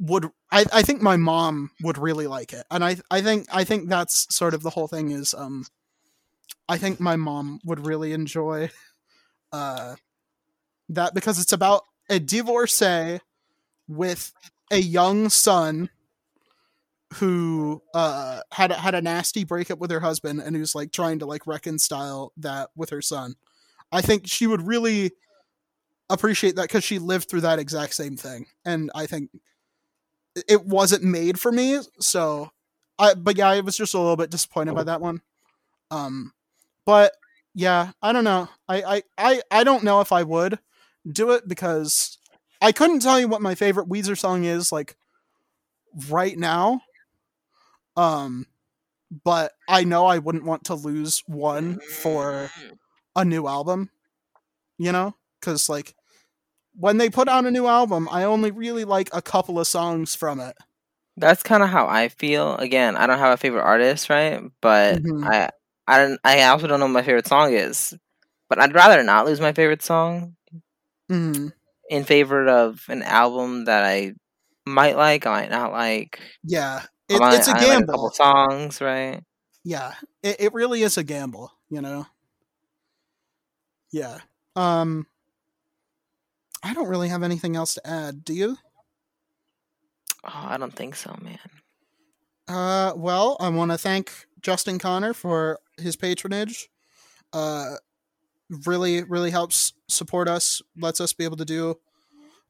would 0.00 0.26
I, 0.52 0.66
I 0.72 0.82
think 0.82 1.02
my 1.02 1.16
mom 1.16 1.70
would 1.82 1.98
really 1.98 2.26
like 2.26 2.52
it. 2.52 2.66
And 2.70 2.84
i 2.84 2.96
i 3.10 3.20
think 3.22 3.46
i 3.52 3.64
think 3.64 3.88
that's 3.88 4.34
sort 4.34 4.54
of 4.54 4.62
the 4.62 4.70
whole 4.70 4.88
thing 4.88 5.10
is 5.10 5.34
um 5.34 5.64
i 6.68 6.78
think 6.78 7.00
my 7.00 7.16
mom 7.16 7.60
would 7.64 7.86
really 7.86 8.12
enjoy 8.12 8.68
uh 9.52 9.94
that 10.88 11.14
because 11.14 11.40
it's 11.40 11.52
about 11.52 11.82
a 12.08 12.18
divorcee 12.18 13.18
with 13.88 14.32
a 14.70 14.78
young 14.78 15.28
son 15.28 15.90
who 17.14 17.80
uh 17.94 18.40
had 18.52 18.72
had 18.72 18.94
a 18.94 19.00
nasty 19.00 19.44
breakup 19.44 19.78
with 19.78 19.90
her 19.90 20.00
husband 20.00 20.40
and 20.40 20.56
who's 20.56 20.74
like 20.74 20.92
trying 20.92 21.18
to 21.18 21.26
like 21.26 21.46
reconcile 21.46 22.32
that 22.36 22.68
with 22.76 22.90
her 22.90 23.02
son. 23.02 23.34
I 23.92 24.02
think 24.02 24.26
she 24.26 24.46
would 24.46 24.66
really 24.66 25.12
appreciate 26.10 26.56
that 26.56 26.62
because 26.62 26.84
she 26.84 26.98
lived 26.98 27.28
through 27.28 27.42
that 27.42 27.58
exact 27.58 27.94
same 27.94 28.16
thing, 28.16 28.46
and 28.64 28.90
I 28.94 29.06
think 29.06 29.30
it 30.48 30.64
wasn't 30.64 31.02
made 31.04 31.38
for 31.40 31.50
me. 31.52 31.80
So, 32.00 32.50
I 32.98 33.14
but 33.14 33.36
yeah, 33.36 33.48
I 33.48 33.60
was 33.60 33.76
just 33.76 33.94
a 33.94 33.98
little 33.98 34.16
bit 34.16 34.30
disappointed 34.30 34.74
by 34.74 34.84
that 34.84 35.00
one. 35.00 35.22
Um, 35.90 36.32
but 36.86 37.12
yeah, 37.54 37.92
I 38.02 38.12
don't 38.12 38.24
know. 38.24 38.48
I 38.68 38.82
I 38.82 39.02
I, 39.18 39.42
I 39.52 39.64
don't 39.64 39.84
know 39.84 40.00
if 40.02 40.12
I 40.12 40.24
would 40.24 40.60
do 41.10 41.32
it 41.32 41.48
because 41.48 42.18
I 42.62 42.72
couldn't 42.72 43.00
tell 43.00 43.20
you 43.20 43.28
what 43.28 43.42
my 43.42 43.56
favorite 43.56 43.88
Weezer 43.88 44.18
song 44.18 44.44
is 44.44 44.72
like 44.72 44.96
right 46.10 46.38
now. 46.38 46.82
Um, 47.96 48.46
but 49.24 49.52
I 49.68 49.84
know 49.84 50.06
I 50.06 50.18
wouldn't 50.18 50.44
want 50.44 50.64
to 50.66 50.74
lose 50.74 51.22
one 51.26 51.80
for 51.80 52.50
a 53.16 53.24
new 53.24 53.46
album, 53.46 53.90
you 54.78 54.92
know, 54.92 55.14
because 55.40 55.68
like 55.68 55.94
when 56.76 56.98
they 56.98 57.10
put 57.10 57.28
out 57.28 57.46
a 57.46 57.50
new 57.50 57.66
album, 57.66 58.08
I 58.10 58.24
only 58.24 58.50
really 58.50 58.84
like 58.84 59.10
a 59.12 59.22
couple 59.22 59.60
of 59.60 59.66
songs 59.66 60.14
from 60.14 60.40
it. 60.40 60.56
That's 61.16 61.42
kind 61.42 61.62
of 61.62 61.70
how 61.70 61.86
I 61.88 62.08
feel. 62.08 62.56
Again, 62.56 62.96
I 62.96 63.06
don't 63.06 63.18
have 63.18 63.32
a 63.32 63.36
favorite 63.38 63.62
artist, 63.62 64.10
right? 64.10 64.42
But 64.60 65.02
Mhm. 65.02 65.24
I 65.24 65.50
I 65.86 65.98
don't 65.98 66.20
I 66.24 66.42
also 66.44 66.66
don't 66.66 66.80
know 66.80 66.86
what 66.86 66.92
my 66.92 67.02
favorite 67.02 67.26
song 67.26 67.52
is. 67.52 67.94
But 68.48 68.60
I'd 68.60 68.74
rather 68.74 69.02
not 69.02 69.26
lose 69.26 69.40
my 69.40 69.52
favorite 69.52 69.82
song 69.82 70.36
Mhm. 71.10 71.52
in 71.90 72.04
favor 72.04 72.46
of 72.48 72.82
an 72.88 73.02
album 73.02 73.64
that 73.66 73.82
I 73.84 74.14
might 74.66 74.96
like, 74.96 75.26
I 75.26 75.30
might 75.42 75.50
not 75.50 75.72
like. 75.72 76.20
Yeah, 76.44 76.82
it, 77.08 77.18
might- 77.20 77.34
it's 77.34 77.48
a 77.48 77.52
I 77.52 77.54
like 77.54 77.62
a 77.62 77.66
gamble. 77.66 77.86
couple 77.94 78.10
songs, 78.12 78.80
right? 78.80 79.22
yeah, 79.64 79.94
it, 80.22 80.36
it 80.40 80.52
really 80.54 80.82
is 80.82 80.96
a 80.96 81.02
gamble, 81.04 81.52
you 81.68 81.80
know. 81.80 82.06
Yeah. 83.92 84.18
Um. 84.54 85.06
I 86.62 86.74
don't 86.74 86.88
really 86.88 87.08
have 87.08 87.22
anything 87.22 87.54
else 87.56 87.74
to 87.74 87.86
add. 87.86 88.24
Do 88.24 88.32
you? 88.34 88.56
Oh, 90.24 90.30
I 90.48 90.56
don't 90.56 90.74
think 90.74 90.96
so, 90.96 91.16
man. 91.20 91.38
Uh, 92.48 92.92
well, 92.96 93.36
I 93.40 93.48
want 93.48 93.70
to 93.72 93.78
thank 93.78 94.25
Justin 94.42 94.78
Connor 94.78 95.12
for 95.12 95.60
his 95.78 95.96
patronage. 95.96 96.68
Uh, 97.32 97.74
really, 98.66 99.02
really 99.02 99.30
helps 99.30 99.72
support 99.88 100.28
us, 100.28 100.62
lets 100.76 101.00
us 101.00 101.12
be 101.12 101.24
able 101.24 101.36
to 101.36 101.44
do 101.44 101.76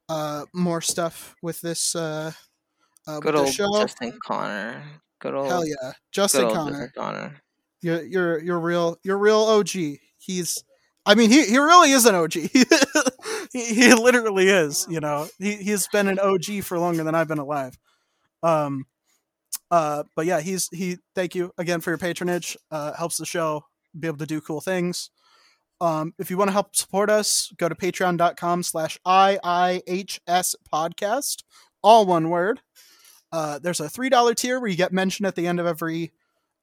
uh 0.09 0.45
more 0.53 0.79
stuff 0.79 1.35
with 1.41 1.59
this 1.59 1.93
uh, 1.93 2.31
uh 3.07 3.19
Good 3.19 3.35
old 3.35 3.49
show. 3.49 3.67
Justin 3.81 4.17
Connor. 4.25 4.81
Good 5.19 5.33
old, 5.33 5.47
Hell 5.47 5.67
yeah, 5.67 5.93
Justin 6.11 6.49
Connor. 6.49 6.71
Justin 6.71 6.91
Connor. 6.95 7.41
You're 7.81 8.03
you're 8.03 8.39
you're 8.39 8.59
real. 8.59 8.97
You're 9.03 9.17
real 9.17 9.39
OG. 9.39 9.69
He's. 10.17 10.63
I 11.05 11.15
mean, 11.15 11.29
he, 11.29 11.45
he 11.45 11.57
really 11.57 11.91
is 11.91 12.05
an 12.05 12.15
OG. 12.15 12.33
he, 13.53 13.63
he 13.73 13.93
literally 13.93 14.49
is. 14.49 14.85
You 14.89 14.99
know, 14.99 15.27
he 15.39 15.55
he's 15.55 15.87
been 15.87 16.07
an 16.07 16.19
OG 16.19 16.63
for 16.63 16.77
longer 16.77 17.03
than 17.03 17.15
I've 17.15 17.27
been 17.27 17.37
alive. 17.37 17.77
Um, 18.43 18.85
uh, 19.71 20.03
but 20.15 20.25
yeah, 20.25 20.39
he's 20.39 20.69
he. 20.69 20.97
Thank 21.15 21.35
you 21.35 21.51
again 21.57 21.81
for 21.81 21.91
your 21.91 21.97
patronage. 21.97 22.57
Uh, 22.71 22.93
helps 22.93 23.17
the 23.17 23.25
show 23.25 23.65
be 23.97 24.07
able 24.07 24.17
to 24.17 24.25
do 24.25 24.41
cool 24.41 24.61
things. 24.61 25.09
Um, 25.79 26.13
if 26.17 26.31
you 26.31 26.37
want 26.37 26.47
to 26.47 26.53
help 26.53 26.75
support 26.75 27.09
us, 27.09 27.51
go 27.57 27.69
to 27.69 27.75
patreon.com 27.75 28.63
slash 28.63 28.97
IIHS 29.05 30.55
podcast, 30.73 31.43
all 31.83 32.05
one 32.05 32.29
word. 32.29 32.61
Uh, 33.31 33.59
there's 33.59 33.79
a 33.79 33.87
$3 33.87 34.35
tier 34.35 34.59
where 34.59 34.69
you 34.69 34.77
get 34.77 34.91
mentioned 34.91 35.27
at 35.27 35.35
the 35.35 35.45
end 35.45 35.59
of 35.59 35.65
every 35.65 36.13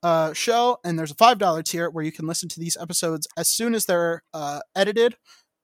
uh, 0.02 0.32
show, 0.32 0.78
and 0.85 0.98
there's 0.98 1.12
a 1.12 1.16
$5 1.16 1.64
tier 1.64 1.89
where 1.90 2.05
you 2.05 2.10
can 2.10 2.26
listen 2.26 2.48
to 2.48 2.60
these 2.60 2.76
episodes 2.81 3.28
as 3.36 3.48
soon 3.48 3.74
as 3.74 3.86
they're 3.86 4.22
uh, 4.32 4.60
edited 4.74 5.16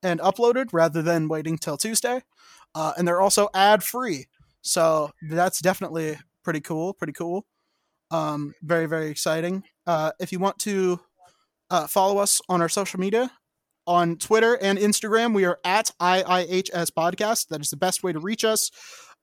and 0.02 0.20
uploaded 0.20 0.68
rather 0.72 1.02
than 1.02 1.28
waiting 1.28 1.58
till 1.58 1.76
Tuesday. 1.76 2.22
Uh, 2.74 2.92
and 2.96 3.08
they're 3.08 3.20
also 3.20 3.48
ad 3.52 3.82
free. 3.82 4.26
So 4.62 5.10
that's 5.28 5.60
definitely 5.60 6.18
pretty 6.42 6.60
cool. 6.60 6.94
Pretty 6.94 7.12
cool. 7.12 7.46
Um, 8.10 8.54
very, 8.62 8.86
very 8.86 9.08
exciting. 9.08 9.62
Uh, 9.86 10.12
if 10.18 10.32
you 10.32 10.38
want 10.38 10.58
to 10.60 11.00
uh, 11.70 11.86
follow 11.86 12.18
us 12.18 12.40
on 12.48 12.60
our 12.60 12.68
social 12.68 12.98
media, 12.98 13.30
on 13.86 14.16
Twitter 14.16 14.58
and 14.60 14.78
Instagram, 14.78 15.34
we 15.34 15.44
are 15.44 15.58
at 15.64 15.90
IIHS 16.00 16.90
Podcast. 16.90 17.48
That 17.48 17.60
is 17.60 17.70
the 17.70 17.76
best 17.76 18.02
way 18.02 18.12
to 18.12 18.18
reach 18.18 18.44
us. 18.44 18.70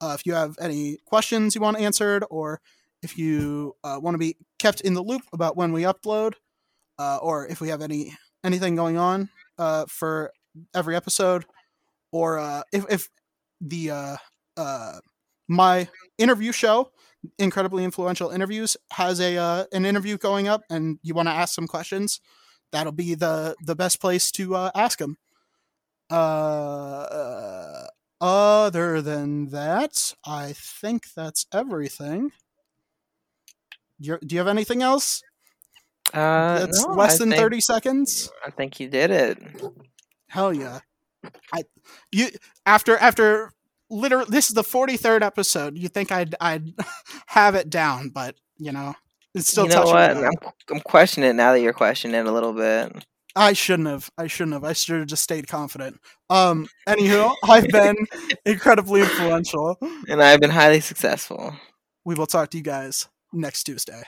Uh, 0.02 0.16
if 0.18 0.26
you 0.26 0.34
have 0.34 0.56
any 0.60 0.98
questions 1.06 1.56
you 1.56 1.62
want 1.62 1.80
answered, 1.80 2.24
or 2.30 2.62
if 3.02 3.18
you 3.18 3.76
uh, 3.84 4.00
want 4.02 4.16
to 4.16 4.20
be 4.20 4.36
kept 4.60 4.82
in 4.82 4.94
the 4.94 5.04
loop 5.04 5.24
about 5.34 5.58
when 5.58 5.72
we 5.72 5.84
upload, 5.84 6.34
uh, 7.00 7.18
or 7.22 7.48
if 7.48 7.62
we 7.62 7.70
have 7.70 7.82
any 7.82 8.14
anything 8.44 8.76
going 8.76 8.98
on 8.98 9.30
uh, 9.58 9.86
for 9.88 10.32
every 10.74 10.96
episode, 10.96 11.46
or 12.12 12.64
if, 12.72 12.86
if 12.90 13.10
the 13.60 14.18
my 15.48 15.88
interview 16.18 16.52
show, 16.52 16.92
incredibly 17.38 17.84
influential 17.84 18.30
interviews, 18.30 18.78
has 18.92 19.20
a 19.20 19.38
uh, 19.38 19.66
an 19.72 19.86
interview 19.86 20.18
going 20.18 20.48
up, 20.48 20.62
and 20.70 21.00
you 21.04 21.14
want 21.14 21.28
to 21.28 21.34
ask 21.34 21.54
some 21.54 21.68
questions, 21.68 22.20
that'll 22.72 22.92
be 22.92 23.16
the 23.16 23.56
the 23.64 23.76
best 23.76 24.00
place 24.02 24.32
to 24.32 24.56
uh, 24.56 24.72
ask 24.76 25.00
them. 25.00 25.18
Uh, 26.10 27.88
other 28.20 29.02
than 29.02 29.50
that, 29.50 30.14
I 30.26 30.54
think 30.54 31.14
that's 31.16 31.46
everything. 31.54 32.32
You're, 34.00 34.20
do 34.26 34.36
you 34.36 34.40
have 34.40 34.48
anything 34.48 34.82
else? 34.82 35.22
Uh, 36.14 36.60
That's 36.60 36.86
no, 36.86 36.94
less 36.94 37.16
I 37.16 37.18
than 37.18 37.30
think- 37.32 37.42
thirty 37.42 37.60
seconds. 37.62 38.32
I 38.46 38.52
think 38.52 38.80
you 38.80 38.88
did 38.88 39.12
it. 39.12 39.38
Hell 40.30 40.54
yeah! 40.54 40.80
I 41.54 41.64
you 42.12 42.30
after 42.66 42.98
after 42.98 43.52
literally 43.90 44.28
this 44.30 44.48
is 44.48 44.54
the 44.54 44.64
forty 44.64 44.98
third 44.98 45.24
episode. 45.24 45.78
You 45.78 45.88
think 45.88 46.12
I'd 46.12 46.36
I'd 46.40 46.74
have 47.28 47.56
it 47.56 47.70
down, 47.70 48.10
but 48.10 48.36
you 48.58 48.72
know 48.72 48.96
it's 49.34 49.50
still 49.50 49.66
you 49.66 49.70
know 49.70 49.86
touching. 49.86 50.22
what? 50.22 50.28
I'm, 50.46 50.52
I'm 50.76 50.80
questioning 50.82 51.30
it 51.30 51.34
now 51.34 51.54
that 51.54 51.62
you're 51.62 51.74
questioning 51.74 52.20
it 52.20 52.26
a 52.26 52.32
little 52.32 52.54
bit. 52.54 53.06
I 53.36 53.54
shouldn't 53.54 53.88
have. 53.88 54.10
I 54.18 54.28
shouldn't 54.28 54.54
have. 54.54 54.64
I 54.64 54.74
should 54.74 54.98
have 54.98 55.08
just 55.08 55.24
stayed 55.24 55.48
confident. 55.48 56.00
Um. 56.30 56.68
Anywho, 56.88 57.36
I've 57.44 57.68
been 57.68 57.96
incredibly 58.46 59.02
influential. 59.02 59.78
And 60.10 60.22
I've 60.22 60.40
been 60.40 60.50
highly 60.50 60.80
successful. 60.80 61.56
We 62.04 62.16
will 62.16 62.26
talk 62.26 62.50
to 62.52 62.58
you 62.58 62.64
guys 62.64 63.08
next 63.32 63.64
Tuesday. 63.64 64.04